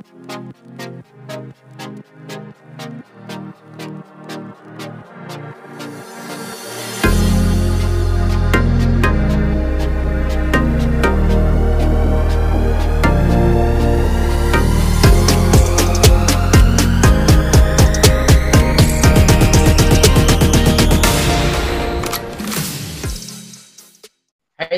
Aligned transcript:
Hey 0.00 0.06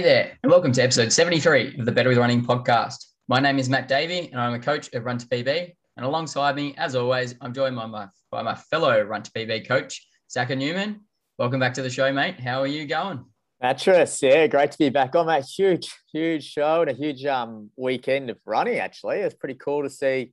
there, 0.03 0.39
and 0.43 0.51
welcome 0.51 0.73
to 0.73 0.83
episode 0.83 1.13
73 1.13 1.79
of 1.79 1.85
the 1.85 1.93
Better 1.93 2.09
with 2.09 2.19
Running 2.19 2.45
podcast. 2.45 3.12
My 3.29 3.39
name 3.39 3.61
is 3.61 3.69
Matt 3.69 3.87
Davey, 3.87 4.31
and 4.33 4.41
I'm 4.41 4.55
a 4.55 4.59
coach 4.59 4.93
at 4.93 5.05
Run 5.05 5.17
to 5.17 5.27
PB. 5.27 5.73
And 5.97 6.05
alongside 6.05 6.57
me, 6.57 6.75
as 6.77 6.97
always, 6.97 7.37
I'm 7.41 7.55
joined 7.55 7.77
by 7.77 7.87
my, 7.87 8.09
by 8.33 8.43
my 8.43 8.57
fellow 8.57 9.01
Run 9.01 9.23
to 9.23 9.31
PB 9.31 9.69
coach, 9.69 10.05
Zaka 10.29 10.59
Newman. 10.59 11.03
Welcome 11.39 11.61
back 11.61 11.73
to 11.75 11.83
the 11.83 11.89
show, 11.89 12.13
mate. 12.13 12.41
How 12.41 12.61
are 12.61 12.67
you 12.67 12.85
going? 12.85 13.25
Mattress, 13.61 14.21
yeah, 14.25 14.49
great 14.49 14.73
to 14.73 14.79
be 14.79 14.89
back 14.89 15.15
on, 15.15 15.27
mate. 15.27 15.45
Huge, 15.45 15.95
huge 16.13 16.51
show 16.51 16.81
and 16.81 16.91
a 16.91 16.95
huge 16.95 17.25
um, 17.25 17.71
weekend 17.77 18.29
of 18.29 18.39
running, 18.45 18.79
actually. 18.79 19.19
It's 19.19 19.37
pretty 19.37 19.55
cool 19.55 19.85
to 19.85 19.91
see 19.91 20.33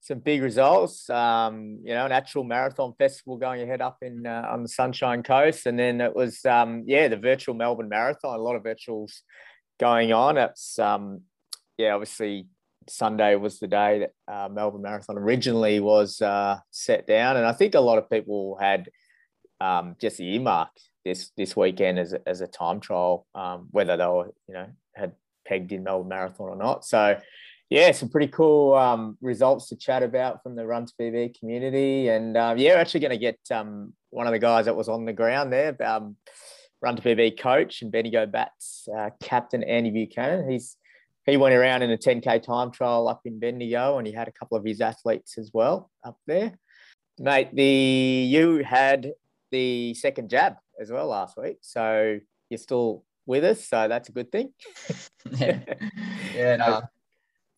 some 0.00 0.20
big 0.20 0.40
results. 0.40 1.10
Um, 1.10 1.80
you 1.82 1.94
know, 1.94 2.06
an 2.06 2.12
actual 2.12 2.44
marathon 2.44 2.94
festival 2.96 3.38
going 3.38 3.60
ahead 3.60 3.80
up 3.80 3.98
in 4.02 4.24
uh, 4.24 4.46
on 4.48 4.62
the 4.62 4.68
Sunshine 4.68 5.24
Coast, 5.24 5.66
and 5.66 5.76
then 5.76 6.00
it 6.00 6.14
was 6.14 6.44
um, 6.44 6.84
yeah 6.86 7.08
the 7.08 7.16
virtual 7.16 7.56
Melbourne 7.56 7.88
Marathon. 7.88 8.38
A 8.38 8.42
lot 8.42 8.54
of 8.54 8.62
virtuals 8.62 9.14
going 9.80 10.12
on. 10.12 10.38
It's 10.38 10.78
um, 10.78 11.22
yeah, 11.80 11.94
obviously 11.94 12.46
Sunday 12.88 13.36
was 13.36 13.58
the 13.58 13.66
day 13.66 14.00
that 14.00 14.32
uh, 14.32 14.48
Melbourne 14.48 14.82
Marathon 14.82 15.16
originally 15.16 15.80
was 15.80 16.20
uh, 16.20 16.58
set 16.70 17.06
down, 17.06 17.36
and 17.36 17.46
I 17.46 17.52
think 17.52 17.74
a 17.74 17.80
lot 17.80 17.98
of 17.98 18.10
people 18.10 18.58
had 18.60 18.90
um, 19.60 19.96
just 20.00 20.20
earmarked 20.20 20.82
this 21.04 21.30
this 21.36 21.56
weekend 21.56 21.98
as 21.98 22.12
a, 22.12 22.20
as 22.28 22.42
a 22.42 22.46
time 22.46 22.80
trial, 22.80 23.26
um, 23.34 23.68
whether 23.70 23.96
they 23.96 24.06
were 24.06 24.32
you 24.46 24.54
know 24.54 24.66
had 24.94 25.12
pegged 25.46 25.72
in 25.72 25.84
Melbourne 25.84 26.08
Marathon 26.08 26.50
or 26.50 26.56
not. 26.56 26.84
So 26.84 27.18
yeah, 27.70 27.92
some 27.92 28.08
pretty 28.08 28.26
cool 28.26 28.74
um, 28.74 29.16
results 29.22 29.68
to 29.68 29.76
chat 29.76 30.02
about 30.02 30.42
from 30.42 30.56
the 30.56 30.66
Run 30.66 30.86
to 30.86 30.92
PB 31.00 31.38
community. 31.38 32.08
And 32.08 32.36
uh, 32.36 32.54
yeah, 32.56 32.74
we're 32.74 32.80
actually 32.80 33.00
going 33.00 33.10
to 33.12 33.16
get 33.16 33.38
um, 33.50 33.94
one 34.10 34.26
of 34.26 34.32
the 34.32 34.40
guys 34.40 34.64
that 34.66 34.76
was 34.76 34.88
on 34.88 35.04
the 35.04 35.12
ground 35.12 35.52
there, 35.52 35.76
um, 35.86 36.16
Run 36.82 36.96
to 36.96 37.02
PB 37.02 37.38
coach 37.38 37.82
and 37.82 37.92
Bendigo 37.92 38.26
Bats 38.26 38.88
uh, 38.96 39.10
captain 39.22 39.62
Andy 39.62 39.90
Buchanan. 39.90 40.50
He's 40.50 40.76
he 41.30 41.36
went 41.36 41.54
around 41.54 41.82
in 41.82 41.90
a 41.90 41.96
10k 41.96 42.42
time 42.42 42.70
trial 42.70 43.08
up 43.08 43.22
in 43.24 43.38
Bendigo, 43.38 43.98
and 43.98 44.06
he 44.06 44.12
had 44.12 44.28
a 44.28 44.32
couple 44.32 44.56
of 44.56 44.64
his 44.64 44.80
athletes 44.80 45.38
as 45.38 45.50
well 45.52 45.90
up 46.04 46.18
there. 46.26 46.58
Mate, 47.18 47.54
the 47.54 47.64
you 47.64 48.64
had 48.64 49.12
the 49.50 49.94
second 49.94 50.30
jab 50.30 50.54
as 50.80 50.90
well 50.90 51.08
last 51.08 51.36
week, 51.36 51.58
so 51.60 52.18
you're 52.48 52.58
still 52.58 53.04
with 53.26 53.44
us, 53.44 53.68
so 53.68 53.88
that's 53.88 54.08
a 54.08 54.12
good 54.12 54.32
thing. 54.32 54.52
yeah, 55.32 55.60
yeah, 56.34 56.56
no. 56.56 56.82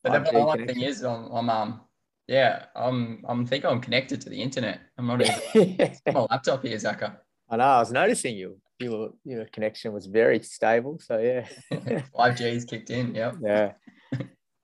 But 0.03 0.25
the 0.25 0.41
one 0.41 0.67
thing 0.67 0.81
is, 0.81 1.03
I'm, 1.03 1.31
I'm 1.33 1.48
um, 1.48 1.81
yeah, 2.27 2.64
I'm, 2.75 3.23
I'm 3.29 3.47
think 3.47 3.64
I'm 3.64 3.81
connected 3.81 4.20
to 4.23 4.29
the 4.29 4.41
internet. 4.41 4.81
I'm 4.98 5.07
not 5.07 5.23
even 5.23 5.97
my 6.12 6.27
laptop 6.31 6.64
here, 6.64 6.77
Zaka. 6.77 7.17
I 7.48 7.57
know. 7.57 7.64
I 7.64 7.79
was 7.79 7.92
noticing 7.92 8.36
you. 8.36 8.59
Your 8.83 9.13
your 9.25 9.45
connection 9.47 9.93
was 9.93 10.07
very 10.07 10.43
stable. 10.43 10.99
So 11.01 11.19
yeah, 11.19 12.03
five 12.17 12.37
G's 12.37 12.65
kicked 12.65 12.91
in. 12.91 13.15
Yep. 13.15 13.37
Yeah. 13.43 13.73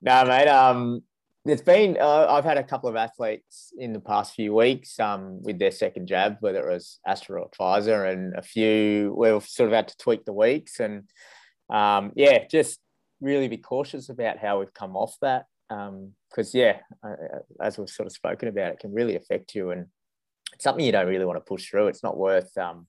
no, 0.03 0.25
mate. 0.25 0.49
Um, 0.49 1.03
it's 1.45 1.63
been. 1.63 1.97
Uh, 2.01 2.27
I've 2.29 2.45
had 2.45 2.59
a 2.59 2.65
couple 2.65 2.89
of 2.89 2.97
athletes 2.97 3.73
in 3.79 3.93
the 3.93 4.01
past 4.01 4.35
few 4.35 4.55
weeks. 4.55 4.99
Um, 5.01 5.43
with 5.43 5.59
their 5.59 5.71
second 5.71 6.07
jab, 6.09 6.37
whether 6.41 6.69
it 6.69 6.73
was 6.73 7.01
Astra 7.07 7.41
or 7.43 7.51
Pfizer, 7.51 8.13
and 8.13 8.35
a 8.35 8.43
few 8.43 9.15
we've 9.17 9.43
sort 9.45 9.69
of 9.69 9.75
had 9.75 9.89
to 9.89 9.97
tweak 9.97 10.25
the 10.25 10.33
weeks 10.33 10.81
and. 10.81 11.05
Um, 11.71 12.13
yeah, 12.17 12.47
just 12.51 12.81
really 13.21 13.49
be 13.49 13.57
cautious 13.57 14.09
about 14.09 14.39
how 14.39 14.59
we've 14.59 14.75
come 14.75 14.97
off 14.97 15.17
that 15.21 15.47
because 15.69 16.55
um, 16.55 16.61
yeah 16.61 16.79
uh, 17.05 17.15
as 17.61 17.79
we've 17.79 17.89
sort 17.89 18.07
of 18.07 18.13
spoken 18.13 18.49
about 18.49 18.73
it 18.73 18.79
can 18.79 18.93
really 18.93 19.17
affect 19.17 19.55
you 19.55 19.71
and 19.71 19.87
it's 20.55 20.65
something 20.65 20.85
you 20.85 20.93
don't 20.93 21.07
really 21.07 21.25
want 21.25 21.37
to 21.37 21.45
push 21.45 21.69
through 21.69 21.89
it's 21.89 22.03
not 22.03 22.17
worth 22.17 22.57
um, 22.57 22.87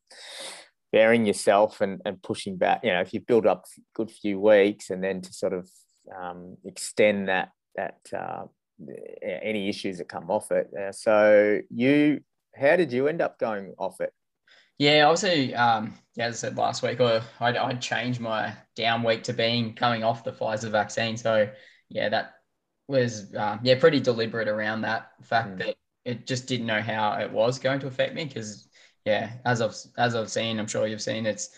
bearing 0.92 1.26
yourself 1.26 1.82
and, 1.82 2.02
and 2.06 2.22
pushing 2.22 2.58
back 2.58 2.82
you 2.84 2.92
know 2.92 3.02
if 3.02 3.14
you 3.14 3.20
build 3.20 3.46
up 3.46 3.66
a 3.78 3.82
good 3.94 4.12
few 4.12 4.40
weeks 4.40 4.90
and 4.90 5.04
then 5.04 5.22
to 5.22 5.32
sort 5.34 5.54
of 5.54 5.70
um, 6.20 6.58
extend 6.66 7.28
that 7.28 7.50
that 7.76 8.00
uh, 8.18 8.46
any 9.22 9.70
issues 9.70 9.98
that 9.98 10.10
come 10.10 10.32
off 10.32 10.52
it 10.52 10.70
uh, 10.74 10.92
so 10.92 11.60
you 11.70 12.20
how 12.56 12.76
did 12.76 12.92
you 12.92 13.08
end 13.08 13.22
up 13.22 13.38
going 13.38 13.74
off 13.78 14.02
it 14.02 14.14
yeah, 14.80 15.04
obviously, 15.08 15.54
um, 15.56 15.94
yeah, 16.16 16.28
as 16.28 16.36
I 16.36 16.48
said 16.48 16.58
last 16.58 16.82
week, 16.84 17.02
or 17.02 17.22
I'd, 17.42 17.58
I'd 17.58 17.82
changed 17.82 18.22
my 18.22 18.54
down 18.78 19.04
week 19.04 19.24
to 19.24 19.34
being 19.34 19.76
coming 19.76 20.06
off 20.06 20.24
the 20.24 20.32
Pfizer 20.32 20.72
vaccine. 20.72 21.18
So 21.18 21.50
yeah, 21.90 22.08
that 22.08 22.36
was 22.88 23.34
uh, 23.36 23.58
yeah 23.62 23.78
pretty 23.78 24.00
deliberate 24.00 24.48
around 24.48 24.82
that 24.82 25.12
fact 25.22 25.50
mm. 25.50 25.58
that 25.60 25.76
it 26.06 26.26
just 26.26 26.48
didn't 26.48 26.66
know 26.66 26.82
how 26.82 27.20
it 27.20 27.30
was 27.30 27.60
going 27.60 27.82
to 27.82 27.88
affect 27.88 28.16
me 28.16 28.24
because 28.24 28.69
yeah, 29.06 29.32
as 29.46 29.62
I've 29.62 29.76
as 29.98 30.16
I've 30.16 30.30
seen, 30.30 30.60
I'm 30.60 30.68
sure 30.68 30.88
you've 30.88 31.02
seen 31.02 31.26
it's 31.26 31.50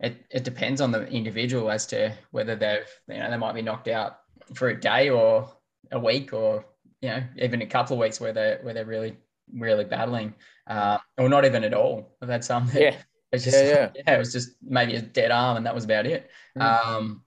it 0.00 0.24
it 0.30 0.44
depends 0.44 0.80
on 0.80 0.90
the 0.90 1.06
individual 1.08 1.70
as 1.70 1.86
to 1.86 2.12
whether 2.30 2.56
they've 2.56 2.88
you 3.08 3.18
know 3.18 3.30
they 3.30 3.36
might 3.36 3.54
be 3.54 3.62
knocked 3.62 3.88
out 3.88 4.18
for 4.54 4.68
a 4.68 4.80
day 4.80 5.10
or 5.10 5.50
a 5.92 5.98
week 5.98 6.32
or 6.32 6.64
you 7.00 7.08
know 7.08 7.22
even 7.38 7.62
a 7.62 7.66
couple 7.66 7.94
of 7.94 8.00
weeks 8.00 8.20
where 8.20 8.32
they 8.32 8.58
where 8.62 8.74
they're 8.74 8.84
really 8.84 9.16
really 9.52 9.84
battling, 9.84 10.34
uh, 10.66 10.98
or 11.18 11.28
not 11.28 11.44
even 11.44 11.64
at 11.64 11.74
all. 11.74 12.16
I've 12.20 12.28
had 12.28 12.44
some. 12.44 12.66
That, 12.68 12.82
yeah. 12.82 12.96
It's 13.32 13.42
just, 13.42 13.56
yeah, 13.56 13.70
yeah. 13.70 13.88
yeah, 14.06 14.14
it 14.14 14.18
was 14.18 14.32
just 14.32 14.50
maybe 14.62 14.94
a 14.94 15.02
dead 15.02 15.32
arm, 15.32 15.56
and 15.56 15.66
that 15.66 15.74
was 15.74 15.84
about 15.84 16.06
it. 16.06 16.30
Mm. 16.56 16.86
Um, 16.86 17.22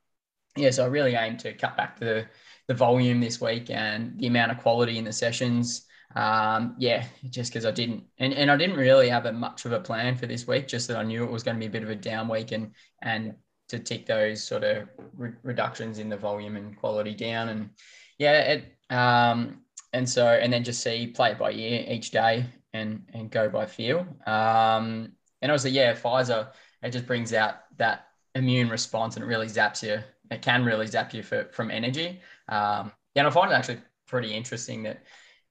yeah, 0.55 0.71
so 0.71 0.85
I 0.85 0.87
really 0.87 1.13
aim 1.13 1.35
to 1.39 1.53
cut 1.53 1.75
back 1.75 1.99
the 1.99 2.25
the 2.67 2.73
volume 2.73 3.19
this 3.19 3.41
week 3.41 3.69
and 3.69 4.17
the 4.17 4.27
amount 4.27 4.53
of 4.53 4.59
quality 4.59 4.97
in 4.97 5.03
the 5.03 5.11
sessions. 5.11 5.87
Um, 6.15 6.75
yeah, 6.79 7.05
just 7.29 7.51
because 7.51 7.65
I 7.65 7.71
didn't, 7.71 8.03
and, 8.17 8.33
and 8.33 8.49
I 8.49 8.57
didn't 8.57 8.77
really 8.77 9.09
have 9.09 9.25
a 9.25 9.31
much 9.31 9.65
of 9.65 9.71
a 9.71 9.79
plan 9.79 10.17
for 10.17 10.25
this 10.25 10.47
week. 10.47 10.67
Just 10.67 10.87
that 10.87 10.97
I 10.97 11.03
knew 11.03 11.23
it 11.23 11.31
was 11.31 11.43
going 11.43 11.55
to 11.55 11.59
be 11.59 11.67
a 11.67 11.69
bit 11.69 11.83
of 11.83 11.89
a 11.89 11.95
down 11.95 12.27
week, 12.27 12.51
and 12.51 12.71
and 13.01 13.35
to 13.69 13.79
tick 13.79 14.05
those 14.07 14.43
sort 14.43 14.63
of 14.63 14.89
re- 15.15 15.33
reductions 15.43 15.99
in 15.99 16.09
the 16.09 16.17
volume 16.17 16.55
and 16.55 16.75
quality 16.77 17.13
down, 17.13 17.49
and 17.49 17.69
yeah, 18.17 18.41
it 18.53 18.75
um, 18.89 19.61
and 19.93 20.09
so 20.09 20.27
and 20.27 20.51
then 20.51 20.63
just 20.63 20.81
see 20.81 21.07
play 21.07 21.31
it 21.31 21.37
by 21.37 21.51
ear 21.51 21.85
each 21.87 22.11
day 22.11 22.45
and 22.73 23.07
and 23.13 23.29
go 23.29 23.49
by 23.49 23.65
feel. 23.65 23.99
Um, 24.25 25.13
and 25.41 25.51
also, 25.51 25.69
yeah, 25.69 25.93
Pfizer 25.93 26.49
it 26.81 26.91
just 26.91 27.05
brings 27.05 27.33
out 27.33 27.55
that 27.77 28.07
immune 28.35 28.69
response 28.69 29.15
and 29.15 29.23
it 29.23 29.27
really 29.27 29.47
zaps 29.47 29.83
you. 29.83 30.01
It 30.31 30.41
can 30.41 30.63
really 30.63 30.87
zap 30.87 31.13
you 31.13 31.23
for, 31.23 31.45
from 31.51 31.71
energy. 31.71 32.21
Um, 32.47 32.91
and 33.15 33.27
I 33.27 33.29
find 33.29 33.51
it 33.51 33.55
actually 33.55 33.79
pretty 34.07 34.33
interesting 34.33 34.83
that 34.83 35.03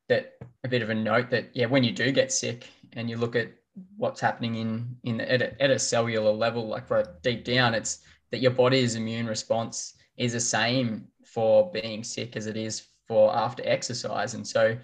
that 0.09 0.35
a 0.65 0.69
bit 0.69 0.83
of 0.83 0.91
a 0.91 0.95
note 0.95 1.31
that 1.31 1.51
yeah, 1.55 1.67
when 1.67 1.85
you 1.85 1.93
do 1.93 2.11
get 2.13 2.33
sick 2.33 2.69
and 2.95 3.09
you 3.09 3.17
look 3.17 3.37
at 3.37 3.53
what's 3.97 4.21
happening 4.21 4.57
in 4.57 4.97
in 5.05 5.21
at 5.21 5.43
a, 5.43 5.63
at 5.63 5.71
a 5.71 5.79
cellular 5.79 6.33
level, 6.33 6.67
like 6.67 6.91
right 6.91 7.07
deep 7.23 7.45
down, 7.45 7.75
it's 7.75 8.01
that 8.31 8.41
your 8.41 8.51
body's 8.51 8.95
immune 8.95 9.27
response 9.27 9.95
is 10.17 10.33
the 10.33 10.41
same 10.41 11.07
for 11.25 11.71
being 11.71 12.03
sick 12.03 12.37
as 12.37 12.47
it 12.47 12.57
is 12.57 12.87
for 13.07 13.35
after 13.35 13.63
exercise. 13.67 14.35
And 14.35 14.47
so 14.47 14.77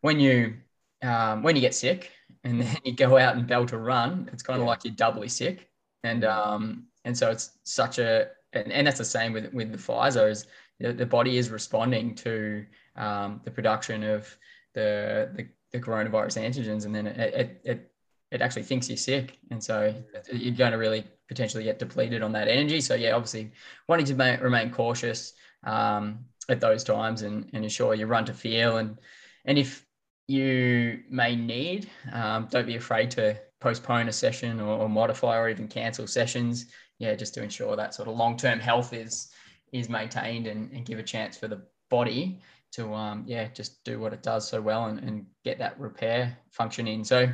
when 0.00 0.18
you 0.18 0.54
um, 1.02 1.42
when 1.42 1.54
you 1.54 1.60
get 1.60 1.74
sick 1.74 2.10
and 2.44 2.60
then 2.62 2.76
you 2.84 2.92
go 2.92 3.18
out 3.18 3.36
and 3.36 3.46
belt 3.46 3.72
a 3.72 3.78
run, 3.78 4.28
it's 4.32 4.42
kind 4.42 4.58
of 4.58 4.64
yeah. 4.64 4.70
like 4.70 4.84
you're 4.84 4.94
doubly 4.94 5.28
sick. 5.28 5.68
And 6.04 6.24
um, 6.24 6.86
and 7.04 7.16
so 7.16 7.30
it's 7.30 7.58
such 7.64 7.98
a 7.98 8.28
and, 8.52 8.72
and 8.72 8.86
that's 8.86 8.98
the 8.98 9.04
same 9.04 9.32
with 9.32 9.52
with 9.52 9.72
the 9.72 9.78
Pfizer 9.78 10.44
the, 10.80 10.92
the 10.92 11.06
body 11.06 11.38
is 11.38 11.50
responding 11.50 12.14
to 12.14 12.64
um, 12.96 13.40
the 13.44 13.50
production 13.50 14.04
of 14.04 14.36
the, 14.78 15.30
the, 15.36 15.48
the 15.72 15.80
coronavirus 15.84 16.42
antigens, 16.42 16.84
and 16.84 16.94
then 16.94 17.06
it, 17.06 17.34
it, 17.34 17.60
it 17.64 17.92
it 18.30 18.42
actually 18.42 18.62
thinks 18.62 18.90
you're 18.90 18.98
sick, 18.98 19.38
and 19.50 19.62
so 19.62 19.94
you're 20.32 20.54
going 20.54 20.72
to 20.72 20.78
really 20.78 21.04
potentially 21.28 21.64
get 21.64 21.78
depleted 21.78 22.22
on 22.22 22.32
that 22.32 22.46
energy. 22.46 22.80
So 22.80 22.94
yeah, 22.94 23.12
obviously 23.12 23.52
wanting 23.88 24.06
to 24.06 24.14
ma- 24.14 24.36
remain 24.40 24.70
cautious, 24.70 25.32
um, 25.64 26.26
at 26.48 26.60
those 26.60 26.82
times 26.84 27.22
and, 27.22 27.48
and 27.52 27.64
ensure 27.64 27.94
you 27.94 28.06
run 28.06 28.24
to 28.24 28.32
feel 28.32 28.78
and 28.78 28.98
and 29.44 29.58
if 29.58 29.86
you 30.26 31.02
may 31.10 31.36
need 31.36 31.90
um, 32.12 32.48
don't 32.50 32.66
be 32.66 32.76
afraid 32.76 33.10
to 33.10 33.38
postpone 33.60 34.08
a 34.08 34.12
session 34.12 34.60
or, 34.60 34.78
or, 34.78 34.88
modify 34.88 35.36
or 35.36 35.48
even 35.48 35.66
cancel 35.66 36.06
sessions. 36.06 36.66
Yeah 36.98 37.14
just 37.14 37.34
to 37.34 37.42
ensure 37.42 37.76
that 37.76 37.94
sort 37.94 38.08
of 38.08 38.16
long-term 38.16 38.60
health 38.60 38.92
is 38.92 39.30
is 39.72 39.88
maintained 39.88 40.46
and, 40.46 40.70
and 40.72 40.86
give 40.86 40.98
a 40.98 41.02
chance 41.02 41.36
for 41.36 41.48
the 41.48 41.62
body 41.90 42.40
to 42.72 42.92
um 42.94 43.24
yeah 43.26 43.48
just 43.48 43.82
do 43.84 43.98
what 43.98 44.12
it 44.12 44.22
does 44.22 44.48
so 44.48 44.60
well 44.60 44.86
and, 44.86 44.98
and 45.00 45.26
get 45.44 45.58
that 45.58 45.78
repair 45.78 46.36
function 46.50 46.86
in. 46.86 47.04
So 47.04 47.28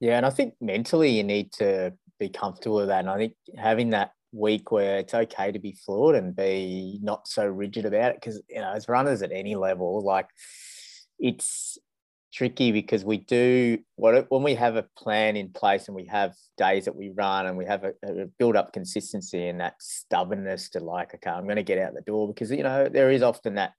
yeah 0.00 0.16
and 0.16 0.26
i 0.26 0.30
think 0.30 0.54
mentally 0.60 1.10
you 1.10 1.22
need 1.22 1.52
to 1.52 1.92
be 2.18 2.28
comfortable 2.28 2.76
with 2.76 2.88
that. 2.88 3.00
And 3.00 3.10
i 3.10 3.16
think 3.16 3.34
having 3.56 3.90
that 3.90 4.12
week 4.32 4.70
where 4.70 4.98
it's 4.98 5.14
okay 5.14 5.50
to 5.50 5.58
be 5.58 5.72
flawed 5.72 6.14
and 6.14 6.36
be 6.36 6.98
not 7.02 7.26
so 7.26 7.46
rigid 7.46 7.84
about 7.84 8.12
it 8.12 8.16
because 8.20 8.40
you 8.48 8.60
know 8.60 8.72
as 8.72 8.88
runners 8.88 9.22
at 9.22 9.32
any 9.32 9.56
level 9.56 10.04
like 10.04 10.28
it's 11.18 11.78
tricky 12.32 12.70
because 12.70 13.04
we 13.04 13.16
do 13.16 13.76
what 13.96 14.30
when 14.30 14.44
we 14.44 14.54
have 14.54 14.76
a 14.76 14.86
plan 14.96 15.36
in 15.36 15.48
place 15.48 15.88
and 15.88 15.96
we 15.96 16.06
have 16.06 16.32
days 16.56 16.84
that 16.84 16.94
we 16.94 17.10
run 17.10 17.46
and 17.46 17.56
we 17.56 17.64
have 17.64 17.82
a, 17.82 17.92
a 18.06 18.26
build 18.38 18.54
up 18.54 18.72
consistency 18.72 19.48
and 19.48 19.60
that 19.60 19.74
stubbornness 19.80 20.70
to 20.70 20.78
like 20.78 21.12
okay 21.12 21.30
i'm 21.30 21.44
going 21.44 21.56
to 21.56 21.64
get 21.64 21.78
out 21.78 21.92
the 21.92 22.00
door 22.02 22.28
because 22.28 22.52
you 22.52 22.62
know 22.62 22.88
there 22.88 23.10
is 23.10 23.22
often 23.22 23.56
that 23.56 23.72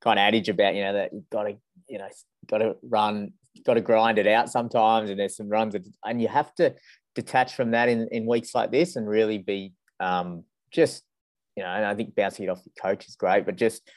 kind 0.00 0.18
of 0.18 0.22
adage 0.22 0.48
about 0.48 0.74
you 0.74 0.82
know 0.82 0.92
that 0.92 1.12
you've 1.12 1.30
got 1.30 1.44
to 1.44 1.56
you 1.88 1.98
know 1.98 2.08
got 2.46 2.58
to 2.58 2.76
run 2.82 3.32
got 3.64 3.74
to 3.74 3.80
grind 3.80 4.18
it 4.18 4.26
out 4.26 4.50
sometimes 4.50 5.10
and 5.10 5.18
there's 5.18 5.36
some 5.36 5.48
runs 5.48 5.72
that, 5.72 5.86
and 6.04 6.20
you 6.20 6.28
have 6.28 6.54
to 6.54 6.74
detach 7.14 7.54
from 7.54 7.70
that 7.70 7.88
in, 7.88 8.06
in 8.12 8.26
weeks 8.26 8.54
like 8.54 8.70
this 8.70 8.96
and 8.96 9.08
really 9.08 9.38
be 9.38 9.72
um, 10.00 10.44
just 10.70 11.02
you 11.56 11.62
know 11.62 11.70
and 11.70 11.84
i 11.84 11.94
think 11.94 12.14
bouncing 12.14 12.44
it 12.44 12.48
off 12.48 12.62
the 12.64 12.70
coach 12.80 13.08
is 13.08 13.16
great 13.16 13.46
but 13.46 13.56
just 13.56 13.88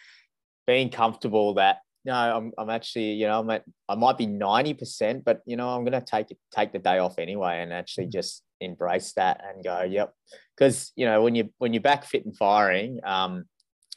being 0.66 0.90
comfortable 0.90 1.56
that 1.56 1.80
no, 2.06 2.14
I'm, 2.14 2.52
I'm 2.58 2.70
actually, 2.70 3.12
you 3.14 3.28
know, 3.28 3.40
I'm 3.40 3.50
at, 3.50 3.64
I 3.88 3.96
might 3.96 4.18
be 4.18 4.26
90%, 4.26 5.24
but 5.24 5.42
you 5.46 5.58
know, 5.58 5.70
I'm 5.70 5.84
going 5.84 6.00
to 6.00 6.02
take 6.02 6.32
it, 6.32 6.38
take 6.52 6.72
the 6.72 6.80
day 6.80 7.00
off 7.00 7.20
anyway 7.20 7.62
and 7.62 7.74
actually 7.74 8.08
mm. 8.08 8.14
just 8.14 8.44
embrace 8.62 9.14
that 9.14 9.44
and 9.48 9.64
go, 9.64 9.84
yep. 9.84 10.14
Cause 10.58 10.92
you 10.96 11.06
know, 11.06 11.22
when 11.22 11.36
you, 11.36 11.50
when 11.58 11.74
you're 11.74 11.84
back 11.84 12.06
fit 12.06 12.26
and 12.26 12.36
firing, 12.36 13.00
um, 13.04 13.46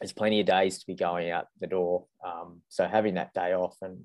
there's 0.02 0.12
plenty 0.12 0.40
of 0.40 0.46
days 0.46 0.78
to 0.78 0.86
be 0.86 0.94
going 0.94 1.30
out 1.30 1.46
the 1.60 1.68
door. 1.68 2.06
Um, 2.26 2.60
so 2.68 2.88
having 2.88 3.14
that 3.14 3.32
day 3.32 3.52
off 3.52 3.76
and 3.82 4.00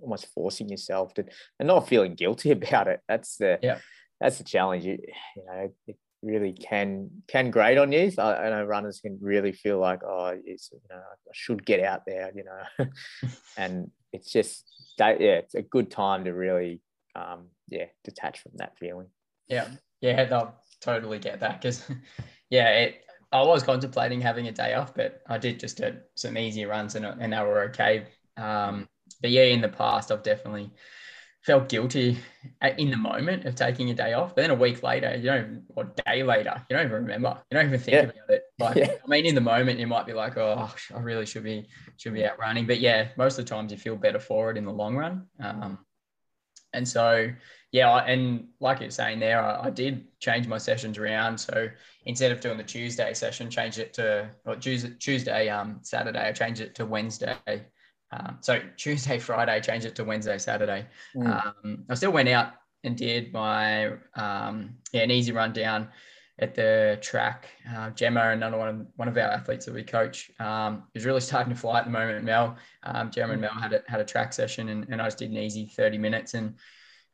almost 0.00 0.26
forcing 0.34 0.68
yourself 0.68 1.14
to, 1.14 1.24
and 1.58 1.66
not 1.66 1.88
feeling 1.88 2.14
guilty 2.14 2.50
about 2.58 2.88
it. 2.88 3.00
That's 3.08 3.38
the, 3.38 3.58
yeah. 3.62 3.78
that's 4.20 4.36
the 4.38 4.44
challenge. 4.44 4.84
You, 4.84 4.98
you 5.36 5.44
know, 5.46 5.72
it, 5.86 5.96
really 6.22 6.52
can 6.52 7.08
can 7.28 7.50
grate 7.50 7.78
on 7.78 7.90
you. 7.92 8.10
So 8.10 8.22
I, 8.22 8.50
know 8.50 8.62
runners 8.64 9.00
can 9.00 9.18
really 9.22 9.52
feel 9.52 9.78
like, 9.78 10.00
oh, 10.06 10.38
it's, 10.44 10.68
you 10.70 10.78
know, 10.90 10.96
I 10.98 11.32
should 11.32 11.64
get 11.64 11.80
out 11.80 12.02
there, 12.06 12.30
you 12.36 12.44
know, 12.44 12.86
and 13.56 13.90
it's 14.12 14.30
just 14.30 14.64
that 14.98 15.18
yeah, 15.18 15.36
it's 15.38 15.54
a 15.54 15.62
good 15.62 15.90
time 15.90 16.24
to 16.24 16.32
really 16.32 16.82
um, 17.14 17.46
yeah 17.68 17.86
detach 18.04 18.42
from 18.42 18.52
that 18.56 18.76
feeling. 18.78 19.06
Yeah, 19.48 19.68
yeah, 20.02 20.26
they'll 20.26 20.54
totally 20.82 21.18
get 21.18 21.40
that 21.40 21.62
because 21.62 21.88
yeah, 22.50 22.68
it. 22.70 23.04
I 23.32 23.42
was 23.42 23.62
contemplating 23.62 24.20
having 24.20 24.48
a 24.48 24.52
day 24.52 24.74
off, 24.74 24.94
but 24.94 25.22
I 25.28 25.38
did 25.38 25.60
just 25.60 25.76
did 25.76 26.00
some 26.14 26.36
easy 26.36 26.64
runs 26.64 26.94
and 26.94 27.04
and 27.04 27.32
they 27.32 27.38
were 27.40 27.62
okay. 27.64 28.06
Um, 28.36 28.88
but 29.20 29.30
yeah, 29.30 29.44
in 29.44 29.60
the 29.60 29.68
past, 29.68 30.10
I've 30.10 30.22
definitely 30.22 30.72
felt 31.42 31.70
guilty 31.70 32.18
in 32.76 32.90
the 32.90 32.96
moment 32.96 33.46
of 33.46 33.54
taking 33.54 33.90
a 33.90 33.94
day 33.94 34.12
off. 34.12 34.34
But 34.34 34.42
then 34.42 34.50
a 34.50 34.54
week 34.54 34.82
later, 34.82 35.16
you 35.16 35.24
don't, 35.24 35.64
or 35.74 35.92
day 36.06 36.22
later, 36.22 36.62
you 36.68 36.76
don't 36.76 36.86
even 36.86 37.02
remember. 37.02 37.40
You 37.50 37.56
don't 37.56 37.66
even 37.66 37.80
think 37.80 37.94
yeah. 37.94 38.02
about 38.02 38.30
it. 38.30 38.42
Like, 38.58 38.76
yeah. 38.76 38.92
I 39.04 39.08
mean, 39.08 39.24
in 39.24 39.34
the 39.34 39.40
moment, 39.40 39.78
you 39.78 39.86
might 39.86 40.06
be 40.06 40.12
like, 40.12 40.36
oh, 40.36 40.72
I 40.94 40.98
really 40.98 41.26
should 41.26 41.44
be 41.44 41.66
should 41.96 42.14
be 42.14 42.26
out 42.26 42.38
running. 42.38 42.66
But 42.66 42.80
yeah, 42.80 43.08
most 43.16 43.38
of 43.38 43.46
the 43.46 43.50
times 43.50 43.72
you 43.72 43.78
feel 43.78 43.96
better 43.96 44.20
for 44.20 44.50
it 44.50 44.58
in 44.58 44.64
the 44.64 44.72
long 44.72 44.96
run. 44.96 45.26
Um, 45.40 45.78
and 46.72 46.86
so, 46.86 47.30
yeah, 47.72 47.94
and 47.96 48.48
like 48.60 48.80
you're 48.80 48.90
saying 48.90 49.20
there, 49.20 49.42
I, 49.42 49.66
I, 49.66 49.70
did 49.70 50.06
change 50.18 50.46
my 50.46 50.58
sessions 50.58 50.98
around. 50.98 51.38
So 51.38 51.68
instead 52.06 52.32
of 52.32 52.40
doing 52.40 52.58
the 52.58 52.64
Tuesday 52.64 53.14
session, 53.14 53.50
change 53.50 53.78
it 53.78 53.92
to 53.94 54.28
or 54.44 54.56
Tuesday, 54.56 54.92
Tuesday, 54.98 55.48
um, 55.48 55.78
Saturday. 55.82 56.28
I 56.28 56.32
changed 56.32 56.60
it 56.60 56.74
to 56.76 56.86
Wednesday 56.86 57.36
um, 58.12 58.38
so 58.40 58.60
Tuesday, 58.76 59.18
Friday, 59.18 59.60
change 59.60 59.84
it 59.84 59.94
to 59.96 60.04
Wednesday, 60.04 60.38
Saturday. 60.38 60.86
Mm. 61.14 61.46
Um, 61.46 61.84
I 61.88 61.94
still 61.94 62.12
went 62.12 62.28
out 62.28 62.54
and 62.82 62.96
did 62.96 63.32
my 63.32 63.88
um, 64.14 64.76
yeah 64.92 65.02
an 65.02 65.10
easy 65.10 65.32
run 65.32 65.52
down 65.52 65.88
at 66.40 66.54
the 66.54 66.98
track. 67.02 67.48
Uh, 67.74 67.90
Gemma, 67.90 68.30
another 68.30 68.56
one 68.56 68.68
of, 68.68 68.86
one 68.96 69.08
of 69.08 69.16
our 69.16 69.30
athletes 69.30 69.66
that 69.66 69.74
we 69.74 69.82
coach, 69.82 70.30
um, 70.40 70.84
is 70.94 71.04
really 71.04 71.20
starting 71.20 71.52
to 71.52 71.58
fly 71.58 71.78
at 71.78 71.84
the 71.84 71.90
moment. 71.90 72.24
Mel, 72.24 72.56
um, 72.82 73.10
Gemma 73.10 73.34
and 73.34 73.42
Mel 73.42 73.52
had 73.52 73.74
a, 73.74 73.82
had 73.86 74.00
a 74.00 74.04
track 74.04 74.32
session, 74.32 74.70
and, 74.70 74.86
and 74.88 75.00
I 75.00 75.06
just 75.06 75.18
did 75.18 75.30
an 75.30 75.36
easy 75.36 75.66
30 75.66 75.98
minutes 75.98 76.34
and 76.34 76.54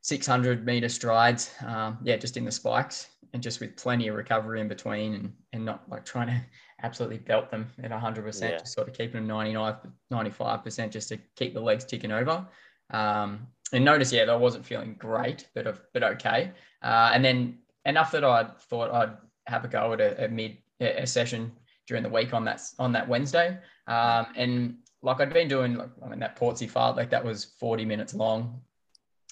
600 0.03 0.65
meter 0.65 0.89
strides. 0.89 1.51
Um, 1.67 1.99
yeah, 2.03 2.17
just 2.17 2.37
in 2.37 2.45
the 2.45 2.53
spikes 2.53 3.09
and 3.35 3.43
just 3.43 3.61
with 3.61 3.77
plenty 3.77 4.07
of 4.09 4.15
recovery 4.15 4.61
in 4.61 4.69
between, 4.69 5.15
and 5.15 5.33
and 5.53 5.65
not 5.65 5.83
like 5.91 6.05
trying 6.05 6.29
to 6.29 6.41
absolutely 6.83 7.19
belt 7.19 7.51
them 7.51 7.67
at 7.83 7.91
100%, 7.91 8.41
yeah. 8.41 8.59
just 8.59 8.75
sort 8.75 8.87
of 8.87 8.95
keeping 8.95 9.15
them 9.15 9.27
99, 9.27 9.77
95% 10.13 10.91
just 10.91 11.09
to 11.09 11.19
keep 11.35 11.55
the 11.55 11.61
legs 11.61 11.87
ticking 11.87 12.13
over. 12.13 12.47
Um, 12.91 13.47
and 13.73 13.85
notice, 13.85 14.13
yeah, 14.13 14.27
that 14.27 14.33
I 14.33 14.37
wasn't 14.37 14.65
feeling 14.65 14.95
great, 14.99 15.49
but 15.55 15.91
but 15.93 16.03
okay. 16.05 16.53
Uh, 16.83 17.11
and 17.13 17.25
then 17.25 17.59
enough 17.87 18.13
that 18.13 18.25
I 18.25 18.45
thought 18.69 18.91
I'd 18.91 19.17
have 19.47 19.65
a 19.65 19.69
go 19.69 19.95
at 19.95 20.01
a, 20.01 20.27
a 20.27 20.29
mid 20.29 20.59
a 20.81 21.07
session 21.07 21.53
during 21.87 22.03
the 22.03 22.09
week 22.09 22.35
on 22.35 22.45
that 22.45 22.61
on 22.79 22.93
that 22.93 23.09
Wednesday. 23.09 23.59
Um, 23.87 24.27
and 24.37 24.77
like 25.03 25.21
I'd 25.21 25.33
been 25.33 25.49
doing, 25.49 25.77
like, 25.77 25.91
I 26.05 26.09
mean, 26.09 26.19
that 26.19 26.37
Portsea 26.37 26.69
fart, 26.69 26.97
like 26.97 27.11
that 27.11 27.25
was 27.25 27.45
40 27.59 27.85
minutes 27.85 28.13
long. 28.13 28.61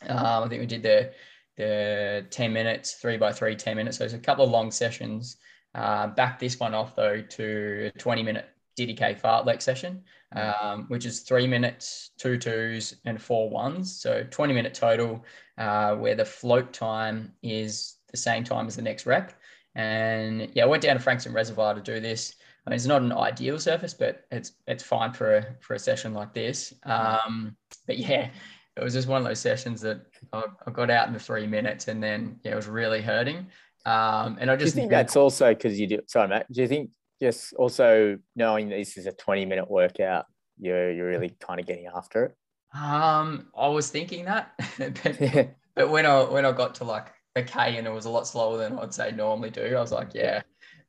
Um, 0.08 0.44
I 0.44 0.48
think 0.48 0.60
we 0.60 0.66
did 0.66 0.82
the 0.82 1.12
the 1.56 2.26
10 2.30 2.52
minutes, 2.52 2.94
three 2.94 3.16
by 3.16 3.32
three, 3.32 3.54
10 3.54 3.76
minutes. 3.76 3.98
So 3.98 4.04
it's 4.04 4.14
a 4.14 4.18
couple 4.18 4.44
of 4.44 4.50
long 4.50 4.70
sessions. 4.70 5.36
Uh, 5.74 6.08
back 6.08 6.38
this 6.38 6.58
one 6.58 6.74
off 6.74 6.94
though 6.96 7.20
to 7.20 7.90
a 7.94 7.98
20 7.98 8.22
minute 8.22 8.48
DDK 8.78 9.20
fartlek 9.20 9.62
session, 9.62 10.02
um, 10.34 10.86
which 10.88 11.06
is 11.06 11.20
three 11.20 11.46
minutes, 11.46 12.10
two 12.18 12.38
twos, 12.38 12.96
and 13.04 13.20
four 13.20 13.50
ones. 13.50 14.00
So 14.00 14.24
20 14.30 14.54
minute 14.54 14.74
total, 14.74 15.24
uh, 15.58 15.94
where 15.96 16.14
the 16.14 16.24
float 16.24 16.72
time 16.72 17.32
is 17.42 17.96
the 18.14 18.19
same 18.19 18.44
time 18.44 18.69
as 18.69 18.76
the 18.76 18.82
next 18.82 19.06
rep. 19.06 19.32
And 19.75 20.49
yeah, 20.55 20.62
I 20.62 20.66
went 20.66 20.84
down 20.84 20.94
to 20.94 21.02
Frankston 21.02 21.32
Reservoir 21.32 21.75
to 21.75 21.81
do 21.81 21.99
this. 21.99 22.34
I 22.64 22.70
mean, 22.70 22.76
it's 22.76 22.87
not 22.87 23.02
an 23.02 23.12
ideal 23.12 23.58
surface, 23.58 23.93
but 23.93 24.25
it's 24.31 24.52
it's 24.69 24.84
fine 24.84 25.12
for 25.12 25.37
a 25.37 25.46
for 25.61 25.75
a 25.75 25.78
session 25.78 26.14
like 26.14 26.32
this. 26.32 26.72
Um, 26.84 27.56
but 27.87 27.99
yeah, 27.99 28.31
it 28.76 28.82
was 28.82 28.94
just 28.94 29.08
one 29.08 29.20
of 29.20 29.26
those 29.26 29.40
sessions 29.40 29.81
that 29.81 30.00
I, 30.32 30.44
I 30.66 30.70
got 30.70 30.90
out 30.90 31.08
in 31.08 31.12
the 31.12 31.19
three 31.19 31.46
minutes, 31.46 31.88
and 31.88 32.02
then 32.02 32.38
yeah, 32.44 32.52
it 32.52 32.56
was 32.56 32.69
really 32.69 33.02
hurting. 33.02 33.49
Um, 33.84 34.38
and 34.40 34.50
I 34.50 34.56
just 34.56 34.75
do 34.75 34.81
think 34.81 34.90
that's 34.90 35.16
also 35.16 35.52
because 35.52 35.78
you 35.78 35.88
do. 35.88 36.00
Sorry, 36.06 36.28
Matt. 36.28 36.50
Do 36.50 36.62
you 36.62 36.69
think 36.69 36.90
just 37.20 37.52
also 37.55 38.19
knowing 38.37 38.69
that 38.69 38.76
this 38.76 38.96
is 38.96 39.06
a 39.06 39.12
twenty 39.12 39.44
minute 39.44 39.69
workout, 39.69 40.26
you're 40.58 40.90
you're 40.93 41.08
really 41.08 41.34
kind 41.40 41.58
of 41.58 41.66
getting 41.66 41.88
after 41.94 42.26
it? 42.26 42.37
Um, 42.75 43.49
I 43.56 43.69
was 43.69 43.90
thinking 43.90 44.25
that, 44.25 44.52
but, 44.78 45.50
but 45.75 45.90
when 45.90 46.06
I 46.06 46.22
when 46.22 46.46
I 46.46 46.52
got 46.52 46.76
to 46.76 46.84
like 46.84 47.12
a 47.36 47.42
K 47.42 47.76
and 47.76 47.86
it 47.86 47.92
was 47.92 48.04
a 48.04 48.10
lot 48.10 48.26
slower 48.26 48.58
than 48.58 48.78
I'd 48.78 48.94
say 48.94 49.10
normally 49.10 49.50
do, 49.50 49.76
I 49.76 49.81
was 49.81 49.92
like, 49.92 50.10
yeah, 50.14 50.42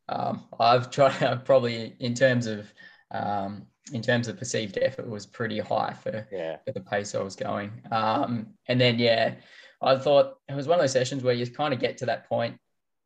um, 0.09 0.45
I've 0.59 0.91
tried 0.91 1.41
probably 1.45 1.95
in 1.99 2.13
terms 2.13 2.47
of 2.47 2.71
um, 3.11 3.65
in 3.93 4.01
terms 4.01 4.27
of 4.27 4.37
perceived 4.37 4.79
effort 4.81 5.07
was 5.07 5.27
pretty 5.27 5.59
high 5.59 5.93
for, 5.93 6.27
yeah. 6.31 6.57
for 6.65 6.71
the 6.71 6.81
pace 6.81 7.13
I 7.13 7.21
was 7.21 7.35
going. 7.35 7.71
Um, 7.91 8.47
and 8.67 8.81
then 8.81 8.97
yeah, 8.97 9.35
I 9.81 9.97
thought 9.97 10.37
it 10.49 10.55
was 10.55 10.67
one 10.67 10.79
of 10.79 10.83
those 10.83 10.91
sessions 10.91 11.23
where 11.23 11.35
you 11.35 11.45
kind 11.47 11.73
of 11.73 11.79
get 11.79 11.97
to 11.99 12.07
that 12.07 12.27
point 12.27 12.57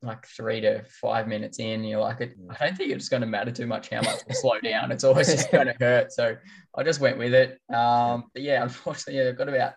like 0.01 0.25
three 0.25 0.61
to 0.61 0.81
five 0.83 1.27
minutes 1.27 1.59
in, 1.59 1.83
you're 1.83 1.99
like, 1.99 2.21
I 2.21 2.67
don't 2.67 2.77
think 2.77 2.91
it's 2.91 3.09
going 3.09 3.21
to 3.21 3.27
matter 3.27 3.51
too 3.51 3.67
much 3.67 3.89
how 3.89 4.01
much 4.01 4.21
I 4.29 4.33
slow 4.33 4.59
down. 4.63 4.91
It's 4.91 5.03
always 5.03 5.27
just 5.27 5.51
going 5.51 5.67
to 5.67 5.75
hurt. 5.79 6.11
So 6.11 6.37
I 6.75 6.83
just 6.83 7.01
went 7.01 7.17
with 7.17 7.33
it. 7.33 7.59
Um, 7.73 8.25
but 8.33 8.41
yeah, 8.41 8.63
unfortunately, 8.63 9.21
yeah, 9.21 9.29
I 9.29 9.33
got 9.33 9.49
about 9.49 9.73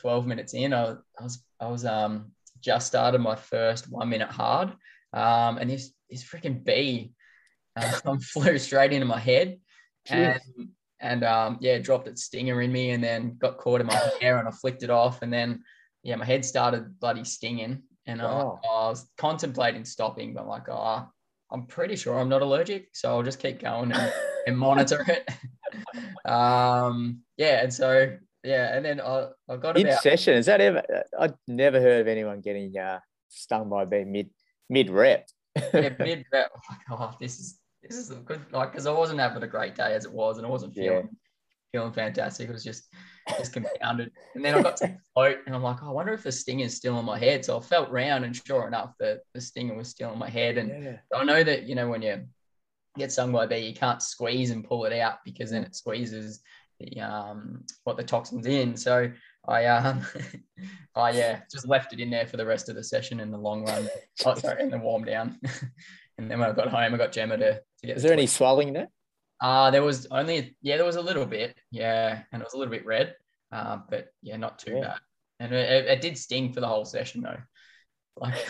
12 0.00 0.26
minutes 0.26 0.54
in. 0.54 0.74
I, 0.74 0.92
I 1.18 1.22
was, 1.22 1.42
I 1.58 1.68
was 1.68 1.84
um, 1.84 2.32
just 2.62 2.86
started 2.86 3.20
my 3.20 3.34
first 3.34 3.90
one 3.90 4.08
minute 4.08 4.30
hard. 4.30 4.70
Um, 5.12 5.58
and 5.58 5.68
this, 5.68 5.92
this 6.08 6.24
freaking 6.24 6.64
bee 6.64 7.12
um, 8.04 8.20
flew 8.20 8.58
straight 8.58 8.92
into 8.92 9.06
my 9.06 9.18
head. 9.18 9.58
And, 10.08 10.40
and 11.00 11.24
um, 11.24 11.58
yeah, 11.60 11.78
dropped 11.78 12.08
its 12.08 12.24
stinger 12.24 12.62
in 12.62 12.72
me 12.72 12.90
and 12.90 13.02
then 13.02 13.36
got 13.38 13.58
caught 13.58 13.80
in 13.80 13.86
my 13.86 14.00
hair 14.20 14.38
and 14.38 14.48
I 14.48 14.52
flicked 14.52 14.82
it 14.82 14.90
off. 14.90 15.22
And 15.22 15.32
then, 15.32 15.62
yeah, 16.02 16.16
my 16.16 16.24
head 16.24 16.44
started 16.44 16.98
bloody 17.00 17.24
stinging. 17.24 17.82
And 18.06 18.20
wow. 18.20 18.60
I, 18.64 18.68
I, 18.68 18.88
was 18.88 19.08
contemplating 19.16 19.84
stopping, 19.84 20.34
but 20.34 20.42
I'm 20.42 20.48
like, 20.48 20.68
oh, 20.68 21.06
I'm 21.50 21.66
pretty 21.66 21.96
sure 21.96 22.18
I'm 22.18 22.28
not 22.28 22.42
allergic. 22.42 22.88
So 22.92 23.10
I'll 23.10 23.22
just 23.22 23.38
keep 23.38 23.60
going 23.60 23.92
and, 23.92 24.12
and 24.46 24.58
monitor 24.58 25.04
it. 25.08 26.28
um, 26.30 27.20
yeah. 27.36 27.62
And 27.62 27.72
so, 27.72 28.16
yeah. 28.44 28.76
And 28.76 28.84
then 28.84 29.00
I, 29.00 29.28
I 29.48 29.56
got 29.56 29.76
mid 29.76 29.86
about, 29.86 30.02
session. 30.02 30.34
Is 30.34 30.46
that 30.46 30.60
ever, 30.60 30.82
I've 31.18 31.34
never 31.46 31.80
heard 31.80 32.00
of 32.00 32.08
anyone 32.08 32.40
getting 32.40 32.76
uh, 32.76 33.00
stung 33.28 33.68
by 33.68 33.84
a 33.84 33.86
bee 33.86 34.04
mid, 34.04 34.30
mid 34.68 34.90
rep. 34.90 35.28
yeah, 35.56 35.90
mid 35.98 36.24
rep. 36.32 36.50
Like, 36.70 36.78
oh, 36.90 37.14
this 37.20 37.38
is, 37.38 37.58
this 37.82 37.96
is 37.96 38.10
a 38.10 38.16
good, 38.16 38.40
like, 38.52 38.72
because 38.72 38.86
I 38.86 38.92
wasn't 38.92 39.20
having 39.20 39.42
a 39.42 39.48
great 39.48 39.74
day 39.74 39.94
as 39.94 40.04
it 40.04 40.12
was 40.12 40.38
and 40.38 40.46
I 40.46 40.50
wasn't 40.50 40.74
feeling, 40.74 41.08
yeah. 41.10 41.80
feeling 41.80 41.92
fantastic. 41.92 42.48
It 42.48 42.52
was 42.52 42.64
just, 42.64 42.84
just 43.38 43.52
compounded. 43.52 44.10
And 44.34 44.44
then 44.44 44.54
I 44.54 44.62
got 44.62 44.76
to 44.78 44.96
float 45.14 45.38
and 45.46 45.54
I'm 45.54 45.62
like, 45.62 45.82
oh, 45.82 45.88
I 45.88 45.92
wonder 45.92 46.12
if 46.12 46.22
the 46.22 46.32
stinger 46.32 46.66
is 46.66 46.76
still 46.76 46.96
on 46.96 47.04
my 47.04 47.18
head. 47.18 47.44
So 47.44 47.58
I 47.58 47.60
felt 47.60 47.90
round 47.90 48.24
and 48.24 48.34
sure 48.34 48.66
enough, 48.66 48.94
the, 48.98 49.20
the 49.34 49.40
stinger 49.40 49.74
was 49.74 49.88
still 49.88 50.10
on 50.10 50.18
my 50.18 50.30
head. 50.30 50.58
And 50.58 50.84
yeah. 50.84 50.96
I 51.14 51.24
know 51.24 51.42
that, 51.42 51.64
you 51.64 51.74
know, 51.74 51.88
when 51.88 52.02
you 52.02 52.24
get 52.98 53.12
stung 53.12 53.32
by 53.32 53.44
a 53.44 53.48
bee, 53.48 53.58
you 53.58 53.74
can't 53.74 54.02
squeeze 54.02 54.50
and 54.50 54.64
pull 54.64 54.84
it 54.84 54.92
out 54.92 55.18
because 55.24 55.50
then 55.50 55.64
it 55.64 55.74
squeezes 55.74 56.40
the 56.82 57.00
um 57.00 57.64
what 57.84 57.96
the 57.96 58.02
toxins 58.02 58.46
in. 58.46 58.76
So 58.76 59.10
I 59.46 59.66
um 59.66 60.04
I 60.94 61.10
yeah, 61.10 61.40
just 61.50 61.66
left 61.66 61.92
it 61.92 62.00
in 62.00 62.10
there 62.10 62.26
for 62.26 62.36
the 62.36 62.46
rest 62.46 62.68
of 62.68 62.76
the 62.76 62.84
session 62.84 63.20
in 63.20 63.30
the 63.30 63.38
long 63.38 63.64
run. 63.64 63.88
oh, 64.24 64.34
sorry, 64.34 64.62
in 64.62 64.70
the 64.70 64.78
warm 64.78 65.04
down. 65.04 65.38
and 66.18 66.30
then 66.30 66.38
when 66.38 66.50
I 66.50 66.52
got 66.52 66.68
home, 66.68 66.94
I 66.94 66.96
got 66.96 67.12
Gemma 67.12 67.36
to, 67.36 67.54
to 67.54 67.86
get 67.86 67.96
Is 67.96 68.02
there 68.02 68.12
any 68.12 68.26
swelling 68.26 68.72
there? 68.72 68.88
Uh, 69.40 69.70
there 69.70 69.82
was 69.82 70.06
only, 70.10 70.56
yeah, 70.62 70.76
there 70.76 70.86
was 70.86 70.96
a 70.96 71.02
little 71.02 71.26
bit. 71.26 71.56
Yeah. 71.70 72.22
And 72.30 72.40
it 72.40 72.44
was 72.44 72.54
a 72.54 72.58
little 72.58 72.70
bit 72.70 72.86
red. 72.86 73.16
uh, 73.50 73.78
but 73.90 74.08
yeah, 74.22 74.36
not 74.36 74.58
too 74.58 74.74
yeah. 74.74 74.80
bad. 74.80 74.98
And 75.40 75.52
it, 75.52 75.86
it, 75.86 76.00
did 76.00 76.16
sting 76.16 76.52
for 76.52 76.60
the 76.60 76.68
whole 76.68 76.84
session 76.84 77.22
though. 77.22 77.40
Like, 78.16 78.46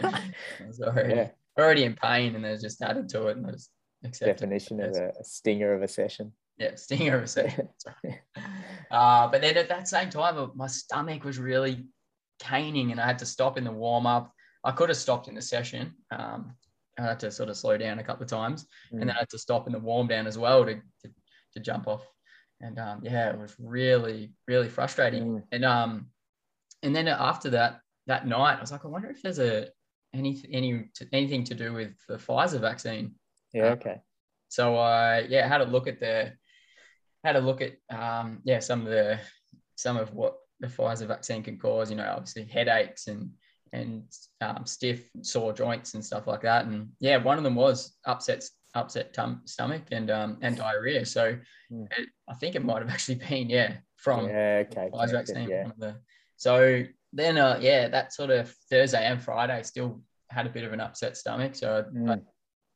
I 0.00 0.22
was 0.66 0.80
already, 0.80 1.14
yeah. 1.14 1.28
already 1.58 1.84
in 1.84 1.94
pain, 1.94 2.34
and 2.34 2.44
they 2.44 2.56
just 2.56 2.80
added 2.80 3.08
to 3.10 3.26
it, 3.26 3.36
and 3.36 3.46
I 3.46 3.50
just 3.50 3.70
accepted. 4.04 4.34
Definition 4.34 4.80
of 4.80 4.96
a, 4.96 5.08
a 5.20 5.24
stinger 5.24 5.74
of 5.74 5.82
a 5.82 5.88
session. 5.88 6.32
Yeah, 6.58 6.74
stinger 6.76 7.18
of 7.18 7.24
a 7.24 7.26
session. 7.26 7.68
uh, 8.90 9.28
but 9.28 9.42
then 9.42 9.56
at 9.56 9.68
that 9.68 9.88
same 9.88 10.10
time, 10.10 10.50
my 10.54 10.66
stomach 10.66 11.24
was 11.24 11.38
really 11.38 11.86
caning, 12.38 12.92
and 12.92 13.00
I 13.00 13.06
had 13.06 13.18
to 13.18 13.26
stop 13.26 13.58
in 13.58 13.64
the 13.64 13.72
warm 13.72 14.06
up. 14.06 14.32
I 14.64 14.72
could 14.72 14.88
have 14.88 14.98
stopped 14.98 15.28
in 15.28 15.34
the 15.34 15.42
session. 15.42 15.94
Um, 16.10 16.54
I 16.98 17.02
had 17.02 17.20
to 17.20 17.30
sort 17.30 17.50
of 17.50 17.56
slow 17.56 17.76
down 17.76 17.98
a 17.98 18.04
couple 18.04 18.24
of 18.24 18.30
times, 18.30 18.66
mm. 18.92 19.00
and 19.00 19.02
then 19.02 19.16
I 19.16 19.20
had 19.20 19.30
to 19.30 19.38
stop 19.38 19.66
in 19.66 19.72
the 19.72 19.78
warm 19.78 20.06
down 20.06 20.26
as 20.26 20.38
well 20.38 20.64
to, 20.64 20.74
to, 20.74 21.10
to 21.54 21.60
jump 21.60 21.86
off. 21.86 22.06
And 22.60 22.78
um, 22.78 23.00
yeah, 23.02 23.30
it 23.30 23.38
was 23.38 23.54
really, 23.58 24.32
really 24.48 24.68
frustrating. 24.68 25.24
Mm. 25.24 25.42
And 25.52 25.64
um, 25.64 26.06
and 26.82 26.96
then 26.96 27.08
after 27.08 27.50
that, 27.50 27.80
that 28.06 28.26
night, 28.26 28.56
I 28.56 28.60
was 28.60 28.72
like, 28.72 28.84
I 28.84 28.88
wonder 28.88 29.10
if 29.10 29.20
there's 29.20 29.38
a 29.38 29.68
any 30.14 30.42
any 30.50 30.88
anything 31.12 31.44
to 31.44 31.54
do 31.54 31.72
with 31.72 31.92
the 32.08 32.16
Pfizer 32.16 32.60
vaccine. 32.60 33.14
Yeah. 33.52 33.72
Okay. 33.72 34.00
So 34.48 34.76
I 34.76 35.18
uh, 35.18 35.26
yeah 35.28 35.46
had 35.46 35.60
a 35.60 35.64
look 35.64 35.86
at 35.86 36.00
the 36.00 36.32
had 37.26 37.36
a 37.36 37.40
look 37.40 37.60
at 37.60 37.74
um, 37.90 38.40
yeah 38.44 38.60
some 38.60 38.82
of 38.82 38.86
the 38.86 39.18
some 39.74 39.96
of 39.96 40.14
what 40.14 40.36
the 40.60 40.68
Pfizer 40.68 41.06
vaccine 41.06 41.42
can 41.42 41.58
cause. 41.58 41.90
You 41.90 41.96
know, 41.96 42.12
obviously 42.16 42.44
headaches 42.44 43.08
and 43.08 43.30
and 43.72 44.04
um, 44.40 44.64
stiff 44.64 45.08
sore 45.22 45.52
joints 45.52 45.94
and 45.94 46.04
stuff 46.04 46.26
like 46.26 46.42
that. 46.42 46.66
And 46.66 46.90
yeah, 47.00 47.16
one 47.16 47.38
of 47.38 47.44
them 47.44 47.56
was 47.56 47.96
upset 48.04 48.44
upset 48.74 49.12
tum- 49.12 49.42
stomach 49.44 49.82
and 49.90 50.10
um, 50.10 50.38
and 50.40 50.56
diarrhea. 50.56 51.04
So 51.04 51.36
mm. 51.72 51.86
it, 51.98 52.08
I 52.28 52.34
think 52.34 52.54
it 52.54 52.64
might 52.64 52.82
have 52.82 52.90
actually 52.90 53.16
been 53.28 53.50
yeah 53.50 53.74
from 53.96 54.28
yeah 54.28 54.64
okay 54.66 54.88
Pfizer 54.92 55.12
vaccine. 55.12 55.48
Yeah. 55.48 55.68
The, 55.78 55.96
so 56.36 56.84
then 57.12 57.38
uh, 57.38 57.58
yeah, 57.60 57.88
that 57.88 58.12
sort 58.12 58.30
of 58.30 58.54
Thursday 58.70 59.04
and 59.04 59.20
Friday 59.20 59.62
still 59.62 60.00
had 60.30 60.46
a 60.46 60.50
bit 60.50 60.64
of 60.64 60.72
an 60.72 60.80
upset 60.80 61.16
stomach. 61.16 61.54
So 61.54 61.84
mm. 61.94 62.22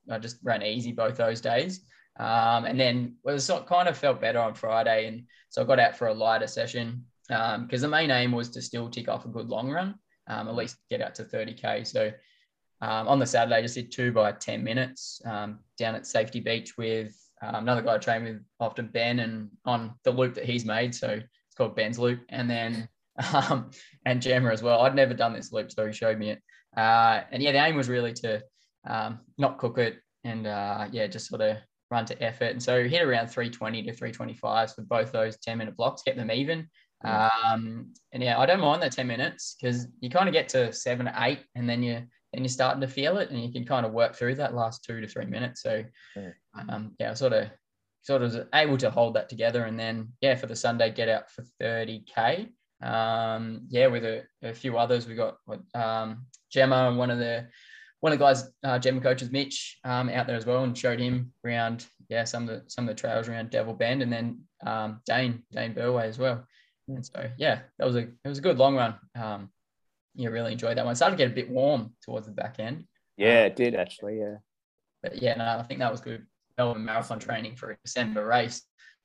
I, 0.08 0.14
I, 0.14 0.18
just 0.18 0.38
ran 0.42 0.62
easy 0.62 0.92
both 0.92 1.16
those 1.16 1.40
days. 1.40 1.80
Um, 2.18 2.64
and 2.64 2.78
then 2.78 3.16
well, 3.22 3.38
kind 3.66 3.88
of 3.88 3.96
felt 3.96 4.20
better 4.20 4.40
on 4.40 4.54
Friday, 4.54 5.06
and 5.06 5.24
so 5.48 5.62
I 5.62 5.64
got 5.64 5.78
out 5.78 5.96
for 5.96 6.08
a 6.08 6.14
lighter 6.14 6.46
session 6.46 7.04
because 7.28 7.54
um, 7.54 7.68
the 7.68 7.88
main 7.88 8.10
aim 8.10 8.32
was 8.32 8.48
to 8.50 8.62
still 8.62 8.90
tick 8.90 9.08
off 9.08 9.24
a 9.24 9.28
good 9.28 9.48
long 9.48 9.70
run, 9.70 9.94
um, 10.26 10.48
at 10.48 10.54
least 10.54 10.76
get 10.90 11.00
out 11.00 11.14
to 11.14 11.24
30k. 11.24 11.86
So 11.86 12.12
um, 12.82 13.08
on 13.08 13.18
the 13.18 13.26
Saturday, 13.26 13.56
I 13.56 13.62
just 13.62 13.76
did 13.76 13.92
two 13.92 14.10
by 14.12 14.32
10 14.32 14.64
minutes 14.64 15.22
um, 15.24 15.60
down 15.78 15.94
at 15.94 16.06
Safety 16.06 16.40
Beach 16.40 16.76
with 16.76 17.16
um, 17.42 17.54
another 17.56 17.82
guy 17.82 17.94
I 17.94 17.98
train 17.98 18.24
with 18.24 18.42
often, 18.58 18.88
Ben, 18.88 19.20
and 19.20 19.48
on 19.64 19.94
the 20.04 20.10
loop 20.10 20.34
that 20.34 20.44
he's 20.44 20.64
made. 20.64 20.94
So 20.94 21.08
it's 21.08 21.54
called 21.56 21.76
Ben's 21.76 21.98
Loop, 21.98 22.20
and 22.28 22.50
then 22.50 22.88
and 24.04 24.20
Jammer 24.20 24.50
as 24.50 24.62
well. 24.62 24.80
I'd 24.80 24.94
never 24.94 25.14
done 25.14 25.32
this 25.32 25.52
loop, 25.52 25.70
so 25.70 25.86
he 25.86 25.92
showed 25.92 26.18
me 26.18 26.30
it. 26.30 26.42
Uh, 26.76 27.22
and 27.30 27.42
yeah, 27.42 27.52
the 27.52 27.64
aim 27.64 27.76
was 27.76 27.88
really 27.88 28.12
to 28.14 28.42
not 29.38 29.58
cook 29.58 29.78
it 29.78 30.00
and 30.24 30.46
uh, 30.46 30.86
yeah, 30.90 31.06
just 31.06 31.28
sort 31.28 31.40
of 31.40 31.56
run 31.90 32.04
to 32.06 32.22
effort. 32.22 32.52
And 32.52 32.62
so 32.62 32.88
hit 32.88 33.02
around 33.02 33.28
320 33.28 33.82
to 33.82 33.92
325 33.92 34.74
for 34.74 34.82
both 34.82 35.12
those 35.12 35.36
10 35.38 35.58
minute 35.58 35.76
blocks, 35.76 36.02
kept 36.02 36.16
them 36.16 36.30
even. 36.30 36.68
Um, 37.04 37.92
and 38.12 38.22
yeah, 38.22 38.38
I 38.38 38.46
don't 38.46 38.60
mind 38.60 38.82
that 38.82 38.92
10 38.92 39.06
minutes 39.06 39.56
because 39.58 39.86
you 40.00 40.10
kind 40.10 40.28
of 40.28 40.34
get 40.34 40.50
to 40.50 40.72
seven 40.72 41.08
or 41.08 41.14
eight 41.18 41.40
and 41.54 41.68
then 41.68 41.82
you 41.82 42.02
then 42.32 42.44
you're 42.44 42.48
starting 42.48 42.80
to 42.80 42.86
feel 42.86 43.18
it 43.18 43.30
and 43.30 43.42
you 43.42 43.50
can 43.50 43.64
kind 43.64 43.84
of 43.84 43.92
work 43.92 44.14
through 44.14 44.36
that 44.36 44.54
last 44.54 44.84
two 44.84 45.00
to 45.00 45.08
three 45.08 45.24
minutes. 45.24 45.62
So 45.62 45.84
um, 46.68 46.92
yeah, 47.00 47.14
sort 47.14 47.32
of 47.32 47.48
sort 48.02 48.22
of 48.22 48.46
able 48.54 48.76
to 48.78 48.90
hold 48.90 49.14
that 49.14 49.28
together 49.28 49.64
and 49.64 49.78
then 49.78 50.12
yeah, 50.20 50.36
for 50.36 50.46
the 50.46 50.54
Sunday 50.54 50.90
get 50.90 51.08
out 51.08 51.30
for 51.30 51.44
30k. 51.60 52.48
Um, 52.82 53.66
yeah, 53.68 53.88
with 53.88 54.04
a, 54.04 54.22
a 54.42 54.54
few 54.54 54.78
others, 54.78 55.06
we 55.06 55.14
got 55.14 55.36
um, 55.74 56.26
Gemma 56.50 56.88
and 56.88 56.98
one 56.98 57.10
of 57.10 57.18
the 57.18 57.48
one 58.00 58.12
of 58.12 58.18
the 58.18 58.24
guys, 58.24 58.50
uh, 58.64 58.78
Gemma 58.78 59.00
coaches 59.00 59.30
Mitch, 59.30 59.78
um, 59.84 60.08
out 60.08 60.26
there 60.26 60.36
as 60.36 60.46
well, 60.46 60.64
and 60.64 60.76
showed 60.76 60.98
him 60.98 61.32
around 61.44 61.86
yeah 62.08 62.24
some 62.24 62.48
of 62.48 62.48
the 62.48 62.70
some 62.70 62.88
of 62.88 62.94
the 62.94 63.00
trails 63.00 63.28
around 63.28 63.50
Devilbend, 63.50 64.02
and 64.02 64.12
then 64.12 64.40
um, 64.66 65.00
Dane 65.06 65.42
Dane 65.52 65.74
Burway 65.74 66.04
as 66.04 66.18
well. 66.18 66.44
And 66.88 67.04
so 67.04 67.30
yeah, 67.38 67.60
that 67.78 67.86
was 67.86 67.96
a 67.96 68.00
it 68.00 68.28
was 68.28 68.38
a 68.38 68.42
good 68.42 68.58
long 68.58 68.76
run. 68.76 68.94
Um, 69.14 69.50
yeah, 70.14 70.28
really 70.28 70.52
enjoyed 70.52 70.76
that 70.76 70.84
one. 70.84 70.92
It 70.92 70.96
started 70.96 71.16
to 71.16 71.24
get 71.24 71.32
a 71.32 71.34
bit 71.34 71.50
warm 71.50 71.94
towards 72.02 72.26
the 72.26 72.32
back 72.32 72.56
end. 72.58 72.84
Yeah, 73.16 73.44
it 73.44 73.56
did 73.56 73.74
actually. 73.74 74.18
Yeah. 74.18 74.36
But 75.02 75.22
yeah, 75.22 75.36
no, 75.36 75.58
I 75.58 75.62
think 75.62 75.80
that 75.80 75.92
was 75.92 76.00
good. 76.00 76.26
Melbourne 76.58 76.84
marathon 76.84 77.18
training 77.18 77.56
for 77.56 77.70
a 77.70 77.76
December 77.84 78.26
race. 78.26 78.62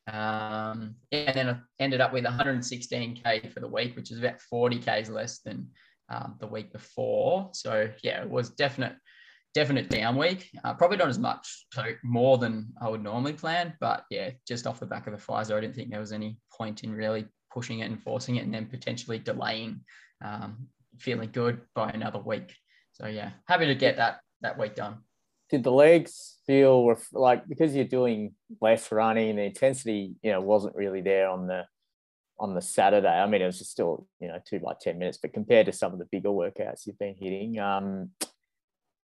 Um, 0.07 0.95
and 1.11 1.35
then 1.35 1.49
I 1.49 1.57
ended 1.79 2.01
up 2.01 2.13
with 2.13 2.25
116k 2.25 3.51
for 3.51 3.59
the 3.59 3.67
week, 3.67 3.95
which 3.95 4.11
is 4.11 4.19
about 4.19 4.41
40 4.41 4.79
k's 4.79 5.09
less 5.09 5.39
than 5.39 5.67
um, 6.09 6.35
the 6.39 6.47
week 6.47 6.71
before. 6.71 7.49
So 7.53 7.89
yeah, 8.03 8.21
it 8.21 8.29
was 8.29 8.49
definite, 8.51 8.95
definite 9.53 9.89
down 9.89 10.17
week. 10.17 10.49
Uh, 10.63 10.73
probably 10.73 10.97
not 10.97 11.09
as 11.09 11.19
much, 11.19 11.65
so 11.73 11.83
more 12.03 12.37
than 12.37 12.73
I 12.81 12.89
would 12.89 13.03
normally 13.03 13.33
plan. 13.33 13.73
But 13.79 14.05
yeah, 14.09 14.31
just 14.47 14.67
off 14.67 14.79
the 14.79 14.85
back 14.85 15.07
of 15.07 15.13
the 15.13 15.19
Pfizer, 15.19 15.55
I 15.55 15.61
didn't 15.61 15.75
think 15.75 15.89
there 15.89 15.99
was 15.99 16.11
any 16.11 16.37
point 16.55 16.83
in 16.83 16.93
really 16.93 17.25
pushing 17.51 17.79
it 17.79 17.89
and 17.89 18.01
forcing 18.01 18.35
it 18.35 18.43
and 18.43 18.53
then 18.53 18.65
potentially 18.65 19.17
delaying 19.17 19.81
um, 20.23 20.67
feeling 20.99 21.29
good 21.31 21.61
by 21.73 21.89
another 21.89 22.19
week. 22.19 22.53
So 22.93 23.07
yeah, 23.07 23.31
happy 23.47 23.65
to 23.67 23.75
get 23.75 23.97
that 23.97 24.19
that 24.41 24.57
week 24.57 24.75
done. 24.75 24.97
Did 25.49 25.63
the 25.63 25.71
legs 25.71 26.37
feel 26.47 26.87
ref- 26.87 27.13
like 27.13 27.47
because 27.47 27.75
you're 27.75 27.85
doing 27.85 28.33
less 28.61 28.91
running, 28.91 29.35
the 29.35 29.43
intensity 29.43 30.15
you 30.21 30.31
know 30.31 30.41
wasn't 30.41 30.75
really 30.75 31.01
there 31.01 31.29
on 31.29 31.47
the 31.47 31.65
on 32.39 32.53
the 32.53 32.61
Saturday. 32.61 33.07
I 33.07 33.25
mean, 33.27 33.41
it 33.41 33.45
was 33.45 33.59
just 33.59 33.71
still 33.71 34.07
you 34.19 34.27
know 34.27 34.39
two 34.45 34.59
by 34.59 34.73
ten 34.79 34.99
minutes, 34.99 35.17
but 35.21 35.33
compared 35.33 35.65
to 35.67 35.71
some 35.71 35.93
of 35.93 35.99
the 35.99 36.05
bigger 36.05 36.29
workouts 36.29 36.85
you've 36.85 36.99
been 36.99 37.15
hitting, 37.15 37.59
um, 37.59 38.09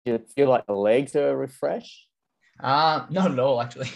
do 0.06 0.14
you 0.14 0.20
feel 0.36 0.50
like 0.50 0.66
the 0.66 0.74
legs 0.74 1.16
are 1.16 1.36
refreshed? 1.36 2.10
Uh, 2.62 3.06
not 3.10 3.32
at 3.32 3.40
all, 3.40 3.62
actually. 3.62 3.90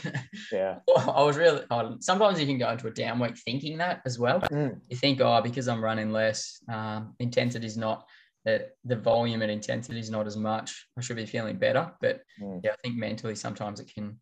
Yeah. 0.52 0.80
I 0.98 1.24
was 1.24 1.36
really, 1.36 1.64
sometimes 2.00 2.40
you 2.40 2.46
can 2.46 2.58
go 2.58 2.70
into 2.70 2.88
a 2.88 2.92
down 2.92 3.20
week 3.20 3.38
thinking 3.38 3.78
that 3.80 4.02
as 4.06 4.20
well. 4.20 4.40
Mm. 4.42 4.80
You 4.88 4.96
think, 4.96 5.20
oh, 5.20 5.42
because 5.42 5.68
I'm 5.68 5.84
running 5.84 6.12
less, 6.12 6.60
um, 6.72 7.16
intensity 7.20 7.66
is 7.66 7.78
not, 7.78 8.06
the, 8.46 8.70
the 8.86 8.96
volume 8.96 9.42
and 9.42 9.52
intensity 9.52 10.00
is 10.00 10.10
not 10.10 10.28
as 10.28 10.38
much. 10.38 10.88
I 10.98 11.02
should 11.02 11.16
be 11.16 11.26
feeling 11.26 11.58
better. 11.58 11.92
But 12.02 12.22
mm. 12.42 12.62
yeah, 12.64 12.72
I 12.72 12.76
think 12.84 12.96
mentally 12.96 13.36
sometimes 13.36 13.80
it 13.80 13.92
can, 13.94 14.20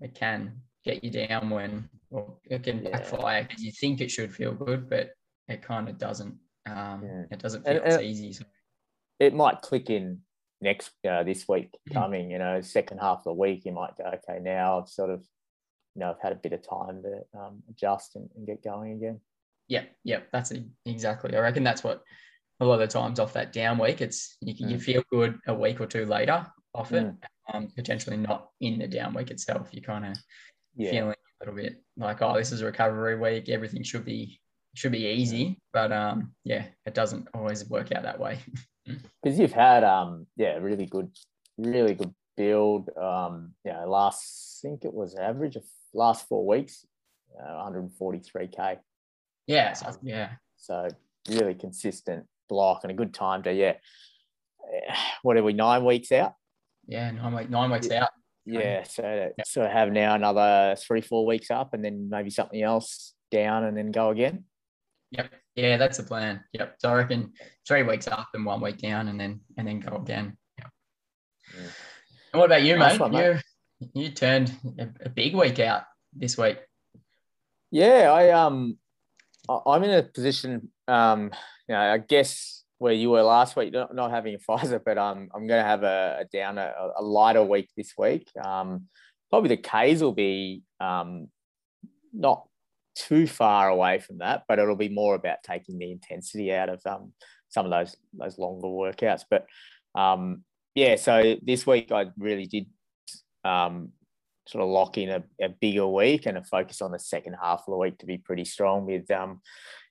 it 0.00 0.14
can 0.14 0.60
get 0.84 1.02
you 1.04 1.10
down 1.10 1.50
when, 1.50 1.88
or 2.10 2.34
it 2.44 2.62
can 2.62 2.82
yeah. 2.82 2.90
backfire 2.90 3.44
because 3.44 3.62
you 3.62 3.72
think 3.72 4.00
it 4.00 4.10
should 4.10 4.34
feel 4.34 4.52
good, 4.52 4.88
but 4.88 5.10
it 5.48 5.62
kind 5.62 5.88
of 5.88 5.98
doesn't. 5.98 6.36
Um, 6.66 7.02
yeah. 7.04 7.24
It 7.30 7.38
doesn't 7.38 7.64
feel 7.64 7.76
and, 7.76 7.84
as 7.84 8.02
easy. 8.02 8.32
So. 8.32 8.44
It 9.18 9.34
might 9.34 9.62
click 9.62 9.90
in 9.90 10.20
next 10.62 10.92
uh, 11.08 11.22
this 11.24 11.46
week 11.48 11.72
mm-hmm. 11.72 11.94
coming, 11.94 12.30
you 12.30 12.38
know, 12.38 12.60
second 12.60 12.98
half 12.98 13.18
of 13.18 13.24
the 13.24 13.32
week, 13.34 13.64
you 13.64 13.72
might 13.72 13.96
go, 13.96 14.04
okay, 14.04 14.38
now 14.40 14.80
I've 14.80 14.88
sort 14.88 15.10
of, 15.10 15.20
you 15.94 16.00
know, 16.00 16.10
I've 16.10 16.22
had 16.22 16.32
a 16.32 16.36
bit 16.36 16.52
of 16.52 16.66
time 16.66 17.02
to 17.02 17.38
um, 17.38 17.62
adjust 17.68 18.16
and, 18.16 18.28
and, 18.36 18.46
get 18.46 18.64
going 18.64 18.92
again. 18.92 19.20
Yeah, 19.68 19.84
yeah, 20.04 20.20
that's 20.32 20.52
exactly. 20.86 21.36
I 21.36 21.40
reckon 21.40 21.64
that's 21.64 21.84
what 21.84 22.02
a 22.60 22.64
lot 22.64 22.74
of 22.74 22.80
the 22.80 22.86
times 22.86 23.18
off 23.18 23.32
that 23.34 23.52
down 23.52 23.78
week, 23.78 24.00
it's 24.00 24.36
you, 24.40 24.54
mm. 24.54 24.70
you 24.70 24.78
feel 24.78 25.02
good 25.10 25.38
a 25.46 25.54
week 25.54 25.80
or 25.80 25.86
two 25.86 26.06
later 26.06 26.46
off 26.74 26.92
it, 26.92 27.04
mm. 27.04 27.16
um, 27.52 27.68
potentially 27.76 28.16
not 28.16 28.48
in 28.60 28.78
the 28.78 28.86
down 28.86 29.14
week 29.14 29.30
itself. 29.30 29.68
You 29.72 29.82
kind 29.82 30.06
of 30.06 30.16
yeah. 30.76 30.90
feeling 30.90 31.10
a 31.10 31.44
little 31.44 31.54
bit 31.54 31.82
like, 31.96 32.22
oh, 32.22 32.36
this 32.36 32.52
is 32.52 32.60
a 32.60 32.66
recovery 32.66 33.18
week. 33.18 33.48
Everything 33.48 33.82
should 33.82 34.04
be 34.04 34.38
should 34.74 34.92
be 34.92 35.06
easy, 35.06 35.58
but 35.72 35.92
um, 35.92 36.32
yeah, 36.44 36.64
it 36.86 36.94
doesn't 36.94 37.28
always 37.34 37.68
work 37.68 37.92
out 37.92 38.04
that 38.04 38.18
way. 38.18 38.38
because 39.22 39.38
you've 39.38 39.52
had 39.52 39.84
um 39.84 40.26
yeah 40.36 40.56
really 40.56 40.86
good 40.86 41.08
really 41.58 41.94
good 41.94 42.12
build 42.36 42.90
um 42.96 43.52
yeah 43.64 43.84
last 43.84 44.60
I 44.64 44.68
think 44.68 44.84
it 44.84 44.92
was 44.92 45.14
average 45.14 45.56
of 45.56 45.64
last 45.94 46.26
four 46.28 46.46
weeks 46.46 46.86
uh, 47.40 47.70
143k 47.70 48.78
yeah 49.46 49.72
so, 49.72 49.96
yeah 50.02 50.30
so 50.56 50.88
really 51.28 51.54
consistent 51.54 52.26
block 52.48 52.80
and 52.82 52.90
a 52.90 52.94
good 52.94 53.14
time 53.14 53.42
to 53.44 53.52
yeah 53.52 53.74
what 55.22 55.36
are 55.36 55.42
we 55.42 55.52
nine 55.52 55.84
weeks 55.84 56.10
out 56.12 56.34
yeah 56.86 57.10
nine 57.10 57.34
week 57.34 57.50
nine 57.50 57.70
weeks 57.70 57.88
yeah. 57.90 58.04
out 58.04 58.10
yeah 58.44 58.82
so 58.82 59.02
yeah. 59.02 59.44
so 59.44 59.66
have 59.66 59.90
now 59.92 60.14
another 60.14 60.74
three 60.76 61.00
four 61.00 61.24
weeks 61.24 61.50
up 61.50 61.74
and 61.74 61.84
then 61.84 62.08
maybe 62.10 62.30
something 62.30 62.60
else 62.60 63.14
down 63.30 63.64
and 63.64 63.76
then 63.76 63.90
go 63.92 64.10
again 64.10 64.44
Yep. 65.12 65.30
Yeah, 65.56 65.76
that's 65.76 65.98
the 65.98 66.04
plan. 66.04 66.42
Yep. 66.54 66.76
So 66.78 66.88
I 66.88 66.94
reckon 66.94 67.32
three 67.68 67.82
weeks 67.82 68.08
up 68.08 68.28
and 68.34 68.44
one 68.44 68.60
week 68.60 68.78
down, 68.78 69.08
and 69.08 69.20
then 69.20 69.40
and 69.58 69.68
then 69.68 69.80
go 69.80 69.96
again. 69.96 70.36
Yep. 70.58 70.70
Yeah. 71.54 71.70
And 72.32 72.40
what 72.40 72.46
about 72.46 72.62
you, 72.62 72.76
nice 72.76 72.92
mate? 72.92 73.00
One, 73.00 73.12
mate? 73.12 73.42
You 73.80 74.02
you 74.02 74.10
turned 74.10 74.56
a, 74.78 74.88
a, 75.04 75.08
big 75.10 75.34
week 75.34 75.58
out 75.58 75.82
this 76.14 76.38
week. 76.38 76.58
Yeah, 77.70 78.10
I 78.10 78.30
um, 78.30 78.78
I'm 79.48 79.84
in 79.84 79.90
a 79.90 80.02
position 80.02 80.70
um, 80.88 81.30
you 81.68 81.74
know, 81.74 81.80
I 81.80 81.98
guess 81.98 82.61
where 82.82 82.92
you 82.92 83.10
were 83.10 83.22
last 83.22 83.54
week, 83.54 83.72
not, 83.72 83.94
not 83.94 84.10
having 84.10 84.34
a 84.34 84.38
Pfizer, 84.50 84.80
but 84.84 84.98
um, 84.98 85.28
I'm 85.32 85.46
going 85.46 85.62
to 85.62 85.68
have 85.68 85.84
a, 85.84 86.18
a 86.22 86.24
down 86.24 86.58
a, 86.58 86.72
a, 86.98 87.02
lighter 87.02 87.44
week 87.44 87.70
this 87.76 87.92
week. 87.96 88.28
Um, 88.44 88.88
probably 89.30 89.50
the 89.50 89.56
K's 89.56 90.02
will 90.02 90.12
be 90.12 90.62
um, 90.80 91.28
not 92.12 92.44
too 92.96 93.28
far 93.28 93.68
away 93.68 94.00
from 94.00 94.18
that, 94.18 94.42
but 94.48 94.58
it'll 94.58 94.74
be 94.74 94.88
more 94.88 95.14
about 95.14 95.44
taking 95.44 95.78
the 95.78 95.92
intensity 95.92 96.52
out 96.52 96.68
of 96.68 96.80
um, 96.84 97.12
some 97.48 97.64
of 97.64 97.70
those 97.70 97.96
those 98.14 98.36
longer 98.36 98.66
workouts. 98.66 99.22
But 99.30 99.46
um, 99.94 100.42
yeah, 100.74 100.96
so 100.96 101.36
this 101.40 101.64
week 101.64 101.92
I 101.92 102.06
really 102.18 102.46
did 102.46 102.66
um, 103.44 103.90
sort 104.48 104.64
of 104.64 104.70
lock 104.70 104.98
in 104.98 105.08
a, 105.08 105.22
a, 105.40 105.48
bigger 105.48 105.86
week 105.86 106.26
and 106.26 106.36
a 106.36 106.42
focus 106.42 106.82
on 106.82 106.90
the 106.90 106.98
second 106.98 107.36
half 107.40 107.60
of 107.60 107.72
the 107.72 107.76
week 107.76 107.98
to 107.98 108.06
be 108.06 108.18
pretty 108.18 108.44
strong 108.44 108.86
with 108.86 109.08
um, 109.12 109.40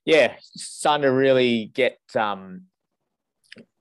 yeah, 0.04 0.34
starting 0.42 1.04
to 1.04 1.12
really 1.12 1.72
get 1.74 1.98
um, 2.16 2.64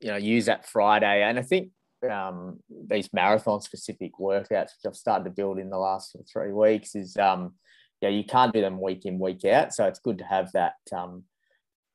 you 0.01 0.11
know 0.11 0.17
use 0.17 0.47
that 0.47 0.67
Friday, 0.67 1.23
and 1.23 1.39
I 1.39 1.43
think 1.43 1.71
um, 2.11 2.61
these 2.89 3.09
marathon 3.13 3.61
specific 3.61 4.13
workouts 4.21 4.71
which 4.73 4.87
I've 4.87 4.97
started 4.97 5.25
to 5.25 5.31
build 5.31 5.59
in 5.59 5.71
the 5.71 5.79
last 5.79 6.17
three 6.33 6.53
weeks 6.53 6.95
is 6.95 7.17
um, 7.17 7.55
yeah 8.01 8.09
you 8.09 8.25
can't 8.25 8.53
do 8.53 8.61
them 8.61 8.81
week 8.81 9.05
in 9.05 9.19
week 9.19 9.45
out, 9.45 9.75
so 9.75 9.87
it's 9.87 10.01
good 10.01 10.19
to 10.19 10.25
have 10.25 10.51
that 10.53 10.75
um, 10.93 11.25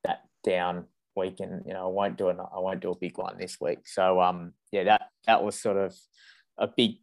that 0.03 0.21
down 0.43 0.85
week, 1.15 1.39
and 1.39 1.63
you 1.65 1.73
know 1.73 1.85
I 1.85 1.91
won't 1.91 2.17
do 2.17 2.29
it. 2.29 2.37
I 2.39 2.59
won't 2.59 2.81
do 2.81 2.91
a 2.91 2.97
big 2.97 3.17
one 3.17 3.37
this 3.37 3.57
week. 3.59 3.87
So 3.87 4.21
um, 4.21 4.53
yeah, 4.71 4.83
that 4.85 5.09
that 5.27 5.43
was 5.43 5.59
sort 5.59 5.77
of 5.77 5.95
a 6.57 6.67
big 6.67 6.97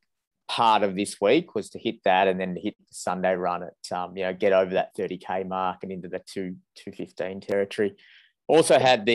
part 0.49 0.83
of 0.83 0.95
this 0.95 1.21
week 1.21 1.55
was 1.55 1.71
to 1.71 1.79
hit 1.79 1.97
that 2.05 2.29
and 2.29 2.39
then 2.39 2.55
to 2.55 2.61
hit 2.61 2.77
the 2.79 2.95
Sunday 2.95 3.35
run 3.35 3.63
at 3.63 3.97
um, 3.97 4.17
you 4.17 4.23
know 4.25 4.35
get 4.35 4.53
over 4.53 4.75
that 4.75 4.95
30k 4.97 5.49
mark 5.49 5.79
and 5.83 5.91
into 5.91 6.09
the 6.09 6.21
two 6.21 6.57
215 6.77 7.41
territory. 7.41 7.95
Also 8.53 8.79
had 8.79 9.07
the 9.07 9.15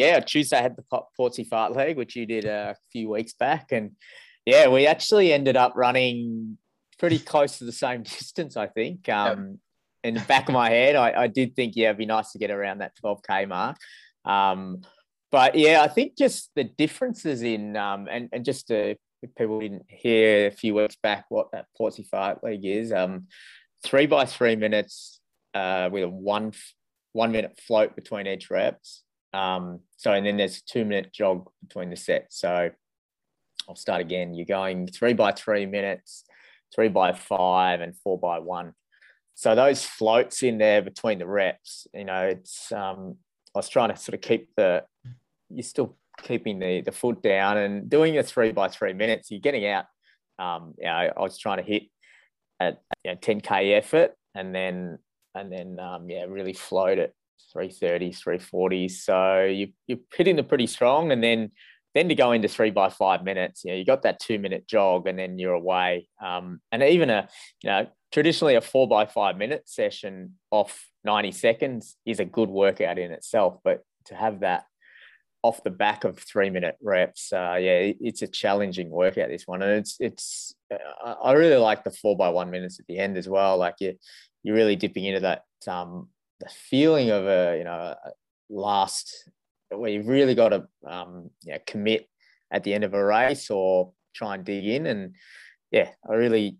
yeah 0.00 0.18
Tuesday 0.20 0.56
I 0.56 0.62
had 0.62 0.76
the 0.76 1.02
Portsea 1.18 1.44
Fartlek 1.44 1.94
which 1.94 2.16
you 2.16 2.24
did 2.24 2.46
a 2.46 2.74
few 2.90 3.10
weeks 3.10 3.34
back 3.34 3.70
and 3.70 3.90
yeah 4.46 4.66
we 4.68 4.86
actually 4.86 5.30
ended 5.30 5.58
up 5.58 5.74
running 5.76 6.56
pretty 6.98 7.18
close 7.18 7.58
to 7.58 7.64
the 7.64 7.72
same 7.72 8.02
distance 8.16 8.56
I 8.56 8.68
think. 8.68 9.10
Um, 9.10 9.28
yep. 9.28 9.56
In 10.04 10.14
the 10.14 10.20
back 10.20 10.48
of 10.48 10.54
my 10.54 10.70
head, 10.70 10.96
I, 10.96 11.24
I 11.24 11.26
did 11.26 11.54
think 11.54 11.76
yeah 11.76 11.88
it'd 11.88 11.98
be 11.98 12.06
nice 12.06 12.32
to 12.32 12.38
get 12.38 12.50
around 12.50 12.78
that 12.78 12.92
12k 13.04 13.46
mark. 13.46 13.76
Um, 14.24 14.80
but 15.30 15.54
yeah, 15.54 15.82
I 15.82 15.88
think 15.88 16.16
just 16.16 16.50
the 16.56 16.64
differences 16.64 17.42
in 17.42 17.76
um, 17.76 18.08
and 18.10 18.30
and 18.32 18.42
just 18.42 18.68
to 18.68 18.96
if 19.22 19.34
people 19.36 19.60
didn't 19.60 19.84
hear 19.86 20.46
a 20.46 20.50
few 20.50 20.74
weeks 20.74 20.96
back 21.02 21.26
what 21.28 21.52
that 21.52 21.66
Portsea 21.78 22.08
Fartlek 22.08 22.64
is, 22.64 22.90
um, 22.90 23.26
three 23.84 24.06
by 24.06 24.24
three 24.24 24.56
minutes 24.56 25.20
uh, 25.52 25.90
with 25.92 26.04
a 26.04 26.08
one 26.08 26.52
one 27.12 27.32
minute 27.32 27.58
float 27.60 27.94
between 27.94 28.26
each 28.26 28.50
reps. 28.50 29.02
Um, 29.32 29.80
so 29.96 30.12
and 30.12 30.26
then 30.26 30.36
there's 30.36 30.58
a 30.58 30.62
two 30.64 30.84
minute 30.84 31.12
jog 31.12 31.48
between 31.66 31.90
the 31.90 31.96
sets. 31.96 32.38
So 32.38 32.70
I'll 33.68 33.76
start 33.76 34.00
again. 34.00 34.34
You're 34.34 34.46
going 34.46 34.86
three 34.86 35.14
by 35.14 35.32
three 35.32 35.66
minutes, 35.66 36.24
three 36.74 36.88
by 36.88 37.12
five, 37.12 37.80
and 37.80 37.96
four 37.96 38.18
by 38.18 38.38
one. 38.38 38.74
So 39.34 39.54
those 39.54 39.84
floats 39.84 40.42
in 40.42 40.58
there 40.58 40.82
between 40.82 41.18
the 41.18 41.26
reps, 41.26 41.86
you 41.94 42.04
know, 42.04 42.22
it's 42.26 42.70
um, 42.72 43.16
I 43.54 43.58
was 43.58 43.68
trying 43.68 43.90
to 43.90 43.96
sort 43.96 44.14
of 44.14 44.20
keep 44.20 44.50
the 44.56 44.84
you're 45.48 45.62
still 45.62 45.96
keeping 46.22 46.58
the 46.58 46.82
the 46.82 46.92
foot 46.92 47.22
down 47.22 47.56
and 47.56 47.88
doing 47.88 48.18
a 48.18 48.22
three 48.22 48.52
by 48.52 48.68
three 48.68 48.92
minutes. 48.92 49.30
You're 49.30 49.40
getting 49.40 49.66
out. 49.66 49.86
Um, 50.38 50.74
you 50.78 50.84
know, 50.84 51.12
I 51.16 51.20
was 51.20 51.38
trying 51.38 51.58
to 51.58 51.62
hit 51.62 51.84
a, 52.60 52.72
know, 53.12 53.16
10k 53.16 53.76
effort 53.76 54.12
and 54.34 54.54
then 54.54 54.98
and 55.34 55.52
then 55.52 55.78
um, 55.78 56.08
yeah, 56.08 56.24
really 56.28 56.52
float 56.52 56.98
at 56.98 57.12
330s, 57.54 58.22
340s. 58.22 58.92
So 58.92 59.44
you 59.44 59.68
you're 59.86 59.98
hitting 60.14 60.36
the 60.36 60.42
pretty 60.42 60.66
strong, 60.66 61.12
and 61.12 61.22
then 61.22 61.50
then 61.94 62.08
to 62.08 62.14
go 62.14 62.32
into 62.32 62.48
three 62.48 62.70
by 62.70 62.88
five 62.88 63.22
minutes, 63.22 63.64
you 63.64 63.70
know, 63.70 63.76
you 63.76 63.84
got 63.84 64.02
that 64.02 64.20
two 64.20 64.38
minute 64.38 64.66
jog, 64.66 65.06
and 65.06 65.18
then 65.18 65.38
you're 65.38 65.54
away. 65.54 66.08
Um, 66.22 66.60
and 66.70 66.82
even 66.82 67.10
a 67.10 67.28
you 67.62 67.70
know 67.70 67.86
traditionally 68.12 68.54
a 68.54 68.60
four 68.60 68.88
by 68.88 69.06
five 69.06 69.36
minute 69.36 69.68
session 69.68 70.34
off 70.50 70.86
90 71.04 71.32
seconds 71.32 71.96
is 72.06 72.20
a 72.20 72.24
good 72.24 72.48
workout 72.48 72.98
in 72.98 73.10
itself, 73.10 73.58
but 73.64 73.82
to 74.06 74.14
have 74.14 74.40
that 74.40 74.64
off 75.42 75.64
the 75.64 75.70
back 75.70 76.04
of 76.04 76.18
three 76.18 76.50
minute 76.50 76.76
reps, 76.80 77.32
uh, 77.32 77.56
yeah, 77.58 77.92
it's 78.00 78.22
a 78.22 78.28
challenging 78.28 78.90
workout. 78.90 79.28
This 79.28 79.46
one, 79.46 79.62
and 79.62 79.72
it's 79.72 79.96
it's. 79.98 80.54
Uh, 80.72 81.14
I 81.22 81.32
really 81.32 81.56
like 81.56 81.84
the 81.84 81.90
four 81.90 82.16
by 82.16 82.28
one 82.28 82.50
minutes 82.50 82.78
at 82.78 82.86
the 82.86 82.98
end 82.98 83.16
as 83.16 83.28
well. 83.28 83.58
Like 83.58 83.74
you, 83.80 83.94
you're 84.42 84.56
really 84.56 84.76
dipping 84.76 85.04
into 85.04 85.20
that 85.20 85.44
um 85.66 86.08
the 86.40 86.48
feeling 86.48 87.10
of 87.10 87.26
a 87.26 87.56
you 87.58 87.64
know 87.64 87.94
last 88.50 89.30
where 89.70 89.90
you've 89.90 90.08
really 90.08 90.34
got 90.34 90.50
to 90.50 90.66
um 90.86 91.30
yeah 91.44 91.58
commit 91.66 92.08
at 92.50 92.64
the 92.64 92.74
end 92.74 92.84
of 92.84 92.94
a 92.94 93.04
race 93.04 93.50
or 93.50 93.92
try 94.14 94.34
and 94.34 94.44
dig 94.44 94.66
in 94.66 94.86
and 94.86 95.14
yeah, 95.72 95.88
I 96.08 96.14
really 96.14 96.58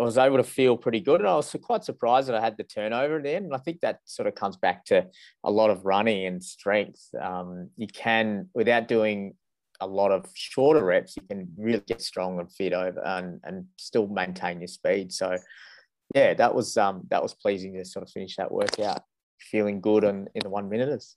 I 0.00 0.04
was 0.04 0.16
able 0.16 0.36
to 0.36 0.44
feel 0.44 0.76
pretty 0.76 1.00
good. 1.00 1.20
And 1.20 1.28
I 1.28 1.34
was 1.34 1.54
quite 1.62 1.84
surprised 1.84 2.28
that 2.28 2.36
I 2.36 2.40
had 2.40 2.56
the 2.56 2.62
turnover 2.62 3.16
in 3.16 3.24
the 3.24 3.34
end. 3.34 3.46
And 3.46 3.54
I 3.54 3.58
think 3.58 3.80
that 3.80 3.98
sort 4.04 4.28
of 4.28 4.36
comes 4.36 4.56
back 4.56 4.84
to 4.86 5.06
a 5.42 5.50
lot 5.50 5.70
of 5.70 5.84
running 5.84 6.24
and 6.24 6.42
strength. 6.42 7.04
Um, 7.20 7.70
you 7.76 7.88
can, 7.88 8.48
without 8.54 8.86
doing 8.86 9.34
a 9.80 9.86
lot 9.88 10.12
of 10.12 10.26
shorter 10.34 10.84
reps, 10.84 11.16
you 11.16 11.22
can 11.28 11.48
really 11.58 11.82
get 11.84 12.00
strong 12.00 12.38
and 12.38 12.50
fit 12.50 12.72
over 12.72 13.04
and, 13.04 13.40
and 13.42 13.64
still 13.76 14.06
maintain 14.06 14.60
your 14.60 14.68
speed. 14.68 15.12
So 15.12 15.36
yeah, 16.14 16.34
that 16.34 16.54
was 16.54 16.76
um, 16.76 17.02
that 17.10 17.22
was 17.22 17.34
pleasing 17.34 17.74
to 17.74 17.84
sort 17.84 18.02
of 18.02 18.10
finish 18.10 18.36
that 18.36 18.50
workout 18.50 19.02
feeling 19.38 19.80
good 19.80 20.04
in, 20.04 20.28
in 20.34 20.42
the 20.42 20.48
one 20.48 20.68
minutes. 20.68 21.16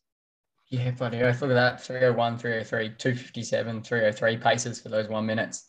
Yeah, 0.69 0.91
bloody 0.91 1.21
earth. 1.21 1.41
Look 1.41 1.51
at 1.51 1.55
that. 1.55 1.81
301, 1.81 2.37
303, 2.37 2.95
257, 2.97 3.83
303 3.83 4.37
paces 4.37 4.79
for 4.79 4.89
those 4.89 5.09
one 5.09 5.25
minutes. 5.25 5.65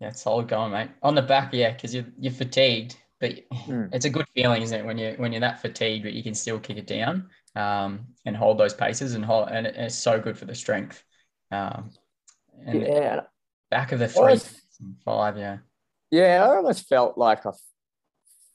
Yeah, 0.00 0.08
it's 0.08 0.22
solid 0.22 0.48
going, 0.48 0.72
mate. 0.72 0.90
On 1.02 1.14
the 1.14 1.22
back, 1.22 1.52
yeah, 1.52 1.72
because 1.72 1.94
you're 1.94 2.06
you're 2.18 2.32
fatigued, 2.32 2.96
but 3.20 3.32
mm. 3.50 3.90
it's 3.92 4.06
a 4.06 4.10
good 4.10 4.26
feeling, 4.34 4.62
isn't 4.62 4.80
it, 4.80 4.86
when 4.86 4.96
you're 4.96 5.14
when 5.16 5.32
you're 5.32 5.42
that 5.42 5.60
fatigued, 5.60 6.04
but 6.04 6.14
you 6.14 6.22
can 6.22 6.34
still 6.34 6.58
kick 6.58 6.78
it 6.78 6.86
down 6.86 7.28
um, 7.54 8.06
and 8.24 8.34
hold 8.34 8.56
those 8.56 8.72
paces 8.72 9.14
and 9.14 9.24
hold, 9.24 9.48
and 9.50 9.66
it's 9.66 9.94
so 9.94 10.18
good 10.18 10.38
for 10.38 10.46
the 10.46 10.54
strength. 10.54 11.04
Um, 11.52 11.90
and 12.64 12.80
yeah, 12.80 13.20
back 13.70 13.92
of 13.92 13.98
the 13.98 14.08
three, 14.08 14.22
almost, 14.22 14.60
five, 15.04 15.36
yeah. 15.36 15.58
Yeah, 16.10 16.44
I 16.44 16.56
almost 16.56 16.88
felt 16.88 17.18
like 17.18 17.44
I 17.44 17.50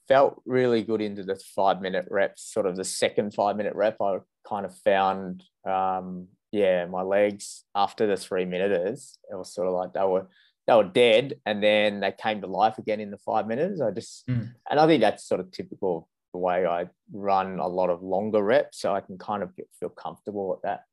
felt 0.08 0.42
really 0.46 0.84
good 0.84 1.02
into 1.02 1.24
the 1.24 1.36
five 1.56 1.82
minute 1.82 2.06
reps. 2.10 2.44
Sort 2.44 2.66
of 2.66 2.76
the 2.76 2.84
second 2.84 3.34
five 3.34 3.58
minute 3.58 3.76
rep, 3.76 3.98
I 4.02 4.20
kind 4.48 4.66
of 4.66 4.76
found, 4.80 5.44
um, 5.66 6.28
yeah, 6.52 6.86
my 6.86 7.02
legs 7.02 7.64
after 7.74 8.08
the 8.08 8.18
three 8.18 8.46
minutes, 8.46 9.18
it 9.32 9.36
was 9.36 9.54
sort 9.54 9.68
of 9.68 9.74
like 9.74 9.94
they 9.94 10.04
were 10.04 10.28
they 10.68 10.74
were 10.74 10.84
dead 10.84 11.40
and 11.46 11.62
then 11.62 12.00
they 12.00 12.12
came 12.12 12.42
to 12.42 12.48
life 12.48 12.78
again 12.78 13.00
in 13.00 13.12
the 13.12 13.18
five 13.20 13.48
minutes. 13.48 13.82
I 13.82 13.92
just, 13.92 14.26
mm. 14.28 14.52
and 14.70 14.80
I 14.80 14.88
think 14.88 15.02
that's 15.02 15.28
sort 15.28 15.40
of 15.40 15.52
typical 15.52 16.10
the 16.34 16.40
way 16.40 16.66
I 16.66 16.88
run 17.14 17.60
a 17.60 17.68
lot 17.68 17.90
of 17.90 18.02
longer 18.02 18.42
reps. 18.42 18.80
So 18.80 18.94
I 18.94 19.02
can 19.02 19.18
kind 19.18 19.44
of 19.44 19.56
get, 19.56 19.68
feel 19.80 19.90
comfortable 19.90 20.54
at 20.54 20.68
that, 20.68 20.84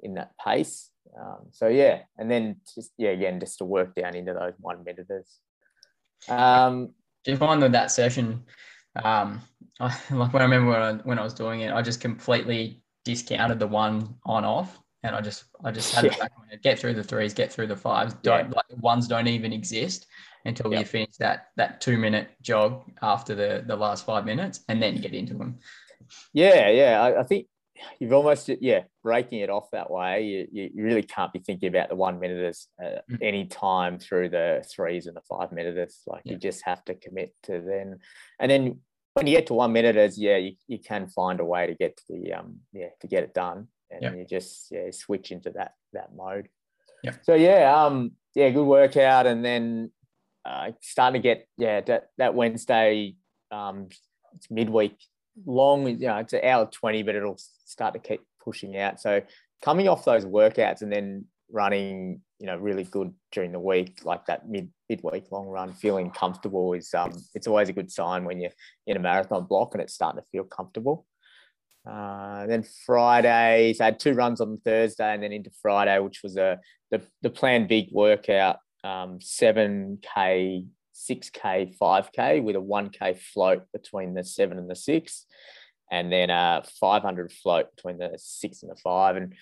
in 0.00 0.14
that 0.14 0.32
pace. 0.44 0.90
Um, 1.18 1.46
so 1.50 1.68
yeah. 1.68 2.00
And 2.18 2.30
then 2.30 2.56
just, 2.74 2.92
yeah, 2.98 3.10
again, 3.10 3.40
just 3.40 3.58
to 3.58 3.64
work 3.64 3.94
down 3.94 4.14
into 4.14 4.34
those 4.34 4.52
one 4.58 4.84
minutes. 4.84 5.40
Um, 6.28 6.90
Do 7.24 7.30
you 7.30 7.36
find 7.36 7.62
that 7.62 7.72
that 7.72 7.90
session, 7.90 8.44
um, 9.02 9.40
I, 9.80 9.96
like 10.10 10.32
when 10.32 10.42
I 10.42 10.44
remember 10.44 10.70
when 10.70 10.82
I, 10.82 10.92
when 10.94 11.18
I 11.18 11.22
was 11.22 11.34
doing 11.34 11.60
it, 11.60 11.72
I 11.72 11.82
just 11.82 12.00
completely 12.00 12.82
discounted 13.04 13.58
the 13.58 13.66
one 13.66 14.14
on 14.24 14.44
off 14.44 14.78
and 15.02 15.16
I 15.16 15.20
just 15.20 15.44
I 15.64 15.70
just 15.70 15.94
had 15.94 16.04
yeah. 16.04 16.12
it 16.12 16.18
back. 16.18 16.32
Get 16.62 16.78
through 16.78 16.94
the 16.94 17.04
threes, 17.04 17.34
get 17.34 17.52
through 17.52 17.66
the 17.66 17.76
fives. 17.76 18.14
Don't 18.22 18.48
yeah. 18.48 18.56
like 18.56 18.82
ones 18.82 19.08
don't 19.08 19.26
even 19.26 19.52
exist 19.52 20.06
until 20.44 20.70
yep. 20.70 20.80
you 20.80 20.86
finish 20.86 21.16
that 21.18 21.48
that 21.56 21.80
two 21.80 21.98
minute 21.98 22.30
jog 22.42 22.84
after 23.02 23.34
the 23.34 23.64
the 23.66 23.76
last 23.76 24.06
five 24.06 24.24
minutes, 24.24 24.60
and 24.68 24.82
then 24.82 24.94
you 24.94 25.00
get 25.00 25.14
into 25.14 25.34
them. 25.34 25.58
Yeah, 26.32 26.68
yeah. 26.68 27.02
I, 27.02 27.20
I 27.20 27.22
think 27.22 27.46
you've 27.98 28.12
almost 28.12 28.48
yeah 28.60 28.82
breaking 29.02 29.40
it 29.40 29.50
off 29.50 29.70
that 29.72 29.90
way. 29.90 30.46
You, 30.52 30.70
you 30.74 30.82
really 30.82 31.02
can't 31.02 31.32
be 31.32 31.38
thinking 31.38 31.68
about 31.68 31.88
the 31.88 31.96
one 31.96 32.20
minutes 32.20 32.68
uh, 32.82 33.00
mm. 33.10 33.18
any 33.20 33.46
time 33.46 33.98
through 33.98 34.30
the 34.30 34.64
threes 34.70 35.06
and 35.06 35.16
the 35.16 35.22
five 35.22 35.52
minutes. 35.52 36.02
Like 36.06 36.22
yeah. 36.24 36.32
you 36.32 36.38
just 36.38 36.62
have 36.64 36.84
to 36.86 36.94
commit 36.94 37.34
to 37.44 37.60
then, 37.60 37.98
and 38.40 38.50
then 38.50 38.80
when 39.14 39.26
you 39.26 39.36
get 39.36 39.46
to 39.48 39.54
one 39.54 39.72
minute, 39.72 39.96
as 39.96 40.18
yeah, 40.18 40.36
you, 40.36 40.52
you 40.68 40.78
can 40.78 41.08
find 41.08 41.40
a 41.40 41.44
way 41.44 41.66
to 41.66 41.74
get 41.74 41.96
to 41.96 42.02
the 42.08 42.32
um 42.32 42.56
yeah 42.72 42.88
to 43.00 43.06
get 43.06 43.22
it 43.24 43.34
done 43.34 43.68
and 43.92 44.02
yep. 44.02 44.16
you 44.16 44.24
just 44.24 44.70
yeah 44.70 44.90
switch 44.90 45.30
into 45.30 45.50
that 45.50 45.74
that 45.92 46.14
mode. 46.14 46.48
Yeah. 47.04 47.12
So 47.22 47.34
yeah, 47.34 47.84
um, 47.84 48.12
yeah, 48.34 48.50
good 48.50 48.64
workout, 48.64 49.26
and 49.26 49.44
then 49.44 49.90
uh, 50.44 50.72
starting 50.80 51.20
to 51.20 51.28
get 51.28 51.48
yeah 51.56 51.80
that 51.82 52.08
that 52.18 52.34
Wednesday, 52.34 53.16
um, 53.50 53.88
it's 54.34 54.50
midweek 54.50 54.96
long. 55.46 55.86
You 55.88 56.08
know, 56.08 56.16
it's 56.18 56.32
an 56.32 56.44
hour 56.44 56.68
twenty, 56.70 57.02
but 57.02 57.14
it'll 57.14 57.38
start 57.64 57.94
to 57.94 58.00
keep 58.00 58.20
pushing 58.42 58.76
out. 58.76 59.00
So 59.00 59.22
coming 59.62 59.88
off 59.88 60.04
those 60.04 60.24
workouts 60.24 60.82
and 60.82 60.92
then 60.92 61.26
running, 61.50 62.20
you 62.38 62.46
know, 62.46 62.56
really 62.56 62.84
good 62.84 63.12
during 63.30 63.52
the 63.52 63.60
week, 63.60 64.00
like 64.04 64.26
that 64.26 64.48
mid 64.48 64.70
midweek 64.88 65.30
long 65.30 65.46
run, 65.46 65.72
feeling 65.72 66.10
comfortable 66.10 66.72
is 66.72 66.92
um, 66.94 67.12
it's 67.34 67.46
always 67.46 67.68
a 67.68 67.72
good 67.72 67.90
sign 67.90 68.24
when 68.24 68.40
you're 68.40 68.50
in 68.86 68.96
a 68.96 69.00
marathon 69.00 69.44
block 69.44 69.74
and 69.74 69.82
it's 69.82 69.94
starting 69.94 70.20
to 70.20 70.26
feel 70.32 70.44
comfortable. 70.44 71.06
Uh, 71.88 72.46
then 72.46 72.64
Fridays, 72.86 73.80
I 73.80 73.86
had 73.86 73.98
two 73.98 74.12
runs 74.12 74.40
on 74.40 74.58
Thursday 74.64 75.14
and 75.14 75.22
then 75.22 75.32
into 75.32 75.50
Friday, 75.60 75.98
which 75.98 76.22
was 76.22 76.36
a 76.36 76.60
the, 76.90 77.02
the 77.22 77.30
planned 77.30 77.68
big 77.68 77.88
workout, 77.90 78.58
um, 78.84 79.18
7K 79.18 80.66
6K, 81.10 81.76
5K 81.76 82.42
with 82.42 82.56
a 82.56 82.60
1K 82.60 83.18
float 83.18 83.64
between 83.72 84.14
the 84.14 84.24
seven 84.24 84.58
and 84.58 84.70
the 84.70 84.76
six, 84.76 85.26
and 85.90 86.12
then 86.12 86.30
a 86.30 86.62
500 86.80 87.32
float 87.32 87.74
between 87.74 87.98
the 87.98 88.14
six 88.16 88.62
and 88.62 88.70
the 88.70 88.76
five. 88.76 89.16
And 89.16 89.34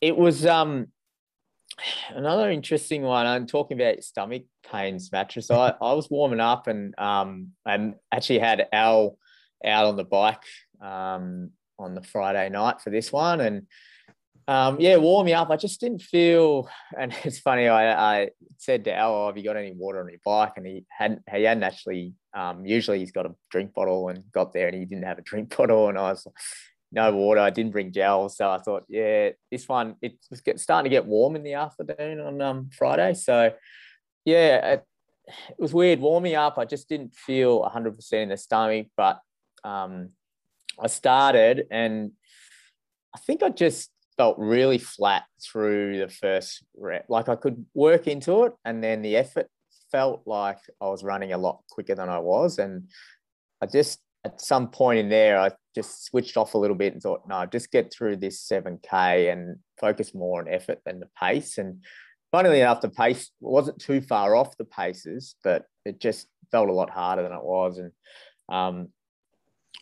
it 0.00 0.16
was 0.16 0.46
um, 0.46 0.88
another 2.10 2.50
interesting 2.50 3.02
one. 3.02 3.26
I'm 3.26 3.46
talking 3.46 3.80
about 3.80 4.02
stomach 4.04 4.44
pains 4.70 5.10
mattress. 5.12 5.50
I, 5.50 5.74
I 5.80 5.92
was 5.92 6.10
warming 6.10 6.40
up 6.40 6.66
and 6.66 6.94
um, 6.98 7.50
I 7.66 7.94
actually 8.12 8.38
had 8.38 8.66
Al 8.72 9.18
out 9.64 9.86
on 9.86 9.96
the 9.96 10.04
bike 10.04 10.44
um, 10.80 11.50
on 11.78 11.94
the 11.94 12.02
Friday 12.02 12.48
night 12.50 12.80
for 12.80 12.90
this 12.90 13.12
one. 13.12 13.40
And 13.40 13.66
um, 14.46 14.78
yeah, 14.78 14.96
warm 14.96 15.26
me 15.26 15.32
up. 15.32 15.50
I 15.50 15.56
just 15.56 15.80
didn't 15.80 16.02
feel, 16.02 16.68
and 16.98 17.14
it's 17.24 17.38
funny. 17.38 17.68
I, 17.68 18.22
I 18.22 18.30
said 18.58 18.84
to 18.84 18.94
Al, 18.94 19.14
oh, 19.14 19.26
"Have 19.26 19.36
you 19.36 19.44
got 19.44 19.56
any 19.56 19.72
water 19.72 20.00
on 20.00 20.08
your 20.08 20.20
bike?" 20.24 20.54
And 20.56 20.66
he 20.66 20.84
hadn't. 20.90 21.22
He 21.32 21.44
hadn't 21.44 21.62
actually. 21.62 22.14
Um, 22.34 22.66
usually, 22.66 22.98
he's 22.98 23.12
got 23.12 23.26
a 23.26 23.34
drink 23.50 23.74
bottle, 23.74 24.08
and 24.08 24.30
got 24.32 24.52
there, 24.52 24.68
and 24.68 24.76
he 24.76 24.84
didn't 24.84 25.04
have 25.04 25.18
a 25.18 25.22
drink 25.30 25.56
bottle. 25.56 25.88
And 25.88 25.98
I 25.98 26.10
was, 26.10 26.26
like, 26.26 26.34
no 26.92 27.12
water. 27.12 27.40
I 27.40 27.50
didn't 27.50 27.72
bring 27.72 27.92
gel, 27.92 28.28
so 28.28 28.50
I 28.50 28.58
thought, 28.58 28.84
yeah, 28.88 29.30
this 29.50 29.68
one 29.68 29.96
it 30.02 30.16
was 30.30 30.40
get, 30.40 30.60
starting 30.60 30.90
to 30.90 30.94
get 30.94 31.06
warm 31.06 31.36
in 31.36 31.42
the 31.42 31.54
afternoon 31.54 32.20
on 32.20 32.40
um, 32.40 32.70
Friday. 32.76 33.14
So, 33.14 33.52
yeah, 34.24 34.72
it, 34.72 34.84
it 35.26 35.58
was 35.58 35.72
weird 35.72 36.00
warming 36.00 36.34
up. 36.34 36.58
I 36.58 36.66
just 36.66 36.88
didn't 36.88 37.14
feel 37.14 37.60
100 37.60 37.96
percent 37.96 38.22
in 38.24 38.28
the 38.28 38.36
stomach, 38.36 38.88
but 38.96 39.20
um, 39.64 40.10
I 40.78 40.88
started, 40.88 41.66
and 41.70 42.12
I 43.14 43.18
think 43.18 43.42
I 43.42 43.48
just 43.48 43.90
felt 44.16 44.38
really 44.38 44.78
flat 44.78 45.24
through 45.42 45.98
the 45.98 46.08
first 46.08 46.64
rep. 46.76 47.06
Like 47.08 47.28
I 47.28 47.36
could 47.36 47.64
work 47.74 48.06
into 48.06 48.44
it, 48.44 48.52
and 48.64 48.82
then 48.82 49.02
the 49.02 49.16
effort 49.16 49.48
felt 49.94 50.22
like 50.26 50.58
I 50.80 50.86
was 50.86 51.04
running 51.04 51.32
a 51.32 51.38
lot 51.38 51.62
quicker 51.70 51.94
than 51.94 52.08
I 52.08 52.18
was. 52.18 52.58
And 52.58 52.88
I 53.62 53.66
just, 53.66 54.00
at 54.24 54.40
some 54.40 54.68
point 54.70 54.98
in 54.98 55.08
there, 55.08 55.38
I 55.38 55.52
just 55.72 56.04
switched 56.06 56.36
off 56.36 56.54
a 56.54 56.58
little 56.58 56.74
bit 56.74 56.94
and 56.94 57.00
thought, 57.00 57.28
no, 57.28 57.46
just 57.46 57.70
get 57.70 57.92
through 57.92 58.16
this 58.16 58.44
7K 58.44 59.32
and 59.32 59.58
focus 59.80 60.12
more 60.12 60.40
on 60.40 60.52
effort 60.52 60.80
than 60.84 60.98
the 60.98 61.08
pace. 61.16 61.58
And 61.58 61.84
funnily 62.32 62.60
enough, 62.60 62.80
the 62.80 62.88
pace 62.88 63.30
wasn't 63.40 63.80
too 63.80 64.00
far 64.00 64.34
off 64.34 64.56
the 64.56 64.64
paces, 64.64 65.36
but 65.44 65.66
it 65.84 66.00
just 66.00 66.26
felt 66.50 66.68
a 66.68 66.72
lot 66.72 66.90
harder 66.90 67.22
than 67.22 67.32
it 67.32 67.44
was. 67.44 67.78
And 67.78 67.92
um, 68.48 68.88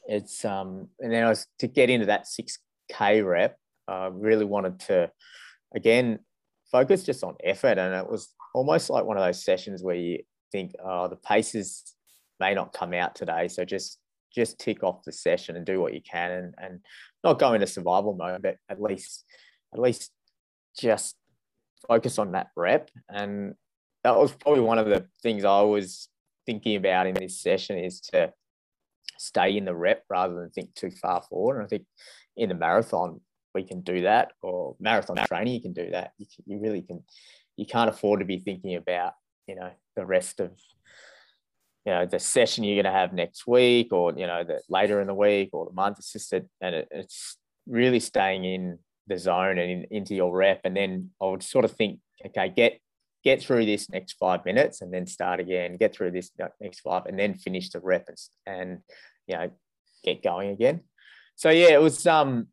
it's, 0.07 0.45
um, 0.45 0.89
and 1.01 1.11
then 1.11 1.25
I 1.25 1.31
was 1.31 1.47
to 1.61 1.69
get 1.69 1.89
into 1.89 2.07
that 2.07 2.27
6K 2.27 3.27
rep, 3.27 3.57
uh, 3.89 4.11
really 4.13 4.45
wanted 4.45 4.81
to, 4.81 5.11
again, 5.75 6.19
focus 6.71 7.05
just 7.05 7.25
on 7.25 7.37
effort. 7.43 7.79
And 7.79 7.95
it 7.95 8.11
was 8.11 8.35
almost 8.55 8.91
like 8.91 9.05
one 9.05 9.17
of 9.17 9.25
those 9.25 9.45
sessions 9.45 9.83
where 9.83 9.97
you 9.97 10.21
think, 10.51 10.73
oh, 10.85 11.09
the 11.09 11.17
paces 11.17 11.95
may 12.41 12.55
not 12.55 12.73
come 12.73 12.93
out 12.93 13.15
today. 13.15 13.49
So 13.49 13.65
just 13.65 13.99
just 14.35 14.59
tick 14.59 14.83
off 14.83 15.05
the 15.05 15.13
session 15.13 15.57
and 15.57 15.67
do 15.67 15.79
what 15.79 15.93
you 15.93 16.01
can 16.01 16.31
and, 16.31 16.55
and 16.57 16.81
not 17.23 17.39
go 17.39 17.53
into 17.53 17.67
survival 17.67 18.15
mode, 18.15 18.41
but 18.43 18.57
at 18.69 18.81
least 18.81 19.25
at 19.75 19.81
least 19.81 20.11
just 20.79 21.17
focus 21.87 22.19
on 22.19 22.33
that 22.33 22.49
rep. 22.57 22.91
And 23.09 23.55
that 24.05 24.17
was 24.17 24.33
probably 24.33 24.63
one 24.63 24.79
of 24.79 24.87
the 24.87 25.07
things 25.23 25.45
I 25.45 25.61
was 25.63 26.09
thinking 26.47 26.77
about 26.77 27.07
in 27.07 27.15
this 27.15 27.41
session 27.41 27.79
is 27.79 28.01
to 28.01 28.33
stay 29.19 29.57
in 29.57 29.65
the 29.65 29.75
rep 29.75 30.05
rather 30.09 30.35
than 30.35 30.51
think 30.51 30.75
too 30.75 30.91
far 30.91 31.23
forward. 31.23 31.57
And 31.57 31.65
I 31.65 31.69
think 31.69 31.85
in 32.37 32.49
the 32.49 32.55
marathon, 32.55 33.21
we 33.55 33.65
can 33.65 33.81
do 33.81 34.03
that 34.03 34.33
or 34.43 34.77
marathon 34.81 35.17
training 35.27 35.55
you 35.55 35.61
can 35.61 35.73
do 35.73 35.91
that. 35.91 36.13
You, 36.19 36.27
you 36.47 36.59
really 36.59 36.83
can 36.83 37.03
you 37.57 37.67
can't 37.67 37.91
afford 37.91 38.21
to 38.21 38.27
be 38.27 38.39
thinking 38.39 38.77
about 38.77 39.13
you 39.47 39.55
know 39.55 39.71
the 39.97 40.07
rest 40.07 40.41
of 40.41 40.51
you 41.85 41.93
know 41.93 42.07
the 42.07 42.19
session 42.19 42.65
you're 42.65 42.83
going 42.83 42.93
to 42.93 42.99
have 42.99 43.13
next 43.13 43.47
week 43.47 43.93
or 43.93 44.13
you 44.17 44.27
know 44.27 44.45
the 44.45 44.61
later 44.69 45.01
in 45.01 45.07
the 45.07 45.15
week 45.15 45.51
or 45.53 45.67
the 45.67 45.73
month. 45.73 45.99
It's 45.99 46.13
just 46.13 46.33
a, 46.33 46.45
and 46.61 46.75
it, 46.75 46.89
it's 46.91 47.37
really 47.67 48.01
staying 48.01 48.45
in 48.45 48.79
the 49.07 49.19
zone 49.19 49.59
and 49.59 49.71
in, 49.71 49.87
into 49.91 50.15
your 50.15 50.35
rep. 50.35 50.61
And 50.65 50.77
then 50.77 51.11
i 51.21 51.27
would 51.27 51.43
sort 51.43 51.65
of 51.65 51.73
think 51.73 51.99
okay 52.25 52.53
get 52.55 52.79
get 53.25 53.43
through 53.43 53.65
this 53.65 53.89
next 53.89 54.15
five 54.15 54.45
minutes 54.45 54.81
and 54.81 54.93
then 54.93 55.07
start 55.07 55.41
again. 55.41 55.77
Get 55.77 55.95
through 55.95 56.13
this 56.13 56.31
next 56.61 56.81
five 56.81 57.07
and 57.07 57.19
then 57.19 57.35
finish 57.35 57.71
the 57.71 57.81
rep 57.81 58.09
and, 58.09 58.19
and 58.47 58.79
you 59.27 59.37
know 59.37 59.51
get 60.05 60.23
going 60.23 60.51
again. 60.51 60.81
So 61.35 61.51
yeah 61.51 61.71
it 61.71 61.83
was 61.83 62.07
um 62.07 62.49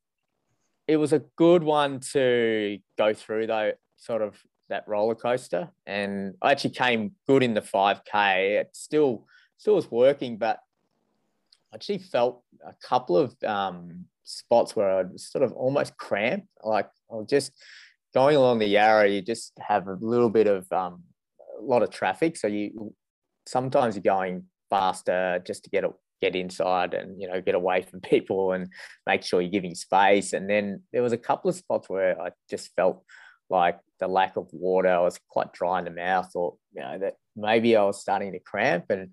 it 0.89 0.97
was 0.97 1.13
a 1.13 1.19
good 1.35 1.63
one 1.63 1.99
to 1.99 2.79
go 2.97 3.13
through 3.13 3.45
though, 3.45 3.73
sort 3.97 4.23
of 4.23 4.35
that 4.69 4.87
roller 4.87 5.13
coaster. 5.13 5.69
And 5.85 6.33
I 6.41 6.51
actually 6.51 6.71
came 6.71 7.11
good 7.27 7.43
in 7.43 7.53
the 7.53 7.61
5K. 7.61 8.59
It 8.61 8.69
still 8.73 9.27
still 9.59 9.75
was 9.75 9.91
working, 9.91 10.37
but 10.37 10.57
I 11.71 11.75
actually 11.75 11.99
felt 11.99 12.41
a 12.65 12.73
couple 12.81 13.17
of 13.17 13.35
um, 13.43 14.05
spots 14.23 14.75
where 14.75 14.89
I 14.89 15.03
was 15.03 15.27
sort 15.27 15.43
of 15.43 15.51
almost 15.51 15.95
cramped. 15.95 16.47
Like 16.63 16.89
I 17.11 17.15
was 17.15 17.27
just 17.29 17.51
going 18.15 18.35
along 18.35 18.57
the 18.57 18.65
Yarra, 18.65 19.07
you 19.07 19.21
just 19.21 19.53
have 19.59 19.87
a 19.87 19.97
little 20.01 20.31
bit 20.31 20.47
of 20.47 20.71
um, 20.71 21.03
a 21.59 21.61
lot 21.61 21.83
of 21.83 21.91
traffic. 21.91 22.35
So 22.35 22.47
you 22.47 22.95
sometimes 23.45 23.95
you're 23.95 24.01
going 24.01 24.45
faster 24.71 25.39
just 25.45 25.65
to 25.65 25.69
get 25.69 25.83
get 26.21 26.35
inside 26.35 26.93
and 26.93 27.21
you 27.21 27.27
know 27.27 27.41
get 27.41 27.55
away 27.55 27.81
from 27.81 28.01
people 28.13 28.51
and 28.51 28.69
make 29.07 29.23
sure 29.23 29.41
you're 29.41 29.49
giving 29.49 29.75
space. 29.75 30.33
And 30.33 30.49
then 30.49 30.83
there 30.93 31.03
was 31.03 31.13
a 31.13 31.17
couple 31.17 31.49
of 31.49 31.55
spots 31.55 31.89
where 31.89 32.19
i 32.21 32.29
just 32.49 32.73
felt 32.75 33.03
like 33.49 33.79
the 33.99 34.07
lack 34.07 34.37
of 34.37 34.47
water 34.53 34.89
i 34.89 34.99
was 34.99 35.19
quite 35.27 35.51
dry 35.53 35.79
in 35.79 35.85
the 35.85 35.91
mouth 35.91 36.29
or 36.35 36.55
you 36.73 36.81
know 36.81 36.99
that 36.99 37.15
maybe 37.35 37.75
i 37.75 37.83
was 37.83 38.01
starting 38.01 38.31
to 38.31 38.39
cramp. 38.39 38.85
And 38.89 39.09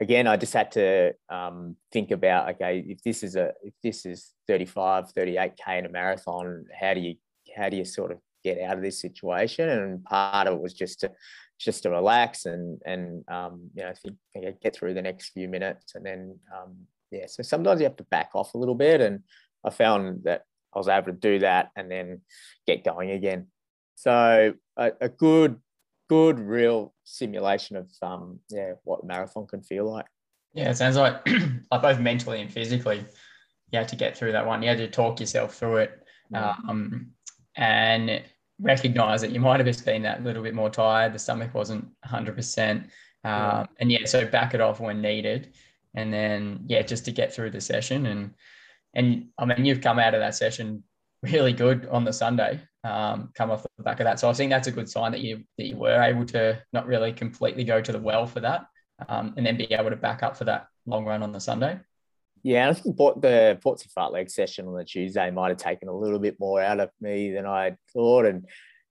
again 0.00 0.26
i 0.26 0.36
just 0.36 0.52
had 0.52 0.70
to 0.72 1.12
um, 1.28 1.76
think 1.92 2.10
about 2.10 2.50
okay 2.50 2.84
if 2.86 3.02
this 3.02 3.22
is 3.22 3.36
a 3.36 3.52
if 3.62 3.74
this 3.82 4.06
is 4.06 4.30
35 4.46 5.12
38k 5.12 5.78
in 5.78 5.86
a 5.86 5.88
marathon 5.88 6.64
how 6.78 6.94
do 6.94 7.00
you 7.00 7.14
how 7.56 7.68
do 7.68 7.76
you 7.76 7.84
sort 7.84 8.12
of 8.12 8.18
get 8.54 8.62
out 8.62 8.76
of 8.76 8.82
this 8.82 9.00
situation 9.00 9.68
and 9.68 10.04
part 10.04 10.46
of 10.46 10.54
it 10.54 10.60
was 10.60 10.74
just 10.74 11.00
to 11.00 11.10
just 11.58 11.82
to 11.82 11.90
relax 11.90 12.46
and 12.46 12.80
and 12.86 13.24
um, 13.28 13.70
you 13.74 13.82
know 13.82 13.92
think, 14.02 14.60
get 14.62 14.74
through 14.74 14.94
the 14.94 15.02
next 15.02 15.30
few 15.30 15.48
minutes. 15.48 15.94
And 15.94 16.04
then 16.04 16.38
um, 16.56 16.76
yeah 17.10 17.26
so 17.26 17.42
sometimes 17.42 17.80
you 17.80 17.86
have 17.86 17.96
to 17.96 18.04
back 18.04 18.30
off 18.34 18.54
a 18.54 18.58
little 18.58 18.74
bit 18.74 19.00
and 19.00 19.20
I 19.64 19.70
found 19.70 20.24
that 20.24 20.42
I 20.74 20.78
was 20.78 20.88
able 20.88 21.06
to 21.06 21.12
do 21.12 21.40
that 21.40 21.70
and 21.76 21.90
then 21.90 22.20
get 22.66 22.84
going 22.84 23.10
again. 23.10 23.46
So 23.96 24.54
a, 24.76 24.92
a 25.00 25.08
good 25.08 25.56
good 26.08 26.38
real 26.40 26.94
simulation 27.04 27.76
of 27.76 27.90
um 28.00 28.40
yeah 28.48 28.72
what 28.84 29.04
marathon 29.04 29.46
can 29.46 29.62
feel 29.62 29.90
like. 29.90 30.06
Yeah 30.54 30.70
it 30.70 30.76
sounds 30.76 30.96
like 30.96 31.26
like 31.70 31.82
both 31.82 31.98
mentally 31.98 32.40
and 32.40 32.52
physically 32.52 33.04
you 33.70 33.78
had 33.78 33.88
to 33.88 33.96
get 33.96 34.16
through 34.16 34.32
that 34.32 34.46
one. 34.46 34.62
You 34.62 34.68
had 34.68 34.78
to 34.78 34.88
talk 34.88 35.20
yourself 35.20 35.54
through 35.54 35.78
it. 35.78 36.02
Mm. 36.32 36.68
um, 36.68 37.10
and 37.56 38.22
recognize 38.60 39.20
that 39.20 39.30
you 39.30 39.40
might 39.40 39.60
have 39.60 39.66
just 39.66 39.84
been 39.84 40.02
that 40.02 40.24
little 40.24 40.42
bit 40.42 40.54
more 40.54 40.70
tired. 40.70 41.12
The 41.12 41.18
stomach 41.18 41.54
wasn't 41.54 41.88
100%. 42.06 42.88
Um, 43.24 43.68
and 43.78 43.90
yeah, 43.90 44.04
so 44.04 44.26
back 44.26 44.54
it 44.54 44.60
off 44.60 44.80
when 44.80 45.00
needed. 45.00 45.54
And 45.94 46.12
then, 46.12 46.64
yeah, 46.66 46.82
just 46.82 47.04
to 47.06 47.12
get 47.12 47.32
through 47.32 47.50
the 47.50 47.60
session. 47.60 48.06
And, 48.06 48.34
and 48.94 49.28
I 49.38 49.44
mean, 49.44 49.64
you've 49.64 49.80
come 49.80 49.98
out 49.98 50.14
of 50.14 50.20
that 50.20 50.34
session 50.34 50.82
really 51.22 51.52
good 51.52 51.86
on 51.86 52.04
the 52.04 52.12
Sunday, 52.12 52.60
um, 52.84 53.30
come 53.34 53.50
off 53.50 53.66
the 53.76 53.82
back 53.82 54.00
of 54.00 54.04
that. 54.04 54.20
So 54.20 54.28
I 54.28 54.32
think 54.32 54.50
that's 54.50 54.68
a 54.68 54.72
good 54.72 54.88
sign 54.88 55.12
that 55.12 55.20
you, 55.20 55.44
that 55.56 55.66
you 55.66 55.76
were 55.76 56.00
able 56.00 56.24
to 56.26 56.62
not 56.72 56.86
really 56.86 57.12
completely 57.12 57.64
go 57.64 57.80
to 57.80 57.92
the 57.92 57.98
well 57.98 58.26
for 58.26 58.40
that 58.40 58.66
um, 59.08 59.34
and 59.36 59.46
then 59.46 59.56
be 59.56 59.72
able 59.72 59.90
to 59.90 59.96
back 59.96 60.22
up 60.22 60.36
for 60.36 60.44
that 60.44 60.66
long 60.86 61.04
run 61.04 61.22
on 61.22 61.32
the 61.32 61.40
Sunday. 61.40 61.78
Yeah, 62.42 62.68
I 62.68 62.72
think 62.72 62.96
the 62.96 63.58
Portsea 63.62 63.88
Fartlek 63.96 64.30
session 64.30 64.66
on 64.66 64.74
the 64.74 64.84
Tuesday 64.84 65.30
might 65.30 65.48
have 65.48 65.58
taken 65.58 65.88
a 65.88 65.96
little 65.96 66.18
bit 66.18 66.38
more 66.38 66.62
out 66.62 66.80
of 66.80 66.90
me 67.00 67.32
than 67.32 67.46
I 67.46 67.76
thought. 67.92 68.26
And 68.26 68.46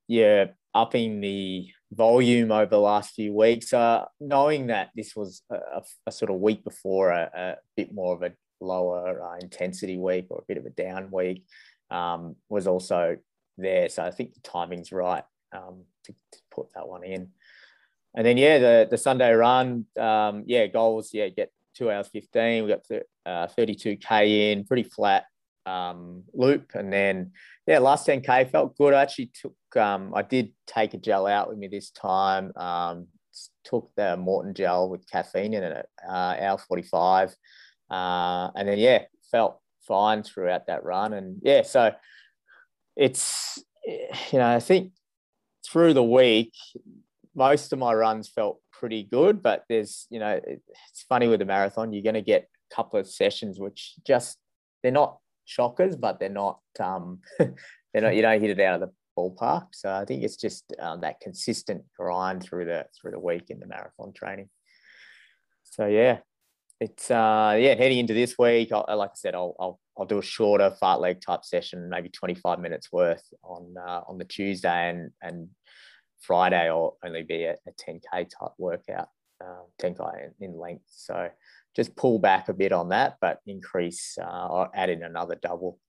yeah, 0.08 0.48
upping 0.74 1.22
the 1.22 1.68
volume 1.92 2.52
over 2.52 2.70
the 2.70 2.80
last 2.80 3.16
few 3.16 3.34
weeks, 3.34 3.74
uh, 3.74 4.06
knowing 4.20 4.68
that 4.68 4.90
this 4.96 5.16
was 5.16 5.42
a, 5.50 5.82
a 6.06 6.12
sort 6.12 6.32
of 6.32 6.40
week 6.40 6.64
before 6.64 7.12
a, 7.12 7.30
a, 7.34 7.56
bit 7.76 7.94
more 7.94 8.16
of 8.16 8.24
a 8.24 8.34
lower 8.60 9.22
uh, 9.22 9.38
intensity 9.42 9.98
week 9.98 10.28
or 10.30 10.40
a 10.40 10.46
bit 10.48 10.58
of 10.58 10.66
a 10.66 10.70
down 10.72 11.10
week 11.12 11.46
um, 11.90 12.36
was 12.50 12.68
also 12.68 13.18
there. 13.58 13.90
So 13.90 14.04
I 14.04 14.12
think 14.12 14.34
the 14.34 14.42
timing's 14.42 14.92
right 14.92 15.24
um, 15.54 15.84
to, 16.06 16.14
to, 16.14 16.40
put 16.52 16.68
that 16.74 16.88
one 16.88 17.04
in. 17.04 17.30
And 18.16 18.26
then, 18.26 18.38
yeah, 18.38 18.58
the, 18.58 18.88
the 18.90 18.98
Sunday 18.98 19.32
run, 19.32 19.86
um, 20.00 20.44
yeah, 20.48 20.68
goals, 20.68 21.12
yeah, 21.14 21.30
get 21.30 21.52
two 21.78 21.92
hours 21.92 22.10
15. 22.12 22.64
We 22.64 22.70
got 22.70 22.84
to 22.86 23.04
uh, 23.26 23.48
32K 23.58 24.52
in, 24.52 24.66
pretty 24.66 24.84
flat 24.84 25.26
um, 25.66 26.24
loop. 26.34 26.72
And 26.74 26.92
then, 26.92 27.32
yeah, 27.68 27.80
last 27.80 28.08
10K 28.08 28.52
felt 28.52 28.78
good. 28.78 28.94
I 28.94 29.02
actually 29.02 29.32
took, 29.40 29.56
um, 29.76 30.14
I 30.16 30.22
did 30.22 30.54
take 30.66 30.94
a 30.94 30.98
gel 30.98 31.28
out 31.28 31.50
with 31.50 31.58
me 31.58 31.68
this 31.68 31.92
time. 31.92 32.52
Um, 32.56 33.08
took 33.64 33.92
the 33.96 34.18
Maurten 34.18 34.56
gel 34.56 34.90
with 34.90 35.10
caffeine 35.10 35.54
in 35.54 35.64
it, 35.64 35.86
uh, 36.08 36.36
hour 36.40 36.58
45. 36.58 37.36
Uh, 37.90 38.50
and 38.56 38.68
then, 38.68 38.80
yeah, 38.80 39.04
felt 39.32 39.60
fine 39.88 40.24
throughout 40.24 40.68
that 40.68 40.84
run. 40.84 41.14
And 41.14 41.40
yeah, 41.44 41.62
so 41.62 41.92
it's, 42.96 43.62
you 43.86 44.40
know, 44.40 44.56
I 44.56 44.60
think 44.60 44.94
through 45.66 45.94
the 45.94 46.04
week, 46.04 46.54
most 47.36 47.72
of 47.72 47.80
my 47.80 47.94
runs 47.94 48.28
felt 48.28 48.60
pretty 48.80 49.04
good, 49.04 49.42
but 49.42 49.64
there's, 49.70 50.08
you 50.10 50.20
know, 50.20 50.40
it's 50.46 51.04
funny 51.10 51.28
with 51.28 51.40
the 51.40 51.46
marathon, 51.46 51.94
you're 51.94 52.04
going 52.04 52.16
to 52.16 52.22
get 52.22 52.48
a 52.72 52.76
couple 52.76 53.00
of 53.00 53.08
sessions 53.08 53.60
which 53.60 53.96
just, 54.06 54.38
they're 54.84 54.92
not 54.92 55.18
shockers, 55.46 55.96
but 55.96 56.20
they're 56.20 56.30
not, 56.30 56.60
um, 56.80 57.20
they're 57.40 58.02
not, 58.02 58.16
you 58.16 58.22
don't 58.22 58.42
hit 58.42 58.52
it 58.52 58.60
out 58.60 58.82
of 58.82 58.90
the 58.90 58.94
ballpark. 59.18 59.68
So 59.72 59.92
I 59.92 60.06
think 60.06 60.24
it's 60.24 60.38
just 60.38 60.74
um, 60.80 61.02
that 61.02 61.20
consistent 61.20 61.84
grind 61.98 62.44
through 62.44 62.66
the, 62.66 62.86
through 63.00 63.12
the 63.12 63.20
week 63.20 63.50
in 63.50 63.60
the 63.60 63.68
marathon 63.68 64.14
training. 64.14 64.50
So 65.64 65.88
yeah, 65.88 66.20
it's, 66.80 67.10
uh, 67.10 67.58
yeah, 67.60 67.76
heading 67.76 68.00
into 68.00 68.14
this 68.14 68.36
week, 68.38 68.72
I, 68.72 68.94
like 68.94 69.12
I 69.12 69.16
said, 69.16 69.36
I'll, 69.36 69.56
I'll, 69.60 69.80
I'll 69.98 70.06
do 70.06 70.20
a 70.20 70.24
shorter 70.24 70.76
fartlek 70.82 71.22
type 71.22 71.44
session, 71.44 71.90
maybe 71.90 72.10
25 72.10 72.60
minutes 72.60 72.92
worth 72.92 73.24
on, 73.44 73.74
uh, 73.78 74.02
on 74.08 74.20
the 74.20 74.26
Tuesday 74.26 74.90
and, 74.90 75.12
and 75.24 75.50
Friday 76.20 76.70
will 76.70 76.98
only 77.04 77.24
be 77.24 77.44
a, 77.44 77.54
a 77.54 77.72
10K 77.72 78.02
type 78.12 78.52
workout, 78.58 79.10
uh, 79.42 79.64
10K 79.82 80.34
in, 80.40 80.52
in 80.52 80.60
length. 80.60 80.86
So 80.88 81.30
just 81.76 81.96
pull 81.96 82.20
back 82.20 82.50
a 82.50 82.54
bit 82.54 82.72
on 82.72 82.90
that, 82.90 83.18
but 83.22 83.40
increase 83.46 84.18
uh, 84.22 84.48
or 84.48 84.70
add 84.74 84.90
in 84.90 85.04
another 85.04 85.36
double. 85.36 85.80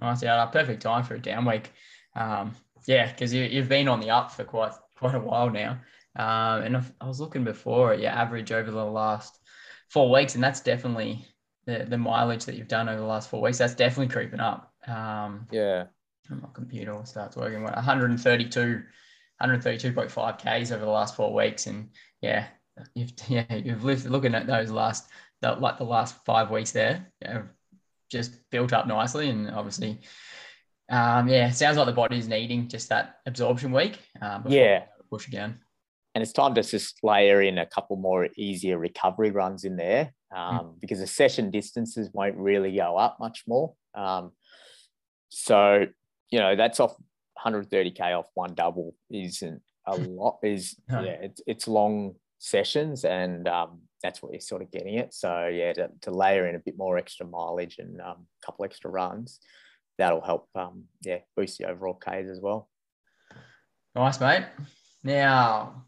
Nice, 0.00 0.22
yeah, 0.22 0.44
perfect 0.46 0.82
time 0.82 1.04
for 1.04 1.14
a 1.14 1.20
down 1.20 1.44
week. 1.44 1.72
Um, 2.14 2.54
yeah, 2.86 3.10
because 3.10 3.32
you, 3.32 3.44
you've 3.44 3.68
been 3.68 3.88
on 3.88 4.00
the 4.00 4.10
up 4.10 4.30
for 4.30 4.44
quite 4.44 4.72
quite 4.96 5.14
a 5.14 5.20
while 5.20 5.50
now. 5.50 5.80
Um, 6.16 6.62
and 6.62 6.76
I 7.00 7.06
was 7.06 7.20
looking 7.20 7.44
before 7.44 7.92
at 7.92 8.00
your 8.00 8.10
average 8.10 8.50
over 8.50 8.70
the 8.70 8.84
last 8.84 9.38
four 9.88 10.10
weeks, 10.10 10.34
and 10.34 10.42
that's 10.42 10.60
definitely 10.60 11.24
the, 11.66 11.86
the 11.88 11.98
mileage 11.98 12.44
that 12.46 12.56
you've 12.56 12.68
done 12.68 12.88
over 12.88 13.00
the 13.00 13.06
last 13.06 13.30
four 13.30 13.40
weeks. 13.40 13.58
That's 13.58 13.74
definitely 13.74 14.12
creeping 14.12 14.40
up. 14.40 14.72
Um, 14.86 15.46
yeah. 15.52 15.84
My 16.28 16.48
computer 16.52 16.98
starts 17.04 17.36
working. 17.36 17.62
132 17.62 18.82
132.5 19.42 20.38
Ks 20.38 20.72
over 20.72 20.84
the 20.84 20.90
last 20.90 21.16
four 21.16 21.32
weeks. 21.32 21.66
And 21.66 21.90
yeah, 22.20 22.46
you've, 22.94 23.12
yeah, 23.28 23.54
you've 23.54 23.84
lived 23.84 24.06
looking 24.06 24.34
at 24.34 24.46
those 24.46 24.70
last, 24.70 25.08
the, 25.40 25.52
like 25.52 25.78
the 25.78 25.84
last 25.84 26.16
five 26.24 26.50
weeks 26.50 26.72
there, 26.72 27.06
yeah, 27.22 27.42
just 28.10 28.32
built 28.50 28.72
up 28.72 28.86
nicely. 28.86 29.28
And 29.28 29.50
obviously, 29.50 30.00
um, 30.90 31.28
yeah, 31.28 31.50
sounds 31.50 31.76
like 31.76 31.86
the 31.86 31.92
body's 31.92 32.28
needing 32.28 32.68
just 32.68 32.88
that 32.88 33.16
absorption 33.26 33.72
week. 33.72 33.98
Um, 34.20 34.44
yeah. 34.48 34.84
Push 35.10 35.28
again. 35.28 35.58
And 36.14 36.22
it's 36.22 36.32
time 36.32 36.54
to 36.54 36.62
just 36.62 36.98
layer 37.02 37.42
in 37.42 37.58
a 37.58 37.66
couple 37.66 37.96
more 37.96 38.28
easier 38.36 38.78
recovery 38.78 39.30
runs 39.30 39.64
in 39.64 39.76
there 39.76 40.12
um, 40.34 40.58
mm. 40.58 40.80
because 40.80 40.98
the 40.98 41.06
session 41.06 41.50
distances 41.50 42.10
won't 42.12 42.36
really 42.36 42.74
go 42.74 42.96
up 42.96 43.18
much 43.20 43.44
more. 43.46 43.74
Um, 43.94 44.32
so, 45.28 45.86
you 46.30 46.38
know, 46.40 46.56
that's 46.56 46.80
off 46.80 46.96
130k 47.44 48.18
off 48.18 48.28
one 48.34 48.54
double 48.54 48.94
isn't 49.10 49.62
a 49.86 49.96
lot. 49.96 50.38
Is 50.42 50.76
no. 50.88 51.02
yeah, 51.02 51.16
it's 51.22 51.40
it's 51.46 51.68
long 51.68 52.14
sessions, 52.38 53.04
and 53.04 53.48
um, 53.48 53.80
that's 54.02 54.22
what 54.22 54.32
you're 54.32 54.40
sort 54.40 54.62
of 54.62 54.70
getting 54.70 54.94
it. 54.94 55.14
So 55.14 55.46
yeah, 55.46 55.72
to, 55.74 55.90
to 56.02 56.10
layer 56.10 56.48
in 56.48 56.54
a 56.54 56.60
bit 56.60 56.76
more 56.76 56.98
extra 56.98 57.26
mileage 57.26 57.78
and 57.78 58.00
um, 58.00 58.26
a 58.42 58.46
couple 58.46 58.64
extra 58.64 58.90
runs, 58.90 59.40
that'll 59.98 60.20
help. 60.20 60.48
Um, 60.54 60.84
yeah, 61.02 61.18
boost 61.36 61.58
the 61.58 61.68
overall 61.68 61.94
Ks 61.94 62.28
as 62.30 62.40
well. 62.40 62.68
Nice, 63.94 64.20
mate. 64.20 64.44
Now, 65.02 65.84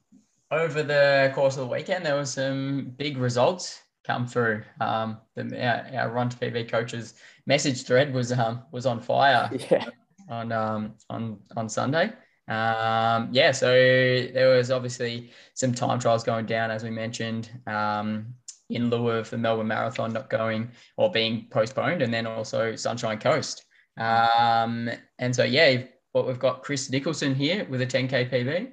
over 0.51 0.83
the 0.83 1.33
course 1.35 1.57
of 1.57 1.69
the 1.69 1.73
weekend, 1.75 2.05
there 2.05 2.17
was 2.17 2.33
some 2.33 2.95
big 2.97 3.19
results 3.19 3.81
come 4.05 4.27
through. 4.27 4.63
Um, 4.81 5.19
the, 5.37 5.65
our, 5.65 6.01
our 6.01 6.11
run 6.11 6.29
to 6.29 6.37
PB 6.37 6.69
coaches 6.71 7.15
message 7.47 7.85
thread 7.85 8.13
was 8.13 8.33
um, 8.33 8.63
was 8.73 8.87
on 8.87 9.01
fire. 9.01 9.51
Yeah 9.71 9.89
on 10.31 10.53
um, 10.53 10.95
on 11.11 11.39
on 11.57 11.69
Sunday. 11.69 12.13
Um, 12.49 13.29
yeah, 13.31 13.53
so 13.53 13.69
there 13.71 14.57
was 14.57 14.71
obviously 14.71 15.31
some 15.55 15.73
time 15.73 16.01
trials 16.01 16.25
going 16.25 16.47
down, 16.47 16.71
as 16.71 16.83
we 16.83 16.91
mentioned, 16.91 17.49
um, 17.69 18.35
in 18.71 18.91
lieu 18.91 19.11
of 19.11 19.31
the 19.31 19.39
Melbourne 19.39 19.69
Marathon 19.69 20.13
not 20.13 20.31
going 20.31 20.71
or 20.97 21.11
being 21.11 21.47
postponed, 21.51 22.03
and 22.03 22.13
then 22.13 22.27
also 22.27 22.75
Sunshine 22.75 23.19
Coast. 23.19 23.65
Um, 23.99 24.91
and 25.19 25.35
so, 25.35 25.45
yeah, 25.45 25.83
what 26.13 26.27
we've 26.27 26.39
got 26.39 26.63
Chris 26.63 26.91
Nicholson 26.91 27.35
here 27.35 27.67
with 27.69 27.83
a 27.83 27.87
10K 27.87 28.31
PB. 28.31 28.73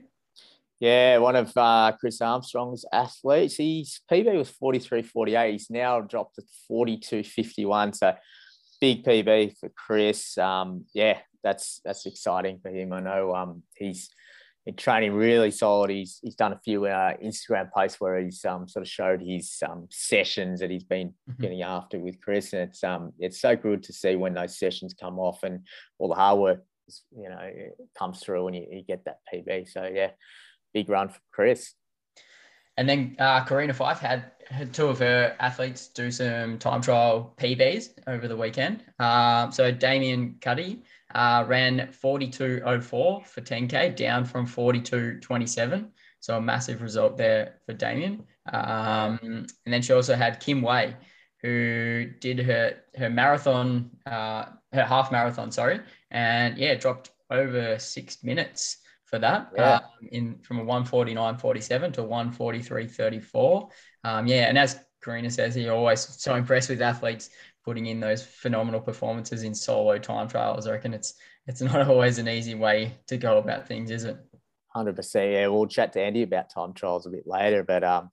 Yeah, 0.79 1.17
one 1.17 1.35
of 1.35 1.51
uh, 1.55 1.91
Chris 1.99 2.21
Armstrong's 2.21 2.85
athletes. 2.91 3.57
His 3.57 3.99
PB 4.11 4.37
was 4.37 4.51
43.48. 4.51 5.51
He's 5.51 5.69
now 5.69 6.01
dropped 6.01 6.35
to 6.35 6.43
42.51. 6.71 7.95
So 7.95 8.15
big 8.79 9.03
PB 9.03 9.57
for 9.57 9.69
Chris. 9.69 10.37
Um, 10.37 10.85
yeah, 10.93 11.19
that's 11.47 11.81
that's 11.85 12.05
exciting 12.05 12.59
for 12.61 12.69
him. 12.69 12.91
I 12.91 12.99
know 12.99 13.33
um, 13.33 13.63
he's 13.75 14.09
in 14.65 14.75
training 14.75 15.13
really 15.13 15.51
solid. 15.51 15.89
He's 15.89 16.19
he's 16.21 16.35
done 16.35 16.51
a 16.51 16.59
few 16.59 16.85
uh, 16.85 17.13
Instagram 17.23 17.71
posts 17.71 18.01
where 18.01 18.19
he's 18.19 18.43
um, 18.43 18.67
sort 18.67 18.83
of 18.83 18.89
showed 18.89 19.21
his 19.21 19.63
um, 19.67 19.87
sessions 19.89 20.59
that 20.59 20.69
he's 20.69 20.83
been 20.83 21.09
mm-hmm. 21.09 21.41
getting 21.41 21.61
after 21.61 21.99
with 21.99 22.19
Chris, 22.21 22.53
and 22.53 22.63
it's 22.63 22.83
um 22.83 23.13
it's 23.17 23.39
so 23.39 23.55
good 23.55 23.81
to 23.83 23.93
see 23.93 24.15
when 24.15 24.33
those 24.33 24.59
sessions 24.59 24.93
come 24.93 25.19
off 25.19 25.43
and 25.43 25.65
all 25.99 26.09
the 26.09 26.15
hard 26.15 26.39
work 26.39 26.63
you 27.15 27.29
know 27.29 27.49
comes 27.97 28.19
through 28.19 28.47
and 28.47 28.55
you, 28.55 28.65
you 28.69 28.83
get 28.83 29.05
that 29.05 29.19
PB. 29.33 29.69
So 29.69 29.89
yeah, 29.91 30.11
big 30.73 30.89
run 30.89 31.09
for 31.09 31.19
Chris. 31.31 31.73
And 32.77 32.87
then 32.87 33.15
uh, 33.17 33.43
Karina 33.43 33.73
Fife 33.73 33.99
had, 33.99 34.31
had 34.51 34.71
two 34.71 34.85
of 34.87 34.99
her 34.99 35.35
athletes 35.39 35.87
do 35.87 36.11
some 36.11 36.59
time 36.59 36.81
trial 36.81 37.33
PBs 37.37 37.89
over 38.05 38.27
the 38.27 38.37
weekend. 38.37 38.83
Um, 38.99 39.51
so 39.51 39.71
Damien 39.71 40.35
Cuddy 40.41 40.83
uh, 41.17 41.43
ran 41.47 41.89
42.04 42.01 42.83
for 42.83 43.41
10K, 43.41 43.95
down 43.95 44.23
from 44.23 44.45
42.27. 44.45 45.89
So 46.19 46.37
a 46.37 46.41
massive 46.41 46.83
result 46.83 47.17
there 47.17 47.55
for 47.65 47.73
Damien. 47.73 48.23
Um, 48.53 49.47
and 49.65 49.73
then 49.73 49.81
she 49.81 49.93
also 49.93 50.15
had 50.15 50.39
Kim 50.39 50.61
Wei, 50.61 50.95
who 51.41 52.05
did 52.21 52.39
her 52.39 52.77
her 52.95 53.09
marathon, 53.09 53.89
uh, 54.05 54.45
her 54.71 54.85
half 54.85 55.11
marathon, 55.11 55.51
sorry, 55.51 55.79
and 56.11 56.55
yeah, 56.55 56.75
dropped 56.75 57.09
over 57.31 57.79
six 57.79 58.23
minutes 58.23 58.77
for 59.05 59.17
that 59.17 59.51
yeah. 59.55 59.75
um, 59.75 60.07
in 60.11 60.37
from 60.43 60.59
a 60.59 60.65
149.47 60.65 61.93
to 61.93 62.01
143.34. 62.03 63.69
Um, 64.03 64.27
yeah, 64.27 64.49
and 64.49 64.57
as 64.57 64.79
Karina 65.03 65.31
says, 65.31 65.55
he 65.55 65.67
always 65.69 66.01
so 66.01 66.35
impressed 66.35 66.69
with 66.69 66.81
athletes 66.81 67.29
putting 67.67 67.87
in 67.87 67.99
those 67.99 68.23
phenomenal 68.23 68.79
performances 68.79 69.43
in 69.43 69.53
solo 69.53 69.97
time 69.97 70.29
trials. 70.29 70.67
I 70.67 70.71
reckon 70.71 70.93
it's 70.93 71.15
it's 71.47 71.61
not 71.69 71.85
always 71.89 72.17
an 72.17 72.29
easy 72.29 72.55
way 72.55 72.93
to 73.07 73.17
go 73.17 73.39
about 73.39 73.67
things, 73.67 73.91
is 73.91 74.05
it? 74.05 74.17
Hundred 74.69 74.95
percent. 74.95 75.33
Yeah, 75.33 75.47
we'll 75.47 75.67
chat 75.67 75.91
to 75.93 76.01
Andy 76.01 76.23
about 76.23 76.49
time 76.49 76.73
trials 76.73 77.05
a 77.05 77.09
bit 77.09 77.27
later, 77.27 77.63
but 77.63 77.83
um, 77.83 78.09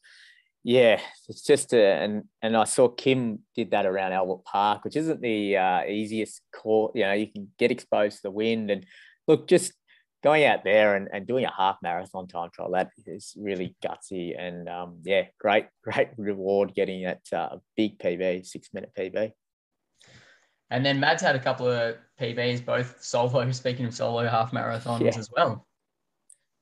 yeah, 0.64 1.00
it's 1.28 1.42
just 1.42 1.72
a, 1.72 1.80
and 1.84 2.24
and 2.42 2.56
I 2.56 2.64
saw 2.64 2.88
Kim 2.88 3.42
did 3.54 3.70
that 3.70 3.86
around 3.86 4.12
Albert 4.12 4.44
Park, 4.44 4.84
which 4.84 4.96
isn't 4.96 5.20
the 5.20 5.56
uh, 5.56 5.84
easiest 5.84 6.40
court. 6.52 6.96
You 6.96 7.04
know, 7.04 7.12
you 7.12 7.28
can 7.28 7.52
get 7.56 7.70
exposed 7.70 8.16
to 8.16 8.22
the 8.24 8.30
wind 8.32 8.72
and 8.72 8.84
look, 9.28 9.46
just 9.46 9.72
going 10.24 10.44
out 10.46 10.64
there 10.64 10.96
and, 10.96 11.08
and 11.12 11.26
doing 11.26 11.44
a 11.44 11.52
half 11.54 11.76
marathon 11.82 12.26
time 12.26 12.48
trial 12.50 12.70
that 12.72 12.90
is 13.06 13.34
really 13.38 13.76
gutsy 13.84 14.34
and 14.36 14.70
um, 14.70 14.96
yeah 15.04 15.24
great 15.38 15.66
great 15.84 16.08
reward 16.16 16.74
getting 16.74 17.04
that 17.04 17.20
uh, 17.32 17.56
big 17.76 17.98
pb 17.98 18.44
six 18.44 18.70
minute 18.72 18.90
pb 18.98 19.30
and 20.74 20.84
then 20.84 20.98
Mads 20.98 21.22
had 21.22 21.36
a 21.36 21.38
couple 21.38 21.68
of 21.68 21.96
PBs, 22.20 22.64
both 22.64 23.00
solo. 23.00 23.48
Speaking 23.52 23.86
of 23.86 23.94
solo 23.94 24.26
half 24.28 24.50
marathons 24.50 25.02
yeah. 25.02 25.16
as 25.16 25.30
well. 25.34 25.66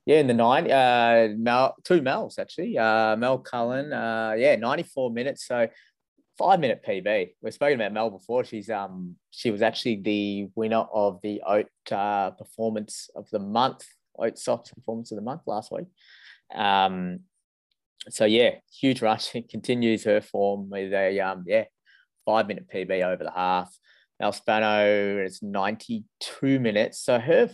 Yeah, 0.05 0.19
in 0.19 0.27
the 0.27 0.35
nine, 0.35 0.69
uh, 0.69 1.29
Mel, 1.35 1.75
two 1.83 2.01
Mels 2.01 2.37
actually. 2.37 2.77
Uh, 2.77 3.15
Mel 3.15 3.39
Cullen, 3.39 3.91
uh, 3.91 4.35
yeah, 4.37 4.55
ninety 4.55 4.83
four 4.83 5.09
minutes. 5.09 5.47
So 5.47 5.67
five 6.37 6.59
minute 6.59 6.83
PB. 6.87 7.33
We've 7.41 7.53
spoken 7.53 7.81
about 7.81 7.91
Mel 7.91 8.11
before. 8.11 8.43
She's 8.43 8.69
um 8.69 9.15
she 9.31 9.49
was 9.49 9.63
actually 9.63 10.01
the 10.01 10.49
winner 10.55 10.85
of 10.93 11.19
the 11.23 11.41
Oat 11.47 11.67
uh, 11.91 12.31
performance 12.31 13.09
of 13.15 13.27
the 13.31 13.39
month, 13.39 13.83
Oat 14.19 14.37
Socks 14.37 14.69
performance 14.71 15.11
of 15.11 15.15
the 15.15 15.23
month 15.23 15.41
last 15.47 15.71
week. 15.71 15.87
Um, 16.53 17.21
so 18.09 18.25
yeah, 18.25 18.57
huge 18.79 19.01
rush. 19.01 19.33
It 19.35 19.49
continues 19.49 20.03
her 20.03 20.21
form 20.21 20.69
with 20.69 20.93
a 20.93 21.19
um 21.19 21.45
yeah 21.47 21.63
five 22.27 22.47
minute 22.47 22.67
PB 22.71 23.03
over 23.03 23.23
the 23.23 23.31
half. 23.31 23.75
Mel 24.23 24.31
Spano 24.31 25.21
is 25.21 25.43
92 25.43 26.57
minutes. 26.57 26.99
So 26.99 27.19
her 27.19 27.49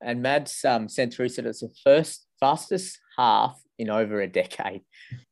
and 0.00 0.22
Mads 0.22 0.64
um, 0.64 0.88
sent 0.88 1.12
through 1.12 1.28
said 1.28 1.44
it's 1.44 1.60
the 1.60 1.68
first 1.84 2.26
fastest 2.40 2.98
half 3.18 3.60
in 3.78 3.90
over 3.90 4.22
a 4.22 4.26
decade. 4.26 4.80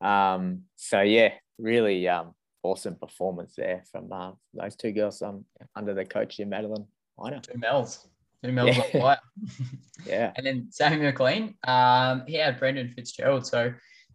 Um, 0.02 0.64
so 0.76 1.00
yeah, 1.00 1.32
really 1.56 2.06
um, 2.06 2.34
awesome 2.62 2.96
performance 2.96 3.54
there 3.56 3.82
from 3.90 4.12
uh, 4.12 4.32
those 4.52 4.76
two 4.76 4.92
girls 4.92 5.22
um, 5.22 5.46
under 5.74 5.94
the 5.94 6.04
coach 6.04 6.36
here, 6.36 6.44
Madeline 6.44 6.86
Weiner. 7.16 7.40
Two 7.40 7.56
Mels. 7.56 8.06
Two 8.44 8.52
Mels 8.52 8.76
yeah. 8.92 9.16
yeah. 10.06 10.32
And 10.36 10.44
then 10.44 10.68
Sammy 10.70 10.98
McLean, 10.98 11.54
um, 11.66 12.24
he 12.26 12.34
had 12.34 12.58
Brendan 12.58 12.90
Fitzgerald. 12.90 13.46
So 13.46 13.72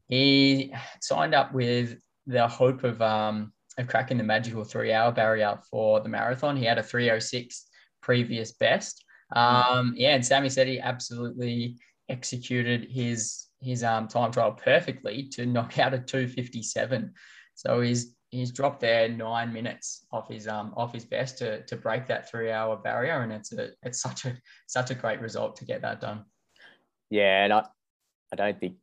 he 0.07 0.71
signed 1.01 1.33
up 1.33 1.51
with 1.51 1.97
the 2.27 2.47
hope 2.47 2.83
of 2.83 3.01
um, 3.01 3.53
of 3.77 3.87
cracking 3.87 4.17
the 4.17 4.23
magical 4.23 4.63
three 4.63 4.93
hour 4.93 5.11
barrier 5.11 5.57
for 5.69 5.99
the 6.01 6.09
marathon. 6.09 6.57
He 6.57 6.65
had 6.65 6.77
a 6.77 6.83
306 6.83 7.67
previous 8.01 8.51
best. 8.53 9.03
Um, 9.35 9.93
yeah, 9.95 10.15
and 10.15 10.25
Sammy 10.25 10.49
said 10.49 10.67
he 10.67 10.79
absolutely 10.79 11.77
executed 12.09 12.87
his 12.89 13.47
his 13.61 13.83
um, 13.83 14.07
time 14.07 14.31
trial 14.31 14.51
perfectly 14.51 15.29
to 15.29 15.45
knock 15.45 15.79
out 15.79 15.93
a 15.93 15.99
257. 15.99 17.13
So 17.55 17.81
he's 17.81 18.15
he's 18.29 18.51
dropped 18.51 18.79
there 18.79 19.07
nine 19.07 19.53
minutes 19.53 20.05
off 20.11 20.27
his 20.27 20.47
um 20.47 20.73
off 20.75 20.91
his 20.91 21.05
best 21.05 21.37
to 21.37 21.63
to 21.65 21.75
break 21.75 22.07
that 22.07 22.29
three 22.29 22.51
hour 22.51 22.75
barrier, 22.75 23.21
and 23.21 23.31
it's 23.31 23.53
a 23.53 23.69
it's 23.83 24.01
such 24.01 24.25
a 24.25 24.37
such 24.67 24.91
a 24.91 24.95
great 24.95 25.21
result 25.21 25.55
to 25.57 25.65
get 25.65 25.81
that 25.81 26.01
done. 26.01 26.25
Yeah, 27.09 27.43
and 27.43 27.53
I 27.53 27.65
I 28.31 28.35
don't 28.35 28.59
think 28.59 28.77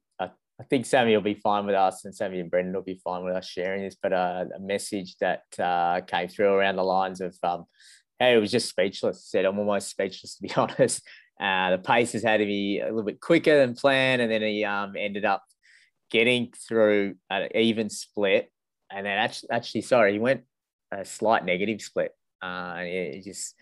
I, 0.61 0.65
think 0.65 0.87
Sammy 0.87 1.15
will 1.15 1.23
be 1.23 1.35
fine 1.35 1.67
with 1.67 1.75
us, 1.75 2.05
and 2.05 2.15
Sammy 2.15 2.41
and 2.41 2.51
Brendan 2.51 2.75
will 2.75 2.83
be 2.83 3.01
fine 3.03 3.25
with 3.25 3.35
us 3.35 3.47
sharing 3.47 3.83
this. 3.83 3.97
But 4.01 4.13
uh, 4.13 4.45
a 4.55 4.61
message 4.61 5.17
that 5.19 5.43
uh, 5.59 6.01
came 6.03 6.29
through 6.29 6.53
around 6.53 6.77
the 6.77 6.85
lines 6.85 7.21
of 7.21 7.37
um, 7.43 7.65
hey, 8.19 8.35
it 8.35 8.39
was 8.39 8.51
just 8.51 8.69
speechless. 8.69 9.25
Said 9.25 9.45
I'm 9.45 9.59
almost 9.59 9.89
speechless 9.89 10.35
to 10.37 10.43
be 10.43 10.55
honest. 10.55 11.03
Uh, 11.41 11.71
the 11.71 11.79
paces 11.79 12.23
had 12.23 12.39
to 12.39 12.47
be 12.47 12.81
a 12.81 12.87
little 12.87 13.03
bit 13.03 13.21
quicker 13.21 13.59
than 13.59 13.75
planned, 13.75 14.23
and 14.23 14.31
then 14.31 14.43
he 14.43 14.65
um, 14.65 14.95
ended 14.97 15.25
up 15.25 15.43
getting 16.11 16.53
through 16.69 17.15
an 17.31 17.49
even 17.55 17.89
split, 17.89 18.51
and 18.91 19.07
then 19.07 19.19
actually, 19.19 19.51
actually, 19.51 19.83
sorry, 19.83 20.13
he 20.13 20.19
went 20.19 20.43
a 20.93 21.05
slight 21.05 21.45
negative 21.45 21.81
split. 21.81 22.13
Uh, 22.43 22.75
and 22.79 23.15
he 23.15 23.21
just 23.21 23.55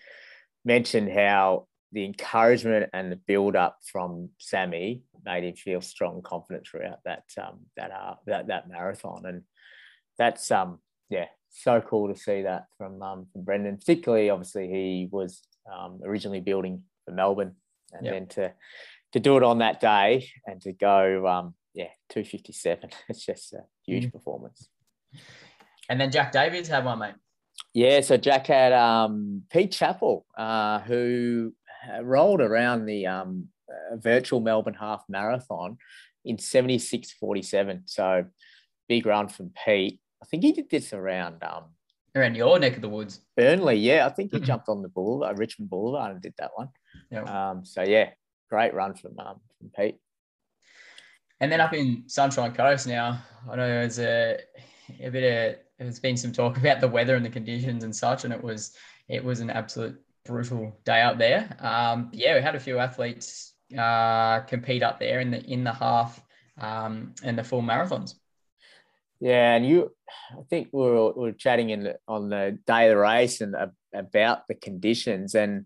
mentioned 0.65 1.11
how 1.11 1.67
the 1.93 2.05
encouragement 2.05 2.91
and 2.93 3.11
the 3.11 3.17
build 3.17 3.57
up 3.57 3.79
from 3.91 4.31
Sammy 4.39 5.03
made 5.25 5.45
him 5.45 5.55
feel 5.55 5.81
strong 5.81 6.17
and 6.17 6.25
confident 6.25 6.67
throughout 6.67 6.99
that 7.05 7.25
um, 7.41 7.61
that 7.77 7.91
uh, 7.91 8.15
that 8.27 8.49
that 8.49 8.69
marathon, 8.69 9.25
and 9.25 9.43
that's 10.19 10.51
um 10.51 10.79
yeah 11.09 11.27
so 11.51 11.81
cool 11.81 12.13
to 12.13 12.19
see 12.19 12.43
that 12.43 12.67
from 12.77 13.03
um, 13.03 13.27
from 13.33 13.43
Brendan. 13.43 13.77
Particularly, 13.79 14.31
obviously, 14.31 14.69
he 14.69 15.09
was 15.11 15.43
um, 15.73 16.01
originally 16.05 16.41
building 16.41 16.83
for 17.05 17.13
Melbourne, 17.13 17.57
and 17.93 18.05
yep. 18.05 18.15
then 18.15 18.27
to 18.29 18.53
to 19.13 19.21
do 19.21 19.37
it 19.37 19.43
on 19.43 19.59
that 19.59 19.81
day 19.81 20.29
and 20.47 20.61
to 20.63 20.73
go 20.73 21.27
um, 21.27 21.55
yeah 21.75 21.89
257 22.11 22.91
it's 23.09 23.25
just 23.25 23.53
a 23.53 23.61
huge 23.87 24.07
mm. 24.07 24.13
performance 24.13 24.69
and 25.89 26.01
then 26.01 26.11
jack 26.11 26.33
davies 26.33 26.69
had 26.69 26.85
one 26.85 26.99
mate 26.99 27.15
yeah 27.75 28.01
so 28.01 28.17
jack 28.17 28.47
had 28.47 28.73
um, 28.73 29.43
pete 29.51 29.73
chappell 29.73 30.27
uh, 30.37 30.81
who 30.81 31.53
rolled 32.03 32.41
around 32.41 32.87
the 32.87 33.07
um, 33.07 33.49
uh, 33.69 33.97
virtual 33.97 34.41
melbourne 34.41 34.75
half 34.75 35.05
marathon 35.09 35.79
in 36.25 36.37
76.47 36.37 37.83
so 37.87 38.27
big 38.89 39.07
run 39.07 39.29
from 39.29 39.53
pete. 39.65 40.01
I 40.23 40.27
think 40.27 40.43
he 40.43 40.53
did 40.53 40.71
this 40.71 40.93
around 40.93 41.43
um, 41.43 41.65
around 42.17 42.35
your 42.35 42.59
neck 42.59 42.77
of 42.77 42.83
the 42.83 42.89
woods. 42.89 43.21
Burnley 43.37 43.77
yeah. 43.77 44.07
I 44.07 44.11
think 44.11 44.33
he 44.33 44.41
jumped 44.51 44.69
on 44.69 44.83
the 44.83 44.89
boulevard 44.89 45.39
richmond 45.39 45.71
boulevard 45.71 46.13
and 46.13 46.23
did 46.23 46.35
that 46.39 46.51
one. 46.55 46.69
Yeah. 47.11 47.23
Um, 47.23 47.65
so 47.65 47.83
yeah 47.83 48.11
great 48.49 48.75
run 48.75 48.95
from 48.95 49.19
um, 49.19 49.41
from 49.59 49.71
pete. 49.77 49.99
And 51.41 51.53
then 51.53 51.61
up 51.61 51.73
in 51.73 52.05
Sunshine 52.09 52.53
Coast 52.53 52.87
now, 52.87 53.23
I 53.49 53.57
know 53.57 53.69
there's 53.69 54.01
a, 54.01 54.39
a 55.01 55.11
bit 55.11 55.23
of 55.23 55.59
there's 55.79 56.01
been 56.01 56.17
some 56.17 56.33
talk 56.33 56.57
about 56.59 56.81
the 56.81 56.89
weather 56.89 57.15
and 57.17 57.25
the 57.25 57.31
conditions 57.31 57.85
and 57.85 57.95
such, 57.95 58.25
and 58.25 58.33
it 58.33 58.43
was 58.43 58.77
it 59.09 59.23
was 59.23 59.41
an 59.41 59.51
absolute 59.51 60.01
brutal 60.29 60.79
day 60.85 61.01
out 61.01 61.19
there. 61.19 61.57
Um, 61.59 62.11
yeah, 62.13 62.37
we 62.37 62.43
had 62.43 62.55
a 62.55 62.61
few 62.61 62.79
athletes 62.79 63.55
uh, 63.77 64.41
compete 64.41 64.83
up 64.83 65.01
there 65.01 65.21
in 65.21 65.31
the 65.31 65.43
in 65.45 65.65
the 65.65 65.73
half 65.73 66.23
um, 66.61 67.15
and 67.25 67.37
the 67.37 67.43
full 67.43 67.63
marathons. 67.63 68.15
Yeah, 69.21 69.55
and 69.55 69.67
you, 69.67 69.91
I 70.33 70.43
think 70.49 70.69
we 70.71 70.83
were, 70.83 71.13
we 71.13 71.23
were 71.23 71.33
chatting 71.33 71.71
in 71.71 71.93
on 72.07 72.29
the 72.29 72.59
day 72.67 72.87
of 72.87 72.91
the 72.91 72.99
race 72.99 73.41
and 73.41 73.57
uh, 73.57 73.67
about 73.93 74.47
the 74.47 74.55
conditions. 74.55 75.35
And 75.35 75.65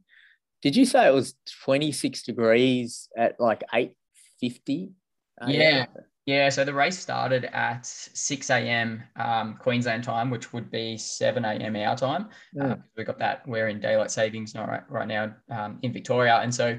did 0.62 0.75
you 0.75 0.87
say 0.87 1.07
it 1.07 1.12
was 1.12 1.35
26 1.64 2.22
degrees 2.22 3.09
at 3.14 3.38
like 3.38 3.62
850 3.75 4.92
uh, 5.40 5.46
yeah. 5.48 5.87
Yeah, 6.26 6.50
so 6.50 6.64
the 6.64 6.72
race 6.72 6.98
started 6.98 7.46
at 7.46 7.85
6 7.85 8.50
a.m. 8.50 9.02
Um, 9.16 9.56
Queensland 9.58 10.04
time, 10.04 10.30
which 10.30 10.52
would 10.52 10.70
be 10.70 10.96
7 10.96 11.44
a.m. 11.44 11.74
our 11.76 11.96
time. 11.96 12.28
Yeah. 12.52 12.64
Uh, 12.64 12.76
we 12.96 13.02
got 13.02 13.18
that. 13.18 13.46
We're 13.46 13.68
in 13.68 13.80
daylight 13.80 14.12
savings 14.12 14.54
not 14.54 14.68
right, 14.68 14.88
right 14.88 15.08
now 15.08 15.35
um, 15.50 15.80
in 15.82 15.92
Victoria. 15.92 16.37
And 16.37 16.54
so 16.54 16.78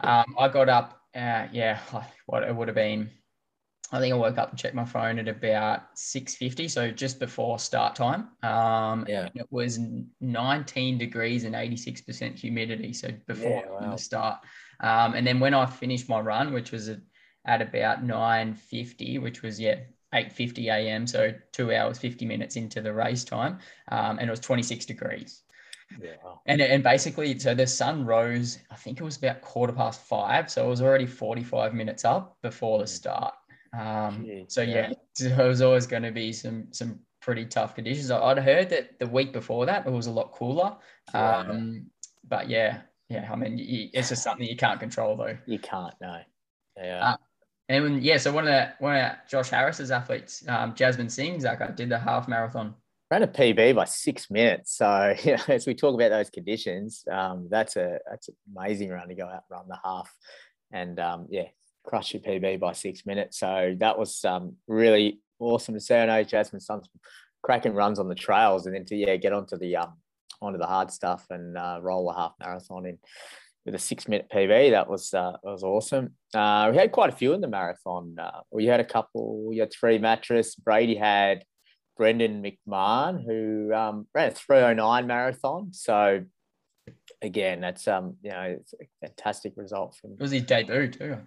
um, 0.00 0.34
I 0.38 0.48
got 0.48 0.70
up, 0.70 1.02
uh, 1.14 1.48
yeah, 1.52 1.80
what 2.26 2.44
it 2.44 2.54
would 2.54 2.68
have 2.68 2.74
been, 2.74 3.10
I 3.90 4.00
think 4.00 4.12
I 4.12 4.16
woke 4.16 4.36
up 4.36 4.50
and 4.50 4.58
checked 4.58 4.74
my 4.74 4.84
phone 4.84 5.18
at 5.18 5.28
about 5.28 5.94
6.50, 5.96 6.70
so 6.70 6.90
just 6.90 7.18
before 7.18 7.58
start 7.58 7.94
time. 7.94 8.28
Um, 8.42 9.06
yeah. 9.08 9.28
It 9.34 9.46
was 9.50 9.78
19 10.20 10.98
degrees 10.98 11.44
and 11.44 11.54
86% 11.54 12.38
humidity, 12.38 12.92
so 12.92 13.08
before 13.26 13.64
yeah, 13.66 13.86
wow. 13.86 13.92
the 13.92 13.98
start. 13.98 14.40
Um, 14.80 15.14
and 15.14 15.26
then 15.26 15.40
when 15.40 15.54
I 15.54 15.66
finished 15.66 16.08
my 16.08 16.20
run, 16.20 16.52
which 16.52 16.70
was 16.70 16.88
a 16.88 17.00
at 17.48 17.62
about 17.62 18.04
9.50, 18.04 19.20
which 19.20 19.42
was, 19.42 19.58
yeah, 19.58 19.80
8.50 20.14 20.66
a.m. 20.66 21.06
So 21.06 21.32
two 21.52 21.74
hours, 21.74 21.98
50 21.98 22.26
minutes 22.26 22.56
into 22.56 22.80
the 22.80 22.92
race 22.92 23.24
time. 23.24 23.58
Um, 23.90 24.18
and 24.18 24.28
it 24.28 24.30
was 24.30 24.40
26 24.40 24.84
degrees. 24.86 25.42
Yeah. 26.00 26.10
And, 26.46 26.60
and 26.60 26.82
basically, 26.82 27.38
so 27.38 27.54
the 27.54 27.66
sun 27.66 28.04
rose, 28.04 28.58
I 28.70 28.76
think 28.76 29.00
it 29.00 29.04
was 29.04 29.16
about 29.16 29.40
quarter 29.40 29.72
past 29.72 30.02
five. 30.02 30.50
So 30.50 30.66
it 30.66 30.68
was 30.68 30.82
already 30.82 31.06
45 31.06 31.72
minutes 31.74 32.04
up 32.04 32.36
before 32.42 32.78
the 32.78 32.84
mm. 32.84 32.88
start. 32.88 33.34
Um, 33.78 34.26
so 34.48 34.62
yeah, 34.62 34.92
yeah, 35.18 35.38
it 35.44 35.48
was 35.48 35.62
always 35.62 35.86
going 35.86 36.02
to 36.02 36.12
be 36.12 36.32
some, 36.32 36.68
some 36.70 37.00
pretty 37.20 37.46
tough 37.46 37.74
conditions. 37.74 38.10
I'd 38.10 38.38
heard 38.38 38.68
that 38.70 38.98
the 38.98 39.06
week 39.06 39.32
before 39.32 39.66
that 39.66 39.86
it 39.86 39.90
was 39.90 40.06
a 40.06 40.10
lot 40.10 40.32
cooler. 40.32 40.76
Um, 41.14 41.86
but 42.28 42.48
yeah, 42.50 42.82
yeah, 43.08 43.28
I 43.32 43.36
mean, 43.36 43.56
it's 43.92 44.10
just 44.10 44.22
something 44.22 44.46
you 44.46 44.56
can't 44.56 44.78
control 44.78 45.16
though. 45.16 45.36
You 45.46 45.58
can't, 45.58 45.94
no. 46.00 46.18
Yeah. 46.76 47.12
Uh, 47.12 47.16
and 47.68 47.84
when, 47.84 48.02
yeah, 48.02 48.16
so 48.16 48.32
one 48.32 48.46
of 48.46 48.52
the, 48.52 48.72
one 48.78 48.96
of 48.96 49.12
Josh 49.28 49.50
Harris's 49.50 49.90
athletes, 49.90 50.42
um, 50.48 50.74
Jasmine 50.74 51.10
Singh, 51.10 51.40
Zach, 51.40 51.60
I 51.60 51.70
did 51.70 51.90
the 51.90 51.98
half 51.98 52.26
marathon. 52.26 52.74
Ran 53.10 53.22
a 53.22 53.28
PB 53.28 53.74
by 53.74 53.84
six 53.84 54.30
minutes. 54.30 54.76
So 54.76 55.14
you 55.22 55.36
know, 55.36 55.42
as 55.48 55.66
we 55.66 55.74
talk 55.74 55.94
about 55.94 56.10
those 56.10 56.30
conditions, 56.30 57.04
um, 57.10 57.48
that's 57.50 57.76
a 57.76 57.98
that's 58.10 58.28
an 58.28 58.36
amazing 58.56 58.90
run 58.90 59.08
to 59.08 59.14
go 59.14 59.24
out 59.24 59.44
and 59.48 59.58
run 59.58 59.68
the 59.68 59.78
half, 59.82 60.12
and 60.72 60.98
um, 60.98 61.26
yeah, 61.30 61.46
crush 61.84 62.12
your 62.12 62.22
PB 62.22 62.60
by 62.60 62.72
six 62.72 63.06
minutes. 63.06 63.38
So 63.38 63.74
that 63.78 63.98
was 63.98 64.24
um, 64.24 64.56
really 64.66 65.20
awesome 65.38 65.74
to 65.74 65.80
see. 65.80 65.94
I 65.94 66.06
know 66.06 66.22
Jasmine's 66.22 66.66
some 66.66 66.82
cracking 67.42 67.74
runs 67.74 67.98
on 67.98 68.08
the 68.08 68.14
trails, 68.14 68.66
and 68.66 68.74
then 68.74 68.84
to 68.86 68.96
yeah 68.96 69.16
get 69.16 69.32
onto 69.32 69.56
the 69.56 69.76
um 69.76 69.94
onto 70.40 70.58
the 70.58 70.66
hard 70.66 70.90
stuff 70.90 71.26
and 71.30 71.56
uh, 71.56 71.78
roll 71.82 72.10
a 72.10 72.14
half 72.14 72.32
marathon 72.40 72.86
in 72.86 72.98
with 73.68 73.74
a 73.74 73.84
six 73.84 74.08
minute 74.08 74.28
PB. 74.32 74.70
That 74.70 74.88
was 74.88 75.12
uh, 75.12 75.32
that 75.42 75.50
was 75.50 75.62
awesome. 75.62 76.14
Uh, 76.34 76.68
we 76.70 76.78
had 76.78 76.90
quite 76.90 77.12
a 77.12 77.16
few 77.16 77.34
in 77.34 77.40
the 77.40 77.48
marathon. 77.48 78.16
Uh, 78.18 78.40
we 78.50 78.64
had 78.64 78.80
a 78.80 78.84
couple. 78.84 79.46
We 79.46 79.58
had 79.58 79.72
three 79.72 79.98
mattress. 79.98 80.54
Brady 80.54 80.94
had 80.94 81.44
Brendan 81.96 82.42
McMahon 82.42 83.22
who 83.24 83.74
um, 83.74 84.06
ran 84.14 84.28
a 84.28 84.34
309 84.34 85.06
marathon. 85.06 85.72
So 85.72 86.24
again, 87.20 87.60
that's 87.60 87.86
um 87.86 88.16
you 88.22 88.30
know 88.30 88.56
it's 88.58 88.72
a 88.72 89.06
fantastic 89.06 89.52
result 89.56 89.96
from. 90.00 90.12
It 90.12 90.20
was 90.20 90.30
his 90.30 90.44
debut 90.44 90.88
too. 90.88 91.18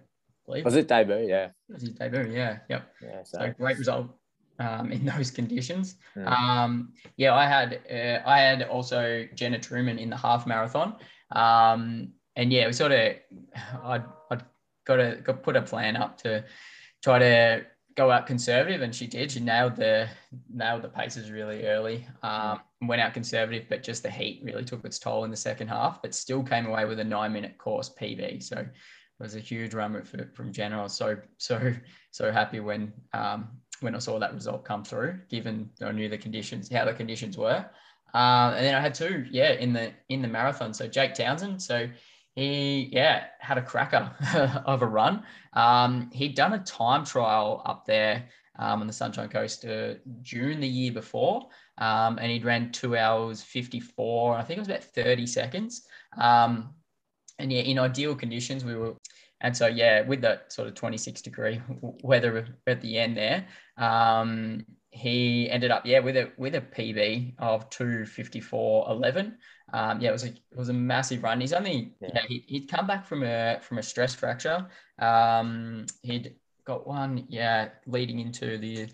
believe. 0.44 0.64
Was 0.64 0.74
it 0.74 0.88
debut? 0.88 1.26
Yeah. 1.28 1.46
It 1.68 1.72
was 1.72 1.82
his 1.82 1.90
debut. 1.92 2.32
Yeah. 2.32 2.58
Yep. 2.68 2.82
Yeah. 3.02 3.22
So, 3.24 3.38
so 3.38 3.54
great 3.56 3.78
result. 3.78 4.08
Um, 4.58 4.92
in 4.92 5.04
those 5.16 5.30
conditions, 5.30 5.96
mm. 6.16 6.26
um, 6.26 6.92
yeah, 7.16 7.34
I 7.34 7.46
had 7.46 7.80
uh, 7.90 8.28
I 8.28 8.40
had 8.40 8.62
also 8.62 9.26
Jenna 9.34 9.58
Truman 9.58 9.98
in 9.98 10.10
the 10.10 10.16
half 10.16 10.46
marathon. 10.46 10.96
Um, 11.34 12.12
and 12.36 12.52
yeah, 12.52 12.66
we 12.66 12.72
sort 12.72 12.92
of, 12.92 13.14
I'd, 13.84 14.04
I'd 14.30 14.44
got 14.84 14.96
to 14.96 15.20
got 15.22 15.42
put 15.42 15.56
a 15.56 15.62
plan 15.62 15.96
up 15.96 16.18
to 16.18 16.44
try 17.02 17.18
to 17.18 17.66
go 17.94 18.10
out 18.10 18.26
conservative, 18.26 18.82
and 18.82 18.94
she 18.94 19.06
did. 19.06 19.30
She 19.30 19.40
nailed 19.40 19.76
the 19.76 20.08
nailed 20.52 20.82
the 20.82 20.88
paces 20.88 21.30
really 21.30 21.66
early. 21.66 22.06
Um, 22.22 22.60
went 22.82 23.02
out 23.02 23.14
conservative, 23.14 23.66
but 23.68 23.82
just 23.82 24.02
the 24.02 24.10
heat 24.10 24.40
really 24.44 24.64
took 24.64 24.84
its 24.84 24.98
toll 24.98 25.24
in 25.24 25.30
the 25.30 25.36
second 25.36 25.68
half. 25.68 26.02
But 26.02 26.14
still 26.14 26.42
came 26.42 26.66
away 26.66 26.84
with 26.84 26.98
a 27.00 27.04
nine 27.04 27.32
minute 27.32 27.58
course 27.58 27.90
PB. 28.00 28.42
So 28.42 28.58
it 28.58 28.68
was 29.20 29.34
a 29.34 29.40
huge 29.40 29.74
run 29.74 30.02
for, 30.02 30.30
from. 30.34 30.52
I 30.58 30.82
was 30.82 30.94
so 30.94 31.16
so 31.38 31.72
so 32.10 32.32
happy 32.32 32.60
when 32.60 32.92
um, 33.12 33.48
when 33.80 33.94
I 33.94 33.98
saw 33.98 34.18
that 34.18 34.34
result 34.34 34.64
come 34.64 34.84
through, 34.84 35.18
given 35.28 35.70
I 35.80 35.92
knew 35.92 36.08
the 36.08 36.18
conditions, 36.18 36.72
how 36.72 36.84
the 36.84 36.94
conditions 36.94 37.36
were. 37.36 37.64
Uh, 38.14 38.52
and 38.56 38.66
then 38.66 38.74
I 38.74 38.80
had 38.80 38.94
two, 38.94 39.26
yeah, 39.30 39.52
in 39.52 39.72
the 39.72 39.92
in 40.08 40.22
the 40.22 40.28
marathon. 40.28 40.74
So 40.74 40.86
Jake 40.86 41.14
Townsend. 41.14 41.62
So 41.62 41.88
he 42.34 42.88
yeah 42.92 43.24
had 43.40 43.58
a 43.58 43.62
cracker 43.62 44.10
of 44.66 44.82
a 44.82 44.86
run. 44.86 45.24
Um, 45.52 46.10
he'd 46.12 46.34
done 46.34 46.54
a 46.54 46.58
time 46.60 47.04
trial 47.04 47.62
up 47.64 47.84
there 47.86 48.28
um, 48.58 48.80
on 48.80 48.86
the 48.86 48.92
Sunshine 48.92 49.28
Coast 49.28 49.64
uh, 49.64 49.94
June 50.22 50.60
the 50.60 50.68
year 50.68 50.92
before, 50.92 51.48
um, 51.78 52.18
and 52.18 52.30
he'd 52.30 52.44
ran 52.44 52.72
two 52.72 52.96
hours 52.96 53.42
fifty 53.42 53.80
four. 53.80 54.36
I 54.36 54.42
think 54.42 54.58
it 54.58 54.60
was 54.60 54.68
about 54.68 54.84
thirty 54.84 55.26
seconds. 55.26 55.86
Um, 56.18 56.74
and 57.38 57.52
yeah, 57.52 57.62
in 57.62 57.78
ideal 57.78 58.14
conditions, 58.14 58.64
we 58.64 58.76
were. 58.76 58.94
And 59.40 59.56
so, 59.56 59.66
yeah, 59.66 60.02
with 60.02 60.20
that 60.20 60.52
sort 60.52 60.68
of 60.68 60.74
26 60.74 61.20
degree 61.20 61.60
weather 62.04 62.46
at 62.68 62.80
the 62.80 62.96
end 62.96 63.16
there, 63.16 63.44
um, 63.76 64.64
he 64.90 65.50
ended 65.50 65.70
up 65.70 65.84
yeah 65.86 65.98
with 65.98 66.16
a 66.16 66.30
with 66.36 66.54
a 66.54 66.60
PB 66.60 67.34
of 67.38 67.68
254.11. 67.70 69.34
Um, 69.72 70.00
yeah, 70.00 70.10
it 70.10 70.12
was 70.12 70.24
a 70.24 70.28
it 70.28 70.56
was 70.56 70.68
a 70.68 70.74
massive 70.74 71.22
run. 71.22 71.40
He's 71.40 71.52
only 71.52 71.94
yeah. 72.00 72.08
you 72.08 72.14
know, 72.14 72.20
he, 72.28 72.44
he'd 72.46 72.68
come 72.68 72.86
back 72.86 73.06
from 73.06 73.22
a 73.22 73.58
from 73.60 73.78
a 73.78 73.82
stress 73.82 74.14
fracture. 74.14 74.66
Um, 74.98 75.86
he'd 76.02 76.34
got 76.64 76.86
one, 76.86 77.24
yeah, 77.28 77.70
leading 77.86 78.20
into 78.20 78.58
the 78.58 78.88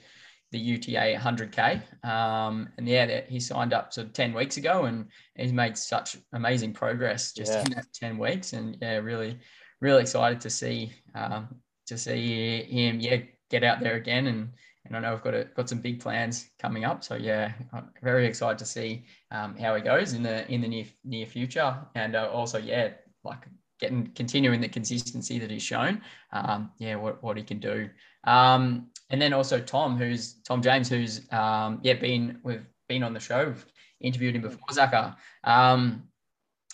the 0.50 0.58
UTA 0.58 1.18
100k. 1.18 2.06
Um, 2.06 2.70
and 2.78 2.88
yeah, 2.88 3.20
he 3.28 3.38
signed 3.38 3.74
up 3.74 3.90
to 3.92 4.04
10 4.04 4.32
weeks 4.32 4.56
ago, 4.56 4.84
and 4.84 5.06
he's 5.34 5.52
made 5.52 5.76
such 5.76 6.16
amazing 6.32 6.72
progress 6.72 7.32
just 7.32 7.52
yeah. 7.52 7.60
in 7.60 7.70
that 7.72 7.86
10 7.92 8.16
weeks. 8.16 8.54
And 8.54 8.76
yeah, 8.80 8.96
really, 8.96 9.38
really 9.80 10.02
excited 10.02 10.40
to 10.40 10.50
see 10.50 10.92
um, 11.14 11.48
to 11.86 11.98
see 11.98 12.62
him, 12.62 13.00
yeah, 13.00 13.18
get 13.50 13.64
out 13.64 13.80
there 13.80 13.96
again. 13.96 14.26
And 14.26 14.50
and 14.84 14.96
I 14.96 15.00
know 15.00 15.12
I've 15.12 15.22
got 15.22 15.34
a, 15.34 15.44
got 15.54 15.68
some 15.68 15.80
big 15.80 16.00
plans 16.00 16.50
coming 16.58 16.84
up. 16.84 17.04
So 17.04 17.16
yeah, 17.16 17.52
I'm 17.72 17.90
very 18.02 18.26
excited 18.26 18.58
to 18.58 18.64
see 18.64 19.04
um, 19.30 19.56
how 19.56 19.74
he 19.74 19.82
goes 19.82 20.12
in 20.12 20.22
the 20.22 20.50
in 20.50 20.60
the 20.60 20.68
near 20.68 20.86
near 21.04 21.26
future. 21.26 21.76
And 21.94 22.16
uh, 22.16 22.30
also, 22.32 22.58
yeah, 22.58 22.90
like 23.24 23.46
getting 23.80 24.08
continuing 24.14 24.60
the 24.60 24.68
consistency 24.68 25.38
that 25.38 25.50
he's 25.50 25.62
shown. 25.62 26.00
Um, 26.32 26.70
yeah, 26.78 26.96
what, 26.96 27.22
what 27.22 27.36
he 27.36 27.42
can 27.42 27.58
do. 27.58 27.88
Um, 28.24 28.88
and 29.10 29.20
then 29.20 29.32
also 29.32 29.60
Tom, 29.60 29.96
who's 29.96 30.34
Tom 30.42 30.62
James, 30.62 30.88
who's 30.88 31.30
um, 31.32 31.80
yeah 31.82 31.94
been 31.94 32.38
we've 32.42 32.66
been 32.88 33.02
on 33.02 33.12
the 33.12 33.20
show, 33.20 33.46
we've 33.46 33.66
interviewed 34.00 34.36
him 34.36 34.42
before 34.42 34.68
Zaka. 34.70 35.16
Um, 35.44 36.04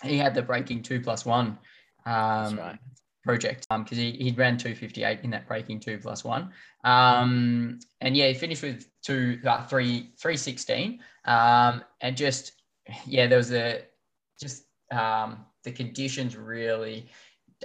he 0.03 0.17
had 0.17 0.35
the 0.35 0.41
breaking 0.41 0.83
two 0.83 0.99
plus 0.99 1.25
one 1.25 1.57
um, 2.05 2.57
right. 2.57 2.79
Project 3.25 3.65
because 3.69 3.97
um, 3.97 4.03
he 4.03 4.11
he 4.11 4.31
ran 4.31 4.57
two 4.57 4.75
fifty 4.75 5.03
eight 5.03 5.19
in 5.23 5.31
that 5.31 5.47
breaking 5.47 5.79
two 5.79 5.97
plus 5.97 6.23
one. 6.23 6.51
Um, 6.83 7.79
and 8.01 8.15
yeah, 8.15 8.27
he 8.27 8.33
finished 8.33 8.63
with 8.63 8.87
two 9.01 9.39
uh, 9.45 9.65
three 9.65 10.11
three 10.17 10.37
sixteen. 10.37 10.99
Um, 11.25 11.83
and 12.01 12.15
just 12.15 12.53
yeah, 13.05 13.27
there 13.27 13.37
was 13.37 13.51
a 13.51 13.81
just 14.39 14.65
um, 14.91 15.45
the 15.63 15.71
conditions 15.71 16.37
really 16.37 17.07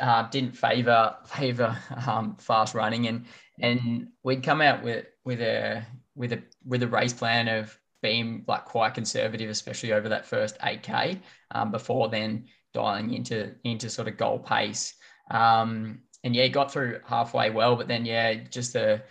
uh, 0.01 0.29
didn't 0.31 0.57
favor 0.57 1.15
favor 1.27 1.77
um, 2.07 2.37
fast 2.37 2.75
running, 2.75 3.07
and 3.07 3.27
and 3.61 4.09
we'd 4.25 4.43
come 4.43 4.61
out 4.61 4.83
with 4.83 5.07
with 5.25 5.41
a 5.41 5.85
with 6.17 6.33
a 6.33 6.43
with 6.65 6.83
a 6.83 6.89
race 6.89 7.13
plan 7.13 7.49
of 7.49 7.79
being 8.03 8.45
like 8.49 8.65
quite 8.65 8.95
conservative, 8.95 9.51
especially 9.51 9.93
over 9.93 10.09
that 10.09 10.25
first 10.25 10.59
8k, 10.61 11.19
um, 11.51 11.71
before 11.71 12.09
then 12.09 12.47
dialing 12.73 13.13
into 13.13 13.55
into 13.65 13.91
sort 13.91 14.09
of 14.09 14.17
goal 14.17 14.39
pace. 14.39 14.95
Um, 15.31 16.01
and 16.25 16.35
yeah, 16.35 16.49
got 16.49 16.73
through 16.73 17.01
halfway 17.07 17.51
well, 17.51 17.77
but 17.77 17.89
then 17.89 18.05
yeah, 18.05 18.35
just 18.35 18.73
the 18.73 19.03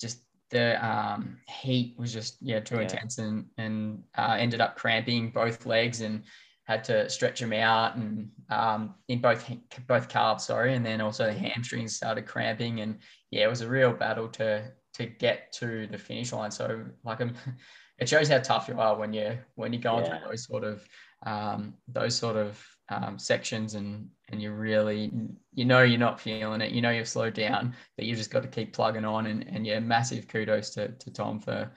just 0.00 0.18
the 0.50 0.84
um, 0.84 1.38
heat 1.48 1.94
was 1.98 2.12
just 2.12 2.36
yeah 2.40 2.60
too 2.60 2.76
yeah. 2.76 2.82
intense 2.82 3.18
and 3.18 3.46
and 3.58 4.02
uh, 4.16 4.36
ended 4.38 4.60
up 4.60 4.76
cramping 4.76 5.30
both 5.30 5.66
legs 5.66 6.00
and 6.00 6.22
had 6.64 6.84
to 6.84 7.08
stretch 7.08 7.40
them 7.40 7.52
out 7.52 7.96
and 7.96 8.30
um, 8.50 8.94
in 9.08 9.20
both 9.20 9.50
both 9.86 10.08
calves, 10.08 10.44
sorry, 10.44 10.74
and 10.74 10.86
then 10.86 11.00
also 11.00 11.26
the 11.26 11.32
hamstrings 11.32 11.96
started 11.96 12.26
cramping, 12.26 12.80
and 12.80 12.98
yeah, 13.30 13.44
it 13.44 13.50
was 13.50 13.62
a 13.62 13.68
real 13.68 13.92
battle 13.92 14.28
to 14.28 14.70
to 14.94 15.06
get 15.06 15.52
to 15.52 15.86
the 15.88 15.98
finish 15.98 16.32
line. 16.32 16.50
So 16.50 16.84
like, 17.04 17.20
um, 17.20 17.34
it 17.98 18.08
shows 18.08 18.28
how 18.28 18.38
tough 18.38 18.68
you 18.68 18.78
are 18.78 18.96
when 18.96 19.12
you 19.12 19.38
when 19.56 19.72
you're 19.72 19.82
going 19.82 20.04
yeah. 20.04 20.18
through 20.18 20.28
those 20.28 20.44
sort 20.44 20.64
of 20.64 20.86
um, 21.26 21.74
those 21.88 22.14
sort 22.14 22.36
of 22.36 22.64
um, 22.92 23.18
sections, 23.18 23.74
and 23.74 24.08
and 24.30 24.40
you 24.40 24.52
really 24.52 25.10
you 25.54 25.64
know 25.64 25.82
you're 25.82 25.98
not 25.98 26.20
feeling 26.20 26.60
it, 26.60 26.72
you 26.72 26.82
know 26.82 26.90
you've 26.90 27.08
slowed 27.08 27.34
down, 27.34 27.74
but 27.96 28.06
you've 28.06 28.18
just 28.18 28.30
got 28.30 28.42
to 28.42 28.48
keep 28.48 28.72
plugging 28.72 29.04
on, 29.04 29.26
and 29.26 29.46
and 29.48 29.66
yeah, 29.66 29.80
massive 29.80 30.28
kudos 30.28 30.70
to 30.70 30.88
to 30.88 31.10
Tom 31.12 31.40
for 31.40 31.70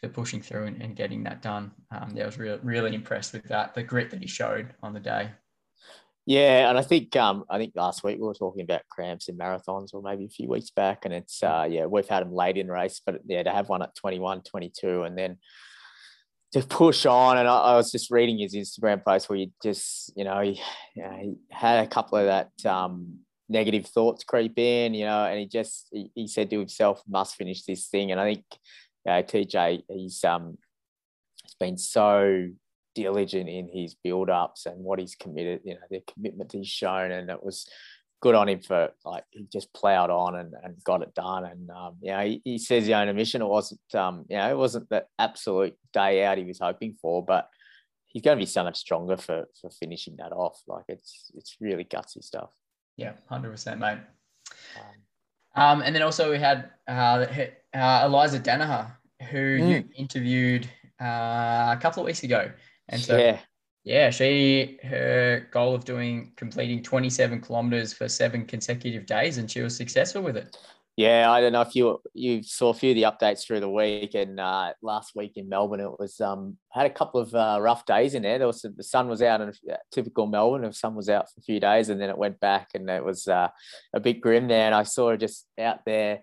for 0.00 0.08
pushing 0.08 0.40
through 0.40 0.64
and, 0.64 0.80
and 0.80 0.96
getting 0.96 1.22
that 1.24 1.42
done. 1.42 1.72
Um, 1.90 2.12
yeah, 2.14 2.24
I 2.24 2.26
was 2.26 2.38
really 2.38 2.60
really 2.62 2.94
impressed 2.94 3.32
with 3.32 3.44
that, 3.44 3.74
the 3.74 3.82
grit 3.82 4.10
that 4.10 4.20
he 4.20 4.28
showed 4.28 4.74
on 4.82 4.92
the 4.92 5.00
day. 5.00 5.30
Yeah, 6.26 6.68
and 6.68 6.78
I 6.78 6.82
think 6.82 7.16
um, 7.16 7.44
I 7.50 7.58
think 7.58 7.72
last 7.74 8.04
week 8.04 8.18
we 8.18 8.26
were 8.26 8.34
talking 8.34 8.62
about 8.62 8.82
cramps 8.88 9.28
in 9.28 9.36
marathons, 9.36 9.94
or 9.94 10.02
maybe 10.02 10.26
a 10.26 10.28
few 10.28 10.48
weeks 10.48 10.70
back, 10.70 11.04
and 11.04 11.14
it's 11.14 11.42
uh, 11.42 11.66
yeah 11.68 11.86
we've 11.86 12.08
had 12.08 12.22
them 12.24 12.32
late 12.32 12.56
in 12.56 12.70
race, 12.70 13.00
but 13.04 13.20
yeah 13.26 13.42
to 13.42 13.50
have 13.50 13.68
one 13.68 13.82
at 13.82 13.94
21, 13.96 14.42
22, 14.42 15.02
and 15.02 15.18
then 15.18 15.38
to 16.52 16.62
push 16.62 17.06
on. 17.06 17.38
And 17.38 17.48
I, 17.48 17.56
I 17.58 17.76
was 17.76 17.92
just 17.92 18.10
reading 18.10 18.38
his 18.38 18.54
Instagram 18.54 19.04
post 19.04 19.28
where 19.28 19.38
he 19.38 19.52
just 19.62 20.12
you 20.16 20.24
know 20.24 20.40
he, 20.40 20.60
you 20.94 21.02
know, 21.02 21.16
he 21.20 21.34
had 21.50 21.84
a 21.84 21.88
couple 21.88 22.18
of 22.18 22.26
that 22.26 22.70
um, 22.70 23.20
negative 23.48 23.86
thoughts 23.86 24.24
creep 24.24 24.58
in, 24.58 24.94
you 24.94 25.04
know, 25.04 25.24
and 25.24 25.38
he 25.38 25.46
just 25.46 25.88
he, 25.92 26.10
he 26.14 26.26
said 26.26 26.50
to 26.50 26.58
himself, 26.58 27.02
"Must 27.08 27.36
finish 27.36 27.64
this 27.64 27.88
thing," 27.88 28.12
and 28.12 28.20
I 28.20 28.24
think 28.24 28.44
yeah, 29.04 29.22
TJ, 29.22 29.82
he's 29.88 30.24
um, 30.24 30.58
he's 31.42 31.54
been 31.54 31.78
so 31.78 32.48
diligent 32.94 33.48
in 33.48 33.68
his 33.72 33.94
build 33.94 34.30
ups 34.30 34.66
and 34.66 34.82
what 34.82 34.98
he's 34.98 35.14
committed, 35.14 35.60
you 35.64 35.74
know, 35.74 35.80
the 35.90 36.02
commitment 36.12 36.52
he's 36.52 36.68
shown, 36.68 37.10
and 37.10 37.30
it 37.30 37.42
was 37.42 37.68
good 38.20 38.34
on 38.34 38.48
him 38.48 38.60
for 38.60 38.90
like 39.04 39.24
he 39.30 39.46
just 39.50 39.72
plowed 39.72 40.10
on 40.10 40.36
and, 40.36 40.54
and 40.62 40.82
got 40.84 41.02
it 41.02 41.14
done. 41.14 41.44
And 41.44 41.70
um, 41.70 41.96
you 42.00 42.12
know, 42.12 42.20
he, 42.20 42.42
he 42.44 42.58
says 42.58 42.86
he 42.86 42.94
owned 42.94 43.10
a 43.10 43.14
mission. 43.14 43.42
It 43.42 43.48
wasn't 43.48 43.80
um, 43.94 44.24
you 44.28 44.36
know, 44.36 44.50
it 44.50 44.56
wasn't 44.56 44.88
the 44.88 45.04
absolute 45.18 45.76
day 45.92 46.24
out 46.24 46.38
he 46.38 46.44
was 46.44 46.60
hoping 46.60 46.96
for, 47.00 47.24
but 47.24 47.48
he's 48.06 48.22
going 48.22 48.36
to 48.36 48.42
be 48.42 48.46
so 48.46 48.62
much 48.62 48.76
stronger 48.76 49.16
for 49.16 49.46
for 49.60 49.70
finishing 49.70 50.16
that 50.18 50.32
off. 50.32 50.60
Like 50.66 50.84
it's 50.88 51.30
it's 51.34 51.56
really 51.60 51.84
gutsy 51.84 52.22
stuff. 52.22 52.50
Yeah, 52.96 53.12
hundred 53.28 53.50
percent, 53.50 53.80
mate. 53.80 53.98
Um, 54.76 55.62
um, 55.62 55.82
and 55.82 55.94
then 55.94 56.02
also 56.02 56.30
we 56.30 56.38
had 56.38 56.70
uh, 56.86 57.26
uh, 57.74 58.02
Eliza 58.04 58.40
Danaher, 58.40 58.92
who 59.30 59.58
mm. 59.58 59.68
you 59.68 59.84
interviewed 59.96 60.68
uh, 61.00 61.74
a 61.76 61.78
couple 61.80 62.02
of 62.02 62.06
weeks 62.06 62.22
ago. 62.22 62.50
And 62.88 63.00
so, 63.00 63.16
yeah. 63.16 63.38
Yeah, 63.84 64.10
she, 64.10 64.78
her 64.82 65.48
goal 65.52 65.74
of 65.74 65.84
doing, 65.84 66.32
completing 66.36 66.82
27 66.82 67.40
kilometers 67.40 67.92
for 67.92 68.08
seven 68.08 68.44
consecutive 68.44 69.06
days, 69.06 69.38
and 69.38 69.50
she 69.50 69.62
was 69.62 69.76
successful 69.76 70.22
with 70.22 70.36
it. 70.36 70.56
Yeah, 70.96 71.30
I 71.30 71.40
don't 71.40 71.52
know 71.52 71.62
if 71.62 71.74
you 71.74 71.98
you 72.12 72.42
saw 72.42 72.68
a 72.70 72.74
few 72.74 72.90
of 72.90 72.94
the 72.94 73.04
updates 73.04 73.46
through 73.46 73.60
the 73.60 73.70
week, 73.70 74.14
and 74.14 74.38
uh, 74.38 74.74
last 74.82 75.12
week 75.16 75.32
in 75.36 75.48
Melbourne, 75.48 75.80
it 75.80 75.98
was 75.98 76.20
um, 76.20 76.58
had 76.70 76.84
a 76.84 76.90
couple 76.90 77.20
of 77.20 77.34
uh, 77.34 77.58
rough 77.58 77.86
days 77.86 78.12
in 78.14 78.22
there. 78.22 78.36
There 78.36 78.46
was 78.46 78.60
the 78.60 78.82
sun 78.82 79.08
was 79.08 79.22
out, 79.22 79.40
and 79.40 79.58
typical 79.92 80.26
Melbourne, 80.26 80.62
the 80.62 80.74
sun 80.74 80.94
was 80.94 81.08
out 81.08 81.30
for 81.32 81.40
a 81.40 81.42
few 81.42 81.58
days, 81.58 81.88
and 81.88 81.98
then 81.98 82.10
it 82.10 82.18
went 82.18 82.38
back, 82.38 82.70
and 82.74 82.90
it 82.90 83.02
was 83.02 83.28
uh, 83.28 83.48
a 83.94 84.00
bit 84.00 84.20
grim 84.20 84.46
there. 84.46 84.66
And 84.66 84.74
I 84.74 84.82
saw 84.82 85.08
her 85.08 85.16
just 85.16 85.46
out 85.58 85.86
there 85.86 86.20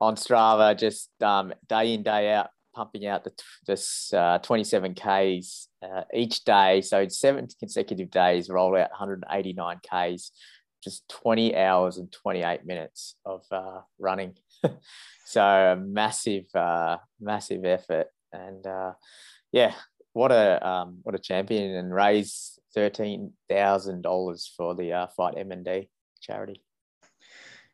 on 0.00 0.16
Strava, 0.16 0.78
just 0.78 1.10
um, 1.22 1.52
day 1.68 1.92
in 1.92 2.02
day 2.02 2.32
out, 2.32 2.48
pumping 2.74 3.06
out 3.06 3.24
the 3.24 3.32
this 3.66 4.12
uh, 4.12 4.38
27 4.38 4.94
Ks 4.94 5.68
uh, 5.82 6.02
each 6.12 6.44
day. 6.44 6.80
So 6.80 7.06
seven 7.08 7.48
consecutive 7.58 8.10
days, 8.10 8.48
rolled 8.48 8.76
out 8.76 8.90
189 8.90 9.78
Ks 9.78 10.30
just 10.82 11.08
20 11.08 11.56
hours 11.56 11.96
and 11.96 12.12
28 12.12 12.66
minutes 12.66 13.16
of 13.24 13.42
uh, 13.50 13.80
running. 13.98 14.36
so 15.24 15.42
a 15.42 15.76
massive, 15.76 16.44
uh, 16.54 16.98
massive 17.18 17.64
effort. 17.64 18.08
And 18.32 18.66
uh, 18.66 18.92
yeah, 19.50 19.72
what 20.12 20.30
a 20.30 20.66
um, 20.66 20.98
what 21.02 21.14
a 21.14 21.18
champion 21.18 21.74
and 21.74 21.94
raise 21.94 22.58
thirteen 22.74 23.32
thousand 23.48 24.02
dollars 24.02 24.52
for 24.56 24.74
the 24.74 24.92
uh, 24.92 25.06
Fight 25.08 25.36
MND 25.36 25.88
charity. 26.20 26.62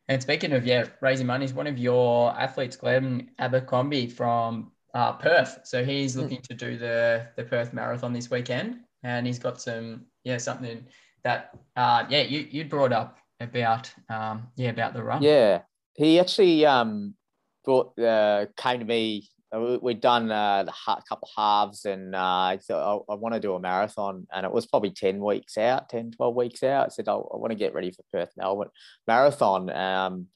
And 0.07 0.21
speaking 0.21 0.51
of 0.53 0.65
yeah, 0.65 0.85
raising 1.01 1.27
money 1.27 1.45
is 1.45 1.53
one 1.53 1.67
of 1.67 1.77
your 1.77 2.31
athletes, 2.37 2.75
Glenn 2.75 3.31
Abercrombie 3.39 4.07
from 4.07 4.71
uh, 4.93 5.13
Perth. 5.13 5.59
So 5.63 5.83
he's 5.83 6.13
hmm. 6.13 6.21
looking 6.21 6.39
mm. 6.39 6.47
to 6.47 6.53
do 6.53 6.77
the 6.77 7.27
the 7.35 7.43
Perth 7.43 7.73
Marathon 7.73 8.13
this 8.13 8.29
weekend, 8.29 8.79
and 9.03 9.25
he's 9.25 9.39
got 9.39 9.61
some 9.61 10.05
yeah 10.23 10.37
something 10.37 10.85
that 11.23 11.55
uh, 11.75 12.05
yeah 12.09 12.21
you 12.21 12.47
you 12.49 12.65
brought 12.65 12.93
up 12.93 13.17
about 13.39 13.91
um, 14.09 14.47
yeah 14.55 14.69
about 14.69 14.93
the 14.93 15.03
run. 15.03 15.21
Yeah, 15.21 15.61
he 15.95 16.19
actually 16.19 16.65
um, 16.65 17.15
brought 17.63 17.97
uh, 17.99 18.47
came 18.57 18.79
to 18.79 18.85
me. 18.85 19.27
Uh, 19.53 19.77
we'd 19.81 19.99
done 19.99 20.31
uh, 20.31 20.65
ha- 20.71 21.01
couple 21.07 21.27
halves, 21.35 21.83
and 21.83 22.15
uh, 22.15 22.19
I 22.19 22.59
thought 22.65 23.03
I, 23.09 23.13
I 23.13 23.15
want 23.15 23.33
to 23.33 23.41
do 23.41 23.53
a 23.53 23.59
marathon, 23.59 24.25
and 24.33 24.45
it 24.45 24.51
was 24.51 24.65
probably 24.65 24.91
ten 24.91 25.19
weeks 25.19 25.57
out, 25.57 25.89
10, 25.89 26.11
12 26.11 26.35
weeks 26.35 26.63
out. 26.63 26.85
I 26.85 26.89
said 26.89 27.09
I, 27.09 27.13
I 27.13 27.37
want 27.37 27.51
to 27.51 27.57
get 27.57 27.73
ready 27.73 27.91
for 27.91 28.03
Perth 28.13 28.31
Melbourne 28.37 28.69
marathon. 29.07 29.69
Um, 29.69 30.27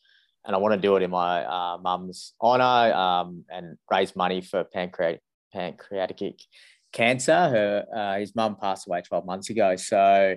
and 0.45 0.55
I 0.55 0.59
want 0.59 0.73
to 0.73 0.79
do 0.79 0.95
it 0.95 1.03
in 1.03 1.09
my 1.09 1.43
uh, 1.43 1.77
mum's 1.81 2.33
honor 2.39 2.93
um, 2.93 3.45
and 3.49 3.77
raise 3.91 4.15
money 4.15 4.41
for 4.41 4.63
pancreatic 4.63 5.21
pancreatic 5.53 6.39
cancer. 6.91 7.33
Her 7.33 7.85
uh, 7.95 8.19
his 8.19 8.35
mum 8.35 8.57
passed 8.59 8.87
away 8.87 9.01
12 9.01 9.25
months 9.25 9.49
ago, 9.49 9.75
so 9.75 10.35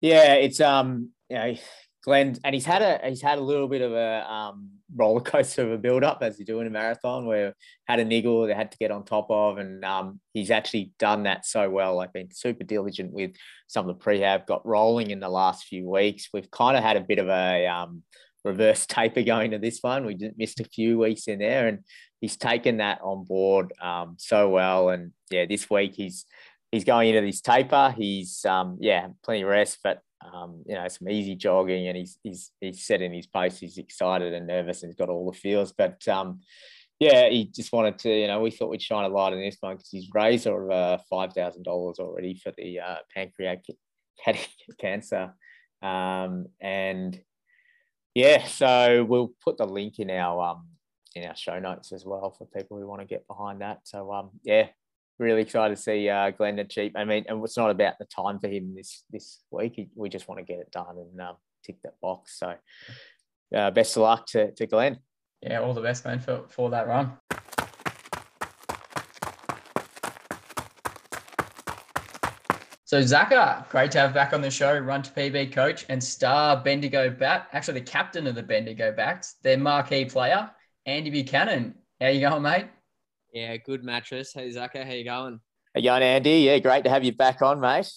yeah, 0.00 0.34
it's 0.34 0.60
um, 0.60 1.10
you 1.28 1.36
know, 1.36 1.54
Glenn, 2.02 2.36
and 2.44 2.54
he's 2.54 2.64
had 2.64 2.82
a 2.82 3.00
he's 3.08 3.20
had 3.20 3.38
a 3.38 3.42
little 3.42 3.68
bit 3.68 3.82
of 3.82 3.92
a 3.92 4.32
um, 4.32 4.70
roller 4.96 5.20
coaster 5.20 5.62
of 5.62 5.72
a 5.72 5.78
build 5.78 6.02
up 6.02 6.22
as 6.22 6.38
you 6.38 6.44
do 6.44 6.60
in 6.60 6.66
a 6.66 6.70
marathon, 6.70 7.26
where 7.26 7.54
had 7.86 8.00
a 8.00 8.04
niggle 8.04 8.46
they 8.46 8.54
had 8.54 8.72
to 8.72 8.78
get 8.78 8.90
on 8.90 9.04
top 9.04 9.26
of, 9.30 9.58
and 9.58 9.84
um, 9.84 10.20
he's 10.32 10.50
actually 10.50 10.92
done 10.98 11.24
that 11.24 11.44
so 11.44 11.68
well. 11.68 11.96
Like 11.96 12.12
been 12.12 12.32
super 12.32 12.64
diligent 12.64 13.12
with 13.12 13.32
some 13.68 13.88
of 13.88 13.98
the 13.98 14.04
prehab, 14.04 14.46
got 14.46 14.66
rolling 14.66 15.10
in 15.10 15.20
the 15.20 15.28
last 15.28 15.66
few 15.66 15.88
weeks. 15.88 16.28
We've 16.32 16.50
kind 16.50 16.76
of 16.76 16.82
had 16.82 16.96
a 16.96 17.02
bit 17.02 17.18
of 17.18 17.28
a 17.28 17.66
um, 17.66 18.02
reverse 18.44 18.86
taper 18.86 19.22
going 19.22 19.50
to 19.52 19.58
this 19.58 19.78
one. 19.80 20.06
We 20.06 20.14
just 20.14 20.38
missed 20.38 20.60
a 20.60 20.64
few 20.64 20.98
weeks 20.98 21.28
in 21.28 21.38
there, 21.38 21.68
and 21.68 21.80
he's 22.20 22.36
taken 22.36 22.78
that 22.78 23.00
on 23.02 23.24
board 23.24 23.72
um, 23.80 24.16
so 24.18 24.48
well. 24.48 24.90
And 24.90 25.12
yeah, 25.30 25.46
this 25.46 25.68
week 25.70 25.94
he's 25.94 26.24
he's 26.70 26.84
going 26.84 27.08
into 27.08 27.20
this 27.20 27.40
taper. 27.40 27.94
He's 27.96 28.44
um, 28.44 28.78
yeah, 28.80 29.08
plenty 29.22 29.42
of 29.42 29.48
rest, 29.48 29.78
but 29.82 30.00
um, 30.32 30.62
you 30.66 30.74
know, 30.74 30.86
some 30.88 31.08
easy 31.08 31.34
jogging, 31.34 31.88
and 31.88 31.96
he's 31.96 32.18
he's 32.22 32.50
he's 32.60 32.90
in 32.90 33.12
his 33.12 33.26
post 33.26 33.60
he's 33.60 33.78
excited 33.78 34.32
and 34.32 34.46
nervous, 34.46 34.82
and 34.82 34.90
he's 34.90 34.98
got 34.98 35.08
all 35.08 35.30
the 35.30 35.36
feels. 35.36 35.72
But 35.72 36.06
um, 36.08 36.40
yeah, 36.98 37.28
he 37.28 37.46
just 37.46 37.72
wanted 37.72 37.98
to, 38.00 38.10
you 38.10 38.26
know, 38.26 38.40
we 38.40 38.50
thought 38.50 38.68
we'd 38.68 38.82
shine 38.82 39.04
a 39.04 39.08
light 39.08 39.32
on 39.32 39.40
this 39.40 39.56
one 39.60 39.76
because 39.76 39.88
he's 39.90 40.10
raised 40.12 40.46
over 40.46 40.70
uh, 40.70 40.98
five 41.08 41.32
thousand 41.32 41.62
dollars 41.62 41.98
already 41.98 42.34
for 42.34 42.52
the 42.56 42.80
uh, 42.80 42.96
pancreatic 43.14 43.76
cancer, 44.78 45.34
um, 45.82 46.46
and 46.60 47.18
yeah, 48.14 48.44
so 48.46 49.04
we'll 49.04 49.32
put 49.44 49.58
the 49.58 49.66
link 49.66 49.98
in 49.98 50.10
our 50.10 50.50
um, 50.50 50.66
in 51.14 51.24
our 51.24 51.36
show 51.36 51.58
notes 51.58 51.92
as 51.92 52.04
well 52.04 52.30
for 52.30 52.46
people 52.46 52.78
who 52.78 52.86
want 52.86 53.00
to 53.00 53.06
get 53.06 53.26
behind 53.26 53.60
that. 53.60 53.80
So 53.84 54.12
um, 54.12 54.30
yeah, 54.42 54.68
really 55.18 55.42
excited 55.42 55.76
to 55.76 55.82
see 55.82 56.08
uh, 56.08 56.30
Glenn 56.30 56.64
Cheap. 56.68 56.94
I 56.96 57.04
mean, 57.04 57.24
and 57.28 57.44
it's 57.44 57.56
not 57.56 57.70
about 57.70 57.98
the 57.98 58.06
time 58.06 58.38
for 58.38 58.48
him 58.48 58.74
this 58.74 59.04
this 59.10 59.40
week. 59.50 59.88
We 59.94 60.08
just 60.08 60.28
want 60.28 60.38
to 60.38 60.44
get 60.44 60.60
it 60.60 60.70
done 60.70 60.96
and 60.96 61.20
um, 61.20 61.36
tick 61.64 61.76
that 61.84 62.00
box. 62.00 62.38
So 62.38 62.54
uh, 63.54 63.70
best 63.70 63.96
of 63.96 64.02
luck 64.02 64.26
to, 64.28 64.52
to 64.52 64.66
Glenn. 64.66 64.98
Yeah, 65.42 65.60
all 65.60 65.72
the 65.72 65.80
best, 65.80 66.04
man, 66.04 66.20
for, 66.20 66.44
for 66.48 66.70
that 66.70 66.86
run. 66.86 67.12
So 72.90 73.00
Zaka, 73.00 73.68
great 73.68 73.92
to 73.92 74.00
have 74.00 74.12
back 74.12 74.32
on 74.32 74.40
the 74.40 74.50
show, 74.50 74.76
run 74.76 75.00
to 75.02 75.12
PB 75.12 75.52
coach 75.52 75.86
and 75.88 76.02
star 76.02 76.60
Bendigo 76.60 77.08
bat, 77.08 77.46
actually 77.52 77.78
the 77.78 77.86
captain 77.86 78.26
of 78.26 78.34
the 78.34 78.42
Bendigo 78.42 78.90
bats, 78.90 79.36
their 79.44 79.56
marquee 79.56 80.06
player, 80.06 80.50
Andy 80.86 81.08
Buchanan. 81.08 81.76
How 82.00 82.08
you 82.08 82.20
going, 82.20 82.42
mate? 82.42 82.66
Yeah, 83.32 83.56
good 83.58 83.84
mattress. 83.84 84.32
Hey 84.34 84.48
Zaka, 84.48 84.84
how 84.84 84.90
you 84.90 85.04
going? 85.04 85.38
How 85.72 85.80
you 85.80 85.84
going, 85.84 86.02
Andy? 86.02 86.38
Yeah, 86.38 86.58
great 86.58 86.82
to 86.82 86.90
have 86.90 87.04
you 87.04 87.12
back 87.12 87.42
on, 87.42 87.60
mate. 87.60 87.92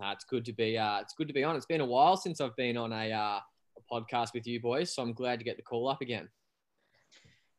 Uh, 0.00 0.12
it's 0.12 0.24
good 0.26 0.44
to 0.44 0.52
be. 0.52 0.78
Uh, 0.78 1.00
it's 1.00 1.14
good 1.14 1.26
to 1.26 1.34
be 1.34 1.42
on. 1.42 1.56
It's 1.56 1.66
been 1.66 1.80
a 1.80 1.84
while 1.84 2.16
since 2.16 2.40
I've 2.40 2.54
been 2.54 2.76
on 2.76 2.92
a, 2.92 3.10
uh, 3.10 3.40
a 3.40 3.92
podcast 3.92 4.32
with 4.32 4.46
you 4.46 4.60
boys, 4.60 4.94
so 4.94 5.02
I'm 5.02 5.12
glad 5.12 5.40
to 5.40 5.44
get 5.44 5.56
the 5.56 5.64
call 5.64 5.88
up 5.88 6.02
again. 6.02 6.28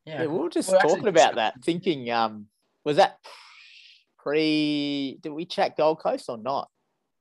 Yeah, 0.06 0.22
yeah 0.22 0.28
we 0.28 0.38
were 0.38 0.50
just 0.50 0.72
well, 0.72 0.80
talking 0.80 0.96
actually, 1.00 1.10
about 1.10 1.36
that, 1.36 1.56
thinking, 1.66 2.10
um, 2.10 2.46
was 2.86 2.96
that 2.96 3.20
pre? 4.22 5.20
Did 5.22 5.32
we 5.32 5.45
chat 5.45 5.78
Gold 5.78 5.99
Coast 5.99 6.30
or 6.30 6.38
not? 6.38 6.70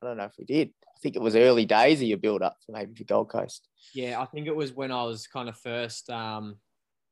I 0.02 0.06
don't 0.06 0.16
know 0.16 0.24
if 0.24 0.34
we 0.38 0.44
did. 0.44 0.70
I 0.84 1.00
think 1.00 1.16
it 1.16 1.22
was 1.22 1.36
early 1.36 1.64
days 1.64 2.00
of 2.00 2.08
your 2.08 2.18
build 2.18 2.42
up 2.42 2.56
for 2.64 2.72
maybe 2.72 2.94
for 2.94 3.04
Gold 3.04 3.30
Coast. 3.30 3.68
Yeah, 3.94 4.20
I 4.20 4.26
think 4.26 4.46
it 4.46 4.54
was 4.54 4.72
when 4.72 4.90
I 4.90 5.04
was 5.04 5.26
kind 5.26 5.48
of 5.48 5.56
first 5.56 6.10
um, 6.10 6.56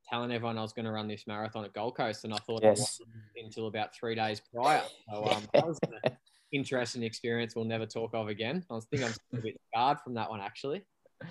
telling 0.08 0.32
everyone 0.32 0.58
I 0.58 0.62
was 0.62 0.72
going 0.72 0.86
to 0.86 0.92
run 0.92 1.08
this 1.08 1.26
marathon 1.26 1.64
at 1.64 1.72
Gold 1.72 1.96
Coast, 1.96 2.24
and 2.24 2.32
I 2.32 2.38
thought 2.38 2.62
yes. 2.62 3.00
I 3.00 3.44
until 3.44 3.66
about 3.66 3.94
three 3.94 4.14
days 4.14 4.40
prior. 4.52 4.82
So 5.08 5.24
um, 5.26 5.42
that 5.52 5.66
was 5.66 5.78
an 6.04 6.16
interesting 6.52 7.02
experience 7.02 7.54
we'll 7.54 7.64
never 7.64 7.86
talk 7.86 8.10
of 8.14 8.28
again. 8.28 8.64
I 8.70 8.78
think 8.90 9.04
I'm 9.04 9.38
a 9.38 9.42
bit 9.42 9.60
scarred 9.70 10.00
from 10.00 10.14
that 10.14 10.30
one 10.30 10.40
actually. 10.40 10.84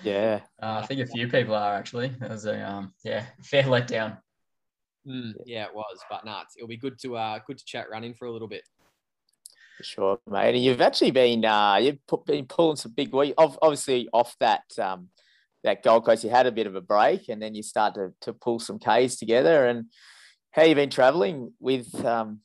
Yeah, 0.03 0.41
uh, 0.61 0.81
I 0.81 0.85
think 0.85 1.01
a 1.01 1.05
few 1.05 1.27
people 1.27 1.53
are 1.53 1.75
actually. 1.75 2.07
It 2.07 2.29
was 2.29 2.45
a 2.45 2.69
um, 2.69 2.93
yeah 3.03 3.25
fair 3.43 3.63
letdown. 3.63 4.17
Mm, 5.07 5.33
yeah, 5.45 5.65
it 5.65 5.75
was, 5.75 5.99
but 6.09 6.25
no, 6.25 6.41
it'll 6.57 6.67
be 6.67 6.77
good 6.77 6.99
to 6.99 7.15
uh, 7.15 7.39
good 7.45 7.57
to 7.57 7.65
chat 7.65 7.89
running 7.89 8.13
for 8.13 8.25
a 8.25 8.31
little 8.31 8.47
bit. 8.47 8.63
For 9.77 9.83
sure, 9.83 10.19
mate. 10.27 10.55
And 10.55 10.63
you've 10.63 10.81
actually 10.81 11.11
been 11.11 11.45
uh, 11.45 11.75
you've 11.75 11.99
been 12.25 12.45
pulling 12.45 12.77
some 12.77 12.93
big 12.93 13.13
weight, 13.13 13.35
obviously 13.37 14.09
off 14.13 14.35
that 14.39 14.63
um, 14.79 15.09
that 15.63 15.83
Gold 15.83 16.05
Coast, 16.05 16.23
you 16.23 16.29
had 16.29 16.47
a 16.47 16.51
bit 16.51 16.67
of 16.67 16.75
a 16.75 16.81
break, 16.81 17.29
and 17.29 17.41
then 17.41 17.53
you 17.53 17.61
start 17.61 17.95
to 17.95 18.13
to 18.21 18.33
pull 18.33 18.59
some 18.59 18.79
Ks 18.79 19.17
together. 19.17 19.67
And 19.67 19.85
how 20.51 20.63
you 20.63 20.75
been 20.75 20.89
travelling 20.89 21.53
with? 21.59 21.93
Um, 22.03 22.39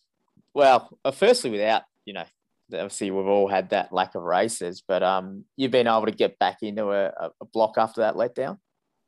well, 0.52 0.98
uh, 1.04 1.12
firstly, 1.12 1.50
without 1.50 1.82
you 2.04 2.12
know, 2.12 2.24
obviously 2.72 3.10
we've 3.10 3.26
all 3.26 3.48
had 3.48 3.70
that 3.70 3.92
lack 3.92 4.14
of 4.14 4.22
races, 4.22 4.82
but 4.86 5.02
um, 5.02 5.44
you've 5.56 5.70
been 5.70 5.86
able 5.86 6.06
to 6.06 6.12
get 6.12 6.38
back 6.38 6.58
into 6.62 6.90
a, 6.90 7.30
a 7.40 7.44
block 7.52 7.74
after 7.78 8.02
that 8.02 8.16
letdown. 8.16 8.58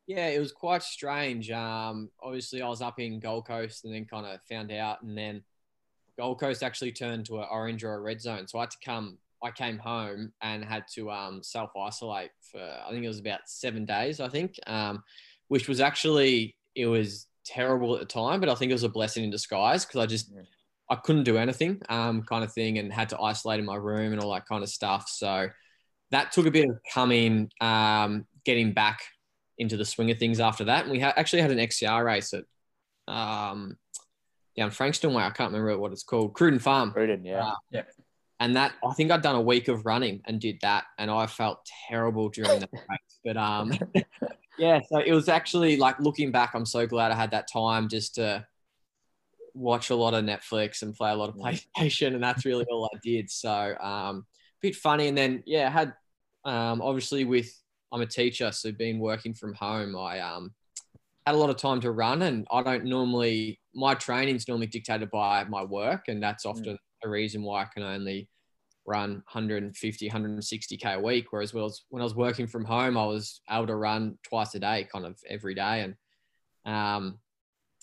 Yeah, 0.07 0.29
it 0.29 0.39
was 0.39 0.53
quite 0.53 0.83
strange. 0.83 1.51
Um, 1.51 2.11
obviously, 2.23 2.61
I 2.61 2.69
was 2.69 2.83
up 2.83 2.99
in 2.99 3.21
Gold 3.21 3.47
Coast 3.47 3.85
and 3.85 3.95
then 3.95 4.05
kind 4.05 4.27
of 4.27 4.41
found 4.51 4.73
out, 4.73 5.03
and 5.03 5.17
then 5.17 5.43
Gold 6.19 6.41
Coast 6.41 6.63
actually 6.63 6.93
turned 6.93 7.27
to 7.27 7.39
an 7.39 7.47
orange 7.51 7.85
or 7.85 7.95
a 7.95 8.01
red 8.01 8.21
zone. 8.21 8.49
So 8.49 8.59
I 8.59 8.63
had 8.63 8.71
to 8.73 8.79
come 8.85 9.19
I 9.43 9.51
came 9.51 9.79
home 9.79 10.33
and 10.41 10.65
had 10.65 10.85
to 10.95 11.11
um, 11.11 11.43
self 11.43 11.71
isolate 11.77 12.31
for 12.41 12.61
I 12.61 12.91
think 12.91 13.05
it 13.05 13.09
was 13.09 13.19
about 13.19 13.41
seven 13.47 13.85
days. 13.85 14.21
I 14.21 14.29
think, 14.29 14.59
um, 14.67 15.03
which 15.49 15.69
was 15.69 15.81
actually 15.81 16.57
it 16.75 16.87
was 16.87 17.27
terrible 17.45 17.95
at 17.95 18.01
the 18.01 18.07
time, 18.07 18.41
but 18.41 18.49
I 18.49 18.55
think 18.55 18.71
it 18.71 18.75
was 18.75 18.85
a 18.85 18.89
blessing 18.89 19.25
in 19.25 19.31
disguise 19.31 19.85
because 19.85 20.01
I 20.01 20.07
just 20.07 20.31
yeah. 20.33 20.43
I 20.89 20.97
couldn't 20.97 21.25
do 21.25 21.39
anything, 21.39 21.81
um, 21.89 22.23
kind 22.23 22.45
of 22.45 22.53
thing, 22.53 22.79
and 22.79 22.93
had 22.93 23.09
to 23.11 23.21
isolate 23.21 23.59
in 23.59 23.67
my 23.67 23.77
room 23.77 24.13
and 24.13 24.23
all 24.23 24.33
that 24.35 24.47
kind 24.47 24.63
of 24.63 24.69
stuff. 24.69 25.09
So 25.09 25.49
that 26.11 26.33
took 26.33 26.47
a 26.47 26.51
bit 26.51 26.69
of 26.69 26.79
coming, 26.93 27.51
um, 27.61 28.27
getting 28.45 28.73
back 28.75 29.01
into 29.59 29.77
the 29.77 29.85
swing 29.85 30.11
of 30.11 30.19
things 30.19 30.41
after 30.41 30.65
that. 30.65 30.85
And 30.85 30.93
we 30.93 31.01
ha- 31.01 31.15
actually 31.17 31.43
had 31.43 31.51
an 31.51 31.59
XCR 31.59 32.05
race 32.05 32.35
at 32.35 32.45
um, 33.13 33.77
down 34.57 34.71
Frankston 34.71 35.13
way. 35.15 35.23
I 35.23 35.31
can't 35.31 35.53
remember 35.53 35.79
what 35.79 35.93
it's 35.93 36.03
called. 36.03 36.35
Cruden 36.35 36.59
Farm. 36.59 36.93
Cruden, 36.93 37.25
yeah. 37.25 37.49
Uh, 37.49 37.55
yeah. 37.71 37.83
And 38.41 38.57
that 38.57 38.73
I 38.85 38.93
think 38.95 39.11
I'd 39.11 39.23
done 39.23 39.37
a 39.37 39.41
week 39.41 39.69
of 39.69 39.87
running 39.87 40.21
and 40.27 40.41
did 40.41 40.59
that, 40.63 40.85
and 40.99 41.11
I 41.11 41.27
felt 41.27 41.65
terrible 41.89 42.29
during 42.29 42.59
that 42.59 42.71
race. 42.73 43.21
But 43.25 43.37
um, 43.37 43.73
yeah, 44.59 44.81
so 44.89 44.99
it 44.99 45.13
was 45.13 45.29
actually 45.29 45.77
like 45.77 46.01
looking 46.01 46.33
back, 46.33 46.55
I'm 46.55 46.67
so 46.67 46.85
glad 46.85 47.13
I 47.13 47.15
had 47.15 47.31
that 47.31 47.47
time 47.53 47.89
just 47.89 48.17
to 48.17 48.45
watch 49.55 49.91
a 49.91 49.95
lot 49.95 50.15
of 50.15 50.25
Netflix 50.25 50.83
and 50.83 50.93
play 50.93 51.13
a 51.13 51.15
lot 51.15 51.29
of 51.29 51.37
PlayStation, 51.37 52.15
and 52.15 52.23
that's 52.23 52.45
really 52.45 52.65
all 52.69 52.91
I 52.93 52.99
did. 53.05 53.31
So 53.31 53.77
um, 53.81 54.27
a 54.27 54.61
bit 54.61 54.75
funny, 54.75 55.07
and 55.07 55.17
then 55.17 55.45
yeah, 55.47 55.69
I 55.69 55.71
had 55.71 55.95
um, 56.45 56.83
obviously 56.83 57.25
with 57.25 57.49
I'm 57.93 58.01
a 58.01 58.07
teacher, 58.07 58.51
so 58.53 58.73
being 58.73 58.99
working 58.99 59.35
from 59.35 59.55
home, 59.55 59.97
I 59.97 60.21
um, 60.21 60.53
had 61.27 61.35
a 61.35 61.39
lot 61.39 61.51
of 61.51 61.57
time 61.57 61.81
to 61.83 61.93
run, 61.93 62.23
and 62.23 62.47
I 62.51 62.63
don't 62.63 62.85
normally 62.85 63.61
my 63.75 63.95
training's 63.95 64.49
normally 64.49 64.67
dictated 64.67 65.11
by 65.11 65.45
my 65.45 65.63
work, 65.63 66.09
and 66.09 66.23
that's 66.23 66.47
often 66.47 66.79
a 67.05 67.09
reason 67.09 67.43
why 67.43 67.63
I 67.63 67.67
can 67.67 67.83
only 67.83 68.29
run 68.87 69.23
150, 69.31 70.11
160k 70.11 70.95
a 70.95 71.01
week. 71.01 71.27
Whereas 71.31 71.55
when 71.55 71.63
I 71.63 71.65
was, 71.65 71.85
when 71.91 72.03
I 72.03 72.05
was 72.05 72.15
working 72.15 72.47
from 72.47 72.65
home, 72.65 72.97
I 72.97 73.07
was 73.07 73.41
able 73.51 73.67
to 73.69 73.77
run 73.77 74.19
twice 74.23 74.55
a 74.55 74.59
day, 74.59 74.89
kind 74.93 75.07
of 75.07 75.19
every 75.29 75.55
day. 75.55 75.87
And 76.65 76.75
um, 76.75 77.19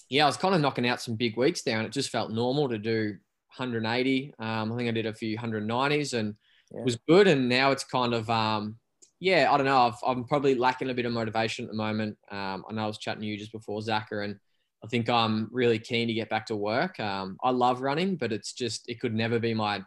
yeah, 0.10 0.24
I 0.24 0.28
was 0.28 0.38
kind 0.38 0.56
of 0.56 0.62
knocking 0.62 0.88
out 0.88 1.02
some 1.02 1.16
big 1.16 1.38
weeks 1.38 1.62
there, 1.62 1.78
and 1.78 1.86
it 1.86 1.94
just 1.94 2.10
felt 2.10 2.32
normal 2.32 2.68
to 2.70 2.78
do 2.78 3.18
180. 3.56 4.34
Um, 4.40 4.74
I 4.74 4.78
think 4.78 4.90
I 4.90 4.92
did 4.92 5.06
a 5.06 5.14
few 5.14 5.38
190s, 5.38 6.14
and 6.14 6.36
yeah. 6.72 6.80
it 6.80 6.86
was 6.86 6.98
good. 7.08 7.28
And 7.28 7.48
now 7.48 7.72
it's 7.72 7.84
kind 7.84 8.14
of 8.14 8.30
um, 8.30 8.78
yeah, 9.20 9.52
I 9.52 9.58
don't 9.58 9.66
know. 9.66 9.94
i 10.06 10.12
am 10.12 10.24
probably 10.24 10.56
lacking 10.56 10.90
a 10.90 10.94
bit 10.94 11.06
of 11.06 11.12
motivation 11.12 11.66
at 11.66 11.72
the 11.72 11.78
moment. 11.78 12.18
Um, 12.32 12.64
I 12.70 12.74
know 12.74 12.84
I 12.84 12.88
was 12.88 12.98
chatting 12.98 13.22
to 13.22 13.28
you 13.28 13.38
just 13.38 13.52
before 13.52 13.82
Zaka, 13.82 14.24
and 14.24 14.38
I 14.84 14.88
think 14.88 15.10
I'm 15.10 15.50
really 15.52 15.78
keen 15.78 16.08
to 16.08 16.14
get 16.14 16.30
back 16.30 16.46
to 16.48 16.56
work. 16.56 17.00
Um, 17.00 17.38
I 17.44 17.52
love 17.52 17.82
running, 17.82 18.16
but 18.16 18.32
it's 18.32 18.54
just 18.54 18.88
it 18.88 19.00
could 19.00 19.14
never 19.14 19.40
be 19.40 19.54
my 19.54 19.84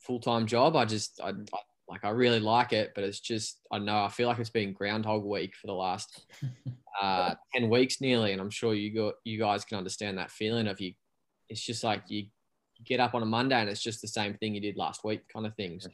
full 0.00 0.20
time 0.20 0.46
job. 0.46 0.76
I 0.76 0.84
just 0.84 1.18
I, 1.22 1.30
I, 1.30 1.58
like 1.88 2.04
I 2.04 2.10
really 2.10 2.40
like 2.40 2.72
it, 2.74 2.92
but 2.94 3.04
it's 3.04 3.20
just 3.20 3.60
I 3.70 3.78
don't 3.78 3.86
know. 3.86 4.04
I 4.04 4.08
feel 4.10 4.28
like 4.28 4.38
it's 4.38 4.50
been 4.50 4.74
Groundhog 4.74 5.24
Week 5.24 5.54
for 5.54 5.66
the 5.66 5.72
last 5.72 6.26
uh, 7.02 7.34
ten 7.54 7.70
weeks 7.70 8.02
nearly, 8.02 8.32
and 8.32 8.40
I'm 8.40 8.50
sure 8.50 8.74
you 8.74 8.94
got 8.94 9.14
you 9.24 9.38
guys 9.38 9.64
can 9.64 9.78
understand 9.78 10.18
that 10.18 10.30
feeling 10.30 10.68
of 10.68 10.78
you. 10.78 10.92
It's 11.48 11.62
just 11.64 11.84
like 11.84 12.02
you 12.08 12.26
get 12.84 13.00
up 13.00 13.14
on 13.14 13.22
a 13.22 13.26
Monday 13.26 13.58
and 13.60 13.70
it's 13.70 13.82
just 13.82 14.02
the 14.02 14.08
same 14.08 14.34
thing 14.34 14.54
you 14.54 14.60
did 14.60 14.76
last 14.76 15.04
week, 15.04 15.22
kind 15.32 15.46
of 15.46 15.54
thing. 15.54 15.80
So 15.80 15.88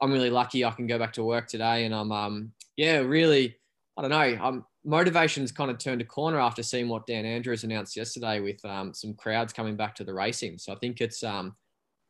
I'm 0.00 0.12
really 0.12 0.30
lucky 0.30 0.64
I 0.64 0.70
can 0.70 0.86
go 0.86 0.98
back 0.98 1.12
to 1.14 1.24
work 1.24 1.48
today, 1.48 1.84
and 1.84 1.94
I'm 1.94 2.12
um 2.12 2.52
yeah 2.76 2.98
really 2.98 3.56
I 3.96 4.02
don't 4.02 4.10
know 4.10 4.18
I'm 4.18 4.64
motivation's 4.86 5.50
kind 5.50 5.70
of 5.70 5.78
turned 5.78 6.00
a 6.00 6.04
corner 6.04 6.38
after 6.38 6.62
seeing 6.62 6.88
what 6.88 7.06
Dan 7.06 7.26
Andrews 7.26 7.64
announced 7.64 7.96
yesterday 7.96 8.40
with 8.40 8.64
um, 8.64 8.94
some 8.94 9.14
crowds 9.14 9.52
coming 9.52 9.76
back 9.76 9.96
to 9.96 10.04
the 10.04 10.14
racing. 10.14 10.58
So 10.58 10.72
I 10.72 10.76
think 10.76 11.00
it's, 11.00 11.24
um, 11.24 11.56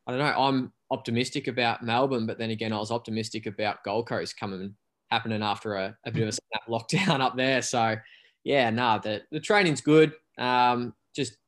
I 0.07 0.13
don't 0.13 0.21
know, 0.21 0.27
I'm 0.27 0.73
optimistic 0.91 1.49
about 1.49 1.83
Melbourne, 1.83 2.27
but 2.27 2.39
then 2.39 2.51
again, 2.51 2.75
I 2.75 2.79
was 2.79 2.93
optimistic 2.93 3.47
about 3.47 3.83
Gold 3.83 4.07
Coast 4.07 4.39
coming 4.39 4.75
happening 5.11 5.43
after 5.43 5.77
a, 5.77 5.97
a 6.05 6.13
bit 6.13 6.29
of 6.29 6.39
a 6.55 6.71
lockdown 6.71 7.21
up 7.21 7.37
there. 7.37 7.63
So 7.63 7.97
yeah, 8.45 8.69
no, 8.71 8.83
nah, 8.83 8.99
the, 8.99 9.23
the 9.33 9.41
training's 9.41 9.81
good. 9.81 10.13
Um, 10.37 10.93
just, 11.15 11.39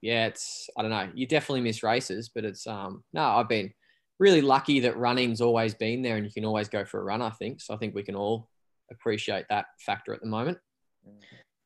yeah, 0.00 0.26
it's, 0.26 0.66
I 0.78 0.82
don't 0.82 0.90
know, 0.90 1.10
you 1.14 1.26
definitely 1.26 1.60
miss 1.60 1.82
races, 1.82 2.30
but 2.34 2.46
it's, 2.46 2.66
um, 2.66 3.04
no, 3.12 3.22
I've 3.22 3.50
been 3.50 3.70
really 4.20 4.42
lucky 4.42 4.80
that 4.80 4.96
running's 4.96 5.40
always 5.40 5.74
been 5.74 6.02
there 6.02 6.16
and 6.16 6.24
you 6.24 6.30
can 6.30 6.44
always 6.44 6.68
go 6.68 6.84
for 6.84 7.00
a 7.00 7.02
run, 7.02 7.22
I 7.22 7.30
think. 7.30 7.60
So 7.60 7.74
I 7.74 7.78
think 7.78 7.94
we 7.94 8.04
can 8.04 8.14
all 8.14 8.48
appreciate 8.92 9.46
that 9.48 9.66
factor 9.84 10.14
at 10.14 10.20
the 10.20 10.28
moment. 10.28 10.58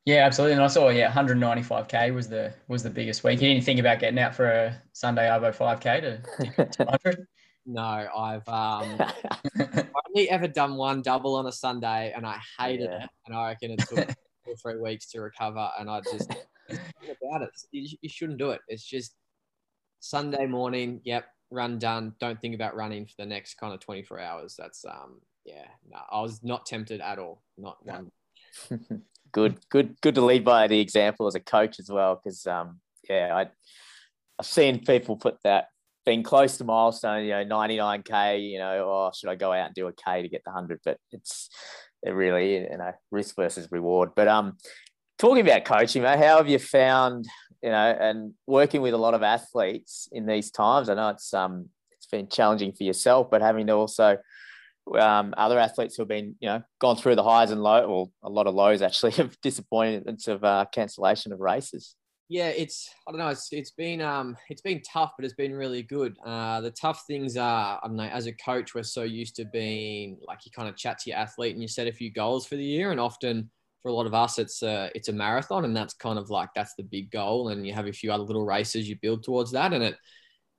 Yeah, 0.06 0.24
absolutely. 0.26 0.54
And 0.54 0.62
I 0.62 0.68
saw 0.68 0.88
yeah, 0.90 1.10
195k 1.10 2.14
was 2.14 2.28
the 2.28 2.54
was 2.68 2.82
the 2.82 2.90
biggest 2.90 3.24
week. 3.24 3.40
You 3.40 3.48
didn't 3.48 3.64
think 3.64 3.80
about 3.80 3.98
getting 3.98 4.18
out 4.18 4.34
for 4.34 4.46
a 4.46 4.80
Sunday 4.92 5.28
Arvo 5.28 5.54
5k 5.54 6.00
to 6.54 6.66
200? 6.66 7.26
no, 7.66 7.82
I've 7.82 8.48
um, 8.48 8.98
only 10.06 10.30
ever 10.30 10.46
done 10.46 10.76
one 10.76 11.00
double 11.02 11.34
on 11.36 11.46
a 11.46 11.52
Sunday, 11.52 12.12
and 12.14 12.26
I 12.26 12.38
hated 12.58 12.90
yeah. 12.90 13.04
it. 13.04 13.10
And 13.26 13.36
I 13.36 13.48
reckon 13.48 13.70
it 13.72 13.78
took 13.78 14.08
two 14.08 14.52
or 14.52 14.56
three 14.56 14.78
weeks 14.78 15.10
to 15.12 15.20
recover. 15.20 15.70
And 15.78 15.88
I 15.88 16.02
just 16.02 16.30
about 16.70 17.42
it, 17.42 17.50
you, 17.72 17.96
you 18.02 18.08
shouldn't 18.08 18.38
do 18.38 18.50
it. 18.50 18.60
It's 18.68 18.84
just 18.84 19.14
Sunday 20.00 20.46
morning. 20.46 21.00
Yep, 21.04 21.24
run 21.54 21.78
done. 21.78 22.14
Don't 22.20 22.40
think 22.40 22.54
about 22.54 22.76
running 22.76 23.06
for 23.06 23.14
the 23.18 23.26
next 23.26 23.54
kind 23.54 23.72
of 23.72 23.80
24 23.80 24.20
hours. 24.20 24.54
That's 24.58 24.84
um 24.84 25.20
yeah, 25.44 25.66
no, 25.90 25.98
I 26.10 26.20
was 26.20 26.42
not 26.42 26.66
tempted 26.66 27.00
at 27.00 27.18
all. 27.18 27.42
Not 27.58 27.76
one. 27.84 28.10
good, 29.32 29.58
good, 29.68 30.00
good 30.00 30.14
to 30.14 30.24
lead 30.24 30.44
by 30.44 30.66
the 30.66 30.80
example 30.80 31.26
as 31.26 31.34
a 31.34 31.40
coach 31.40 31.78
as 31.78 31.90
well, 31.90 32.20
because 32.22 32.46
um 32.46 32.80
yeah, 33.08 33.34
I 33.34 33.46
I've 34.38 34.46
seen 34.46 34.84
people 34.84 35.16
put 35.16 35.36
that 35.44 35.66
being 36.04 36.22
close 36.22 36.58
to 36.58 36.64
milestone, 36.64 37.24
you 37.24 37.30
know, 37.30 37.44
99k, 37.44 38.50
you 38.50 38.58
know, 38.58 38.84
or 38.84 39.08
oh, 39.08 39.12
should 39.14 39.30
I 39.30 39.36
go 39.36 39.52
out 39.52 39.66
and 39.66 39.74
do 39.74 39.86
a 39.86 39.92
k 39.92 40.22
to 40.22 40.28
get 40.28 40.42
the 40.44 40.50
hundred? 40.50 40.80
But 40.84 40.98
it's 41.12 41.48
it 42.02 42.10
really, 42.10 42.54
you 42.56 42.76
know, 42.76 42.92
risk 43.10 43.36
versus 43.36 43.68
reward. 43.70 44.10
But 44.14 44.28
um, 44.28 44.58
talking 45.18 45.46
about 45.46 45.64
coaching, 45.64 46.02
mate, 46.02 46.18
how 46.18 46.36
have 46.36 46.48
you 46.48 46.58
found, 46.58 47.26
you 47.64 47.70
know, 47.70 47.96
and 47.98 48.34
working 48.46 48.82
with 48.82 48.92
a 48.94 48.98
lot 48.98 49.14
of 49.14 49.22
athletes 49.22 50.08
in 50.12 50.26
these 50.26 50.50
times? 50.50 50.88
I 50.88 50.94
know 50.94 51.08
it's 51.08 51.32
um, 51.32 51.70
it's 51.92 52.06
been 52.06 52.28
challenging 52.28 52.72
for 52.72 52.84
yourself, 52.84 53.30
but 53.30 53.40
having 53.40 53.66
to 53.68 53.72
also 53.72 54.18
um, 54.98 55.32
other 55.36 55.58
athletes 55.58 55.96
who 55.96 56.02
have 56.02 56.08
been, 56.08 56.36
you 56.40 56.48
know, 56.48 56.62
gone 56.78 56.96
through 56.96 57.16
the 57.16 57.24
highs 57.24 57.50
and 57.50 57.62
lows, 57.62 57.86
or 57.88 58.10
a 58.22 58.28
lot 58.28 58.46
of 58.46 58.54
lows 58.54 58.82
actually, 58.82 59.14
of 59.18 59.40
disappointments 59.40 60.28
of 60.28 60.44
uh, 60.44 60.66
cancellation 60.72 61.32
of 61.32 61.40
races 61.40 61.96
yeah, 62.28 62.48
it's 62.48 62.90
I 63.06 63.10
don't 63.10 63.18
know. 63.18 63.28
It's 63.28 63.48
it's 63.52 63.72
been 63.72 64.00
um 64.00 64.36
it's 64.48 64.62
been 64.62 64.80
tough, 64.82 65.12
but 65.16 65.24
it's 65.24 65.34
been 65.34 65.54
really 65.54 65.82
good. 65.82 66.16
Uh, 66.24 66.60
the 66.62 66.70
tough 66.70 67.04
things 67.06 67.36
are 67.36 67.78
I 67.82 67.86
don't 67.86 67.96
know. 67.96 68.04
As 68.04 68.26
a 68.26 68.32
coach, 68.32 68.74
we're 68.74 68.82
so 68.82 69.02
used 69.02 69.36
to 69.36 69.44
being 69.44 70.18
like 70.26 70.38
you 70.46 70.50
kind 70.50 70.68
of 70.68 70.76
chat 70.76 70.98
to 71.00 71.10
your 71.10 71.18
athlete 71.18 71.52
and 71.52 71.60
you 71.60 71.68
set 71.68 71.86
a 71.86 71.92
few 71.92 72.10
goals 72.10 72.46
for 72.46 72.56
the 72.56 72.64
year, 72.64 72.92
and 72.92 73.00
often 73.00 73.50
for 73.84 73.90
a 73.90 73.92
lot 73.92 74.06
of 74.06 74.14
us, 74.14 74.40
it's 74.40 74.62
a 74.62 74.90
it's 74.94 75.08
a 75.08 75.12
marathon, 75.12 75.64
and 75.64 75.76
that's 75.76 75.92
kind 75.94 76.18
of 76.18 76.30
like 76.30 76.48
that's 76.56 76.74
the 76.74 76.82
big 76.82 77.10
goal, 77.10 77.50
and 77.50 77.66
you 77.66 77.74
have 77.74 77.86
a 77.86 77.92
few 77.92 78.10
other 78.10 78.24
little 78.24 78.44
races 78.44 78.88
you 78.88 78.96
build 79.00 79.22
towards 79.22 79.52
that, 79.52 79.72
and 79.72 79.84
it 79.84 79.96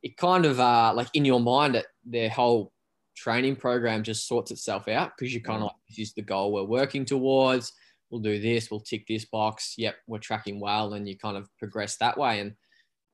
it 0.04 0.16
kind 0.16 0.46
of 0.46 0.60
uh 0.60 0.94
like 0.96 1.08
in 1.16 1.26
your 1.26 1.40
mind, 1.40 1.76
it, 1.76 1.88
their 2.06 2.30
whole 2.30 2.72
training 3.18 3.56
program 3.56 4.04
just 4.04 4.28
sorts 4.28 4.52
itself 4.52 4.88
out 4.88 5.12
because 5.18 5.34
you 5.34 5.42
kind 5.42 5.58
of 5.58 5.64
like 5.64 5.76
this 5.90 6.00
is 6.00 6.14
the 6.14 6.22
goal 6.22 6.52
we're 6.52 6.64
working 6.64 7.06
towards 7.06 7.72
we'll 8.10 8.22
do 8.22 8.40
this, 8.40 8.70
we'll 8.70 8.80
tick 8.80 9.06
this 9.08 9.26
box. 9.26 9.76
Yep, 9.78 9.96
we're 10.08 10.20
tracking 10.20 10.60
well, 10.60 10.94
and 10.94 11.08
you 11.08 11.18
kind 11.18 11.38
of 11.38 11.50
progress 11.58 11.98
that 11.98 12.18
way. 12.18 12.40
And 12.40 12.54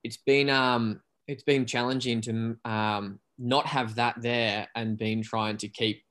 it's 0.04 0.18
been 0.18 0.50
um, 0.50 1.02
it's 1.28 1.44
been 1.44 1.66
challenging 1.66 2.22
to 2.22 2.58
um, 2.66 3.20
not 3.38 3.66
have 3.68 3.96
that 3.96 4.22
there 4.22 4.68
and 4.76 4.98
been 4.98 5.22
trying 5.22 5.58
to 5.58 5.68
keep 5.68 6.04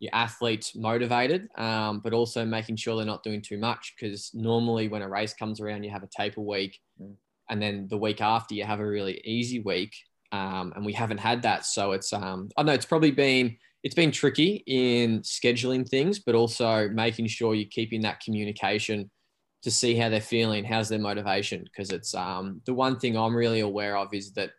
your 0.00 0.14
athletes 0.14 0.76
motivated, 0.76 1.48
um, 1.56 2.00
but 2.00 2.12
also 2.12 2.44
making 2.44 2.76
sure 2.76 2.96
they're 2.96 3.04
not 3.04 3.22
doing 3.22 3.42
too 3.42 3.58
much. 3.58 3.94
Because 3.98 4.30
normally 4.34 4.88
when 4.88 5.02
a 5.02 5.08
race 5.08 5.34
comes 5.34 5.60
around, 5.60 5.82
you 5.82 5.90
have 5.90 6.02
a 6.02 6.08
taper 6.08 6.40
week, 6.40 6.78
mm. 7.00 7.14
and 7.50 7.60
then 7.60 7.88
the 7.88 7.98
week 7.98 8.20
after 8.20 8.54
you 8.54 8.64
have 8.64 8.80
a 8.80 8.86
really 8.86 9.20
easy 9.24 9.60
week. 9.60 9.94
Um, 10.30 10.74
and 10.76 10.84
we 10.84 10.92
haven't 10.92 11.18
had 11.18 11.42
that, 11.42 11.64
so 11.64 11.92
it's 11.92 12.12
um, 12.12 12.50
I 12.56 12.62
know 12.62 12.74
it's 12.74 12.84
probably 12.84 13.12
been 13.12 13.56
it's 13.82 13.94
been 13.94 14.10
tricky 14.10 14.62
in 14.66 15.20
scheduling 15.20 15.88
things, 15.88 16.18
but 16.18 16.34
also 16.34 16.88
making 16.88 17.28
sure 17.28 17.54
you're 17.54 17.68
keeping 17.70 18.02
that 18.02 18.20
communication 18.20 19.10
to 19.62 19.70
see 19.70 19.96
how 19.96 20.08
they're 20.08 20.20
feeling, 20.20 20.64
how's 20.64 20.88
their 20.88 20.98
motivation. 20.98 21.64
Because 21.64 21.90
it's 21.90 22.14
um, 22.14 22.60
the 22.66 22.74
one 22.74 22.98
thing 22.98 23.16
I'm 23.16 23.34
really 23.34 23.60
aware 23.60 23.96
of 23.96 24.12
is 24.12 24.32
that 24.32 24.50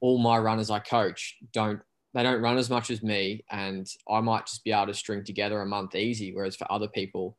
all 0.00 0.18
my 0.18 0.38
runners 0.38 0.70
I 0.70 0.80
coach 0.80 1.36
don't 1.52 1.80
they 2.14 2.22
don't 2.22 2.40
run 2.40 2.58
as 2.58 2.70
much 2.70 2.90
as 2.90 3.02
me, 3.02 3.44
and 3.50 3.86
I 4.08 4.20
might 4.20 4.46
just 4.46 4.64
be 4.64 4.72
able 4.72 4.86
to 4.86 4.94
string 4.94 5.24
together 5.24 5.60
a 5.60 5.66
month 5.66 5.94
easy. 5.94 6.32
Whereas 6.32 6.56
for 6.56 6.70
other 6.70 6.88
people, 6.88 7.36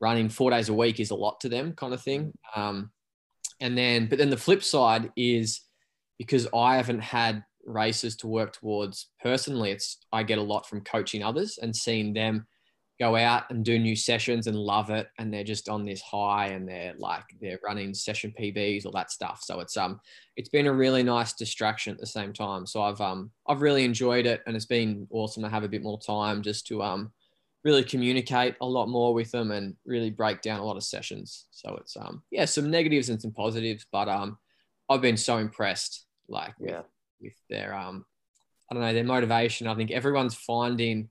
running 0.00 0.28
four 0.28 0.50
days 0.50 0.68
a 0.68 0.74
week 0.74 1.00
is 1.00 1.10
a 1.10 1.14
lot 1.16 1.40
to 1.40 1.48
them, 1.48 1.72
kind 1.72 1.94
of 1.94 2.02
thing. 2.02 2.32
Um, 2.56 2.90
and 3.60 3.76
then, 3.78 4.06
but 4.06 4.18
then 4.18 4.30
the 4.30 4.36
flip 4.36 4.62
side 4.62 5.12
is 5.16 5.60
because 6.18 6.48
I 6.54 6.76
haven't 6.76 7.00
had 7.00 7.44
races 7.64 8.16
to 8.16 8.26
work 8.26 8.52
towards 8.52 9.08
personally 9.22 9.70
it's 9.70 9.98
i 10.12 10.22
get 10.22 10.38
a 10.38 10.42
lot 10.42 10.66
from 10.66 10.80
coaching 10.80 11.22
others 11.22 11.58
and 11.60 11.74
seeing 11.74 12.12
them 12.12 12.46
go 13.00 13.16
out 13.16 13.50
and 13.50 13.64
do 13.64 13.78
new 13.78 13.96
sessions 13.96 14.46
and 14.46 14.54
love 14.54 14.90
it 14.90 15.08
and 15.18 15.32
they're 15.32 15.42
just 15.42 15.70
on 15.70 15.86
this 15.86 16.02
high 16.02 16.48
and 16.48 16.68
they're 16.68 16.92
like 16.98 17.24
they're 17.40 17.58
running 17.64 17.94
session 17.94 18.32
pbs 18.38 18.84
all 18.84 18.92
that 18.92 19.10
stuff. 19.10 19.40
So 19.42 19.60
it's 19.60 19.76
um 19.78 20.00
it's 20.36 20.50
been 20.50 20.66
a 20.66 20.72
really 20.72 21.02
nice 21.02 21.32
distraction 21.32 21.94
at 21.94 21.98
the 21.98 22.06
same 22.06 22.34
time. 22.34 22.66
So 22.66 22.82
i've 22.82 23.00
um 23.00 23.30
i've 23.48 23.62
really 23.62 23.84
enjoyed 23.84 24.26
it 24.26 24.42
and 24.46 24.54
it's 24.54 24.66
been 24.66 25.08
awesome 25.10 25.42
to 25.42 25.48
have 25.48 25.64
a 25.64 25.68
bit 25.68 25.82
more 25.82 25.98
time 25.98 26.42
just 26.42 26.66
to 26.66 26.82
um 26.82 27.10
really 27.64 27.82
communicate 27.82 28.54
a 28.60 28.66
lot 28.66 28.86
more 28.86 29.14
with 29.14 29.30
them 29.30 29.50
and 29.50 29.76
really 29.86 30.10
break 30.10 30.42
down 30.42 30.60
a 30.60 30.64
lot 30.64 30.76
of 30.76 30.84
sessions. 30.84 31.46
So 31.50 31.76
it's 31.80 31.96
um 31.96 32.22
yeah 32.30 32.44
some 32.44 32.70
negatives 32.70 33.08
and 33.08 33.20
some 33.20 33.32
positives 33.32 33.86
but 33.90 34.10
um 34.10 34.36
i've 34.90 35.00
been 35.00 35.16
so 35.16 35.38
impressed 35.38 36.04
like 36.28 36.54
yeah. 36.60 36.82
with 37.20 37.34
their 37.48 37.74
um 37.74 38.04
I 38.70 38.74
don't 38.74 38.84
know 38.84 38.92
their 38.92 39.04
motivation. 39.04 39.66
I 39.66 39.74
think 39.74 39.90
everyone's 39.90 40.34
finding 40.34 41.08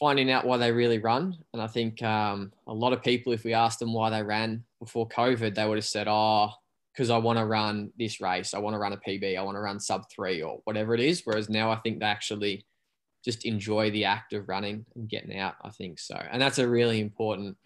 finding 0.00 0.30
out 0.30 0.46
why 0.46 0.56
they 0.56 0.72
really 0.72 0.98
run, 0.98 1.36
and 1.52 1.60
I 1.62 1.66
think 1.66 2.02
um, 2.02 2.52
a 2.66 2.72
lot 2.72 2.94
of 2.94 3.02
people, 3.02 3.32
if 3.32 3.44
we 3.44 3.52
asked 3.52 3.78
them 3.78 3.92
why 3.92 4.08
they 4.08 4.22
ran 4.22 4.64
before 4.80 5.06
COVID, 5.08 5.54
they 5.54 5.68
would 5.68 5.76
have 5.76 5.84
said, 5.84 6.08
"Oh, 6.08 6.50
because 6.92 7.10
I 7.10 7.18
want 7.18 7.38
to 7.38 7.44
run 7.44 7.92
this 7.98 8.20
race. 8.20 8.54
I 8.54 8.58
want 8.58 8.74
to 8.74 8.78
run 8.78 8.94
a 8.94 8.96
PB. 8.96 9.38
I 9.38 9.42
want 9.42 9.56
to 9.56 9.60
run 9.60 9.78
sub 9.78 10.10
three 10.10 10.42
or 10.42 10.60
whatever 10.64 10.94
it 10.94 11.00
is." 11.00 11.22
Whereas 11.24 11.50
now, 11.50 11.70
I 11.70 11.76
think 11.76 12.00
they 12.00 12.06
actually 12.06 12.64
just 13.22 13.44
enjoy 13.44 13.90
the 13.90 14.06
act 14.06 14.32
of 14.32 14.48
running 14.48 14.86
and 14.96 15.08
getting 15.08 15.38
out. 15.38 15.54
I 15.62 15.68
think 15.68 15.98
so, 16.00 16.16
and 16.16 16.40
that's 16.40 16.58
a 16.58 16.66
really 16.66 17.00
important 17.00 17.58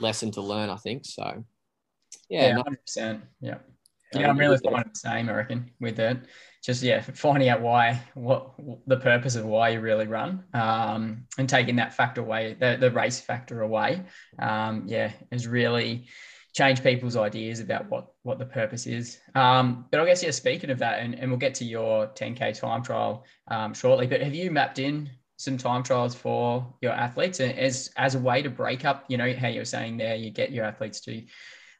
lesson 0.00 0.30
to 0.32 0.40
learn. 0.40 0.70
I 0.70 0.76
think 0.76 1.04
so. 1.04 1.44
Yeah, 2.28 2.56
yeah, 2.56 2.62
percent. 2.62 3.24
Yeah, 3.40 3.58
yeah, 4.14 4.30
I'm 4.30 4.38
really 4.38 4.58
finding 4.62 4.92
the 4.92 4.98
same. 4.98 5.28
I 5.28 5.34
reckon 5.34 5.72
with 5.80 5.98
it 5.98 6.18
just 6.62 6.82
yeah 6.82 7.00
finding 7.00 7.48
out 7.48 7.60
why 7.60 8.00
what 8.14 8.52
the 8.86 8.96
purpose 8.96 9.34
of 9.34 9.44
why 9.44 9.70
you 9.70 9.80
really 9.80 10.06
run 10.06 10.44
um, 10.54 11.26
and 11.38 11.48
taking 11.48 11.76
that 11.76 11.92
factor 11.92 12.20
away 12.20 12.56
the, 12.58 12.76
the 12.80 12.90
race 12.90 13.20
factor 13.20 13.62
away 13.62 14.02
um, 14.38 14.84
yeah 14.86 15.10
has 15.30 15.46
really 15.46 16.06
changed 16.54 16.82
people's 16.82 17.16
ideas 17.16 17.60
about 17.60 17.88
what 17.88 18.12
what 18.22 18.38
the 18.38 18.44
purpose 18.44 18.86
is. 18.86 19.18
Um, 19.34 19.86
but 19.90 20.00
i 20.00 20.06
guess 20.06 20.22
yeah 20.22 20.30
speaking 20.30 20.70
of 20.70 20.78
that 20.78 21.00
and, 21.00 21.14
and 21.14 21.30
we'll 21.30 21.38
get 21.38 21.54
to 21.56 21.64
your 21.64 22.06
10k 22.08 22.58
time 22.58 22.82
trial 22.82 23.24
um, 23.48 23.74
shortly 23.74 24.06
but 24.06 24.22
have 24.22 24.34
you 24.34 24.50
mapped 24.50 24.78
in 24.78 25.10
some 25.36 25.58
time 25.58 25.82
trials 25.82 26.14
for 26.14 26.72
your 26.80 26.92
athletes? 26.92 27.40
As 27.40 27.90
as 27.96 28.14
a 28.14 28.18
way 28.20 28.42
to 28.42 28.50
break 28.50 28.84
up 28.84 29.04
you 29.08 29.16
know 29.16 29.32
how 29.32 29.48
you 29.48 29.60
were 29.60 29.64
saying 29.64 29.96
there 29.96 30.14
you 30.14 30.30
get 30.30 30.52
your 30.52 30.64
athletes 30.64 31.00
to 31.00 31.24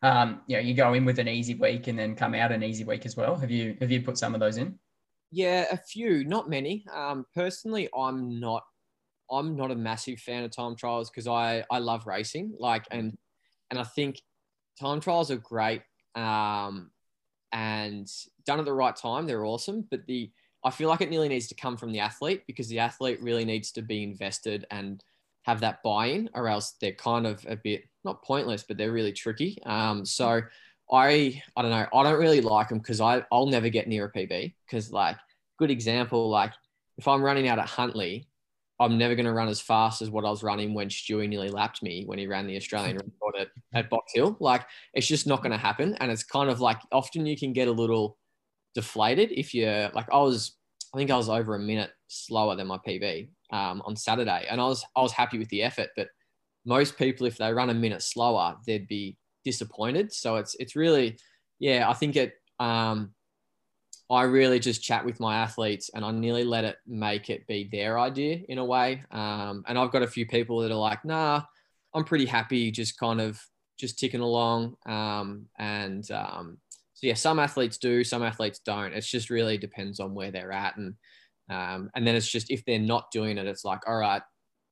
um, 0.02 0.40
you 0.46 0.56
know, 0.56 0.62
you 0.62 0.74
go 0.74 0.94
in 0.94 1.04
with 1.04 1.18
an 1.18 1.28
easy 1.28 1.54
week 1.54 1.86
and 1.86 1.98
then 1.98 2.16
come 2.16 2.34
out 2.34 2.50
an 2.50 2.62
easy 2.62 2.84
week 2.84 3.06
as 3.06 3.16
well. 3.16 3.36
Have 3.36 3.50
you 3.50 3.76
have 3.80 3.90
you 3.90 4.02
put 4.02 4.18
some 4.18 4.34
of 4.34 4.40
those 4.40 4.56
in? 4.56 4.78
Yeah, 5.30 5.66
a 5.70 5.76
few, 5.76 6.24
not 6.24 6.50
many. 6.50 6.84
Um, 6.92 7.24
personally, 7.34 7.88
I'm 7.96 8.40
not 8.40 8.64
I'm 9.30 9.56
not 9.56 9.70
a 9.70 9.76
massive 9.76 10.18
fan 10.18 10.44
of 10.44 10.50
time 10.50 10.76
trials 10.76 11.08
because 11.08 11.28
I 11.28 11.64
I 11.70 11.78
love 11.78 12.06
racing. 12.06 12.54
Like 12.58 12.84
and 12.90 13.16
and 13.70 13.78
I 13.78 13.84
think 13.84 14.20
time 14.80 15.00
trials 15.00 15.30
are 15.30 15.36
great. 15.36 15.82
Um, 16.14 16.90
and 17.52 18.10
done 18.44 18.58
at 18.58 18.64
the 18.64 18.72
right 18.72 18.96
time, 18.96 19.26
they're 19.26 19.44
awesome. 19.44 19.86
But 19.88 20.06
the 20.06 20.30
I 20.64 20.70
feel 20.70 20.88
like 20.88 21.00
it 21.00 21.10
nearly 21.10 21.28
needs 21.28 21.48
to 21.48 21.54
come 21.54 21.76
from 21.76 21.92
the 21.92 22.00
athlete 22.00 22.42
because 22.46 22.68
the 22.68 22.80
athlete 22.80 23.22
really 23.22 23.44
needs 23.44 23.72
to 23.72 23.82
be 23.82 24.02
invested 24.02 24.66
and 24.70 25.02
have 25.42 25.60
that 25.60 25.82
buy-in, 25.82 26.30
or 26.34 26.48
else 26.48 26.76
they're 26.80 26.92
kind 26.92 27.26
of 27.26 27.44
a 27.48 27.56
bit 27.56 27.84
not 28.04 28.22
pointless, 28.22 28.64
but 28.66 28.76
they're 28.76 28.92
really 28.92 29.12
tricky. 29.12 29.58
Um, 29.64 30.04
so 30.04 30.42
I 30.90 31.42
I 31.56 31.62
don't 31.62 31.70
know. 31.70 31.86
I 31.92 32.02
don't 32.02 32.18
really 32.18 32.40
like 32.40 32.68
them 32.68 32.78
because 32.78 33.00
I 33.00 33.24
I'll 33.32 33.46
never 33.46 33.68
get 33.68 33.88
near 33.88 34.06
a 34.06 34.12
PB 34.12 34.54
because 34.66 34.92
like 34.92 35.16
good 35.58 35.70
example 35.70 36.28
like 36.28 36.52
if 36.98 37.06
I'm 37.06 37.22
running 37.22 37.48
out 37.48 37.58
at 37.58 37.68
huntly 37.68 38.28
I'm 38.80 38.98
never 38.98 39.14
going 39.14 39.26
to 39.26 39.32
run 39.32 39.48
as 39.48 39.60
fast 39.60 40.02
as 40.02 40.10
what 40.10 40.24
I 40.24 40.30
was 40.30 40.42
running 40.42 40.74
when 40.74 40.88
Stewie 40.88 41.28
nearly 41.28 41.50
lapped 41.50 41.82
me 41.82 42.04
when 42.04 42.18
he 42.18 42.26
ran 42.26 42.46
the 42.46 42.56
Australian 42.56 42.96
record 42.96 43.36
at, 43.40 43.48
at 43.72 43.90
Box 43.90 44.12
Hill. 44.12 44.36
Like 44.40 44.66
it's 44.92 45.06
just 45.06 45.26
not 45.26 45.42
going 45.42 45.52
to 45.52 45.58
happen, 45.58 45.94
and 46.00 46.10
it's 46.10 46.24
kind 46.24 46.50
of 46.50 46.60
like 46.60 46.78
often 46.90 47.24
you 47.24 47.36
can 47.36 47.52
get 47.52 47.68
a 47.68 47.72
little 47.72 48.18
deflated 48.74 49.30
if 49.32 49.54
you're 49.54 49.88
like 49.90 50.06
I 50.12 50.18
was. 50.18 50.56
I 50.94 50.98
think 50.98 51.10
I 51.10 51.16
was 51.16 51.30
over 51.30 51.54
a 51.54 51.58
minute 51.58 51.90
slower 52.08 52.54
than 52.54 52.66
my 52.66 52.76
PB 52.76 53.30
um, 53.52 53.82
on 53.84 53.94
Saturday, 53.96 54.46
and 54.50 54.60
I 54.60 54.64
was 54.64 54.84
I 54.96 55.02
was 55.02 55.12
happy 55.12 55.38
with 55.38 55.48
the 55.50 55.62
effort, 55.62 55.90
but 55.96 56.08
most 56.64 56.96
people, 56.96 57.26
if 57.26 57.36
they 57.36 57.52
run 57.52 57.70
a 57.70 57.74
minute 57.74 58.02
slower, 58.02 58.56
they'd 58.66 58.88
be 58.88 59.16
disappointed. 59.44 60.12
So 60.12 60.36
it's 60.36 60.56
it's 60.58 60.76
really, 60.76 61.18
yeah, 61.58 61.88
I 61.88 61.92
think 61.92 62.16
it. 62.16 62.34
Um, 62.58 63.14
I 64.10 64.24
really 64.24 64.58
just 64.58 64.82
chat 64.82 65.06
with 65.06 65.20
my 65.20 65.36
athletes, 65.36 65.90
and 65.94 66.04
I 66.04 66.10
nearly 66.10 66.44
let 66.44 66.64
it 66.64 66.76
make 66.86 67.30
it 67.30 67.46
be 67.46 67.68
their 67.72 67.98
idea 67.98 68.40
in 68.48 68.58
a 68.58 68.64
way. 68.64 69.02
Um, 69.10 69.64
and 69.66 69.78
I've 69.78 69.90
got 69.90 70.02
a 70.02 70.06
few 70.06 70.26
people 70.26 70.60
that 70.60 70.70
are 70.70 70.74
like, 70.74 71.04
nah, 71.04 71.42
I'm 71.94 72.04
pretty 72.04 72.26
happy, 72.26 72.70
just 72.70 72.98
kind 72.98 73.20
of 73.20 73.40
just 73.78 73.98
ticking 73.98 74.20
along. 74.20 74.76
Um, 74.86 75.46
and 75.58 76.08
um, 76.10 76.58
so 76.92 77.06
yeah, 77.06 77.14
some 77.14 77.38
athletes 77.38 77.78
do, 77.78 78.04
some 78.04 78.22
athletes 78.22 78.60
don't. 78.64 78.92
It's 78.92 79.10
just 79.10 79.30
really 79.30 79.56
depends 79.56 79.98
on 79.98 80.14
where 80.14 80.30
they're 80.30 80.52
at, 80.52 80.76
and 80.76 80.94
um, 81.52 81.90
and 81.94 82.06
then 82.06 82.14
it's 82.14 82.30
just 82.30 82.50
if 82.50 82.64
they're 82.64 82.78
not 82.78 83.10
doing 83.12 83.38
it, 83.38 83.46
it's 83.46 83.64
like, 83.64 83.80
all 83.86 83.96
right, 83.96 84.22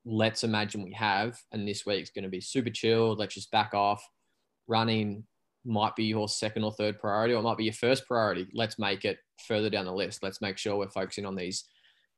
let's 0.05 0.45
imagine 0.45 0.83
we 0.83 0.93
have, 0.93 1.39
and 1.53 1.67
this 1.67 1.85
week's 1.85 2.11
going 2.11 2.25
to 2.25 2.31
be 2.31 2.41
super 2.41 2.71
chill. 2.71 3.15
Let's 3.15 3.35
just 3.35 3.51
back 3.51 3.75
off, 3.75 4.03
running 4.67 5.25
might 5.65 5.95
be 5.95 6.05
your 6.05 6.29
second 6.29 6.65
or 6.65 6.73
third 6.73 6.99
priority, 6.99 7.35
or 7.35 7.41
it 7.41 7.43
might 7.43 7.59
be 7.59 7.65
your 7.65 7.75
first 7.75 8.07
priority. 8.07 8.49
Let's 8.55 8.79
make 8.79 9.05
it 9.05 9.19
further 9.47 9.71
down 9.71 9.85
the 9.85 9.93
list. 9.93 10.23
Let's 10.23 10.41
make 10.41 10.57
sure 10.57 10.77
we're 10.77 10.89
focusing 10.89 11.27
on 11.27 11.37
these 11.37 11.65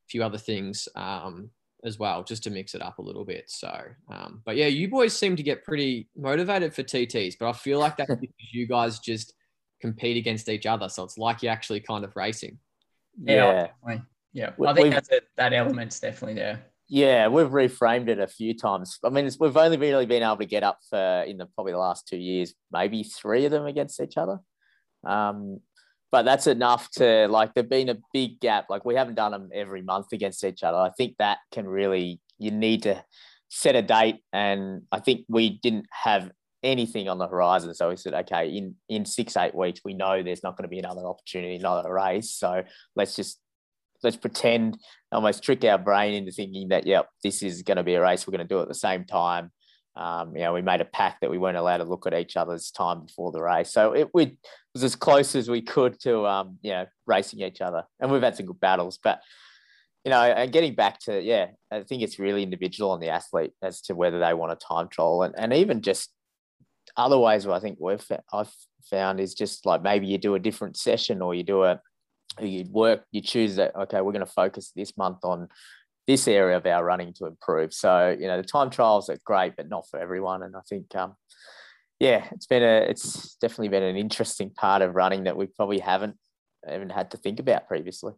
few 0.09 0.23
other 0.23 0.37
things 0.37 0.87
um, 0.95 1.49
as 1.83 1.99
well, 1.99 2.23
just 2.23 2.43
to 2.43 2.49
mix 2.49 2.73
it 2.73 2.81
up 2.81 2.99
a 2.99 3.01
little 3.01 3.25
bit. 3.25 3.45
So, 3.47 3.69
um, 4.09 4.41
but 4.45 4.55
yeah, 4.55 4.67
you 4.67 4.89
boys 4.89 5.17
seem 5.17 5.35
to 5.35 5.43
get 5.43 5.65
pretty 5.65 6.07
motivated 6.15 6.73
for 6.73 6.83
TTs, 6.83 7.35
but 7.39 7.49
I 7.49 7.53
feel 7.53 7.79
like 7.79 7.97
that's 7.97 8.15
because 8.21 8.53
you 8.53 8.67
guys 8.67 8.99
just 8.99 9.33
compete 9.81 10.17
against 10.17 10.47
each 10.47 10.65
other. 10.65 10.87
So 10.87 11.03
it's 11.03 11.17
like 11.17 11.43
you're 11.43 11.51
actually 11.51 11.81
kind 11.81 12.05
of 12.05 12.15
racing. 12.15 12.59
Yeah, 13.21 13.67
yeah. 13.85 13.95
Yeah. 14.33 14.51
I 14.65 14.73
think 14.73 14.93
that's 14.93 15.11
a, 15.11 15.21
that 15.37 15.53
element's 15.53 15.99
definitely 15.99 16.35
there. 16.35 16.65
Yeah, 16.89 17.27
we've 17.27 17.47
reframed 17.47 18.09
it 18.09 18.19
a 18.19 18.27
few 18.27 18.53
times. 18.53 18.99
I 19.03 19.09
mean, 19.09 19.29
we've 19.39 19.57
only 19.57 19.77
really 19.77 20.05
been 20.05 20.21
able 20.21 20.37
to 20.37 20.45
get 20.45 20.63
up 20.63 20.79
for 20.89 21.23
in 21.23 21.37
the 21.37 21.45
probably 21.45 21.71
the 21.71 21.79
last 21.79 22.07
two 22.07 22.17
years, 22.17 22.53
maybe 22.71 23.03
three 23.03 23.45
of 23.45 23.51
them 23.51 23.65
against 23.65 24.01
each 24.01 24.17
other. 24.17 24.39
Um, 25.05 25.59
but 26.11 26.23
that's 26.23 26.45
enough 26.45 26.91
to 26.91 27.27
like 27.27 27.53
there've 27.53 27.69
been 27.69 27.89
a 27.89 27.97
big 28.13 28.39
gap. 28.39 28.65
Like 28.69 28.85
we 28.85 28.95
haven't 28.95 29.15
done 29.15 29.31
them 29.31 29.49
every 29.53 29.81
month 29.81 30.07
against 30.13 30.43
each 30.43 30.61
other. 30.61 30.77
I 30.77 30.91
think 30.91 31.15
that 31.17 31.39
can 31.51 31.67
really 31.67 32.19
you 32.37 32.51
need 32.51 32.83
to 32.83 33.03
set 33.49 33.75
a 33.75 33.81
date, 33.81 34.19
and 34.31 34.83
I 34.91 34.99
think 34.99 35.25
we 35.27 35.57
didn't 35.61 35.87
have 35.89 36.29
anything 36.61 37.09
on 37.09 37.17
the 37.17 37.27
horizon. 37.27 37.73
So 37.73 37.89
we 37.89 37.97
said, 37.97 38.13
okay, 38.13 38.49
in 38.49 38.75
in 38.89 39.05
six 39.05 39.35
eight 39.37 39.55
weeks, 39.55 39.81
we 39.83 39.93
know 39.93 40.21
there's 40.21 40.43
not 40.43 40.57
going 40.57 40.63
to 40.63 40.69
be 40.69 40.79
another 40.79 41.05
opportunity, 41.05 41.55
another 41.55 41.91
race. 41.91 42.31
So 42.31 42.63
let's 42.95 43.15
just 43.15 43.39
let's 44.03 44.17
pretend 44.17 44.77
almost 45.11 45.43
trick 45.43 45.63
our 45.63 45.77
brain 45.77 46.13
into 46.13 46.31
thinking 46.31 46.69
that 46.69 46.85
yep, 46.85 47.07
this 47.23 47.41
is 47.43 47.61
going 47.61 47.77
to 47.77 47.83
be 47.83 47.95
a 47.95 48.01
race. 48.01 48.27
We're 48.27 48.37
going 48.37 48.47
to 48.47 48.53
do 48.53 48.59
it 48.59 48.63
at 48.63 48.67
the 48.67 48.75
same 48.75 49.05
time. 49.05 49.51
Um, 49.95 50.35
you 50.35 50.41
know, 50.41 50.53
we 50.53 50.61
made 50.61 50.81
a 50.81 50.85
pact 50.85 51.21
that 51.21 51.29
we 51.29 51.37
weren't 51.37 51.57
allowed 51.57 51.77
to 51.77 51.83
look 51.83 52.07
at 52.07 52.15
each 52.15 52.35
other's 52.35 52.71
time 52.71 53.05
before 53.05 53.31
the 53.31 53.41
race. 53.41 53.71
So 53.71 53.93
it, 53.93 54.09
we, 54.13 54.37
was 54.73 54.83
as 54.83 54.95
close 54.95 55.35
as 55.35 55.49
we 55.49 55.61
could 55.61 55.99
to, 56.01 56.25
um, 56.25 56.57
you 56.61 56.71
know, 56.71 56.85
racing 57.05 57.41
each 57.41 57.61
other. 57.61 57.83
And 57.99 58.11
we've 58.11 58.23
had 58.23 58.35
some 58.35 58.47
good 58.47 58.59
battles. 58.59 58.97
But, 59.01 59.21
you 60.03 60.09
know, 60.09 60.21
and 60.21 60.51
getting 60.51 60.75
back 60.75 60.99
to, 61.01 61.21
yeah, 61.21 61.47
I 61.71 61.83
think 61.83 62.01
it's 62.01 62.19
really 62.19 62.43
individual 62.43 62.91
on 62.91 62.99
the 62.99 63.09
athlete 63.09 63.51
as 63.61 63.81
to 63.81 63.95
whether 63.95 64.19
they 64.19 64.33
want 64.33 64.51
a 64.51 64.55
time 64.55 64.89
trial. 64.89 65.23
And, 65.23 65.35
and 65.37 65.53
even 65.53 65.81
just 65.81 66.09
other 66.97 67.17
ways 67.17 67.47
I 67.47 67.59
think 67.59 67.77
we've, 67.79 68.05
I've 68.33 68.53
found 68.89 69.19
is 69.19 69.33
just 69.33 69.65
like 69.65 69.83
maybe 69.83 70.07
you 70.07 70.17
do 70.17 70.35
a 70.35 70.39
different 70.39 70.75
session 70.75 71.21
or 71.21 71.35
you 71.35 71.43
do 71.43 71.63
a, 71.63 71.79
you 72.41 72.65
work, 72.69 73.03
you 73.11 73.21
choose 73.21 73.55
that, 73.57 73.75
okay, 73.75 74.01
we're 74.01 74.11
going 74.11 74.25
to 74.25 74.31
focus 74.31 74.71
this 74.75 74.97
month 74.97 75.19
on 75.23 75.47
this 76.07 76.27
area 76.27 76.57
of 76.57 76.65
our 76.65 76.83
running 76.83 77.13
to 77.13 77.25
improve. 77.25 77.73
So, 77.73 78.15
you 78.17 78.27
know, 78.27 78.37
the 78.37 78.43
time 78.43 78.69
trials 78.69 79.09
are 79.09 79.17
great, 79.23 79.55
but 79.55 79.69
not 79.69 79.87
for 79.89 79.99
everyone. 79.99 80.43
And 80.43 80.55
I 80.55 80.61
think, 80.67 80.95
um, 80.95 81.15
yeah, 81.99 82.25
it's 82.31 82.47
been 82.47 82.63
a, 82.63 82.81
it's 82.89 83.35
definitely 83.35 83.69
been 83.69 83.83
an 83.83 83.95
interesting 83.95 84.49
part 84.49 84.81
of 84.81 84.95
running 84.95 85.23
that 85.25 85.37
we 85.37 85.45
probably 85.47 85.79
haven't 85.79 86.17
even 86.69 86.89
had 86.89 87.11
to 87.11 87.17
think 87.17 87.39
about 87.39 87.67
previously. 87.67 88.13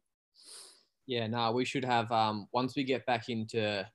Yeah, 1.05 1.28
no, 1.28 1.51
we 1.51 1.66
should 1.66 1.86
have, 1.86 2.11
um, 2.11 2.47
once 2.51 2.76
we 2.76 2.84
get 2.84 3.05
back 3.05 3.30
into 3.30 3.88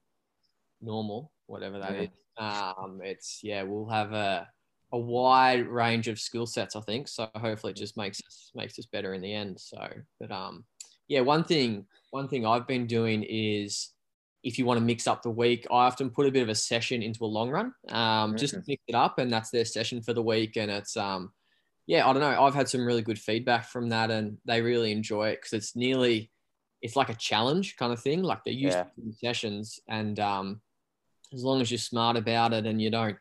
normal, 0.80 1.32
whatever 1.46 1.80
that 1.80 1.94
yeah. 1.94 2.02
is, 2.02 2.08
um, 2.38 3.00
it's, 3.02 3.40
yeah, 3.42 3.62
we'll 3.62 3.88
have 3.88 4.12
a, 4.12 4.46
a 4.92 4.98
wide 4.98 5.66
range 5.68 6.08
of 6.08 6.18
skill 6.18 6.46
sets, 6.46 6.76
I 6.76 6.80
think. 6.80 7.08
So 7.08 7.28
hopefully 7.34 7.72
it 7.72 7.76
just 7.76 7.96
makes 7.96 8.20
us, 8.20 8.50
makes 8.54 8.78
us 8.78 8.86
better 8.86 9.14
in 9.14 9.22
the 9.22 9.32
end. 9.32 9.60
So, 9.60 9.88
but, 10.18 10.30
um, 10.30 10.64
yeah, 11.08 11.20
one 11.20 11.44
thing 11.44 11.86
one 12.12 12.28
thing 12.28 12.46
I've 12.46 12.66
been 12.66 12.86
doing 12.86 13.24
is 13.28 13.90
if 14.42 14.58
you 14.58 14.64
want 14.64 14.78
to 14.78 14.84
mix 14.84 15.06
up 15.06 15.22
the 15.22 15.30
week, 15.30 15.66
I 15.70 15.86
often 15.86 16.10
put 16.10 16.26
a 16.26 16.30
bit 16.30 16.42
of 16.42 16.48
a 16.48 16.54
session 16.54 17.02
into 17.02 17.24
a 17.24 17.26
long 17.26 17.50
run, 17.50 17.74
um, 17.90 18.36
just 18.36 18.54
to 18.54 18.62
mix 18.66 18.82
it 18.86 18.94
up, 18.94 19.18
and 19.18 19.30
that's 19.30 19.50
their 19.50 19.64
session 19.64 20.02
for 20.02 20.12
the 20.12 20.22
week. 20.22 20.56
And 20.56 20.70
it's 20.70 20.96
um, 20.96 21.32
yeah, 21.86 22.08
I 22.08 22.12
don't 22.12 22.22
know. 22.22 22.42
I've 22.42 22.54
had 22.54 22.68
some 22.68 22.86
really 22.86 23.02
good 23.02 23.18
feedback 23.18 23.66
from 23.66 23.88
that, 23.90 24.10
and 24.10 24.38
they 24.44 24.62
really 24.62 24.92
enjoy 24.92 25.30
it 25.30 25.40
because 25.40 25.52
it's 25.52 25.76
nearly 25.76 26.30
it's 26.80 26.96
like 26.96 27.10
a 27.10 27.14
challenge 27.14 27.76
kind 27.76 27.92
of 27.92 28.00
thing. 28.00 28.22
Like 28.22 28.44
they're 28.44 28.54
used 28.54 28.76
yeah. 28.76 28.84
to 28.84 29.12
sessions, 29.12 29.80
and 29.88 30.18
um, 30.20 30.60
as 31.34 31.44
long 31.44 31.60
as 31.60 31.70
you're 31.70 31.78
smart 31.78 32.16
about 32.16 32.52
it 32.52 32.66
and 32.66 32.80
you 32.80 32.90
don't 32.90 33.16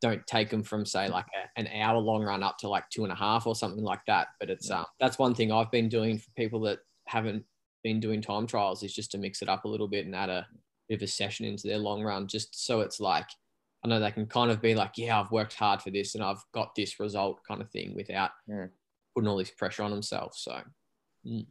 don't 0.00 0.26
take 0.26 0.50
them 0.50 0.62
from 0.62 0.84
say 0.84 1.08
like 1.08 1.26
a, 1.34 1.60
an 1.60 1.68
hour 1.68 1.98
long 1.98 2.22
run 2.22 2.42
up 2.42 2.58
to 2.58 2.68
like 2.68 2.88
two 2.90 3.04
and 3.04 3.12
a 3.12 3.16
half 3.16 3.46
or 3.46 3.54
something 3.54 3.84
like 3.84 4.04
that. 4.06 4.28
But 4.38 4.50
it's 4.50 4.70
um, 4.70 4.86
that's 5.00 5.18
one 5.18 5.34
thing 5.34 5.52
I've 5.52 5.70
been 5.70 5.88
doing 5.88 6.18
for 6.18 6.30
people 6.36 6.60
that 6.62 6.80
haven't 7.06 7.44
been 7.82 8.00
doing 8.00 8.20
time 8.20 8.46
trials 8.46 8.82
is 8.82 8.94
just 8.94 9.12
to 9.12 9.18
mix 9.18 9.42
it 9.42 9.48
up 9.48 9.64
a 9.64 9.68
little 9.68 9.88
bit 9.88 10.06
and 10.06 10.14
add 10.14 10.28
a 10.28 10.46
bit 10.88 10.96
of 10.96 11.02
a 11.02 11.06
session 11.06 11.46
into 11.46 11.68
their 11.68 11.78
long 11.78 12.02
run, 12.02 12.26
just 12.26 12.66
so 12.66 12.80
it's 12.80 13.00
like 13.00 13.26
I 13.84 13.88
know 13.88 14.00
they 14.00 14.10
can 14.10 14.26
kind 14.26 14.50
of 14.50 14.60
be 14.60 14.74
like, 14.74 14.92
yeah, 14.96 15.20
I've 15.20 15.30
worked 15.30 15.54
hard 15.54 15.80
for 15.80 15.90
this 15.90 16.14
and 16.14 16.24
I've 16.24 16.42
got 16.52 16.74
this 16.74 16.98
result 16.98 17.40
kind 17.46 17.60
of 17.60 17.70
thing 17.70 17.94
without 17.94 18.30
yeah. 18.48 18.66
putting 19.14 19.28
all 19.28 19.36
this 19.36 19.50
pressure 19.50 19.84
on 19.84 19.92
themselves. 19.92 20.40
So, 20.40 20.60
mm. 21.24 21.46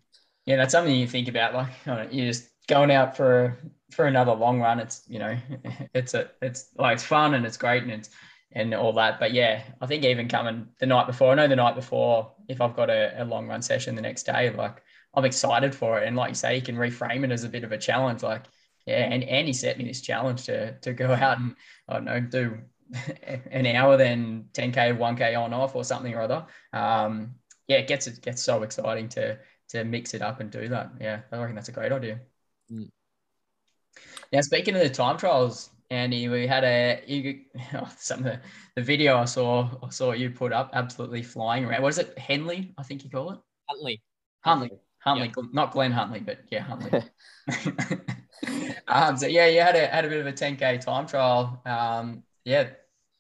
yeah, 0.46 0.58
that's 0.58 0.74
something 0.74 0.94
you 0.94 1.08
think 1.08 1.30
about. 1.30 1.54
Like, 1.88 2.14
you 2.14 2.26
just 2.26 2.50
going 2.68 2.92
out 2.92 3.16
for 3.16 3.58
for 3.92 4.06
another 4.06 4.34
long 4.34 4.60
run. 4.60 4.80
It's 4.80 5.04
you 5.08 5.20
know, 5.20 5.38
it's 5.94 6.14
a 6.14 6.30
it's 6.42 6.72
like 6.78 6.96
it's 6.96 7.04
fun 7.04 7.36
and 7.36 7.46
it's 7.46 7.58
great 7.58 7.84
and 7.84 7.92
it's 7.92 8.10
and 8.56 8.74
all 8.74 8.94
that. 8.94 9.20
But 9.20 9.34
yeah, 9.34 9.64
I 9.82 9.86
think 9.86 10.04
even 10.06 10.28
coming 10.28 10.68
the 10.80 10.86
night 10.86 11.08
before, 11.08 11.32
I 11.32 11.36
know 11.36 11.48
the 11.48 11.56
night 11.58 11.76
before, 11.76 12.32
if 12.48 12.62
I've 12.62 12.76
got 12.76 12.90
a, 12.90 13.22
a 13.22 13.26
long 13.26 13.48
run 13.48 13.62
session 13.62 13.96
the 13.96 14.02
next 14.02 14.24
day, 14.24 14.50
like 14.50 14.82
I'm 15.14 15.26
excited 15.26 15.76
for 15.76 16.00
it. 16.00 16.08
And 16.08 16.16
like 16.16 16.30
you 16.30 16.36
say, 16.36 16.56
you 16.56 16.62
can 16.62 16.78
reframe 16.78 17.24
it 17.24 17.32
as 17.32 17.44
a 17.44 17.50
bit 17.50 17.64
of 17.66 17.74
a 17.74 17.78
challenge. 17.78 18.24
Like, 18.24 18.46
yeah, 18.86 19.04
and 19.12 19.24
Andy 19.26 19.54
set 19.54 19.78
me 19.78 19.84
this 19.84 20.02
challenge 20.02 20.46
to 20.46 20.80
to 20.80 20.94
go 20.94 21.12
out 21.14 21.38
and 21.40 21.56
I 21.90 21.94
don't 21.94 22.06
know, 22.06 22.20
do 22.22 22.58
an 23.52 23.66
hour, 23.68 23.98
then 23.98 24.46
10k, 24.54 24.98
1k 24.98 25.38
on 25.38 25.54
off 25.54 25.76
or 25.76 25.84
something 25.84 26.14
or 26.14 26.22
other. 26.22 26.46
Um, 26.72 27.36
yeah, 27.68 27.78
it 27.78 27.88
gets 27.88 28.08
it 28.08 28.22
gets 28.22 28.42
so 28.42 28.64
exciting 28.64 29.10
to 29.10 29.38
to 29.70 29.84
mix 29.84 30.14
it 30.14 30.22
up 30.22 30.40
and 30.40 30.50
do 30.50 30.70
that. 30.70 30.92
Yeah, 31.02 31.22
I 31.32 31.38
reckon 31.38 31.56
that's 31.56 31.70
a 31.70 31.74
great 31.74 31.92
idea. 31.92 32.22
Mm. 32.72 32.90
Now, 34.32 34.42
speaking 34.42 34.76
of 34.76 34.82
the 34.82 34.90
time 34.90 35.18
trials, 35.18 35.70
Andy, 35.92 36.28
we 36.28 36.48
had 36.48 36.64
a 36.64 37.04
you, 37.06 37.42
oh, 37.74 37.90
some 37.98 38.20
of 38.20 38.26
the, 38.26 38.40
the 38.76 38.82
video 38.82 39.18
I 39.18 39.26
saw 39.26 39.70
I 39.84 39.90
saw 39.90 40.12
you 40.14 40.30
put 40.30 40.52
up 40.52 40.72
absolutely 40.74 41.24
flying 41.24 41.66
around. 41.66 41.82
What 41.82 41.90
is 41.90 42.00
it? 42.00 42.18
Henley, 42.18 42.74
I 42.78 42.84
think 42.84 43.04
you 43.04 43.10
call 43.10 43.32
it. 43.32 43.40
Huntly. 43.70 44.02
Huntly. 44.42 44.72
Huntly, 45.00 45.32
yeah. 45.38 45.44
not 45.54 45.72
Glen 45.72 45.92
Huntly, 45.92 46.20
but 46.20 46.40
yeah, 46.50 46.62
Huntly. 46.62 47.04
um, 48.88 49.18
so 49.18 49.28
yeah, 49.28 49.48
you 49.48 49.62
had 49.62 49.76
a 49.76 49.88
had 49.88 50.06
a 50.06 50.10
bit 50.10 50.20
of 50.20 50.28
a 50.28 50.34
10k 50.34 50.82
time 50.82 51.06
trial. 51.06 51.62
Um, 51.66 52.24
yeah, 52.44 52.70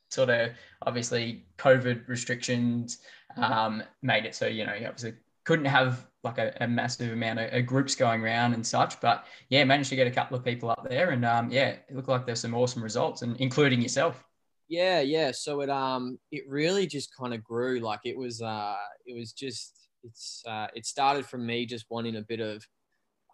sort 0.09 0.29
of 0.29 0.51
obviously 0.81 1.45
COVID 1.57 2.07
restrictions 2.07 2.99
um, 3.37 3.83
made 4.01 4.25
it 4.25 4.35
so 4.35 4.47
you 4.47 4.65
know 4.65 4.73
you 4.73 4.87
obviously 4.87 5.13
couldn't 5.43 5.65
have 5.65 6.07
like 6.25 6.37
a, 6.37 6.55
a 6.61 6.67
massive 6.67 7.11
amount 7.11 7.39
of, 7.39 7.53
of, 7.53 7.65
groups 7.65 7.95
going 7.95 8.21
around 8.21 8.53
and 8.53 8.65
such. 8.65 8.99
But 8.99 9.25
yeah, 9.49 9.63
managed 9.63 9.89
to 9.89 9.95
get 9.95 10.07
a 10.07 10.11
couple 10.11 10.37
of 10.37 10.43
people 10.43 10.69
up 10.69 10.85
there, 10.89 11.11
and 11.11 11.23
um, 11.23 11.49
yeah, 11.49 11.69
it 11.69 11.95
looked 11.95 12.09
like 12.09 12.25
there's 12.25 12.41
some 12.41 12.53
awesome 12.53 12.83
results, 12.83 13.21
and 13.21 13.37
including 13.37 13.81
yourself. 13.81 14.23
Yeah, 14.67 15.01
yeah. 15.01 15.31
So 15.31 15.61
it 15.61 15.69
um 15.69 16.17
it 16.31 16.43
really 16.47 16.87
just 16.87 17.15
kind 17.15 17.33
of 17.33 17.43
grew. 17.43 17.79
Like 17.79 18.01
it 18.03 18.17
was 18.17 18.41
uh 18.41 18.75
it 19.05 19.15
was 19.17 19.31
just 19.31 19.89
it's 20.03 20.43
uh, 20.47 20.67
it 20.75 20.85
started 20.85 21.25
from 21.25 21.45
me 21.45 21.65
just 21.65 21.85
wanting 21.89 22.15
a 22.15 22.21
bit 22.21 22.39
of 22.39 22.65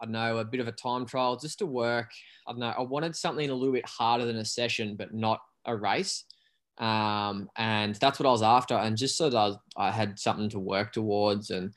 I 0.00 0.06
don't 0.06 0.12
know 0.12 0.38
a 0.38 0.44
bit 0.44 0.60
of 0.60 0.68
a 0.68 0.72
time 0.72 1.06
trial 1.06 1.36
just 1.36 1.58
to 1.60 1.66
work. 1.66 2.10
I 2.46 2.52
don't 2.52 2.60
know. 2.60 2.74
I 2.76 2.82
wanted 2.82 3.16
something 3.16 3.48
a 3.48 3.54
little 3.54 3.74
bit 3.74 3.88
harder 3.88 4.24
than 4.24 4.36
a 4.36 4.44
session, 4.44 4.96
but 4.96 5.14
not 5.14 5.40
a 5.64 5.76
race. 5.76 6.24
Um, 6.78 7.48
and 7.56 7.94
that's 7.96 8.18
what 8.18 8.26
I 8.26 8.32
was 8.32 8.42
after. 8.42 8.74
And 8.74 8.96
just 8.96 9.16
so 9.16 9.30
that 9.30 9.36
I, 9.76 9.88
I 9.88 9.90
had 9.90 10.18
something 10.18 10.48
to 10.50 10.58
work 10.58 10.92
towards 10.92 11.50
and 11.50 11.72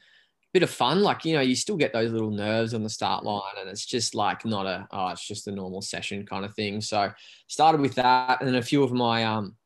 bit 0.55 0.63
of 0.63 0.69
fun. 0.69 1.01
Like 1.01 1.25
you 1.25 1.35
know, 1.35 1.41
you 1.41 1.53
still 1.53 1.75
get 1.75 1.91
those 1.91 2.13
little 2.13 2.31
nerves 2.31 2.73
on 2.73 2.81
the 2.81 2.89
start 2.89 3.25
line, 3.25 3.55
and 3.59 3.69
it's 3.69 3.85
just 3.85 4.15
like 4.15 4.45
not 4.45 4.65
a 4.65 4.87
oh, 4.89 5.09
it's 5.09 5.27
just 5.27 5.49
a 5.49 5.51
normal 5.51 5.81
session 5.81 6.25
kind 6.25 6.45
of 6.45 6.55
thing. 6.55 6.79
So 6.79 7.11
started 7.47 7.81
with 7.81 7.95
that, 7.95 8.39
and 8.39 8.47
then 8.47 8.55
a 8.55 8.61
few 8.61 8.81
of 8.81 8.93
my 8.93 9.25
um 9.25 9.57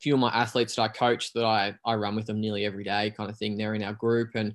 few 0.00 0.14
of 0.14 0.20
my 0.20 0.28
athletes 0.28 0.76
that 0.76 0.82
I 0.82 0.88
coach 0.88 1.32
that 1.32 1.44
I, 1.44 1.74
I 1.84 1.96
run 1.96 2.14
with 2.14 2.26
them 2.26 2.40
nearly 2.40 2.64
every 2.64 2.84
day 2.84 3.12
kind 3.16 3.28
of 3.28 3.36
thing. 3.36 3.56
They're 3.56 3.74
in 3.74 3.82
our 3.82 3.94
group 3.94 4.30
and 4.36 4.54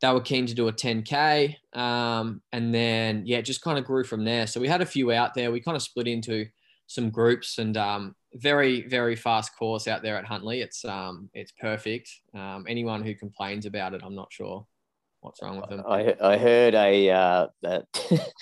they 0.00 0.12
were 0.12 0.20
keen 0.20 0.46
to 0.46 0.54
do 0.54 0.68
a 0.68 0.72
10K. 0.72 1.56
Um, 1.76 2.40
and 2.52 2.72
then, 2.72 3.24
yeah, 3.26 3.40
just 3.40 3.60
kind 3.60 3.76
of 3.76 3.84
grew 3.84 4.04
from 4.04 4.24
there. 4.24 4.46
So 4.46 4.60
we 4.60 4.68
had 4.68 4.80
a 4.80 4.86
few 4.86 5.10
out 5.10 5.34
there. 5.34 5.50
We 5.50 5.60
kind 5.60 5.76
of 5.76 5.82
split 5.82 6.06
into 6.06 6.46
some 6.86 7.10
groups 7.10 7.58
and 7.58 7.76
um, 7.76 8.14
very, 8.34 8.86
very 8.86 9.16
fast 9.16 9.56
course 9.58 9.88
out 9.88 10.02
there 10.02 10.16
at 10.16 10.26
Huntly. 10.26 10.60
It's, 10.60 10.84
um, 10.84 11.28
it's 11.34 11.50
perfect. 11.50 12.08
Um, 12.32 12.64
anyone 12.68 13.02
who 13.02 13.16
complains 13.16 13.66
about 13.66 13.94
it, 13.94 14.02
I'm 14.04 14.14
not 14.14 14.32
sure 14.32 14.64
what's 15.28 15.42
wrong 15.42 15.60
with 15.60 15.70
them. 15.70 15.84
I, 15.88 16.14
I 16.20 16.38
heard 16.38 16.74
a, 16.74 17.10
uh, 17.10 17.46
that 17.62 17.84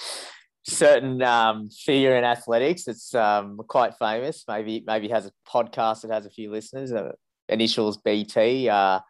certain 0.66 1.22
um, 1.22 1.68
figure 1.70 2.16
in 2.16 2.24
athletics 2.24 2.84
that's 2.84 3.14
um, 3.14 3.58
quite 3.68 3.94
famous. 3.98 4.44
Maybe 4.48 4.82
maybe 4.86 5.08
has 5.08 5.26
a 5.26 5.32
podcast 5.48 6.02
that 6.02 6.10
has 6.10 6.26
a 6.26 6.30
few 6.30 6.50
listeners. 6.50 6.92
Uh, 6.92 7.12
initials 7.48 7.98
BT 7.98 8.68
uh, 8.68 9.00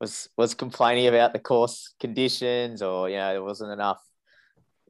was 0.00 0.28
was 0.36 0.54
complaining 0.54 1.06
about 1.06 1.32
the 1.32 1.38
course 1.38 1.94
conditions, 2.00 2.82
or 2.82 3.08
you 3.08 3.16
know 3.16 3.32
there 3.32 3.42
wasn't 3.42 3.72
enough. 3.72 4.00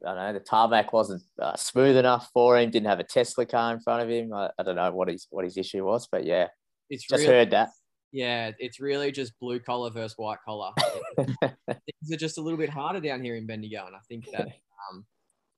I 0.06 0.14
don't 0.14 0.16
know 0.16 0.32
the 0.32 0.40
tarmac 0.40 0.92
wasn't 0.92 1.22
uh, 1.40 1.56
smooth 1.56 1.96
enough 1.96 2.30
for 2.32 2.58
him. 2.58 2.70
Didn't 2.70 2.88
have 2.88 3.00
a 3.00 3.04
Tesla 3.04 3.44
car 3.44 3.74
in 3.74 3.80
front 3.80 4.02
of 4.02 4.08
him. 4.08 4.32
I, 4.32 4.50
I 4.58 4.62
don't 4.62 4.76
know 4.76 4.90
what 4.92 5.08
his 5.08 5.26
what 5.30 5.44
his 5.44 5.56
issue 5.56 5.84
was, 5.84 6.08
but 6.10 6.24
yeah, 6.24 6.48
it's 6.88 7.04
just 7.04 7.22
really, 7.22 7.26
heard 7.26 7.50
that. 7.50 7.70
Yeah, 8.12 8.50
it's 8.58 8.80
really 8.80 9.12
just 9.12 9.38
blue 9.40 9.60
collar 9.60 9.90
versus 9.90 10.14
white 10.16 10.38
collar. 10.44 10.72
Things 11.24 12.12
are 12.12 12.16
just 12.16 12.38
a 12.38 12.40
little 12.40 12.58
bit 12.58 12.70
harder 12.70 13.00
down 13.00 13.22
here 13.22 13.36
in 13.36 13.46
Bendigo, 13.46 13.86
and 13.86 13.96
I 13.96 14.00
think 14.08 14.26
that 14.32 14.46
um, 14.92 15.04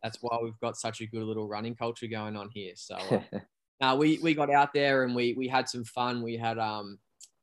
that's 0.03 0.19
why 0.21 0.39
we've 0.43 0.59
got 0.61 0.77
such 0.77 1.01
a 1.01 1.07
good 1.07 1.23
little 1.23 1.49
running 1.49 1.75
culture 1.75 2.07
going 2.07 2.37
on 2.37 2.51
here. 2.53 2.73
So, 2.75 2.97
uh, 2.97 3.39
uh, 3.85 3.97
we 3.97 4.19
we 4.23 4.35
got 4.35 4.51
out 4.51 4.73
there 4.73 5.05
and 5.05 5.15
we 5.15 5.35
we 5.35 5.49
had 5.49 5.69
some 5.69 5.85
fun. 5.85 6.23
We 6.23 6.37
had 6.37 6.59
um, 6.59 6.99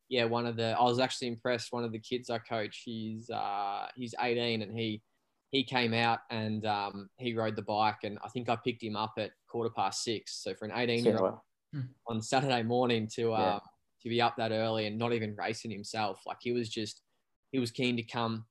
yeah, 0.09 0.25
one 0.25 0.45
of 0.45 0.55
the 0.55 0.75
I 0.77 0.83
was 0.83 0.99
actually 0.99 1.29
impressed. 1.29 1.71
One 1.71 1.83
of 1.83 1.91
the 1.91 1.99
kids 1.99 2.29
I 2.29 2.39
coach, 2.39 2.81
he's 2.83 3.29
uh, 3.29 3.87
he's 3.95 4.15
18 4.19 4.61
and 4.61 4.77
he 4.77 5.01
he 5.51 5.63
came 5.63 5.93
out 5.93 6.19
and 6.29 6.65
um, 6.65 7.09
he 7.17 7.33
rode 7.33 7.55
the 7.55 7.61
bike, 7.61 8.03
and 8.03 8.19
I 8.23 8.29
think 8.29 8.49
I 8.49 8.55
picked 8.55 8.83
him 8.83 8.95
up 8.95 9.13
at 9.17 9.31
quarter 9.47 9.69
past 9.69 10.03
six. 10.03 10.43
So 10.43 10.53
for 10.53 10.65
an 10.65 10.71
18 10.75 11.05
year 11.05 11.17
old 11.17 11.39
on 12.07 12.21
Saturday 12.21 12.63
morning 12.63 13.07
to 13.15 13.33
uh, 13.33 13.39
yeah. 13.39 13.59
to 14.03 14.09
be 14.09 14.21
up 14.21 14.35
that 14.37 14.51
early 14.51 14.87
and 14.87 14.97
not 14.97 15.13
even 15.13 15.35
racing 15.35 15.71
himself, 15.71 16.21
like 16.25 16.37
he 16.41 16.51
was 16.51 16.69
just 16.69 17.01
he 17.51 17.59
was 17.59 17.71
keen 17.71 17.95
to 17.97 18.03
come 18.03 18.45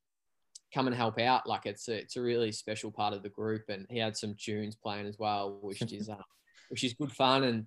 come 0.73 0.87
and 0.87 0.97
help 0.97 1.19
out. 1.19 1.47
Like 1.47 1.67
it's 1.67 1.89
a 1.89 1.99
it's 1.99 2.17
a 2.17 2.23
really 2.23 2.53
special 2.53 2.91
part 2.91 3.15
of 3.15 3.23
the 3.23 3.29
group, 3.29 3.65
and 3.69 3.87
he 3.91 3.99
had 3.99 4.17
some 4.17 4.35
tunes 4.39 4.77
playing 4.77 5.07
as 5.07 5.19
well, 5.19 5.59
which 5.63 5.83
is 5.93 6.09
uh, 6.09 6.23
which 6.69 6.85
is 6.85 6.95
good 6.95 7.13
fun. 7.13 7.45
And 7.45 7.67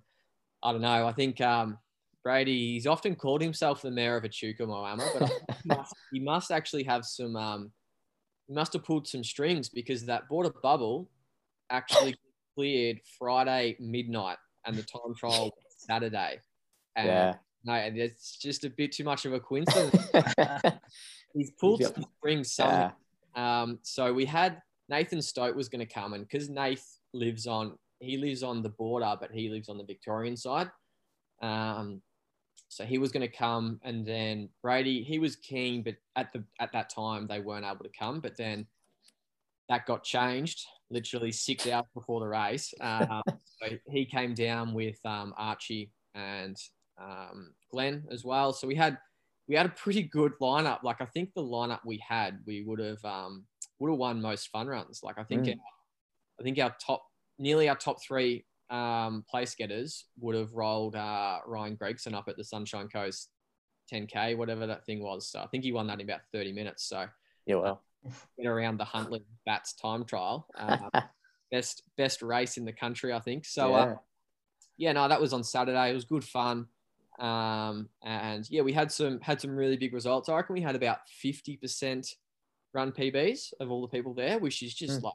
I 0.62 0.72
don't 0.72 0.82
know, 0.82 1.06
I 1.06 1.12
think 1.12 1.40
um, 1.40 1.78
Brady 2.22 2.74
he's 2.74 2.86
often 2.86 3.14
called 3.14 3.42
himself 3.42 3.82
the 3.82 3.90
mayor 3.90 4.16
of 4.16 4.24
Echuca 4.24 4.64
Moama, 4.64 5.08
but 5.18 5.28
he 5.62 5.68
must, 5.76 5.94
he 6.12 6.20
must 6.20 6.50
actually 6.50 6.84
have 6.84 7.04
some 7.04 7.36
um, 7.36 7.72
he 8.46 8.54
must 8.54 8.72
have 8.74 8.84
pulled 8.84 9.08
some 9.08 9.24
strings 9.24 9.68
because 9.68 10.06
that 10.06 10.28
border 10.28 10.52
bubble 10.62 11.10
actually 11.70 12.14
cleared 12.54 13.00
Friday 13.18 13.76
midnight 13.80 14.36
and 14.64 14.76
the 14.76 14.82
time 14.82 15.14
trial 15.16 15.50
Saturday. 15.76 16.38
And 16.94 17.06
yeah. 17.06 17.34
No, 17.64 17.74
and 17.74 17.96
it's 17.96 18.36
just 18.36 18.64
a 18.64 18.70
bit 18.70 18.92
too 18.92 19.04
much 19.04 19.24
of 19.24 19.32
a 19.32 19.40
coincidence. 19.40 20.10
He's 21.34 21.52
pulled 21.52 21.82
some 21.82 22.04
strings 22.18 22.56
Yeah. 22.58 22.90
Um, 23.34 23.78
so 23.82 24.12
we 24.12 24.24
had 24.24 24.60
Nathan 24.88 25.22
Stote 25.22 25.56
was 25.56 25.68
going 25.68 25.86
to 25.86 25.92
come, 25.92 26.12
and 26.12 26.26
because 26.26 26.50
Nath 26.50 26.98
lives 27.14 27.46
on, 27.46 27.78
he 28.00 28.16
lives 28.16 28.42
on 28.42 28.62
the 28.62 28.68
border, 28.68 29.14
but 29.20 29.30
he 29.30 29.48
lives 29.48 29.68
on 29.68 29.78
the 29.78 29.84
Victorian 29.84 30.36
side. 30.36 30.70
Um, 31.40 32.02
so 32.68 32.84
he 32.84 32.98
was 32.98 33.12
going 33.12 33.26
to 33.28 33.34
come, 33.34 33.80
and 33.82 34.04
then 34.04 34.48
Brady, 34.62 35.02
he 35.02 35.18
was 35.18 35.36
keen, 35.36 35.82
but 35.82 35.94
at 36.16 36.32
the 36.32 36.44
at 36.60 36.72
that 36.72 36.90
time 36.90 37.26
they 37.26 37.40
weren't 37.40 37.64
able 37.64 37.84
to 37.84 37.90
come. 37.98 38.20
But 38.20 38.36
then 38.36 38.66
that 39.68 39.86
got 39.86 40.04
changed 40.04 40.66
literally 40.90 41.32
six 41.32 41.66
hours 41.66 41.86
before 41.94 42.20
the 42.20 42.26
race. 42.26 42.74
Um, 42.82 43.22
so 43.26 43.76
he 43.88 44.04
came 44.04 44.34
down 44.34 44.74
with 44.74 44.98
um, 45.04 45.34
Archie 45.36 45.90
and 46.14 46.56
um, 47.00 47.54
Glenn 47.70 48.04
as 48.10 48.24
well. 48.24 48.52
So 48.52 48.66
we 48.66 48.74
had 48.74 48.98
we 49.48 49.54
had 49.54 49.66
a 49.66 49.70
pretty 49.70 50.02
good 50.02 50.32
lineup. 50.40 50.82
Like 50.82 51.00
I 51.00 51.06
think 51.06 51.30
the 51.34 51.42
lineup 51.42 51.80
we 51.84 52.02
had, 52.06 52.40
we 52.46 52.62
would 52.62 52.78
have 52.78 53.04
um, 53.04 53.44
would 53.78 53.90
have 53.90 53.98
won 53.98 54.20
most 54.20 54.48
fun 54.48 54.66
runs. 54.66 55.00
Like 55.02 55.18
I 55.18 55.24
think 55.24 55.44
mm. 55.44 55.50
our, 55.50 55.56
I 56.40 56.42
think 56.42 56.58
our 56.58 56.74
top 56.84 57.04
nearly 57.38 57.68
our 57.68 57.76
top 57.76 58.02
three 58.02 58.44
um, 58.70 59.24
place 59.28 59.54
getters 59.54 60.06
would 60.20 60.34
have 60.34 60.54
rolled 60.54 60.96
uh, 60.96 61.38
Ryan 61.46 61.74
Gregson 61.74 62.14
up 62.14 62.28
at 62.28 62.36
the 62.36 62.44
Sunshine 62.44 62.88
Coast 62.88 63.28
10k, 63.92 64.36
whatever 64.36 64.66
that 64.66 64.86
thing 64.86 65.02
was. 65.02 65.28
So 65.28 65.40
I 65.40 65.46
think 65.46 65.64
he 65.64 65.72
won 65.72 65.86
that 65.88 66.00
in 66.00 66.08
about 66.08 66.20
30 66.32 66.52
minutes. 66.52 66.88
So 66.88 67.06
yeah, 67.46 67.56
well, 67.56 67.82
get 68.38 68.46
around 68.46 68.78
the 68.78 68.84
Huntly 68.84 69.22
Bats 69.44 69.74
time 69.74 70.04
trial. 70.04 70.46
Uh, 70.56 70.78
best 71.50 71.82
best 71.98 72.22
race 72.22 72.56
in 72.56 72.64
the 72.64 72.72
country, 72.72 73.12
I 73.12 73.20
think. 73.20 73.44
So 73.44 73.70
yeah. 73.70 73.76
Uh, 73.76 73.96
yeah, 74.78 74.92
no, 74.92 75.06
that 75.06 75.20
was 75.20 75.32
on 75.32 75.44
Saturday. 75.44 75.90
It 75.90 75.94
was 75.94 76.06
good 76.06 76.24
fun. 76.24 76.66
Um, 77.22 77.88
and 78.02 78.44
yeah, 78.50 78.62
we 78.62 78.72
had 78.72 78.90
some 78.90 79.20
had 79.20 79.40
some 79.40 79.54
really 79.54 79.76
big 79.76 79.94
results. 79.94 80.28
I 80.28 80.36
reckon 80.36 80.54
we 80.54 80.60
had 80.60 80.74
about 80.74 81.08
fifty 81.08 81.56
percent 81.56 82.08
run 82.74 82.90
PBs 82.90 83.52
of 83.60 83.70
all 83.70 83.80
the 83.80 83.88
people 83.88 84.12
there, 84.12 84.38
which 84.38 84.62
is 84.62 84.74
just 84.74 85.00
mm. 85.00 85.04
like 85.04 85.14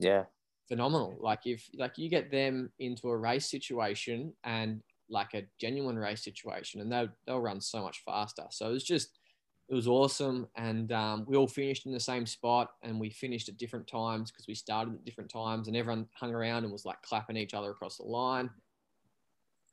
yeah 0.00 0.24
phenomenal. 0.68 1.16
Like 1.20 1.46
if 1.46 1.68
like 1.78 1.96
you 1.96 2.10
get 2.10 2.32
them 2.32 2.70
into 2.80 3.08
a 3.08 3.16
race 3.16 3.48
situation 3.48 4.32
and 4.42 4.82
like 5.08 5.34
a 5.34 5.44
genuine 5.60 5.98
race 5.98 6.24
situation, 6.24 6.80
and 6.80 6.90
they'll 6.90 7.08
they'll 7.24 7.40
run 7.40 7.60
so 7.60 7.82
much 7.82 8.02
faster. 8.04 8.44
So 8.50 8.68
it 8.68 8.72
was 8.72 8.84
just 8.84 9.20
it 9.68 9.74
was 9.74 9.86
awesome, 9.86 10.48
and 10.56 10.90
um, 10.90 11.24
we 11.28 11.36
all 11.36 11.46
finished 11.46 11.86
in 11.86 11.92
the 11.92 12.00
same 12.00 12.26
spot, 12.26 12.70
and 12.82 12.98
we 12.98 13.10
finished 13.10 13.48
at 13.48 13.58
different 13.58 13.86
times 13.86 14.32
because 14.32 14.48
we 14.48 14.54
started 14.56 14.94
at 14.94 15.04
different 15.04 15.30
times, 15.30 15.68
and 15.68 15.76
everyone 15.76 16.08
hung 16.14 16.34
around 16.34 16.64
and 16.64 16.72
was 16.72 16.84
like 16.84 17.00
clapping 17.02 17.36
each 17.36 17.54
other 17.54 17.70
across 17.70 17.98
the 17.98 18.02
line 18.02 18.50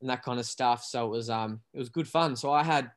and 0.01 0.09
that 0.09 0.23
kind 0.23 0.39
of 0.39 0.45
stuff. 0.45 0.83
So 0.83 1.05
it 1.05 1.09
was 1.09 1.29
um 1.29 1.61
it 1.73 1.79
was 1.79 1.89
good 1.89 2.07
fun. 2.07 2.35
So 2.35 2.51
I 2.51 2.63
had 2.63 2.91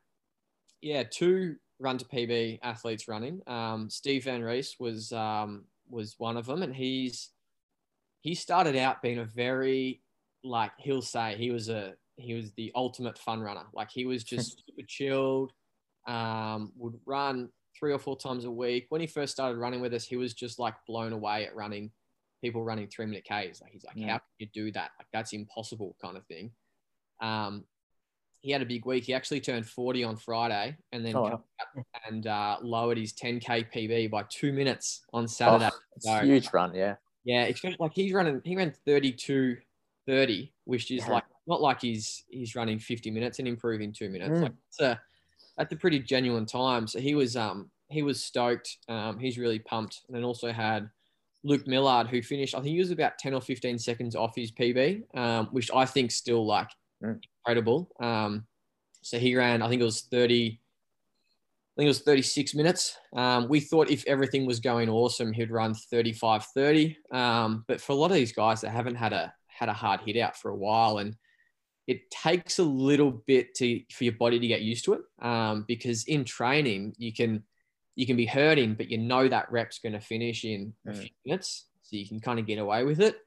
yeah 0.81 1.03
two 1.03 1.55
run 1.79 1.97
to 1.97 2.05
PB 2.05 2.59
athletes 2.63 3.07
running. 3.07 3.41
Um, 3.47 3.89
Steve 3.89 4.25
Van 4.25 4.41
Rees 4.41 4.75
was 4.79 5.11
um, 5.11 5.65
was 5.89 6.15
one 6.17 6.37
of 6.37 6.45
them, 6.45 6.63
and 6.63 6.75
he's 6.75 7.29
he 8.21 8.35
started 8.35 8.75
out 8.75 9.01
being 9.01 9.19
a 9.19 9.25
very 9.25 10.01
like 10.43 10.71
he'll 10.77 11.01
say 11.01 11.35
he 11.37 11.51
was 11.51 11.69
a 11.69 11.93
he 12.17 12.33
was 12.33 12.51
the 12.53 12.71
ultimate 12.75 13.17
fun 13.17 13.41
runner. 13.41 13.65
Like 13.73 13.89
he 13.91 14.05
was 14.05 14.23
just 14.23 14.63
super 14.67 14.87
chilled. 14.87 15.51
Um, 16.07 16.71
would 16.77 16.99
run 17.05 17.49
three 17.77 17.91
or 17.91 17.99
four 17.99 18.17
times 18.17 18.45
a 18.45 18.51
week. 18.51 18.85
When 18.89 19.01
he 19.01 19.07
first 19.07 19.33
started 19.33 19.57
running 19.57 19.81
with 19.81 19.93
us, 19.93 20.05
he 20.05 20.15
was 20.15 20.33
just 20.33 20.59
like 20.59 20.75
blown 20.87 21.13
away 21.13 21.45
at 21.45 21.55
running 21.55 21.91
people 22.41 22.63
running 22.63 22.87
three 22.87 23.07
minute 23.07 23.23
Ks. 23.23 23.61
Like 23.61 23.71
he's 23.71 23.83
like, 23.83 23.95
yeah. 23.95 24.13
how 24.13 24.17
can 24.17 24.21
you 24.37 24.47
do 24.53 24.71
that? 24.73 24.91
Like 24.99 25.07
that's 25.11 25.33
impossible 25.33 25.95
kind 26.01 26.15
of 26.15 26.25
thing. 26.27 26.51
Um, 27.21 27.63
he 28.41 28.51
had 28.51 28.61
a 28.61 28.65
big 28.65 28.85
week. 28.85 29.05
He 29.05 29.13
actually 29.13 29.39
turned 29.39 29.67
40 29.67 30.03
on 30.03 30.17
Friday 30.17 30.77
and 30.91 31.03
then 31.03 31.15
oh, 31.15 31.41
and 32.07 32.27
uh, 32.27 32.57
lowered 32.61 32.97
his 32.97 33.11
10k 33.13 33.71
PB 33.73 34.11
by 34.11 34.23
two 34.29 34.53
minutes 34.53 35.03
on 35.13 35.27
Saturday. 35.27 35.69
Oh, 35.73 35.79
so, 35.99 36.19
huge 36.19 36.53
run, 36.53 36.75
yeah. 36.75 36.95
Yeah, 37.23 37.49
like 37.79 37.93
he's 37.93 38.13
running. 38.13 38.41
He 38.43 38.55
ran 38.55 38.71
32 38.85 39.57
30, 40.05 40.53
which 40.65 40.91
is 40.91 41.03
yeah. 41.05 41.13
like 41.13 41.23
not 41.47 41.61
like 41.61 41.81
he's 41.81 42.23
he's 42.27 42.55
running 42.55 42.79
50 42.79 43.11
minutes 43.11 43.39
and 43.39 43.47
improving 43.47 43.91
two 43.91 44.09
minutes. 44.09 44.37
Mm. 44.37 44.43
Like 44.43 44.53
it's 44.69 44.79
a 44.79 45.01
that's 45.57 45.73
a 45.73 45.75
pretty 45.75 45.99
genuine 45.99 46.45
time. 46.45 46.87
So 46.87 46.99
he 46.99 47.15
was 47.15 47.35
um 47.35 47.71
he 47.89 48.01
was 48.01 48.23
stoked. 48.23 48.77
Um, 48.87 49.19
he's 49.19 49.37
really 49.37 49.59
pumped. 49.59 50.01
And 50.07 50.15
then 50.15 50.23
also 50.23 50.51
had 50.51 50.89
Luke 51.43 51.67
Millard 51.67 52.07
who 52.07 52.21
finished. 52.21 52.55
I 52.55 52.59
think 52.59 52.73
he 52.73 52.79
was 52.79 52.91
about 52.91 53.17
10 53.17 53.33
or 53.33 53.41
15 53.41 53.77
seconds 53.79 54.15
off 54.15 54.35
his 54.35 54.51
PB, 54.51 55.17
um, 55.17 55.47
which 55.47 55.69
I 55.73 55.85
think 55.85 56.11
still 56.11 56.45
like 56.45 56.69
mm. 57.03 57.19
incredible. 57.45 57.89
Um, 57.99 58.45
so 59.01 59.19
he 59.19 59.35
ran, 59.35 59.61
I 59.61 59.69
think 59.69 59.81
it 59.81 59.85
was 59.85 60.01
30, 60.01 60.59
I 61.75 61.81
think 61.81 61.85
it 61.85 61.89
was 61.89 61.99
36 61.99 62.55
minutes. 62.55 62.97
Um, 63.15 63.49
we 63.49 63.59
thought 63.59 63.89
if 63.89 64.05
everything 64.07 64.45
was 64.45 64.59
going 64.61 64.89
awesome, 64.89 65.33
he'd 65.33 65.51
run 65.51 65.73
35 65.73 66.45
30. 66.45 66.97
Um, 67.11 67.65
but 67.67 67.81
for 67.81 67.91
a 67.91 67.95
lot 67.95 68.11
of 68.11 68.15
these 68.15 68.31
guys 68.31 68.61
that 68.61 68.69
haven't 68.69 68.95
had 68.95 69.11
a 69.11 69.33
had 69.47 69.69
a 69.69 69.73
hard 69.73 70.01
hit 70.05 70.17
out 70.17 70.37
for 70.37 70.49
a 70.51 70.55
while, 70.55 70.99
and 70.99 71.15
it 71.87 72.09
takes 72.09 72.59
a 72.59 72.63
little 72.63 73.11
bit 73.11 73.53
to 73.55 73.81
for 73.91 74.05
your 74.05 74.13
body 74.13 74.39
to 74.39 74.47
get 74.47 74.61
used 74.61 74.85
to 74.85 74.93
it. 74.93 75.01
Um, 75.21 75.65
because 75.67 76.05
in 76.05 76.23
training, 76.23 76.95
you 76.97 77.13
can 77.13 77.43
you 77.95 78.05
can 78.05 78.15
be 78.15 78.25
hurting, 78.25 78.75
but 78.75 78.89
you 78.89 78.97
know 78.97 79.27
that 79.27 79.51
rep's 79.51 79.79
going 79.79 79.93
to 79.93 79.99
finish 79.99 80.45
in 80.45 80.73
mm. 80.87 80.91
a 80.91 80.93
few 80.93 81.09
minutes, 81.25 81.67
so 81.83 81.97
you 81.97 82.07
can 82.07 82.19
kind 82.19 82.39
of 82.39 82.47
get 82.47 82.59
away 82.59 82.83
with 82.83 83.01
it. 83.01 83.17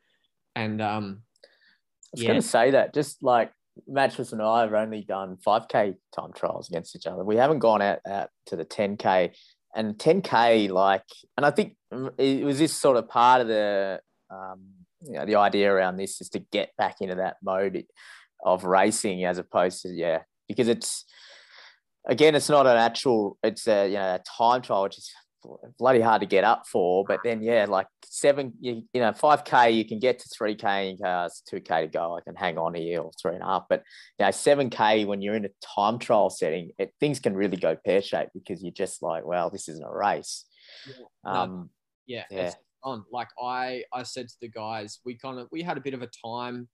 And 0.56 0.80
um, 0.80 1.22
I 1.44 1.48
was 2.12 2.22
yeah. 2.22 2.28
going 2.28 2.40
to 2.40 2.48
say 2.48 2.70
that 2.70 2.94
just 2.94 3.22
like 3.22 3.52
Matchless 3.86 4.32
and 4.32 4.42
I 4.42 4.62
have 4.62 4.74
only 4.74 5.02
done 5.02 5.36
5K 5.46 5.94
time 6.14 6.32
trials 6.34 6.68
against 6.68 6.96
each 6.96 7.06
other. 7.06 7.24
We 7.24 7.36
haven't 7.36 7.60
gone 7.60 7.82
out, 7.82 8.00
out 8.06 8.30
to 8.46 8.56
the 8.56 8.64
10K. 8.64 9.34
And 9.74 9.96
10K, 9.96 10.70
like, 10.70 11.04
and 11.36 11.44
I 11.44 11.50
think 11.50 11.76
it 12.18 12.44
was 12.44 12.58
this 12.58 12.72
sort 12.72 12.96
of 12.96 13.08
part 13.08 13.42
of 13.42 13.48
the, 13.48 14.00
um, 14.30 14.60
you 15.02 15.12
know, 15.12 15.26
the 15.26 15.36
idea 15.36 15.72
around 15.72 15.96
this 15.96 16.20
is 16.20 16.28
to 16.30 16.38
get 16.38 16.70
back 16.78 16.96
into 17.00 17.16
that 17.16 17.36
mode 17.42 17.84
of 18.42 18.64
racing 18.64 19.24
as 19.24 19.38
opposed 19.38 19.82
to, 19.82 19.90
yeah, 19.90 20.22
because 20.48 20.68
it's, 20.68 21.04
again, 22.06 22.34
it's 22.34 22.48
not 22.48 22.66
an 22.66 22.76
actual, 22.76 23.38
it's 23.42 23.68
a, 23.68 23.86
you 23.86 23.94
know, 23.94 24.14
a 24.14 24.20
time 24.38 24.62
trial, 24.62 24.84
which 24.84 24.98
is 24.98 25.12
bloody 25.78 26.00
hard 26.00 26.20
to 26.20 26.26
get 26.26 26.44
up 26.44 26.66
for. 26.66 27.04
But 27.06 27.20
then, 27.24 27.42
yeah, 27.42 27.66
like 27.68 27.86
seven, 28.04 28.52
you, 28.60 28.82
you 28.92 29.00
know, 29.00 29.12
5K, 29.12 29.74
you 29.74 29.84
can 29.84 29.98
get 29.98 30.18
to 30.18 30.28
3K 30.28 30.90
in 30.90 30.98
cars, 30.98 31.42
2K 31.52 31.82
to 31.82 31.86
go. 31.88 32.16
I 32.16 32.20
can 32.20 32.34
hang 32.34 32.58
on 32.58 32.74
here 32.74 33.00
or 33.00 33.10
three 33.20 33.34
and 33.34 33.42
a 33.42 33.46
half. 33.46 33.64
But, 33.68 33.82
you 34.18 34.24
know, 34.24 34.30
7K, 34.30 35.06
when 35.06 35.22
you're 35.22 35.34
in 35.34 35.44
a 35.44 35.50
time 35.76 35.98
trial 35.98 36.30
setting, 36.30 36.70
it, 36.78 36.92
things 37.00 37.20
can 37.20 37.34
really 37.34 37.56
go 37.56 37.76
pear 37.76 38.02
shaped 38.02 38.32
because 38.34 38.62
you're 38.62 38.72
just 38.72 39.02
like, 39.02 39.24
well, 39.24 39.50
this 39.50 39.68
isn't 39.68 39.84
a 39.84 39.92
race. 39.92 40.44
Yeah. 40.86 41.32
Um, 41.32 41.70
yeah. 42.06 42.24
yeah. 42.30 42.52
On 42.84 43.04
like 43.12 43.28
I, 43.42 43.82
I 43.92 44.04
said 44.04 44.28
to 44.28 44.34
the 44.40 44.48
guys, 44.48 45.00
we 45.04 45.18
kind 45.18 45.40
of 45.40 45.48
we 45.50 45.62
had 45.62 45.76
a 45.76 45.80
bit 45.80 45.94
of 45.94 46.02
a 46.02 46.10
time 46.24 46.68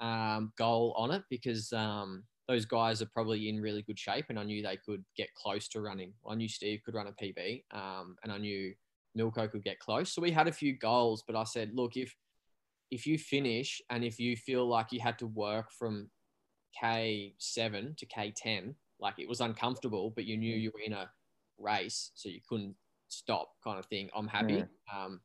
um, 0.00 0.52
goal 0.58 0.94
on 0.96 1.10
it 1.10 1.22
because 1.30 1.72
um, 1.72 2.24
those 2.48 2.64
guys 2.64 3.02
are 3.02 3.06
probably 3.06 3.48
in 3.48 3.60
really 3.60 3.82
good 3.82 3.98
shape, 3.98 4.26
and 4.28 4.38
I 4.38 4.44
knew 4.44 4.62
they 4.62 4.78
could 4.84 5.04
get 5.16 5.34
close 5.34 5.68
to 5.68 5.80
running. 5.80 6.12
I 6.28 6.34
knew 6.34 6.48
Steve 6.48 6.80
could 6.84 6.94
run 6.94 7.08
a 7.08 7.12
PB, 7.12 7.64
um, 7.72 8.16
and 8.22 8.32
I 8.32 8.38
knew 8.38 8.72
Milko 9.18 9.50
could 9.50 9.64
get 9.64 9.80
close. 9.80 10.12
So 10.12 10.22
we 10.22 10.30
had 10.30 10.48
a 10.48 10.52
few 10.52 10.76
goals, 10.76 11.24
but 11.26 11.36
I 11.36 11.44
said, 11.44 11.72
look, 11.74 11.96
if 11.96 12.14
if 12.92 13.06
you 13.06 13.18
finish 13.18 13.82
and 13.90 14.04
if 14.04 14.20
you 14.20 14.36
feel 14.36 14.66
like 14.66 14.92
you 14.92 15.00
had 15.00 15.18
to 15.18 15.26
work 15.26 15.72
from 15.72 16.08
K 16.80 17.34
seven 17.38 17.94
to 17.98 18.06
K 18.06 18.32
ten, 18.36 18.76
like 19.00 19.18
it 19.18 19.28
was 19.28 19.40
uncomfortable, 19.40 20.12
but 20.14 20.24
you 20.24 20.36
knew 20.36 20.54
you 20.54 20.70
were 20.72 20.84
in 20.84 20.92
a 20.92 21.10
race, 21.58 22.12
so 22.14 22.28
you 22.28 22.40
couldn't 22.48 22.76
stop, 23.08 23.50
kind 23.64 23.78
of 23.78 23.86
thing. 23.86 24.08
I'm 24.14 24.28
happy. 24.28 24.62
Mm. 24.62 24.68
Um, 24.94 25.20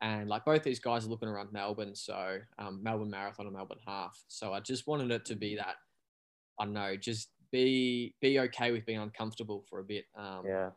and 0.00 0.28
like 0.28 0.44
both 0.44 0.64
these 0.64 0.80
guys 0.80 1.06
are 1.06 1.08
looking 1.08 1.28
around 1.28 1.52
Melbourne, 1.52 1.94
so 1.94 2.38
um, 2.58 2.82
Melbourne 2.82 3.10
Marathon 3.10 3.46
and 3.46 3.54
Melbourne 3.54 3.78
Half. 3.86 4.20
So 4.26 4.52
I 4.52 4.60
just 4.60 4.86
wanted 4.86 5.10
it 5.12 5.24
to 5.26 5.36
be 5.36 5.56
that 5.56 5.76
I 6.58 6.64
don't 6.64 6.74
know, 6.74 6.96
just 6.96 7.28
be 7.50 8.14
be 8.20 8.40
okay 8.40 8.72
with 8.72 8.86
being 8.86 8.98
uncomfortable 8.98 9.64
for 9.68 9.80
a 9.80 9.84
bit. 9.84 10.04
Um, 10.16 10.42
yeah. 10.46 10.70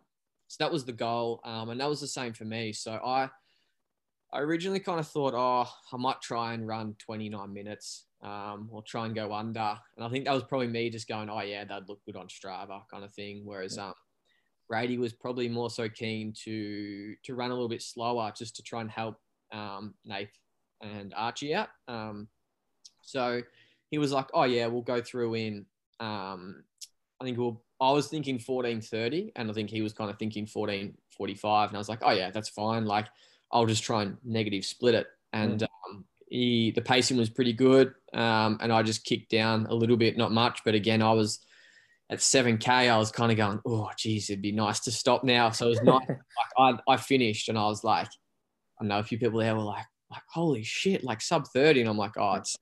So 0.47 0.63
that 0.63 0.71
was 0.71 0.85
the 0.85 0.93
goal, 0.93 1.41
um, 1.43 1.69
and 1.69 1.79
that 1.79 1.89
was 1.89 2.01
the 2.01 2.07
same 2.07 2.33
for 2.33 2.45
me. 2.45 2.73
So 2.73 2.93
I 2.93 3.29
I 4.33 4.39
originally 4.39 4.79
kind 4.79 4.99
of 4.99 5.07
thought, 5.07 5.33
oh, 5.35 5.69
I 5.93 5.97
might 5.97 6.21
try 6.21 6.53
and 6.53 6.67
run 6.67 6.95
29 6.99 7.53
minutes 7.53 8.05
um, 8.21 8.67
or 8.71 8.81
try 8.81 9.05
and 9.05 9.15
go 9.15 9.31
under. 9.31 9.77
And 9.95 10.05
I 10.05 10.09
think 10.09 10.25
that 10.25 10.33
was 10.33 10.43
probably 10.43 10.67
me 10.67 10.89
just 10.89 11.07
going, 11.07 11.29
oh, 11.29 11.39
yeah, 11.41 11.63
that'd 11.63 11.87
look 11.87 12.03
good 12.05 12.17
on 12.17 12.27
Strava 12.27 12.81
kind 12.91 13.05
of 13.05 13.13
thing. 13.13 13.43
Whereas 13.45 13.77
um, 13.77 13.93
Brady 14.67 14.97
was 14.97 15.13
probably 15.13 15.47
more 15.47 15.69
so 15.69 15.87
keen 15.87 16.33
to 16.43 17.15
to 17.23 17.35
run 17.35 17.51
a 17.51 17.53
little 17.53 17.69
bit 17.69 17.81
slower 17.81 18.31
just 18.35 18.55
to 18.57 18.63
try 18.63 18.81
and 18.81 18.91
help 18.91 19.15
um, 19.51 19.93
Nate 20.03 20.29
and 20.81 21.13
Archie 21.15 21.55
out. 21.55 21.69
Um, 21.87 22.27
so 23.01 23.41
he 23.89 23.97
was 23.97 24.11
like, 24.11 24.27
oh, 24.33 24.43
yeah, 24.43 24.67
we'll 24.67 24.81
go 24.81 25.01
through 25.01 25.35
in, 25.35 25.65
um, 25.99 26.63
I 27.21 27.23
think 27.23 27.37
we'll, 27.37 27.61
I 27.79 27.91
was 27.91 28.07
thinking 28.07 28.35
1430 28.35 29.33
and 29.35 29.49
I 29.49 29.53
think 29.53 29.69
he 29.69 29.81
was 29.81 29.93
kind 29.93 30.09
of 30.09 30.17
thinking 30.17 30.47
1445. 30.51 31.69
And 31.69 31.77
I 31.77 31.79
was 31.79 31.89
like, 31.89 31.99
oh, 32.01 32.11
yeah, 32.11 32.31
that's 32.31 32.49
fine. 32.49 32.85
Like, 32.85 33.07
I'll 33.51 33.65
just 33.65 33.83
try 33.83 34.03
and 34.03 34.17
negative 34.23 34.65
split 34.65 34.95
it. 34.95 35.07
And 35.33 35.59
mm. 35.59 35.67
um, 35.87 36.05
he, 36.27 36.71
the 36.71 36.81
pacing 36.81 37.17
was 37.17 37.29
pretty 37.29 37.53
good. 37.53 37.93
Um, 38.13 38.57
and 38.61 38.71
I 38.71 38.81
just 38.83 39.05
kicked 39.05 39.29
down 39.29 39.67
a 39.67 39.73
little 39.73 39.97
bit, 39.97 40.17
not 40.17 40.31
much, 40.31 40.61
but 40.65 40.75
again, 40.75 41.01
I 41.01 41.13
was 41.13 41.45
at 42.09 42.19
7K, 42.19 42.67
I 42.67 42.97
was 42.97 43.11
kind 43.11 43.31
of 43.31 43.37
going, 43.37 43.59
oh, 43.65 43.89
geez, 43.97 44.29
it'd 44.29 44.41
be 44.41 44.51
nice 44.51 44.79
to 44.81 44.91
stop 44.91 45.23
now. 45.23 45.49
So 45.51 45.67
it 45.67 45.69
was 45.69 45.81
nice. 45.81 46.07
like 46.09 46.79
I, 46.87 46.93
I 46.93 46.97
finished 46.97 47.49
and 47.49 47.57
I 47.57 47.65
was 47.65 47.83
like, 47.83 48.07
I 48.79 48.85
know 48.85 48.99
a 48.99 49.03
few 49.03 49.17
people 49.17 49.39
there 49.39 49.55
were 49.55 49.63
like, 49.63 49.85
like, 50.11 50.21
holy 50.29 50.63
shit, 50.63 51.03
like 51.03 51.21
sub 51.21 51.47
30. 51.47 51.81
And 51.81 51.89
I'm 51.89 51.97
like, 51.97 52.17
oh, 52.17 52.35
it's, 52.35 52.55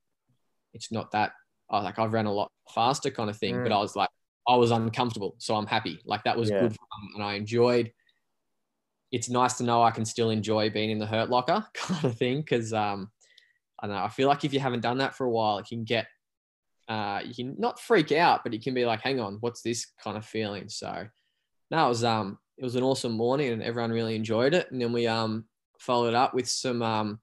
it's 0.74 0.91
not 0.91 1.11
that. 1.11 1.32
I 1.69 1.78
was 1.78 1.86
like, 1.86 1.99
I've 1.99 2.13
ran 2.13 2.26
a 2.26 2.34
lot 2.34 2.51
faster 2.74 3.09
kind 3.09 3.30
of 3.30 3.38
thing. 3.38 3.55
Mm. 3.55 3.63
But 3.63 3.71
I 3.71 3.80
was 3.80 3.95
like, 3.95 4.09
I 4.47 4.55
was 4.55 4.71
uncomfortable. 4.71 5.36
So 5.38 5.55
I'm 5.55 5.67
happy. 5.67 5.99
Like 6.05 6.24
that 6.26 6.38
was 6.38 6.49
yeah. 6.49 6.61
good 6.61 6.76
and 7.15 7.24
I 7.24 7.34
enjoyed 7.34 7.91
it's 9.13 9.30
nice 9.30 9.53
to 9.53 9.63
know 9.63 9.84
I 9.84 9.91
can 9.91 10.05
still 10.05 10.32
enjoy 10.32 10.71
being 10.71 10.89
in 10.89 10.97
the 10.97 11.05
hurt 11.05 11.30
locker 11.30 11.63
kind 11.76 12.03
of 12.03 12.17
thing. 12.17 12.43
Cause 12.43 12.74
um, 12.74 13.11
I 13.80 13.86
don't 13.86 13.95
know, 13.95 14.03
I 14.03 14.09
feel 14.09 14.28
like 14.28 14.43
if 14.43 14.53
you 14.53 14.59
haven't 14.59 14.82
done 14.82 14.97
that 14.97 15.15
for 15.15 15.26
a 15.26 15.30
while, 15.30 15.59
it 15.59 15.67
can 15.67 15.84
get, 15.84 16.07
uh, 16.89 17.21
you 17.24 17.34
can 17.34 17.55
not 17.59 17.80
freak 17.80 18.11
out, 18.11 18.43
but 18.43 18.55
it 18.55 18.63
can 18.63 18.74
be 18.74 18.86
like, 18.86 19.01
hang 19.01 19.19
on, 19.19 19.38
what's 19.39 19.61
this 19.61 19.86
kind 20.03 20.17
of 20.17 20.26
feeling? 20.26 20.67
So 20.67 21.07
that 21.69 21.86
was, 21.86 22.03
um, 22.03 22.39
it 22.57 22.63
was 22.63 22.76
an 22.76 22.82
awesome 22.82 23.11
morning 23.11 23.53
and 23.53 23.61
everyone 23.61 23.91
really 23.91 24.15
enjoyed 24.15 24.55
it. 24.55 24.71
And 24.71 24.82
then 24.82 24.91
we, 24.91 25.05
um, 25.05 25.45
followed 25.78 26.15
up 26.15 26.34
with 26.34 26.49
some, 26.49 26.82
um, 26.82 27.19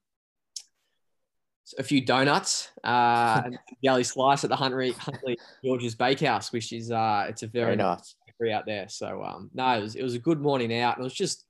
a 1.79 1.83
few 1.83 2.01
donuts, 2.01 2.69
uh, 2.85 3.43
and 3.45 3.59
galley 3.83 4.05
slice 4.05 4.45
at 4.45 4.51
the 4.51 4.57
Huntly, 4.57 4.93
Huntly 4.93 5.37
George's 5.65 5.95
Bakehouse, 5.95 6.53
which 6.53 6.73
is, 6.73 6.91
uh, 6.91 7.27
it's 7.29 7.43
a 7.43 7.47
very, 7.47 7.67
very 7.67 7.77
nice 7.77 8.15
bakery 8.27 8.53
out 8.53 8.67
there. 8.67 8.89
So, 8.89 9.23
um, 9.23 9.51
no, 9.55 9.79
it 9.79 9.83
was, 9.83 9.95
it 9.95 10.03
was 10.03 10.15
a 10.15 10.19
good 10.19 10.41
morning 10.41 10.77
out. 10.81 10.97
And 10.97 11.03
it 11.03 11.05
was 11.05 11.15
just, 11.15 11.45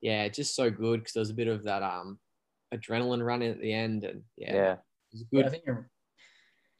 yeah, 0.00 0.28
just 0.28 0.56
so 0.56 0.68
good 0.68 1.00
because 1.00 1.12
there 1.12 1.20
was 1.20 1.30
a 1.30 1.34
bit 1.34 1.46
of 1.46 1.62
that 1.62 1.82
um 1.84 2.18
adrenaline 2.74 3.24
running 3.24 3.50
at 3.50 3.60
the 3.60 3.72
end, 3.72 4.02
and 4.02 4.22
yeah, 4.36 4.54
yeah. 4.54 4.72
it 4.72 4.78
was 5.12 5.22
good. 5.30 5.40
Yeah, 5.40 5.46
I 5.46 5.48
think 5.50 5.62
you're 5.64 5.90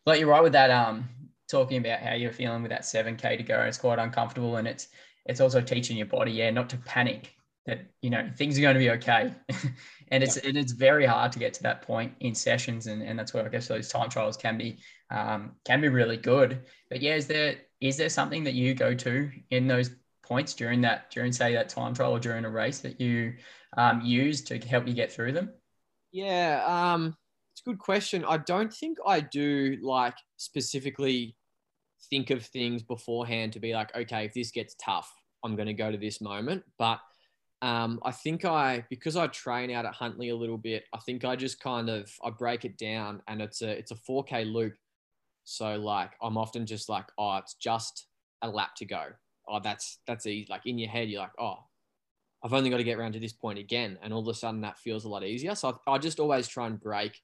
like 0.06 0.18
you're 0.18 0.28
right 0.28 0.42
with 0.42 0.54
that. 0.54 0.70
Um, 0.70 1.08
talking 1.48 1.76
about 1.76 2.00
how 2.00 2.14
you're 2.14 2.32
feeling 2.32 2.62
with 2.62 2.70
that 2.70 2.84
seven 2.84 3.14
k 3.14 3.36
to 3.36 3.42
go, 3.44 3.60
it's 3.60 3.78
quite 3.78 4.00
uncomfortable, 4.00 4.56
and 4.56 4.66
it's 4.66 4.88
it's 5.26 5.40
also 5.40 5.60
teaching 5.60 5.96
your 5.96 6.06
body, 6.06 6.32
yeah, 6.32 6.50
not 6.50 6.68
to 6.70 6.78
panic. 6.78 7.36
That 7.66 7.86
you 8.00 8.10
know 8.10 8.28
things 8.36 8.58
are 8.58 8.62
going 8.62 8.74
to 8.74 8.80
be 8.80 8.90
okay, 8.90 9.32
and 10.08 10.22
it's 10.22 10.36
yeah. 10.36 10.48
and 10.48 10.58
it's 10.58 10.72
very 10.72 11.06
hard 11.06 11.30
to 11.32 11.38
get 11.38 11.54
to 11.54 11.62
that 11.62 11.82
point 11.82 12.12
in 12.20 12.34
sessions, 12.34 12.88
and, 12.88 13.02
and 13.02 13.16
that's 13.18 13.32
where 13.32 13.44
I 13.44 13.48
guess 13.48 13.68
those 13.68 13.88
time 13.88 14.08
trials 14.08 14.36
can 14.36 14.58
be 14.58 14.78
um, 15.10 15.52
can 15.64 15.80
be 15.80 15.88
really 15.88 16.16
good. 16.16 16.62
But 16.90 17.00
yeah, 17.00 17.14
is 17.14 17.28
there 17.28 17.56
is 17.80 17.96
there 17.96 18.08
something 18.08 18.42
that 18.44 18.54
you 18.54 18.74
go 18.74 18.94
to 18.94 19.30
in 19.50 19.68
those 19.68 19.90
points 20.22 20.54
during 20.54 20.80
that 20.80 21.10
during 21.10 21.32
say 21.32 21.54
that 21.54 21.68
time 21.68 21.94
trial 21.94 22.12
or 22.12 22.18
during 22.18 22.44
a 22.44 22.50
race 22.50 22.80
that 22.80 23.00
you 23.00 23.34
um, 23.76 24.00
use 24.00 24.42
to 24.42 24.58
help 24.58 24.88
you 24.88 24.94
get 24.94 25.12
through 25.12 25.32
them? 25.32 25.52
Yeah, 26.10 26.64
um, 26.66 27.16
it's 27.52 27.62
a 27.66 27.70
good 27.70 27.78
question. 27.78 28.24
I 28.24 28.38
don't 28.38 28.72
think 28.72 28.98
I 29.06 29.20
do 29.20 29.78
like 29.82 30.16
specifically 30.36 31.36
think 32.10 32.30
of 32.30 32.44
things 32.44 32.82
beforehand 32.82 33.52
to 33.52 33.60
be 33.60 33.72
like, 33.72 33.94
okay, 33.96 34.24
if 34.26 34.34
this 34.34 34.50
gets 34.50 34.74
tough, 34.82 35.12
I'm 35.44 35.56
going 35.56 35.66
to 35.66 35.74
go 35.74 35.90
to 35.90 35.98
this 35.98 36.20
moment. 36.20 36.62
But 36.78 37.00
um, 37.62 38.00
I 38.04 38.10
think 38.10 38.44
I 38.44 38.84
because 38.90 39.16
I 39.16 39.28
train 39.28 39.70
out 39.70 39.86
at 39.86 39.94
Huntly 39.94 40.28
a 40.28 40.36
little 40.36 40.58
bit, 40.58 40.84
I 40.92 40.98
think 40.98 41.24
I 41.24 41.36
just 41.36 41.60
kind 41.60 41.88
of 41.88 42.12
I 42.22 42.30
break 42.30 42.64
it 42.64 42.76
down 42.76 43.22
and 43.28 43.40
it's 43.40 43.62
a 43.62 43.70
it's 43.70 43.92
a 43.92 43.96
4K 43.96 44.52
loop. 44.52 44.74
So 45.44 45.76
like 45.76 46.10
I'm 46.20 46.36
often 46.36 46.66
just 46.66 46.88
like, 46.88 47.06
oh, 47.16 47.36
it's 47.36 47.54
just 47.54 48.06
a 48.42 48.48
lap 48.48 48.74
to 48.76 48.84
go 48.84 49.06
oh, 49.48 49.60
that's 49.62 49.98
that's 50.06 50.26
easy. 50.26 50.46
Like 50.50 50.66
in 50.66 50.78
your 50.78 50.88
head, 50.88 51.08
you're 51.08 51.20
like, 51.20 51.38
oh, 51.38 51.58
I've 52.42 52.52
only 52.52 52.70
got 52.70 52.78
to 52.78 52.84
get 52.84 52.98
around 52.98 53.12
to 53.12 53.20
this 53.20 53.32
point 53.32 53.58
again, 53.58 53.98
and 54.02 54.12
all 54.12 54.20
of 54.20 54.28
a 54.28 54.34
sudden 54.34 54.60
that 54.62 54.78
feels 54.78 55.04
a 55.04 55.08
lot 55.08 55.24
easier. 55.24 55.54
So 55.54 55.78
I, 55.86 55.92
I 55.92 55.98
just 55.98 56.20
always 56.20 56.48
try 56.48 56.66
and 56.66 56.80
break 56.80 57.20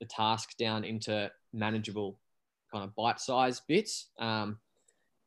the 0.00 0.06
task 0.06 0.56
down 0.58 0.84
into 0.84 1.30
manageable 1.52 2.18
kind 2.72 2.84
of 2.84 2.94
bite-sized 2.94 3.62
bits. 3.68 4.08
Um, 4.18 4.58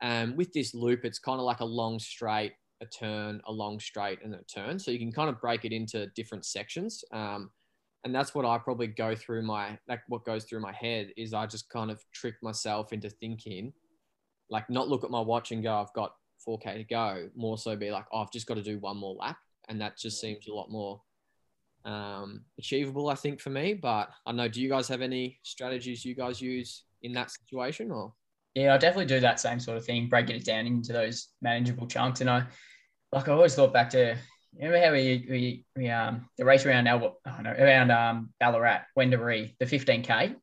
and 0.02 0.36
with 0.36 0.52
this 0.54 0.74
loop, 0.74 1.06
it's 1.06 1.20
kind 1.20 1.40
of 1.40 1.46
like 1.46 1.60
a 1.60 1.66
long 1.66 2.00
straight, 2.00 2.54
a 2.84 2.86
turn, 2.86 3.42
a 3.48 3.52
long 3.52 3.80
straight, 3.80 4.20
and 4.24 4.36
a 4.36 4.44
turn. 4.44 4.78
So 4.78 4.92
you 4.92 5.00
can 5.00 5.12
kind 5.12 5.30
of 5.30 5.42
break 5.42 5.66
it 5.66 5.72
into 5.72 6.08
different 6.16 6.46
sections. 6.46 7.04
Um, 7.12 7.50
and 8.04 8.14
that's 8.14 8.36
what 8.36 8.46
I 8.46 8.58
probably 8.58 8.88
go 8.88 9.16
through 9.16 9.44
my 9.44 9.78
like 9.88 10.02
what 10.10 10.26
goes 10.26 10.44
through 10.44 10.60
my 10.60 10.74
head 10.74 11.14
is 11.16 11.34
I 11.34 11.46
just 11.46 11.70
kind 11.70 11.90
of 11.90 12.04
trick 12.12 12.36
myself 12.44 12.92
into 12.92 13.10
thinking, 13.10 13.74
like 14.50 14.70
not 14.70 14.90
look 14.90 15.04
at 15.04 15.10
my 15.10 15.22
watch 15.22 15.52
and 15.52 15.64
go, 15.64 15.74
I've 15.74 15.94
got 15.94 16.14
4K 16.48 16.78
to 16.78 16.84
go, 16.84 17.30
more 17.36 17.58
so 17.58 17.76
be 17.76 17.92
like, 17.92 18.06
oh, 18.12 18.20
I've 18.20 18.32
just 18.32 18.48
got 18.48 18.56
to 18.56 18.64
do 18.64 18.80
one 18.80 18.98
more 18.98 19.16
lap. 19.16 19.38
And 19.70 19.80
that 19.80 19.98
just 19.98 20.20
seems 20.20 20.48
a 20.48 20.54
lot 20.54 20.70
more 20.70 21.02
um, 21.86 22.42
achievable, 22.60 23.10
I 23.10 23.16
think, 23.16 23.40
for 23.40 23.50
me. 23.50 23.74
But 23.74 24.10
I 24.26 24.34
know, 24.34 24.50
do 24.50 24.62
you 24.62 24.70
guys 24.70 24.90
have 24.90 25.02
any 25.02 25.40
strategies 25.44 26.04
you 26.04 26.16
guys 26.16 26.42
use 26.42 26.84
in 27.02 27.14
that 27.14 27.32
situation 27.32 27.92
or? 27.92 28.14
Yeah, 28.56 28.76
I 28.76 28.78
definitely 28.78 29.06
do 29.06 29.20
that 29.22 29.40
same 29.40 29.60
sort 29.60 29.78
of 29.78 29.86
thing, 29.86 30.10
breaking 30.10 30.36
it 30.36 30.46
down 30.46 30.68
into 30.68 30.94
those 30.94 31.30
manageable 31.42 31.88
chunks. 31.88 32.22
And 32.22 32.30
I, 32.30 32.44
like, 33.14 33.30
I 33.30 33.32
always 33.32 33.56
thought 33.56 33.74
back 33.74 33.90
to, 33.92 34.18
remember 34.56 34.86
how 34.86 34.92
we, 34.92 35.26
we, 35.30 35.66
we 35.76 35.90
um, 35.90 36.28
the 36.38 36.46
race 36.46 36.66
around 36.66 36.88
Albert, 36.88 37.14
oh 37.28 37.42
no, 37.42 37.52
around 37.52 37.92
um, 37.92 38.30
Ballarat, 38.40 38.82
Wendouree, 38.98 39.56
the 39.60 39.66
15K. 39.66 40.36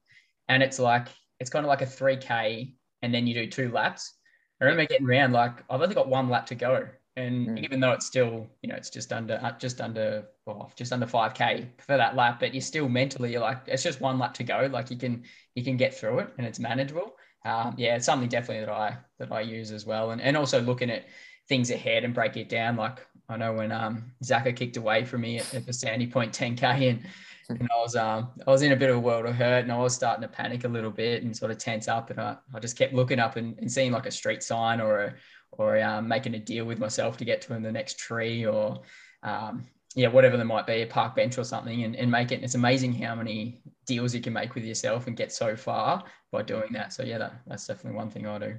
And 0.49 0.62
it's 0.62 0.79
like, 0.79 1.09
it's 1.39 1.51
kind 1.51 1.64
of 1.64 1.68
like 1.68 1.83
a 1.83 1.87
3K 1.87 2.75
and 3.03 3.14
then 3.14 3.27
you 3.27 3.35
do 3.35 3.47
two 3.47 3.71
laps. 3.71 4.14
I 4.61 4.64
remember 4.64 4.87
getting 4.87 5.09
around 5.09 5.33
like 5.33 5.64
I've 5.71 5.81
only 5.81 5.95
got 5.95 6.09
one 6.09 6.29
lap 6.29 6.47
to 6.47 6.55
go, 6.55 6.87
and 7.16 7.49
mm. 7.49 7.64
even 7.64 7.81
though 7.81 7.93
it's 7.93 8.07
still 8.07 8.47
you 8.62 8.68
know 8.68 8.77
it's 8.77 8.91
just 8.91 9.12
under 9.12 9.41
uh, 9.43 9.53
just 9.59 9.81
under 9.81 10.25
well, 10.47 10.71
just 10.77 10.93
under 10.93 11.07
five 11.07 11.35
k 11.35 11.68
for 11.79 11.97
that 11.97 12.14
lap, 12.14 12.41
but 12.41 12.53
you're 12.53 12.61
still 12.61 12.89
mentally 12.89 13.33
you're 13.33 13.41
like 13.41 13.62
it's 13.66 13.83
just 13.83 14.01
one 14.01 14.18
lap 14.18 14.35
to 14.35 14.45
go. 14.45 14.68
Like 14.71 14.91
you 14.91 14.99
can 14.99 15.23
you 15.55 15.64
can 15.64 15.77
get 15.77 15.95
through 15.95 16.21
it 16.21 16.29
and 16.39 16.47
it's 16.47 16.59
manageable. 16.59 17.14
Um, 17.45 17.75
yeah, 17.79 17.97
it's 17.97 18.05
something 18.05 18.29
definitely 18.29 18.66
that 18.66 18.73
I 18.73 18.99
that 19.18 19.33
I 19.33 19.41
use 19.41 19.73
as 19.73 19.87
well, 19.87 20.11
and 20.11 20.21
and 20.21 20.37
also 20.37 20.61
looking 20.61 20.91
at 20.91 21.07
things 21.51 21.70
ahead 21.70 22.05
and 22.05 22.14
break 22.14 22.38
it 22.38 22.48
down. 22.48 22.76
Like 22.76 23.07
I 23.28 23.36
know 23.36 23.53
when 23.53 23.72
um 23.72 24.12
Zaka 24.24 24.57
kicked 24.57 24.78
away 24.78 25.05
from 25.05 25.20
me 25.20 25.38
at, 25.38 25.55
at 25.55 25.66
the 25.66 25.72
Sandy 25.74 26.07
Point 26.07 26.32
10k 26.32 26.88
and 26.88 27.07
and 27.51 27.68
I 27.70 27.80
was 27.80 27.96
um 27.96 28.30
I 28.46 28.51
was 28.51 28.62
in 28.62 28.72
a 28.72 28.76
bit 28.76 28.88
of 28.88 28.96
a 28.96 29.01
world 29.01 29.26
of 29.26 29.34
hurt 29.34 29.64
and 29.64 29.72
I 29.72 29.78
was 29.78 29.94
starting 29.94 30.22
to 30.22 30.28
panic 30.28 30.64
a 30.64 30.68
little 30.68 30.90
bit 30.90 31.24
and 31.24 31.36
sort 31.36 31.51
of 31.51 31.59
tense 31.59 31.88
up 31.88 32.09
and 32.11 32.20
I, 32.20 32.36
I 32.55 32.61
just 32.61 32.78
kept 32.78 32.94
looking 32.94 33.18
up 33.18 33.36
and, 33.36 33.59
and 33.59 33.70
seeing 33.70 33.92
like 33.92 34.07
a 34.07 34.11
street 34.11 34.42
sign 34.42 34.80
or 34.80 35.01
a 35.01 35.14
or 35.53 35.82
um, 35.82 36.07
making 36.07 36.34
a 36.34 36.38
deal 36.38 36.64
with 36.64 36.78
myself 36.78 37.16
to 37.18 37.24
get 37.24 37.42
to 37.42 37.55
in 37.55 37.62
the 37.62 37.72
next 37.72 37.98
tree 37.98 38.46
or 38.46 38.80
um, 39.24 39.66
yeah 39.96 40.09
whatever 40.09 40.36
there 40.36 40.46
might 40.46 40.66
be 40.66 40.82
a 40.82 40.86
park 40.86 41.16
bench 41.16 41.36
or 41.36 41.44
something 41.44 41.82
and, 41.82 41.96
and 41.96 42.09
make 42.11 42.30
it 42.30 42.44
it's 42.44 42.55
amazing 42.55 42.94
how 42.94 43.16
many 43.16 43.61
deals 43.86 44.14
you 44.14 44.20
can 44.20 44.32
make 44.32 44.55
with 44.55 44.64
yourself 44.64 45.09
and 45.09 45.16
get 45.16 45.32
so 45.32 45.57
far 45.57 46.05
by 46.30 46.42
doing 46.42 46.72
that 46.72 46.92
so 46.92 47.03
yeah 47.03 47.18
that, 47.18 47.34
that's 47.48 47.66
definitely 47.66 47.96
one 47.96 48.09
thing 48.09 48.26
I 48.26 48.38
do. 48.38 48.55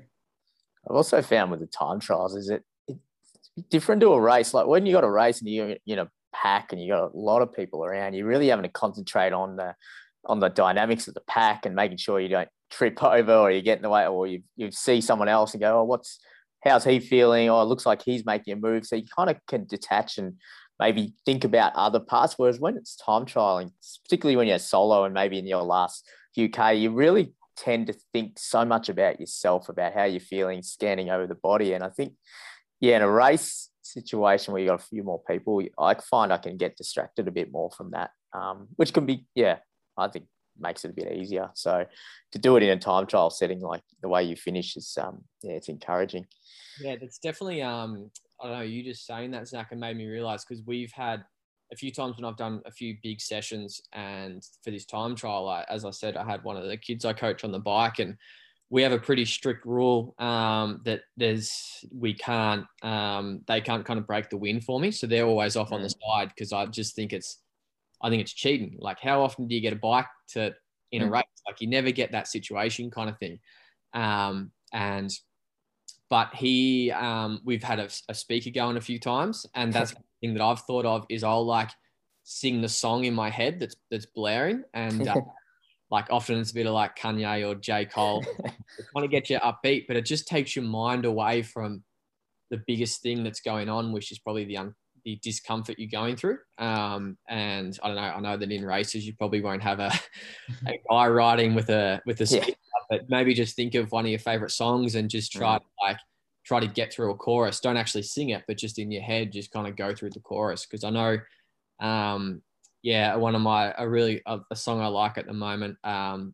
I've 0.89 0.95
also 0.95 1.21
found 1.21 1.51
with 1.51 1.61
the 1.61 1.67
time 1.67 2.01
trials 2.01 2.35
is 2.35 2.49
it 2.49 2.63
different 3.69 4.01
to 4.01 4.13
a 4.13 4.21
race 4.21 4.53
like 4.53 4.65
when 4.65 4.85
you 4.85 4.93
got 4.93 5.03
a 5.03 5.09
race 5.09 5.39
and 5.39 5.49
you 5.49 5.75
you 5.85 5.95
know 5.95 6.07
pack 6.33 6.71
and 6.71 6.81
you 6.81 6.91
got 6.91 7.13
a 7.13 7.17
lot 7.17 7.41
of 7.41 7.53
people 7.53 7.85
around, 7.85 8.13
you're 8.13 8.27
really 8.27 8.47
having 8.47 8.63
to 8.63 8.69
concentrate 8.69 9.33
on 9.33 9.55
the 9.55 9.75
on 10.25 10.39
the 10.39 10.49
dynamics 10.49 11.07
of 11.07 11.13
the 11.13 11.21
pack 11.21 11.65
and 11.65 11.75
making 11.75 11.97
sure 11.97 12.19
you 12.19 12.29
don't 12.29 12.49
trip 12.69 13.01
over 13.03 13.33
or 13.33 13.51
you 13.51 13.61
get 13.61 13.77
in 13.77 13.83
the 13.83 13.89
way 13.89 14.07
or 14.07 14.27
you 14.27 14.41
you 14.55 14.71
see 14.71 15.01
someone 15.01 15.29
else 15.29 15.53
and 15.53 15.61
go, 15.61 15.79
oh, 15.79 15.83
what's 15.83 16.19
how's 16.63 16.83
he 16.83 16.99
feeling? 16.99 17.49
Oh, 17.49 17.61
it 17.61 17.65
looks 17.65 17.85
like 17.85 18.01
he's 18.01 18.25
making 18.25 18.53
a 18.53 18.55
move. 18.55 18.85
So 18.85 18.95
you 18.95 19.05
kind 19.15 19.29
of 19.29 19.37
can 19.47 19.65
detach 19.65 20.17
and 20.17 20.35
maybe 20.79 21.13
think 21.25 21.43
about 21.43 21.75
other 21.75 21.99
parts. 21.99 22.35
Whereas 22.37 22.59
when 22.59 22.77
it's 22.77 22.95
time 22.95 23.25
trialing, 23.25 23.71
particularly 24.03 24.35
when 24.35 24.47
you're 24.47 24.59
solo 24.59 25.03
and 25.03 25.13
maybe 25.13 25.39
in 25.39 25.47
your 25.47 25.63
last 25.63 26.07
few 26.35 26.49
K, 26.49 26.75
you 26.75 26.91
really 26.91 27.33
tend 27.57 27.87
to 27.87 27.93
think 28.13 28.37
so 28.37 28.63
much 28.63 28.89
about 28.89 29.19
yourself, 29.19 29.69
about 29.69 29.93
how 29.93 30.03
you're 30.03 30.19
feeling, 30.19 30.61
scanning 30.61 31.09
over 31.09 31.27
the 31.27 31.35
body. 31.35 31.73
And 31.73 31.83
I 31.83 31.89
think, 31.89 32.13
yeah, 32.81 32.97
in 32.97 33.03
a 33.03 33.09
race 33.09 33.69
situation 33.83 34.51
where 34.51 34.61
you 34.61 34.67
got 34.67 34.81
a 34.81 34.83
few 34.83 35.03
more 35.03 35.21
people, 35.29 35.61
I 35.79 35.93
find 35.93 36.33
I 36.33 36.37
can 36.37 36.57
get 36.57 36.75
distracted 36.75 37.27
a 37.27 37.31
bit 37.31 37.51
more 37.51 37.69
from 37.71 37.91
that, 37.91 38.09
um, 38.33 38.67
which 38.75 38.93
can 38.93 39.05
be, 39.05 39.25
yeah, 39.35 39.59
I 39.97 40.07
think 40.07 40.25
makes 40.59 40.83
it 40.83 40.91
a 40.91 40.93
bit 40.93 41.11
easier. 41.13 41.49
So 41.53 41.85
to 42.31 42.39
do 42.39 42.57
it 42.57 42.63
in 42.63 42.69
a 42.69 42.77
time 42.77 43.07
trial 43.07 43.29
setting 43.29 43.61
like 43.61 43.83
the 44.01 44.09
way 44.09 44.23
you 44.23 44.35
finish 44.35 44.75
is, 44.75 44.97
um, 45.01 45.23
yeah, 45.41 45.53
it's 45.53 45.69
encouraging. 45.69 46.25
Yeah, 46.81 46.95
that's 46.99 47.19
definitely, 47.19 47.61
um, 47.61 48.09
I 48.41 48.47
don't 48.47 48.57
know, 48.57 48.63
you 48.63 48.83
just 48.83 49.05
saying 49.05 49.31
that, 49.31 49.47
Zach, 49.47 49.71
and 49.71 49.79
made 49.79 49.97
me 49.97 50.07
realize 50.07 50.43
because 50.43 50.63
we've 50.65 50.91
had 50.91 51.23
a 51.71 51.75
few 51.75 51.91
times 51.91 52.17
when 52.17 52.25
I've 52.25 52.37
done 52.37 52.61
a 52.65 52.71
few 52.71 52.97
big 53.01 53.21
sessions 53.21 53.79
and 53.93 54.43
for 54.63 54.71
this 54.71 54.85
time 54.85 55.15
trial, 55.15 55.47
I, 55.47 55.65
as 55.69 55.85
I 55.85 55.91
said, 55.91 56.17
I 56.17 56.25
had 56.25 56.43
one 56.43 56.57
of 56.57 56.67
the 56.67 56.77
kids 56.77 57.05
I 57.05 57.13
coach 57.13 57.43
on 57.43 57.51
the 57.51 57.59
bike 57.59 57.99
and 57.99 58.17
we 58.71 58.81
have 58.81 58.93
a 58.93 58.97
pretty 58.97 59.25
strict 59.25 59.65
rule 59.65 60.15
um, 60.17 60.79
that 60.85 61.01
there's 61.17 61.85
we 61.93 62.13
can't 62.13 62.65
um, 62.81 63.41
they 63.45 63.61
can't 63.61 63.85
kind 63.85 63.99
of 63.99 64.07
break 64.07 64.29
the 64.29 64.37
wind 64.37 64.63
for 64.63 64.79
me 64.79 64.89
so 64.89 65.05
they're 65.05 65.25
always 65.25 65.55
off 65.55 65.73
on 65.73 65.81
the 65.81 65.89
mm. 65.89 66.01
side 66.01 66.29
because 66.29 66.51
i 66.53 66.65
just 66.65 66.95
think 66.95 67.13
it's 67.13 67.39
i 68.01 68.09
think 68.09 68.21
it's 68.21 68.33
cheating 68.33 68.77
like 68.79 68.99
how 68.99 69.21
often 69.21 69.47
do 69.47 69.53
you 69.53 69.61
get 69.61 69.73
a 69.73 69.75
bike 69.75 70.07
to 70.29 70.51
in 70.91 71.03
a 71.03 71.05
mm. 71.05 71.11
race 71.11 71.23
like 71.45 71.59
you 71.61 71.67
never 71.67 71.91
get 71.91 72.13
that 72.13 72.27
situation 72.27 72.89
kind 72.89 73.09
of 73.09 73.17
thing 73.19 73.37
um, 73.93 74.51
and 74.73 75.11
but 76.09 76.33
he 76.33 76.91
um, 76.91 77.41
we've 77.43 77.63
had 77.63 77.79
a, 77.79 77.89
a, 78.09 78.13
speaker 78.13 78.49
going 78.49 78.77
a 78.77 78.81
few 78.81 78.99
times 78.99 79.45
and 79.53 79.71
that's 79.73 79.91
the 79.91 79.99
thing 80.21 80.33
that 80.33 80.43
i've 80.43 80.61
thought 80.61 80.85
of 80.85 81.05
is 81.09 81.23
i'll 81.23 81.45
like 81.45 81.69
sing 82.23 82.61
the 82.61 82.69
song 82.69 83.03
in 83.03 83.13
my 83.13 83.29
head 83.29 83.59
that's 83.59 83.75
that's 83.89 84.05
blaring 84.05 84.63
and 84.73 85.07
uh, 85.07 85.15
like 85.91 86.07
often 86.09 86.39
it's 86.39 86.51
a 86.51 86.53
bit 86.53 86.65
of 86.65 86.73
like 86.73 86.95
Kanye 86.95 87.47
or 87.47 87.55
J. 87.55 87.85
Cole. 87.85 88.23
kind 88.43 89.05
of 89.05 89.11
get 89.11 89.29
you 89.29 89.37
upbeat, 89.39 89.87
but 89.87 89.97
it 89.97 90.05
just 90.05 90.27
takes 90.27 90.55
your 90.55 90.65
mind 90.65 91.05
away 91.05 91.41
from 91.41 91.83
the 92.49 92.61
biggest 92.65 93.01
thing 93.01 93.23
that's 93.23 93.41
going 93.41 93.69
on, 93.69 93.91
which 93.91 94.11
is 94.11 94.19
probably 94.19 94.45
the 94.45 94.57
un- 94.57 94.75
the 95.03 95.19
discomfort 95.21 95.79
you're 95.79 95.89
going 95.89 96.15
through. 96.15 96.37
Um, 96.57 97.17
and 97.27 97.77
I 97.83 97.87
don't 97.87 97.95
know, 97.95 98.01
I 98.01 98.19
know 98.19 98.37
that 98.37 98.51
in 98.51 98.65
races 98.65 99.05
you 99.05 99.15
probably 99.15 99.41
won't 99.41 99.63
have 99.63 99.79
a, 99.79 99.91
a 100.67 100.79
guy 100.89 101.07
riding 101.07 101.55
with 101.55 101.69
a 101.69 102.01
with 102.05 102.21
a 102.21 102.25
speaker, 102.25 102.47
yeah. 102.47 102.53
but 102.89 103.09
maybe 103.09 103.33
just 103.33 103.55
think 103.55 103.75
of 103.75 103.91
one 103.91 104.05
of 104.05 104.11
your 104.11 104.19
favorite 104.19 104.51
songs 104.51 104.95
and 104.95 105.09
just 105.09 105.31
try 105.33 105.57
mm. 105.57 105.59
to 105.59 105.65
like 105.81 105.97
try 106.45 106.59
to 106.59 106.67
get 106.67 106.93
through 106.93 107.11
a 107.11 107.15
chorus. 107.15 107.59
Don't 107.59 107.77
actually 107.77 108.03
sing 108.03 108.29
it, 108.29 108.43
but 108.47 108.57
just 108.57 108.79
in 108.79 108.91
your 108.91 109.03
head, 109.03 109.31
just 109.31 109.51
kind 109.51 109.67
of 109.67 109.75
go 109.75 109.93
through 109.93 110.11
the 110.11 110.19
chorus. 110.21 110.65
Because 110.65 110.83
I 110.83 110.89
know 110.89 111.17
um, 111.85 112.41
yeah, 112.83 113.15
one 113.15 113.35
of 113.35 113.41
my 113.41 113.73
a 113.77 113.87
really 113.87 114.21
a, 114.25 114.39
a 114.49 114.55
song 114.55 114.81
I 114.81 114.87
like 114.87 115.17
at 115.17 115.27
the 115.27 115.33
moment 115.33 115.77
um, 115.83 116.33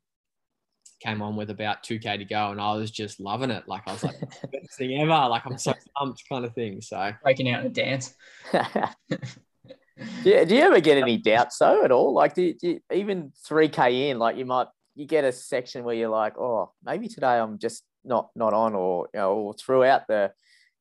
came 1.01 1.21
on 1.21 1.35
with 1.35 1.49
about 1.49 1.83
2k 1.83 2.17
to 2.17 2.25
go 2.25 2.51
and 2.51 2.61
I 2.61 2.73
was 2.75 2.91
just 2.91 3.19
loving 3.19 3.51
it. 3.51 3.67
Like 3.67 3.83
I 3.87 3.91
was 3.91 4.03
like, 4.03 4.19
best 4.51 4.77
thing 4.77 4.99
ever. 4.99 5.29
Like 5.29 5.45
I'm 5.45 5.57
so 5.57 5.73
pumped 5.97 6.23
kind 6.29 6.45
of 6.45 6.53
thing. 6.53 6.81
So 6.81 7.11
breaking 7.23 7.49
out 7.51 7.61
in 7.61 7.67
a 7.67 7.69
dance. 7.69 8.15
yeah. 8.53 10.43
Do 10.43 10.55
you 10.55 10.61
ever 10.61 10.79
get 10.79 10.97
any 10.97 11.17
doubts 11.17 11.57
though 11.57 11.83
at 11.83 11.91
all? 11.91 12.13
Like 12.13 12.33
do 12.33 12.53
do 12.53 12.67
you, 12.67 12.81
even 12.91 13.31
3k 13.49 14.09
in, 14.09 14.19
like 14.19 14.37
you 14.37 14.45
might, 14.45 14.67
you 14.95 15.05
get 15.05 15.23
a 15.23 15.31
section 15.31 15.83
where 15.83 15.95
you're 15.95 16.09
like, 16.09 16.37
oh, 16.37 16.71
maybe 16.83 17.07
today 17.07 17.37
I'm 17.37 17.59
just 17.59 17.83
not, 18.03 18.29
not 18.35 18.53
on 18.53 18.73
or, 18.73 19.09
you 19.13 19.19
know, 19.19 19.33
or 19.33 19.53
throughout 19.53 20.07
the, 20.07 20.31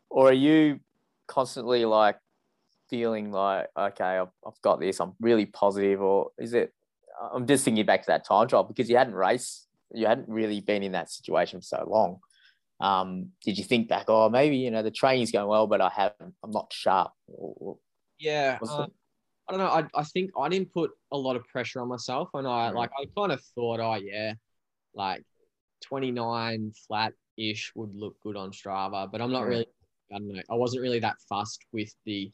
or 0.08 0.30
are 0.30 0.32
you 0.32 0.80
constantly 1.26 1.84
like, 1.84 2.16
feeling 2.88 3.30
like 3.30 3.68
okay 3.76 4.18
I've, 4.18 4.28
I've 4.46 4.60
got 4.62 4.80
this 4.80 5.00
i'm 5.00 5.12
really 5.20 5.46
positive 5.46 6.00
or 6.00 6.30
is 6.38 6.54
it 6.54 6.72
i'm 7.32 7.46
just 7.46 7.64
thinking 7.64 7.86
back 7.86 8.02
to 8.02 8.06
that 8.08 8.26
time 8.26 8.48
trial 8.48 8.64
because 8.64 8.88
you 8.88 8.96
hadn't 8.96 9.14
raced 9.14 9.66
you 9.92 10.06
hadn't 10.06 10.28
really 10.28 10.60
been 10.60 10.82
in 10.82 10.92
that 10.92 11.10
situation 11.10 11.60
for 11.60 11.64
so 11.64 11.86
long. 11.88 12.18
Um, 12.78 13.30
did 13.44 13.56
you 13.56 13.64
think 13.64 13.88
back 13.88 14.06
oh 14.08 14.28
maybe 14.28 14.58
you 14.58 14.70
know 14.70 14.82
the 14.82 14.90
training's 14.90 15.32
going 15.32 15.48
well 15.48 15.66
but 15.66 15.80
i 15.80 15.88
haven't 15.88 16.34
i'm 16.44 16.50
not 16.50 16.70
sharp 16.70 17.10
or, 17.26 17.78
yeah 18.18 18.58
um, 18.68 18.92
i 19.48 19.52
don't 19.52 19.60
know 19.60 19.68
I, 19.68 19.86
I 19.98 20.04
think 20.04 20.32
i 20.38 20.46
didn't 20.50 20.74
put 20.74 20.90
a 21.10 21.16
lot 21.16 21.36
of 21.36 21.48
pressure 21.48 21.80
on 21.80 21.88
myself 21.88 22.28
and 22.34 22.46
i 22.46 22.68
like 22.72 22.90
i 23.00 23.06
kind 23.16 23.32
of 23.32 23.42
thought 23.54 23.80
oh 23.80 23.94
yeah 23.94 24.34
like 24.94 25.24
29 25.86 26.72
flat 26.86 27.14
ish 27.38 27.72
would 27.74 27.94
look 27.94 28.16
good 28.22 28.36
on 28.36 28.50
strava 28.50 29.10
but 29.10 29.22
i'm 29.22 29.32
not 29.32 29.46
really 29.46 29.66
i 30.12 30.18
don't 30.18 30.28
know 30.28 30.42
i 30.50 30.54
wasn't 30.54 30.82
really 30.82 31.00
that 31.00 31.16
fussed 31.30 31.64
with 31.72 31.94
the 32.04 32.30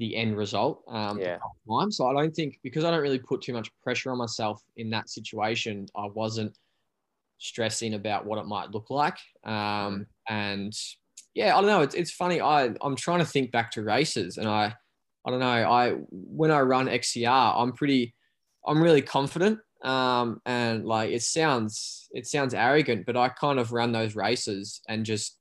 the 0.00 0.16
end 0.16 0.36
result 0.36 0.82
um, 0.88 1.20
yeah. 1.20 1.36
time. 1.68 1.92
So 1.92 2.06
I 2.06 2.14
don't 2.14 2.34
think 2.34 2.58
because 2.62 2.84
I 2.84 2.90
don't 2.90 3.02
really 3.02 3.18
put 3.18 3.42
too 3.42 3.52
much 3.52 3.70
pressure 3.82 4.10
on 4.10 4.16
myself 4.16 4.62
in 4.78 4.88
that 4.90 5.10
situation, 5.10 5.86
I 5.94 6.06
wasn't 6.06 6.56
stressing 7.38 7.94
about 7.94 8.24
what 8.24 8.38
it 8.38 8.46
might 8.46 8.70
look 8.70 8.88
like. 8.88 9.18
Um, 9.44 10.06
and 10.26 10.72
yeah, 11.34 11.56
I 11.56 11.60
don't 11.60 11.68
know. 11.68 11.82
It's, 11.82 11.94
it's 11.94 12.10
funny. 12.10 12.40
I 12.40 12.70
I'm 12.80 12.96
trying 12.96 13.20
to 13.20 13.26
think 13.26 13.52
back 13.52 13.70
to 13.72 13.82
races, 13.82 14.38
and 14.38 14.48
I 14.48 14.74
I 15.26 15.30
don't 15.30 15.40
know. 15.40 15.46
I 15.46 15.90
when 16.10 16.50
I 16.50 16.60
run 16.60 16.86
XCR, 16.86 17.54
I'm 17.56 17.72
pretty 17.72 18.14
I'm 18.66 18.82
really 18.82 19.02
confident. 19.02 19.60
Um, 19.84 20.40
and 20.46 20.86
like 20.86 21.10
it 21.10 21.22
sounds 21.22 22.08
it 22.12 22.26
sounds 22.26 22.54
arrogant, 22.54 23.04
but 23.04 23.18
I 23.18 23.28
kind 23.28 23.58
of 23.58 23.72
run 23.72 23.92
those 23.92 24.16
races 24.16 24.80
and 24.88 25.04
just 25.04 25.36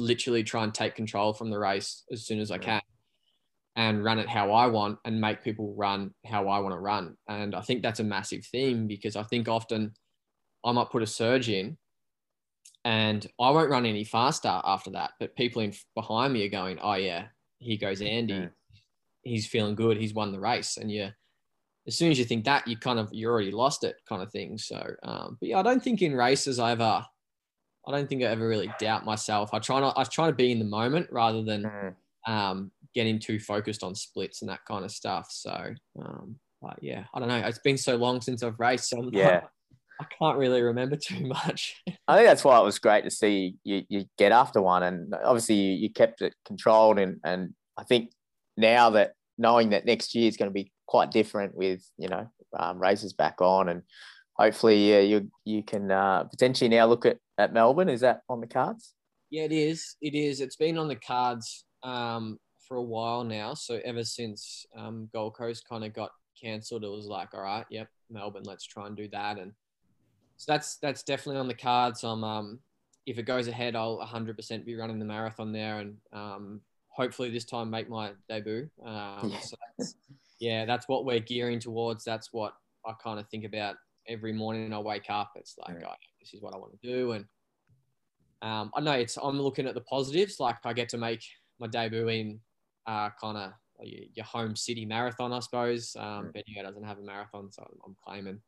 literally 0.00 0.42
try 0.42 0.64
and 0.64 0.74
take 0.74 0.96
control 0.96 1.32
from 1.32 1.50
the 1.50 1.58
race 1.58 2.02
as 2.10 2.26
soon 2.26 2.40
as 2.40 2.50
I 2.50 2.58
can 2.58 2.80
and 3.76 4.04
run 4.04 4.18
it 4.18 4.28
how 4.28 4.52
I 4.52 4.66
want 4.66 4.98
and 5.04 5.20
make 5.20 5.42
people 5.42 5.74
run 5.74 6.12
how 6.26 6.48
I 6.48 6.58
want 6.58 6.74
to 6.74 6.78
run. 6.78 7.16
And 7.28 7.54
I 7.54 7.62
think 7.62 7.82
that's 7.82 8.00
a 8.00 8.04
massive 8.04 8.44
theme 8.44 8.86
because 8.86 9.16
I 9.16 9.22
think 9.22 9.48
often 9.48 9.92
I 10.64 10.72
might 10.72 10.90
put 10.90 11.02
a 11.02 11.06
surge 11.06 11.48
in 11.48 11.78
and 12.84 13.26
I 13.40 13.50
won't 13.50 13.70
run 13.70 13.86
any 13.86 14.04
faster 14.04 14.60
after 14.64 14.90
that. 14.90 15.12
But 15.18 15.36
people 15.36 15.62
in 15.62 15.72
behind 15.94 16.34
me 16.34 16.44
are 16.44 16.50
going, 16.50 16.78
oh, 16.82 16.94
yeah, 16.94 17.26
here 17.58 17.78
goes 17.78 18.02
Andy. 18.02 18.48
He's 19.22 19.46
feeling 19.46 19.74
good. 19.74 19.96
He's 19.96 20.14
won 20.14 20.32
the 20.32 20.40
race. 20.40 20.76
And 20.76 20.90
you, 20.90 21.08
as 21.86 21.96
soon 21.96 22.10
as 22.10 22.18
you 22.18 22.24
think 22.24 22.44
that, 22.44 22.68
you 22.68 22.76
kind 22.76 22.98
of, 22.98 23.08
you 23.12 23.28
already 23.28 23.52
lost 23.52 23.84
it 23.84 23.96
kind 24.06 24.22
of 24.22 24.30
thing. 24.30 24.58
So, 24.58 24.84
um, 25.02 25.38
but 25.40 25.48
yeah, 25.48 25.60
I 25.60 25.62
don't 25.62 25.82
think 25.82 26.02
in 26.02 26.14
races 26.14 26.58
I 26.58 26.72
ever, 26.72 27.04
I 27.86 27.90
don't 27.90 28.08
think 28.08 28.22
I 28.22 28.26
ever 28.26 28.46
really 28.46 28.72
doubt 28.78 29.06
myself. 29.06 29.54
I 29.54 29.60
try 29.60 29.80
not, 29.80 29.96
I 29.96 30.04
try 30.04 30.26
to 30.26 30.36
be 30.36 30.52
in 30.52 30.58
the 30.58 30.64
moment 30.64 31.08
rather 31.10 31.42
than, 31.42 31.62
mm 31.62 31.94
um, 32.24 32.70
getting 32.94 33.18
too 33.18 33.38
focused 33.38 33.82
on 33.82 33.94
splits 33.94 34.42
and 34.42 34.50
that 34.50 34.64
kind 34.66 34.84
of 34.84 34.90
stuff. 34.90 35.28
So, 35.30 35.74
um, 36.00 36.36
but 36.60 36.78
yeah, 36.80 37.04
I 37.14 37.18
don't 37.18 37.28
know. 37.28 37.38
It's 37.38 37.58
been 37.58 37.78
so 37.78 37.96
long 37.96 38.20
since 38.20 38.42
I've 38.42 38.58
raced, 38.58 38.88
so 38.88 39.08
yeah. 39.12 39.42
I 40.00 40.06
can't 40.18 40.38
really 40.38 40.62
remember 40.62 40.96
too 40.96 41.26
much. 41.26 41.82
I 42.08 42.16
think 42.16 42.28
that's 42.28 42.44
why 42.44 42.58
it 42.58 42.64
was 42.64 42.78
great 42.78 43.04
to 43.04 43.10
see 43.10 43.56
you, 43.64 43.82
you 43.88 44.04
get 44.18 44.32
after 44.32 44.60
one, 44.60 44.82
and 44.82 45.14
obviously 45.24 45.56
you, 45.56 45.72
you 45.74 45.90
kept 45.90 46.22
it 46.22 46.34
controlled. 46.44 46.98
And 46.98 47.18
and 47.24 47.54
I 47.76 47.84
think 47.84 48.10
now 48.56 48.90
that 48.90 49.12
knowing 49.38 49.70
that 49.70 49.86
next 49.86 50.14
year 50.14 50.28
is 50.28 50.36
going 50.36 50.50
to 50.50 50.54
be 50.54 50.72
quite 50.86 51.10
different 51.10 51.54
with 51.54 51.84
you 51.98 52.08
know 52.08 52.28
um, 52.58 52.78
races 52.78 53.12
back 53.12 53.40
on, 53.40 53.68
and 53.68 53.82
hopefully 54.34 54.90
yeah, 54.90 55.00
you 55.00 55.30
you 55.44 55.62
can 55.62 55.90
uh, 55.90 56.24
potentially 56.24 56.68
now 56.68 56.86
look 56.86 57.06
at 57.06 57.18
at 57.38 57.52
Melbourne. 57.52 57.88
Is 57.88 58.00
that 58.00 58.22
on 58.28 58.40
the 58.40 58.46
cards? 58.46 58.94
Yeah, 59.30 59.44
it 59.44 59.52
is. 59.52 59.96
It 60.00 60.14
is. 60.14 60.40
It's 60.40 60.56
been 60.56 60.76
on 60.76 60.88
the 60.88 60.96
cards 60.96 61.64
um, 61.82 62.38
for 62.66 62.76
a 62.76 62.82
while 62.82 63.24
now. 63.24 63.54
So 63.54 63.80
ever 63.84 64.04
since 64.04 64.66
um, 64.76 65.08
Gold 65.12 65.34
Coast 65.34 65.68
kind 65.68 65.84
of 65.84 65.92
got 65.92 66.10
cancelled, 66.40 66.84
it 66.84 66.88
was 66.88 67.06
like, 67.06 67.34
all 67.34 67.42
right, 67.42 67.66
yep, 67.70 67.88
Melbourne, 68.10 68.44
let's 68.44 68.64
try 68.64 68.86
and 68.86 68.96
do 68.96 69.08
that. 69.08 69.38
And 69.38 69.52
so 70.36 70.52
that's 70.52 70.76
that's 70.76 71.02
definitely 71.02 71.40
on 71.40 71.48
the 71.48 71.54
cards. 71.54 72.04
Um, 72.04 72.24
um 72.24 72.60
if 73.06 73.18
it 73.18 73.24
goes 73.24 73.48
ahead, 73.48 73.74
I'll 73.74 73.98
100% 73.98 74.64
be 74.64 74.76
running 74.76 74.98
the 74.98 75.04
marathon 75.04 75.52
there, 75.52 75.80
and 75.80 75.96
um, 76.12 76.60
hopefully 76.88 77.30
this 77.30 77.44
time 77.44 77.70
make 77.70 77.88
my 77.88 78.12
debut. 78.28 78.68
Um, 78.84 79.30
yeah. 79.30 79.40
So 79.40 79.56
that's, 79.78 79.94
yeah, 80.38 80.64
that's 80.64 80.88
what 80.88 81.04
we're 81.04 81.20
gearing 81.20 81.58
towards. 81.58 82.04
That's 82.04 82.32
what 82.32 82.54
I 82.86 82.92
kind 83.02 83.18
of 83.18 83.28
think 83.28 83.44
about 83.44 83.76
every 84.06 84.32
morning 84.32 84.72
I 84.72 84.78
wake 84.78 85.06
up. 85.08 85.32
It's 85.36 85.56
like, 85.58 85.76
oh, 85.84 85.94
this 86.20 86.32
is 86.32 86.42
what 86.42 86.54
I 86.54 86.58
want 86.58 86.80
to 86.80 86.88
do, 86.88 87.12
and 87.12 87.24
um, 88.40 88.70
I 88.74 88.80
know 88.80 88.92
it's. 88.92 89.16
I'm 89.16 89.40
looking 89.40 89.66
at 89.66 89.74
the 89.74 89.80
positives. 89.82 90.38
Like 90.38 90.56
I 90.64 90.72
get 90.72 90.88
to 90.90 90.98
make 90.98 91.24
my 91.58 91.66
debut 91.66 92.08
in 92.08 92.40
uh, 92.86 93.10
kind 93.20 93.38
of 93.38 93.52
your 93.84 94.24
home 94.24 94.54
city 94.54 94.84
marathon, 94.84 95.32
I 95.32 95.40
suppose. 95.40 95.96
Um, 95.98 96.26
mm. 96.26 96.32
Bendigo 96.32 96.62
doesn't 96.62 96.84
have 96.84 96.98
a 96.98 97.02
marathon, 97.02 97.50
so 97.50 97.66
I'm 97.84 97.96
claiming 98.04 98.40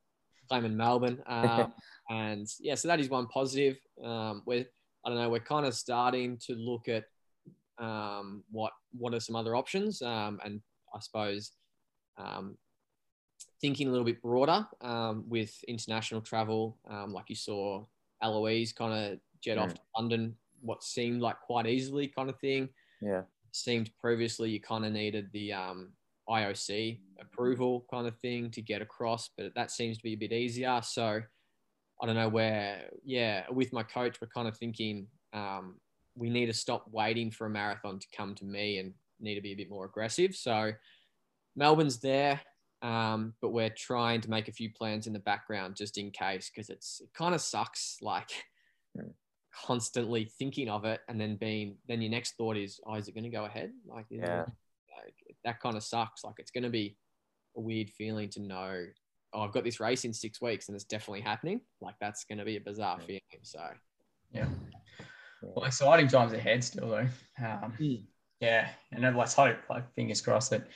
claiming 0.48 0.76
Melbourne. 0.76 1.22
Um, 1.28 1.72
and 2.10 2.46
yeah, 2.60 2.74
so 2.74 2.88
that 2.88 3.00
is 3.00 3.08
one 3.08 3.26
positive. 3.28 3.78
Um, 4.02 4.42
we're 4.46 4.66
I 5.04 5.08
don't 5.08 5.18
know, 5.18 5.28
we're 5.28 5.40
kind 5.40 5.66
of 5.66 5.74
starting 5.74 6.38
to 6.46 6.54
look 6.54 6.88
at 6.88 7.04
um, 7.78 8.44
what 8.50 8.72
what 8.92 9.14
are 9.14 9.20
some 9.20 9.36
other 9.36 9.56
options, 9.56 10.02
um, 10.02 10.40
and 10.44 10.60
I 10.94 11.00
suppose 11.00 11.52
um, 12.16 12.56
thinking 13.60 13.88
a 13.88 13.90
little 13.90 14.04
bit 14.04 14.22
broader 14.22 14.66
um, 14.80 15.24
with 15.28 15.52
international 15.66 16.20
travel, 16.20 16.78
um, 16.88 17.12
like 17.12 17.28
you 17.28 17.36
saw 17.36 17.84
Eloise 18.22 18.72
kind 18.72 18.92
of 18.92 19.18
jet 19.42 19.58
mm. 19.58 19.62
off 19.62 19.74
to 19.74 19.80
London, 19.96 20.36
what 20.60 20.82
seemed 20.82 21.20
like 21.20 21.40
quite 21.40 21.66
easily, 21.66 22.08
kind 22.08 22.30
of 22.30 22.38
thing. 22.38 22.68
Yeah. 23.00 23.22
Seemed 23.56 23.90
previously 24.00 24.50
you 24.50 24.60
kind 24.60 24.84
of 24.84 24.92
needed 24.92 25.28
the 25.32 25.52
um, 25.52 25.92
IOC 26.28 26.98
approval 27.20 27.86
kind 27.88 28.08
of 28.08 28.18
thing 28.18 28.50
to 28.50 28.60
get 28.60 28.82
across, 28.82 29.30
but 29.36 29.54
that 29.54 29.70
seems 29.70 29.96
to 29.98 30.02
be 30.02 30.14
a 30.14 30.16
bit 30.16 30.32
easier. 30.32 30.80
So 30.82 31.22
I 32.02 32.06
don't 32.06 32.16
know 32.16 32.28
where, 32.28 32.90
yeah, 33.04 33.44
with 33.50 33.72
my 33.72 33.84
coach, 33.84 34.20
we're 34.20 34.28
kind 34.28 34.48
of 34.48 34.56
thinking 34.56 35.06
um, 35.32 35.76
we 36.16 36.30
need 36.30 36.46
to 36.46 36.52
stop 36.52 36.86
waiting 36.90 37.30
for 37.30 37.46
a 37.46 37.50
marathon 37.50 38.00
to 38.00 38.06
come 38.16 38.34
to 38.36 38.44
me 38.44 38.78
and 38.78 38.92
need 39.20 39.36
to 39.36 39.40
be 39.40 39.52
a 39.52 39.56
bit 39.56 39.70
more 39.70 39.84
aggressive. 39.84 40.34
So 40.34 40.72
Melbourne's 41.54 41.98
there, 41.98 42.40
um, 42.82 43.34
but 43.40 43.52
we're 43.52 43.70
trying 43.70 44.20
to 44.22 44.30
make 44.30 44.48
a 44.48 44.52
few 44.52 44.70
plans 44.70 45.06
in 45.06 45.12
the 45.12 45.20
background 45.20 45.76
just 45.76 45.96
in 45.96 46.10
case 46.10 46.50
because 46.52 46.70
it's 46.70 47.00
it 47.00 47.10
kind 47.14 47.34
of 47.34 47.40
sucks 47.40 47.98
like. 48.02 48.30
Constantly 49.66 50.24
thinking 50.38 50.68
of 50.68 50.84
it 50.84 51.00
and 51.08 51.20
then 51.20 51.36
being 51.36 51.76
then 51.88 52.00
your 52.02 52.10
next 52.10 52.36
thought 52.36 52.56
is 52.56 52.80
oh 52.86 52.94
is 52.94 53.08
it 53.08 53.14
going 53.14 53.24
to 53.24 53.30
go 53.30 53.44
ahead 53.44 53.70
like, 53.86 54.06
is 54.10 54.20
it- 54.22 54.26
Yeah. 54.28 54.44
like 54.96 55.14
that 55.44 55.60
kind 55.60 55.76
of 55.76 55.82
sucks 55.82 56.24
like 56.24 56.34
it's 56.38 56.50
going 56.50 56.64
to 56.64 56.70
be 56.70 56.96
a 57.56 57.60
weird 57.60 57.90
feeling 57.90 58.28
to 58.30 58.40
know 58.40 58.84
oh 59.32 59.40
I've 59.42 59.52
got 59.52 59.64
this 59.64 59.80
race 59.80 60.04
in 60.04 60.12
six 60.12 60.40
weeks 60.40 60.68
and 60.68 60.74
it's 60.74 60.84
definitely 60.84 61.20
happening 61.20 61.60
like 61.80 61.94
that's 62.00 62.24
going 62.24 62.38
to 62.38 62.44
be 62.44 62.56
a 62.56 62.60
bizarre 62.60 62.98
Yeah. 63.00 63.06
feeling 63.06 63.42
so 63.42 63.60
Yeah. 64.32 64.48
Well, 65.42 65.66
exciting 65.66 66.08
times 66.08 66.32
ahead 66.32 66.64
still 66.64 66.88
though. 66.88 67.08
Um, 67.38 67.74
Mm. 67.78 68.04
Yeah, 68.40 68.68
and 68.92 69.16
let's 69.16 69.32
hope, 69.34 69.56
like 69.70 69.90
fingers 69.94 70.20
crossed 70.20 70.50
that, 70.50 70.66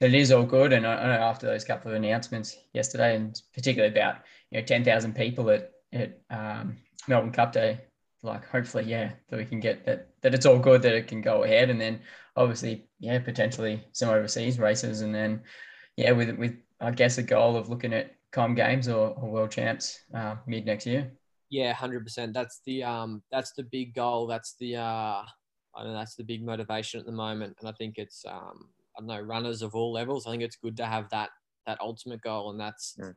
that 0.00 0.10
it 0.10 0.14
is 0.14 0.30
all 0.30 0.44
good. 0.44 0.72
And 0.72 0.86
I, 0.86 0.94
I 0.94 1.06
know 1.06 1.22
after 1.24 1.46
those 1.46 1.64
couple 1.64 1.90
of 1.90 1.96
announcements 1.96 2.56
yesterday, 2.72 3.16
and 3.16 3.40
particularly 3.54 3.92
about 3.92 4.16
you 4.50 4.60
know 4.60 4.64
ten 4.66 4.84
thousand 4.84 5.14
people 5.16 5.48
at 5.50 5.72
at 5.92 6.20
um, 6.30 6.76
Melbourne 7.08 7.32
Cup 7.32 7.52
Day, 7.52 7.80
like 8.22 8.46
hopefully, 8.46 8.84
yeah, 8.84 9.12
that 9.28 9.36
we 9.36 9.44
can 9.44 9.60
get 9.60 9.84
that 9.86 10.08
that 10.22 10.34
it's 10.34 10.46
all 10.46 10.58
good 10.58 10.82
that 10.82 10.94
it 10.94 11.06
can 11.08 11.20
go 11.20 11.44
ahead, 11.44 11.70
and 11.70 11.80
then 11.80 12.00
obviously, 12.36 12.88
yeah, 12.98 13.18
potentially 13.18 13.84
some 13.92 14.08
overseas 14.08 14.58
races, 14.58 15.00
and 15.02 15.14
then 15.14 15.42
yeah, 15.96 16.12
with 16.12 16.30
with 16.36 16.56
I 16.80 16.90
guess 16.90 17.18
a 17.18 17.22
goal 17.22 17.56
of 17.56 17.68
looking 17.68 17.92
at 17.92 18.16
Com 18.32 18.54
Games 18.54 18.88
or, 18.88 19.10
or 19.10 19.30
World 19.30 19.50
Champs 19.50 20.00
uh, 20.14 20.36
mid 20.46 20.66
next 20.66 20.86
year. 20.86 21.12
Yeah, 21.50 21.72
hundred 21.72 22.04
percent. 22.04 22.34
That's 22.34 22.60
the 22.66 22.82
um, 22.82 23.22
that's 23.30 23.52
the 23.52 23.62
big 23.62 23.94
goal. 23.94 24.26
That's 24.26 24.54
the 24.58 24.76
uh, 24.76 24.80
I 24.82 25.26
don't 25.78 25.92
know. 25.92 25.98
That's 25.98 26.16
the 26.16 26.24
big 26.24 26.44
motivation 26.44 27.00
at 27.00 27.06
the 27.06 27.12
moment, 27.12 27.56
and 27.60 27.68
I 27.68 27.72
think 27.72 27.98
it's 27.98 28.24
um, 28.28 28.70
I 28.96 29.00
don't 29.00 29.06
know 29.06 29.20
runners 29.20 29.62
of 29.62 29.74
all 29.74 29.92
levels. 29.92 30.26
I 30.26 30.30
think 30.30 30.42
it's 30.42 30.56
good 30.56 30.76
to 30.78 30.86
have 30.86 31.08
that 31.10 31.30
that 31.66 31.80
ultimate 31.80 32.20
goal, 32.20 32.50
and 32.50 32.60
that's 32.60 32.96
Mm. 33.00 33.14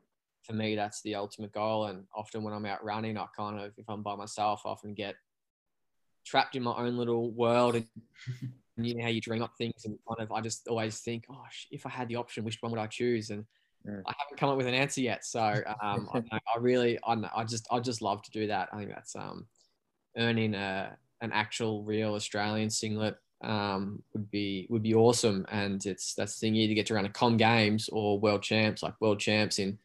For 0.50 0.56
me. 0.56 0.76
That's 0.76 1.02
the 1.02 1.16
ultimate 1.16 1.54
goal. 1.54 1.86
And 1.86 2.06
often 2.16 2.44
when 2.44 2.54
I'm 2.54 2.66
out 2.66 2.84
running, 2.84 3.18
I 3.18 3.26
kind 3.38 3.60
of 3.60 3.72
if 3.78 3.88
I'm 3.88 4.02
by 4.02 4.16
myself, 4.16 4.64
I 4.66 4.70
often 4.70 4.94
get 4.94 5.16
trapped 6.26 6.56
in 6.56 6.64
my 6.64 6.76
own 6.76 6.98
little 6.98 7.32
world 7.32 7.76
and. 7.76 7.86
You 8.82 8.96
know 8.96 9.04
how 9.04 9.10
you 9.10 9.20
dream 9.20 9.44
up 9.44 9.52
things, 9.58 9.84
and 9.84 10.00
kind 10.08 10.22
of, 10.22 10.32
I 10.32 10.40
just 10.40 10.66
always 10.70 11.02
think, 11.02 11.26
"Oh, 11.30 11.44
if 11.70 11.86
I 11.86 11.90
had 11.90 12.08
the 12.08 12.16
option, 12.16 12.46
which 12.46 12.60
one 12.62 12.72
would 12.72 12.80
I 12.80 12.88
choose?" 12.88 13.30
And 13.30 13.44
Mm. 13.86 14.02
I 14.06 14.14
haven't 14.18 14.38
come 14.38 14.50
up 14.50 14.58
with 14.58 14.68
an 14.68 14.74
answer 14.74 15.02
yet. 15.02 15.26
So 15.26 15.42
um, 15.82 16.10
I, 16.14 16.20
know- 16.32 16.40
I 16.56 16.60
really, 16.60 16.98
I, 17.06 17.16
know, 17.16 17.30
I 17.36 17.44
just, 17.44 17.68
I 17.72 17.80
just 17.80 18.02
love 18.02 18.22
to 18.24 18.32
do 18.32 18.48
that. 18.48 18.70
I 18.72 18.78
think 18.78 18.90
that's 18.90 19.16
um, 19.16 19.48
earning 20.18 20.54
a, 20.56 20.98
an 21.22 21.32
actual 21.32 21.84
real 21.84 22.14
Australian 22.16 22.70
singlet 22.70 23.18
um, 23.42 24.02
would 24.14 24.30
be 24.32 24.68
would 24.70 24.84
be 24.84 24.96
awesome. 24.96 25.46
And 25.50 25.86
it's 25.86 26.14
that's 26.14 26.36
the 26.40 26.48
thing. 26.48 26.56
You 26.56 26.64
either 26.64 26.74
get 26.74 26.86
to 26.88 26.94
run 26.94 27.06
a 27.06 27.10
Com 27.10 27.38
Games 27.38 27.90
or 27.92 28.20
World 28.20 28.44
Champs, 28.44 28.84
like 28.84 29.00
World 29.02 29.20
Champs 29.20 29.60
in 29.60 29.78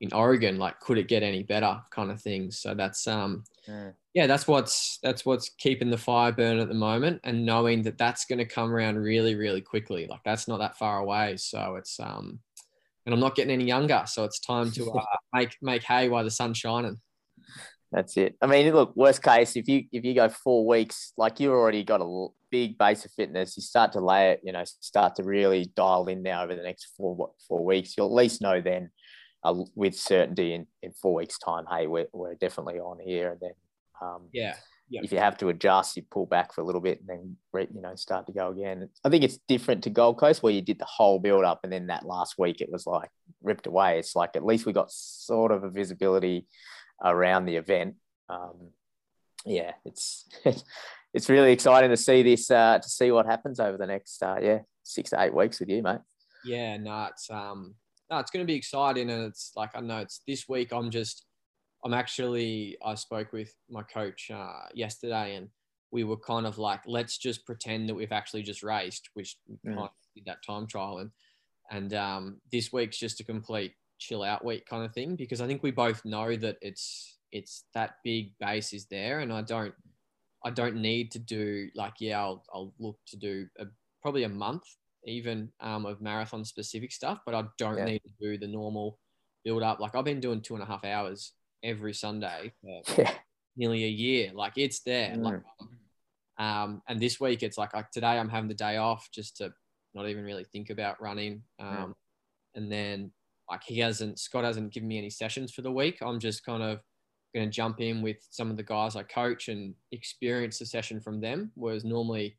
in 0.00 0.12
Oregon. 0.12 0.58
Like, 0.58 0.80
could 0.80 0.98
it 0.98 1.08
get 1.08 1.22
any 1.22 1.42
better? 1.42 1.80
Kind 1.90 2.10
of 2.10 2.20
thing. 2.20 2.50
So 2.50 2.74
that's 2.74 3.06
um, 3.06 3.44
Mm. 3.68 3.92
yeah, 4.14 4.26
that's 4.26 4.48
what's 4.48 4.98
that's 5.02 5.24
what's 5.26 5.50
keeping 5.58 5.90
the 5.90 5.98
fire 5.98 6.32
burn 6.32 6.58
at 6.58 6.68
the 6.68 6.74
moment, 6.74 7.20
and 7.24 7.44
knowing 7.44 7.82
that 7.82 7.98
that's 7.98 8.24
going 8.24 8.38
to 8.38 8.46
come 8.46 8.72
around 8.72 8.96
really, 8.98 9.34
really 9.34 9.60
quickly. 9.60 10.06
Like 10.08 10.22
that's 10.24 10.48
not 10.48 10.58
that 10.60 10.78
far 10.78 10.98
away. 10.98 11.36
So 11.36 11.76
it's 11.76 12.00
um, 12.00 12.40
and 13.04 13.14
I'm 13.14 13.20
not 13.20 13.36
getting 13.36 13.52
any 13.52 13.66
younger, 13.66 14.02
so 14.06 14.24
it's 14.24 14.40
time 14.40 14.70
to 14.72 14.90
uh, 14.92 15.04
make 15.34 15.56
make 15.60 15.82
hay 15.82 16.08
while 16.08 16.24
the 16.24 16.30
sun's 16.30 16.56
shining. 16.58 16.98
That's 17.92 18.16
it. 18.16 18.36
I 18.40 18.46
mean, 18.46 18.72
look, 18.72 18.94
worst 18.96 19.22
case, 19.22 19.56
if 19.56 19.68
you 19.68 19.84
if 19.92 20.04
you 20.04 20.14
go 20.14 20.28
four 20.28 20.66
weeks, 20.66 21.12
like 21.18 21.38
you've 21.38 21.52
already 21.52 21.84
got 21.84 22.00
a 22.00 22.04
l- 22.04 22.34
big 22.50 22.78
base 22.78 23.04
of 23.04 23.10
fitness, 23.12 23.56
you 23.56 23.62
start 23.62 23.92
to 23.92 24.00
lay 24.00 24.30
it, 24.30 24.40
you 24.42 24.52
know, 24.52 24.62
start 24.64 25.16
to 25.16 25.22
really 25.22 25.70
dial 25.76 26.06
in 26.06 26.22
now 26.22 26.42
over 26.44 26.54
the 26.56 26.62
next 26.62 26.92
four 26.96 27.32
four 27.46 27.64
weeks. 27.64 27.94
You'll 27.96 28.06
at 28.06 28.14
least 28.22 28.40
know 28.40 28.60
then, 28.60 28.90
uh, 29.42 29.54
with 29.74 29.94
certainty 29.96 30.54
in, 30.54 30.66
in 30.82 30.92
four 30.92 31.14
weeks' 31.14 31.38
time, 31.38 31.64
hey, 31.70 31.86
we're, 31.86 32.06
we're 32.12 32.34
definitely 32.34 32.78
on 32.78 32.98
here. 32.98 33.32
And 33.32 33.40
then, 33.40 33.52
um, 34.02 34.28
Yeah, 34.32 34.54
yeah. 34.88 35.00
if 35.02 35.12
you 35.12 35.18
have 35.18 35.38
to 35.38 35.48
adjust, 35.48 35.96
you 35.96 36.02
pull 36.10 36.26
back 36.26 36.52
for 36.52 36.60
a 36.60 36.64
little 36.64 36.80
bit 36.80 37.00
and 37.00 37.08
then 37.08 37.36
re- 37.52 37.68
you 37.74 37.80
know 37.80 37.94
start 37.94 38.26
to 38.26 38.32
go 38.32 38.50
again. 38.50 38.88
I 39.04 39.08
think 39.08 39.24
it's 39.24 39.38
different 39.48 39.84
to 39.84 39.90
Gold 39.90 40.18
Coast 40.18 40.42
where 40.42 40.52
you 40.52 40.62
did 40.62 40.78
the 40.78 40.84
whole 40.86 41.18
build 41.18 41.44
up 41.44 41.60
and 41.64 41.72
then 41.72 41.86
that 41.86 42.04
last 42.04 42.36
week 42.38 42.60
it 42.60 42.70
was 42.70 42.86
like 42.86 43.10
ripped 43.42 43.66
away. 43.66 43.98
It's 43.98 44.14
like 44.16 44.36
at 44.36 44.44
least 44.44 44.66
we 44.66 44.72
got 44.72 44.90
sort 44.90 45.52
of 45.52 45.64
a 45.64 45.70
visibility 45.70 46.46
around 47.02 47.46
the 47.46 47.56
event. 47.56 47.94
Um, 48.28 48.70
yeah, 49.46 49.72
it's 49.84 50.28
it's 51.14 51.28
really 51.28 51.52
exciting 51.52 51.90
to 51.90 51.96
see 51.96 52.22
this 52.22 52.50
uh, 52.50 52.78
to 52.78 52.88
see 52.88 53.10
what 53.10 53.26
happens 53.26 53.58
over 53.58 53.78
the 53.78 53.86
next 53.86 54.22
uh, 54.22 54.36
yeah 54.40 54.58
six 54.82 55.10
to 55.10 55.20
eight 55.22 55.34
weeks 55.34 55.60
with 55.60 55.68
you, 55.68 55.82
mate. 55.82 56.00
Yeah, 56.44 56.76
no, 56.78 57.08
it's 57.10 57.30
um, 57.30 57.74
no, 58.10 58.18
it's 58.18 58.30
going 58.30 58.44
to 58.44 58.50
be 58.52 58.56
exciting, 58.56 59.10
and 59.10 59.24
it's 59.24 59.52
like 59.56 59.70
I 59.74 59.80
know 59.80 59.98
it's 59.98 60.22
this 60.26 60.48
week. 60.48 60.72
I'm 60.72 60.90
just, 60.90 61.26
I'm 61.84 61.94
actually, 61.94 62.76
I 62.84 62.94
spoke 62.94 63.32
with 63.32 63.54
my 63.68 63.82
coach 63.82 64.30
uh, 64.34 64.66
yesterday, 64.74 65.36
and 65.36 65.48
we 65.92 66.04
were 66.04 66.16
kind 66.16 66.46
of 66.46 66.58
like, 66.58 66.80
let's 66.86 67.18
just 67.18 67.46
pretend 67.46 67.88
that 67.88 67.94
we've 67.94 68.12
actually 68.12 68.42
just 68.42 68.62
raced, 68.62 69.10
which 69.14 69.36
Mm. 69.66 69.74
kind 69.74 69.78
of 69.80 69.90
did 70.14 70.24
that 70.26 70.44
time 70.44 70.66
trial, 70.66 70.98
and 70.98 71.10
and 71.70 71.94
um, 71.94 72.40
this 72.50 72.72
week's 72.72 72.98
just 72.98 73.20
a 73.20 73.24
complete 73.24 73.74
chill 73.98 74.22
out 74.22 74.44
week 74.44 74.66
kind 74.66 74.84
of 74.84 74.92
thing 74.92 75.14
because 75.14 75.40
I 75.40 75.46
think 75.46 75.62
we 75.62 75.70
both 75.70 76.04
know 76.04 76.34
that 76.36 76.56
it's 76.62 77.18
it's 77.32 77.64
that 77.74 77.96
big 78.02 78.32
base 78.40 78.72
is 78.72 78.86
there, 78.86 79.20
and 79.20 79.32
I 79.32 79.42
don't. 79.42 79.74
I 80.42 80.48
don't 80.48 80.76
need 80.76 81.10
to 81.10 81.18
do 81.18 81.68
like 81.74 81.96
yeah 82.00 82.18
I'll, 82.18 82.42
I'll 82.54 82.72
look 82.78 82.98
to 83.08 83.16
do 83.18 83.46
a, 83.58 83.66
probably 84.00 84.24
a 84.24 84.28
month 84.30 84.64
even 85.04 85.50
um, 85.60 85.86
of 85.86 86.00
marathon 86.00 86.44
specific 86.44 86.92
stuff, 86.92 87.20
but 87.24 87.34
I 87.34 87.44
don't 87.58 87.78
Yeah. 87.78 87.84
need 87.86 88.02
to 88.02 88.10
do 88.20 88.38
the 88.38 88.46
normal 88.46 88.98
build 89.44 89.62
up. 89.62 89.80
Like 89.80 89.94
I've 89.94 90.04
been 90.04 90.20
doing 90.20 90.40
two 90.42 90.54
and 90.54 90.62
a 90.62 90.66
half 90.66 90.84
hours 90.84 91.32
every 91.62 91.94
Sunday 91.94 92.52
for 92.60 92.82
Yeah, 92.98 93.14
nearly 93.56 93.84
a 93.84 93.88
year. 93.88 94.30
Like 94.34 94.54
it's 94.56 94.80
there. 94.80 95.10
Mm. 95.10 95.22
Like, 95.22 95.42
um, 96.38 96.82
and 96.88 97.00
this 97.00 97.20
week 97.20 97.42
it's 97.42 97.58
like, 97.58 97.74
like 97.74 97.90
today 97.90 98.18
I'm 98.18 98.28
having 98.28 98.48
the 98.48 98.54
day 98.54 98.76
off 98.76 99.08
just 99.12 99.36
to 99.38 99.52
not 99.94 100.08
even 100.08 100.24
really 100.24 100.44
think 100.44 100.70
about 100.70 101.00
running. 101.00 101.42
Um, 101.58 101.94
and 102.54 102.70
then 102.70 103.12
like 103.50 103.62
he 103.64 103.78
hasn't, 103.78 104.18
Scott 104.18 104.44
hasn't 104.44 104.72
given 104.72 104.88
me 104.88 104.98
any 104.98 105.10
sessions 105.10 105.52
for 105.52 105.62
the 105.62 105.72
week. 105.72 105.98
I'm 106.00 106.20
just 106.20 106.44
kind 106.44 106.62
of 106.62 106.80
going 107.34 107.48
to 107.48 107.54
jump 107.54 107.80
in 107.80 108.02
with 108.02 108.16
some 108.30 108.50
of 108.50 108.56
the 108.56 108.62
guys 108.62 108.96
I 108.96 109.02
coach 109.04 109.48
and 109.48 109.74
experience 109.92 110.58
the 110.58 110.66
session 110.66 111.00
from 111.00 111.20
them. 111.20 111.52
Whereas 111.54 111.84
normally 111.84 112.36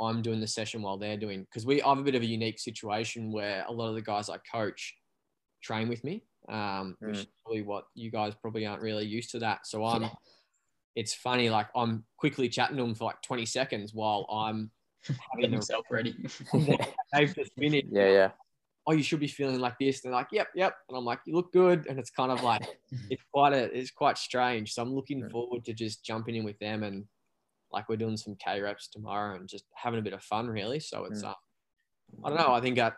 I'm 0.00 0.22
doing 0.22 0.40
the 0.40 0.46
session 0.46 0.82
while 0.82 0.98
they're 0.98 1.16
doing, 1.16 1.42
because 1.42 1.64
we 1.66 1.82
I 1.82 1.88
have 1.88 1.98
a 1.98 2.02
bit 2.02 2.14
of 2.14 2.22
a 2.22 2.26
unique 2.26 2.58
situation 2.58 3.32
where 3.32 3.64
a 3.66 3.72
lot 3.72 3.88
of 3.88 3.94
the 3.94 4.02
guys 4.02 4.28
I 4.28 4.38
coach 4.50 4.94
train 5.62 5.88
with 5.88 6.04
me, 6.04 6.24
um, 6.48 6.96
which 7.00 7.16
Mm. 7.16 7.20
is 7.20 7.26
probably 7.42 7.62
what 7.62 7.86
you 7.94 8.10
guys 8.10 8.34
probably 8.34 8.66
aren't 8.66 8.82
really 8.82 9.06
used 9.06 9.30
to 9.32 9.38
that. 9.40 9.66
So 9.66 9.84
I'm, 9.84 10.10
it's 10.96 11.14
funny, 11.14 11.50
like 11.50 11.68
I'm 11.74 12.04
quickly 12.16 12.48
chatting 12.48 12.76
to 12.76 12.82
them 12.82 12.94
for 12.94 13.04
like 13.04 13.20
20 13.22 13.46
seconds 13.46 13.92
while 13.94 14.26
I'm 14.30 14.70
Getting 15.06 15.20
having 15.32 15.52
a 15.52 15.56
yourself 15.56 15.86
ready. 15.90 16.14
they've 17.12 17.34
just 17.34 17.52
finished. 17.58 17.86
yeah, 17.90 18.08
yeah. 18.10 18.30
Oh, 18.88 18.92
you 18.92 19.02
should 19.02 19.18
be 19.20 19.26
feeling 19.28 19.58
like 19.58 19.78
this. 19.80 20.04
And 20.04 20.12
they're 20.12 20.18
like, 20.20 20.28
yep, 20.30 20.48
yep. 20.54 20.74
And 20.88 20.96
I'm 20.96 21.04
like, 21.04 21.20
you 21.26 21.34
look 21.34 21.52
good. 21.52 21.86
And 21.88 21.98
it's 21.98 22.10
kind 22.10 22.30
of 22.30 22.42
like, 22.42 22.62
it's 23.10 23.22
quite 23.32 23.52
a, 23.52 23.64
it's 23.76 23.90
quite 23.90 24.16
strange. 24.16 24.72
So 24.72 24.82
I'm 24.82 24.94
looking 24.94 25.22
Mm. 25.22 25.30
forward 25.30 25.64
to 25.64 25.72
just 25.72 26.04
jumping 26.04 26.36
in 26.36 26.44
with 26.44 26.58
them 26.60 26.82
and 26.84 27.04
like 27.72 27.88
we're 27.88 27.96
doing 27.96 28.16
some 28.16 28.36
K 28.36 28.60
reps 28.60 28.88
tomorrow 28.88 29.36
and 29.36 29.48
just 29.48 29.64
having 29.74 29.98
a 29.98 30.02
bit 30.02 30.12
of 30.12 30.22
fun, 30.22 30.48
really. 30.48 30.80
So 30.80 31.04
it's, 31.04 31.22
Mm. 31.22 31.28
um, 31.28 31.34
I 32.24 32.28
don't 32.28 32.38
know. 32.38 32.52
I 32.54 32.60
think 32.60 32.76
that 32.76 32.96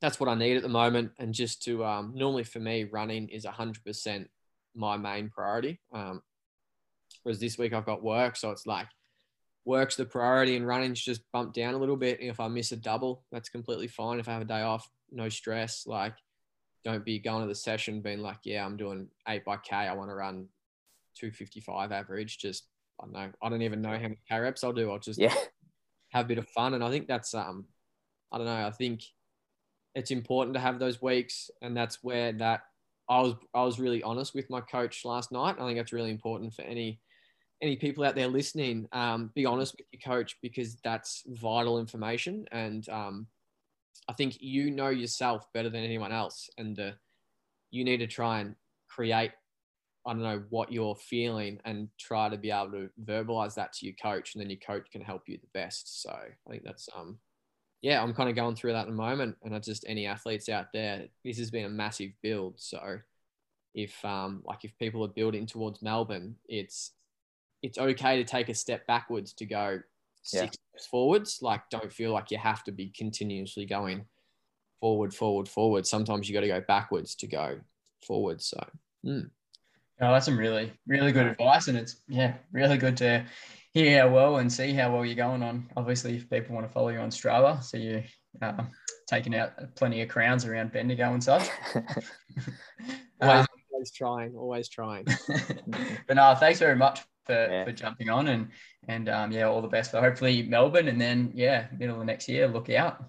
that's 0.00 0.18
what 0.18 0.28
I 0.28 0.34
need 0.34 0.56
at 0.56 0.62
the 0.62 0.68
moment. 0.68 1.12
And 1.18 1.32
just 1.32 1.62
to, 1.64 1.84
um, 1.84 2.12
normally 2.14 2.44
for 2.44 2.58
me, 2.58 2.84
running 2.84 3.28
is 3.28 3.44
100% 3.44 4.28
my 4.74 4.96
main 4.96 5.30
priority. 5.30 5.80
Um, 5.92 6.22
whereas 7.22 7.38
this 7.38 7.56
week 7.58 7.72
I've 7.72 7.86
got 7.86 8.02
work. 8.02 8.36
So 8.36 8.50
it's 8.50 8.66
like, 8.66 8.88
work's 9.64 9.94
the 9.94 10.04
priority 10.04 10.56
and 10.56 10.66
running's 10.66 11.00
just 11.00 11.22
bumped 11.32 11.54
down 11.54 11.74
a 11.74 11.78
little 11.78 11.96
bit. 11.96 12.20
If 12.20 12.40
I 12.40 12.48
miss 12.48 12.72
a 12.72 12.76
double, 12.76 13.24
that's 13.30 13.48
completely 13.48 13.86
fine. 13.86 14.18
If 14.18 14.28
I 14.28 14.32
have 14.32 14.42
a 14.42 14.46
day 14.46 14.62
off, 14.62 14.88
no 15.12 15.28
stress. 15.28 15.86
Like, 15.86 16.14
don't 16.84 17.04
be 17.04 17.20
going 17.20 17.42
to 17.42 17.46
the 17.48 17.54
session 17.54 18.00
being 18.02 18.22
like, 18.22 18.38
yeah, 18.42 18.64
I'm 18.64 18.76
doing 18.76 19.08
eight 19.28 19.44
by 19.44 19.56
K. 19.58 19.76
I 19.76 19.92
want 19.92 20.10
to 20.10 20.14
run 20.16 20.48
255 21.14 21.92
average. 21.92 22.38
Just, 22.38 22.66
I 23.00 23.04
don't 23.04 23.12
know. 23.12 23.30
I 23.42 23.48
don't 23.48 23.62
even 23.62 23.82
know 23.82 23.90
how 23.90 24.02
many 24.02 24.18
K 24.28 24.38
reps 24.38 24.64
I'll 24.64 24.72
do. 24.72 24.90
I'll 24.90 24.98
just 24.98 25.18
Yeah, 25.18 25.34
have 26.10 26.26
a 26.26 26.28
bit 26.28 26.38
of 26.38 26.48
fun. 26.48 26.74
And 26.74 26.84
I 26.84 26.90
think 26.90 27.06
that's, 27.08 27.34
um, 27.34 27.66
I 28.30 28.38
don't 28.38 28.46
know. 28.46 28.66
I 28.66 28.70
think 28.70 29.02
it's 29.94 30.10
important 30.10 30.54
to 30.54 30.60
have 30.60 30.78
those 30.78 31.02
weeks. 31.02 31.50
And 31.60 31.76
that's 31.76 32.02
where 32.02 32.32
that 32.34 32.62
I 33.08 33.20
was, 33.20 33.34
I 33.54 33.62
was 33.64 33.78
really 33.80 34.02
honest 34.02 34.34
with 34.34 34.48
my 34.50 34.60
coach 34.60 35.04
last 35.04 35.32
night. 35.32 35.56
I 35.58 35.66
think 35.66 35.78
that's 35.78 35.92
really 35.92 36.10
important 36.10 36.54
for 36.54 36.62
any, 36.62 37.00
any 37.60 37.76
people 37.76 38.04
out 38.04 38.14
there 38.14 38.28
listening, 38.28 38.88
um, 38.92 39.30
be 39.34 39.46
honest 39.46 39.74
with 39.76 39.86
your 39.92 40.00
coach 40.14 40.36
because 40.42 40.76
that's 40.82 41.22
vital 41.26 41.78
information. 41.78 42.46
And 42.52 42.88
um, 42.88 43.26
I 44.08 44.14
think 44.14 44.36
you 44.40 44.70
know 44.70 44.88
yourself 44.88 45.46
better 45.52 45.70
than 45.70 45.84
anyone 45.84 46.12
else, 46.12 46.50
and 46.58 46.78
uh, 46.78 46.90
you 47.70 47.84
need 47.84 47.98
to 47.98 48.06
try 48.06 48.40
and 48.40 48.56
create 48.88 49.30
I 50.06 50.12
don't 50.12 50.22
know 50.22 50.42
what 50.50 50.72
you're 50.72 50.96
feeling 50.96 51.60
and 51.64 51.88
try 51.98 52.28
to 52.28 52.36
be 52.36 52.50
able 52.50 52.72
to 52.72 52.90
verbalize 53.04 53.54
that 53.54 53.72
to 53.74 53.86
your 53.86 53.94
coach, 54.02 54.34
and 54.34 54.42
then 54.42 54.50
your 54.50 54.58
coach 54.58 54.90
can 54.90 55.00
help 55.00 55.22
you 55.26 55.38
the 55.38 55.48
best. 55.54 56.02
So 56.02 56.10
I 56.10 56.50
think 56.50 56.64
that's 56.64 56.88
um, 56.96 57.18
yeah, 57.82 58.02
I'm 58.02 58.14
kind 58.14 58.28
of 58.28 58.36
going 58.36 58.56
through 58.56 58.72
that 58.72 58.82
at 58.82 58.86
the 58.86 58.92
moment, 58.92 59.36
and 59.42 59.54
I 59.54 59.58
just 59.58 59.84
any 59.86 60.06
athletes 60.06 60.48
out 60.48 60.66
there, 60.72 61.06
this 61.24 61.38
has 61.38 61.50
been 61.50 61.64
a 61.64 61.70
massive 61.70 62.10
build. 62.22 62.54
So 62.58 62.98
if 63.74 64.04
um, 64.04 64.42
like 64.44 64.64
if 64.64 64.76
people 64.78 65.04
are 65.04 65.08
building 65.08 65.46
towards 65.46 65.82
Melbourne, 65.82 66.36
it's 66.48 66.92
it's 67.62 67.78
okay 67.78 68.16
to 68.16 68.24
take 68.24 68.48
a 68.48 68.54
step 68.54 68.86
backwards 68.86 69.32
to 69.34 69.46
go 69.46 69.80
six 70.22 70.42
yeah. 70.42 70.50
steps 70.50 70.86
forwards. 70.90 71.38
Like 71.42 71.62
don't 71.70 71.92
feel 71.92 72.12
like 72.12 72.30
you 72.32 72.38
have 72.38 72.64
to 72.64 72.72
be 72.72 72.92
continuously 72.96 73.66
going 73.66 74.06
forward, 74.80 75.14
forward, 75.14 75.48
forward. 75.48 75.86
Sometimes 75.86 76.28
you 76.28 76.34
got 76.34 76.40
to 76.40 76.48
go 76.48 76.60
backwards 76.60 77.14
to 77.16 77.28
go 77.28 77.60
forward. 78.04 78.42
So. 78.42 78.58
Mm. 79.06 79.30
Oh, 80.02 80.12
that's 80.12 80.26
some 80.26 80.36
really, 80.36 80.72
really 80.86 81.12
good 81.12 81.26
advice, 81.26 81.68
and 81.68 81.78
it's 81.78 82.02
yeah, 82.08 82.34
really 82.50 82.76
good 82.76 82.96
to 82.96 83.24
hear 83.72 84.00
how 84.00 84.08
well 84.08 84.38
and 84.38 84.52
see 84.52 84.72
how 84.72 84.92
well 84.92 85.06
you're 85.06 85.14
going 85.14 85.44
on. 85.44 85.70
Obviously, 85.76 86.16
if 86.16 86.28
people 86.28 86.54
want 86.54 86.66
to 86.66 86.72
follow 86.72 86.88
you 86.88 86.98
on 86.98 87.10
Strava, 87.10 87.62
so 87.62 87.76
you 87.76 88.02
uh, 88.40 88.64
taking 89.08 89.34
out 89.34 89.52
plenty 89.76 90.02
of 90.02 90.08
crowns 90.08 90.44
around 90.44 90.72
Bendigo 90.72 91.12
and 91.12 91.22
such. 91.22 91.48
always, 93.20 93.46
always 93.72 93.92
trying, 93.92 94.34
always 94.34 94.68
trying. 94.68 95.06
but 96.06 96.16
no, 96.16 96.34
thanks 96.34 96.58
very 96.58 96.76
much 96.76 97.00
for, 97.24 97.34
yeah. 97.34 97.64
for 97.64 97.72
jumping 97.72 98.10
on 98.10 98.28
and 98.28 98.48
and 98.88 99.08
um, 99.08 99.30
yeah, 99.30 99.44
all 99.44 99.62
the 99.62 99.68
best 99.68 99.92
for 99.92 100.00
hopefully 100.00 100.42
Melbourne 100.42 100.88
and 100.88 101.00
then 101.00 101.30
yeah, 101.34 101.66
middle 101.78 102.00
of 102.00 102.06
next 102.06 102.28
year. 102.28 102.48
Look 102.48 102.70
out. 102.70 103.04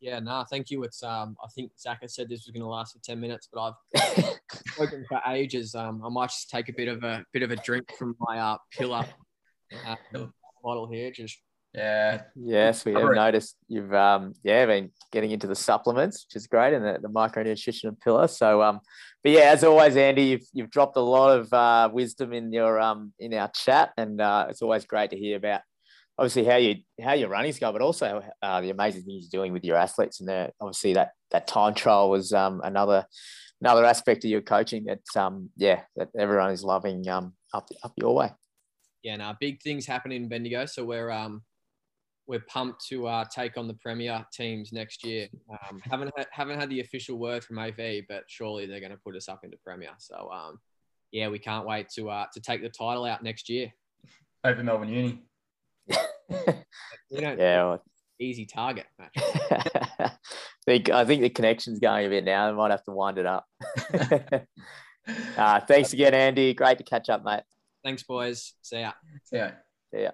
Yeah, 0.00 0.18
no, 0.18 0.30
nah, 0.30 0.44
thank 0.44 0.70
you. 0.70 0.82
It's 0.84 1.02
um, 1.02 1.36
I 1.44 1.48
think 1.54 1.72
Zach 1.78 1.98
has 2.00 2.14
said 2.14 2.28
this 2.28 2.46
was 2.46 2.52
going 2.52 2.62
to 2.62 2.68
last 2.68 2.94
for 2.94 3.02
ten 3.02 3.20
minutes, 3.20 3.48
but 3.52 3.74
I've 3.94 4.34
spoken 4.68 5.04
for 5.06 5.20
ages. 5.28 5.74
Um, 5.74 6.02
I 6.04 6.08
might 6.08 6.28
just 6.28 6.48
take 6.48 6.70
a 6.70 6.72
bit 6.72 6.88
of 6.88 7.04
a 7.04 7.24
bit 7.32 7.42
of 7.42 7.50
a 7.50 7.56
drink 7.56 7.90
from 7.98 8.16
my 8.18 8.38
uh, 8.38 8.56
pillar 8.72 9.04
uh, 9.86 9.96
bottle 10.62 10.88
here. 10.90 11.10
Just 11.10 11.38
yeah. 11.74 12.22
Yes, 12.34 12.84
we 12.84 12.94
have 12.94 13.12
noticed 13.14 13.56
you've 13.68 13.92
um 13.92 14.32
yeah 14.42 14.66
been 14.66 14.90
getting 15.12 15.32
into 15.32 15.46
the 15.46 15.54
supplements, 15.54 16.26
which 16.26 16.36
is 16.36 16.46
great, 16.46 16.72
and 16.72 16.84
the, 16.84 16.98
the 17.00 17.08
micronutrition 17.08 17.84
and 17.84 18.00
pillar. 18.00 18.26
So 18.26 18.62
um, 18.62 18.80
but 19.22 19.32
yeah, 19.32 19.52
as 19.52 19.64
always, 19.64 19.96
Andy, 19.96 20.22
you've 20.22 20.46
you've 20.54 20.70
dropped 20.70 20.96
a 20.96 21.00
lot 21.00 21.38
of 21.38 21.52
uh, 21.52 21.90
wisdom 21.92 22.32
in 22.32 22.52
your 22.52 22.80
um 22.80 23.12
in 23.18 23.34
our 23.34 23.50
chat, 23.54 23.90
and 23.98 24.20
uh, 24.20 24.46
it's 24.48 24.62
always 24.62 24.86
great 24.86 25.10
to 25.10 25.18
hear 25.18 25.36
about 25.36 25.60
obviously 26.20 26.44
how 26.44 26.56
you 26.56 26.76
how 27.02 27.14
your 27.14 27.30
running's 27.30 27.58
go, 27.58 27.72
but 27.72 27.80
also 27.80 28.22
uh, 28.42 28.60
the 28.60 28.70
amazing 28.70 29.02
things 29.02 29.28
you're 29.32 29.40
doing 29.40 29.54
with 29.54 29.64
your 29.64 29.76
athletes. 29.76 30.20
And 30.20 30.28
there, 30.28 30.52
obviously 30.60 30.92
that 30.92 31.12
that 31.30 31.46
time 31.46 31.74
trial 31.74 32.10
was 32.10 32.32
um, 32.34 32.60
another 32.62 33.06
another 33.62 33.86
aspect 33.86 34.24
of 34.24 34.30
your 34.30 34.42
coaching 34.42 34.84
that 34.84 35.20
um, 35.20 35.48
yeah 35.56 35.80
that 35.96 36.10
everyone 36.16 36.50
is 36.50 36.62
loving 36.62 37.08
um, 37.08 37.32
up 37.54 37.68
up 37.82 37.94
your 37.96 38.14
way. 38.14 38.30
Yeah, 39.02 39.16
now 39.16 39.34
big 39.40 39.62
things 39.62 39.86
happening 39.86 40.22
in 40.22 40.28
Bendigo, 40.28 40.66
so 40.66 40.84
we're 40.84 41.10
um 41.10 41.42
we're 42.26 42.44
pumped 42.48 42.86
to 42.86 43.08
uh, 43.08 43.24
take 43.34 43.56
on 43.56 43.66
the 43.66 43.74
Premier 43.74 44.24
teams 44.32 44.72
next 44.72 45.04
year. 45.04 45.26
Um, 45.50 45.80
haven't 45.90 46.12
ha- 46.16 46.26
haven't 46.30 46.60
had 46.60 46.68
the 46.68 46.80
official 46.80 47.18
word 47.18 47.42
from 47.42 47.58
AV, 47.58 48.02
but 48.08 48.24
surely 48.28 48.66
they're 48.66 48.78
going 48.78 48.92
to 48.92 48.98
put 48.98 49.16
us 49.16 49.28
up 49.28 49.40
into 49.42 49.56
Premier. 49.64 49.90
So 49.98 50.30
um, 50.30 50.60
yeah, 51.12 51.28
we 51.28 51.38
can't 51.38 51.66
wait 51.66 51.88
to 51.96 52.10
uh, 52.10 52.26
to 52.34 52.40
take 52.40 52.60
the 52.60 52.68
title 52.68 53.06
out 53.06 53.24
next 53.24 53.48
year. 53.48 53.72
Over 54.44 54.62
Melbourne 54.62 54.88
Uni 54.88 55.22
yeah, 57.10 57.64
well, 57.64 57.82
easy 58.18 58.46
target. 58.46 58.86
I 58.98 60.12
think 60.64 60.90
I 60.90 61.04
think 61.04 61.22
the 61.22 61.30
connection's 61.30 61.80
going 61.80 62.06
a 62.06 62.08
bit 62.08 62.24
now. 62.24 62.48
I 62.48 62.52
might 62.52 62.70
have 62.70 62.84
to 62.84 62.92
wind 62.92 63.18
it 63.18 63.26
up. 63.26 63.46
uh, 65.36 65.60
thanks 65.60 65.92
again, 65.92 66.14
Andy. 66.14 66.54
Great 66.54 66.78
to 66.78 66.84
catch 66.84 67.08
up, 67.08 67.24
mate. 67.24 67.42
Thanks, 67.84 68.02
boys. 68.02 68.54
See 68.62 68.80
ya. 68.80 68.92
See 69.24 69.36
ya. 69.36 69.50
See 69.92 70.02
ya. 70.02 70.10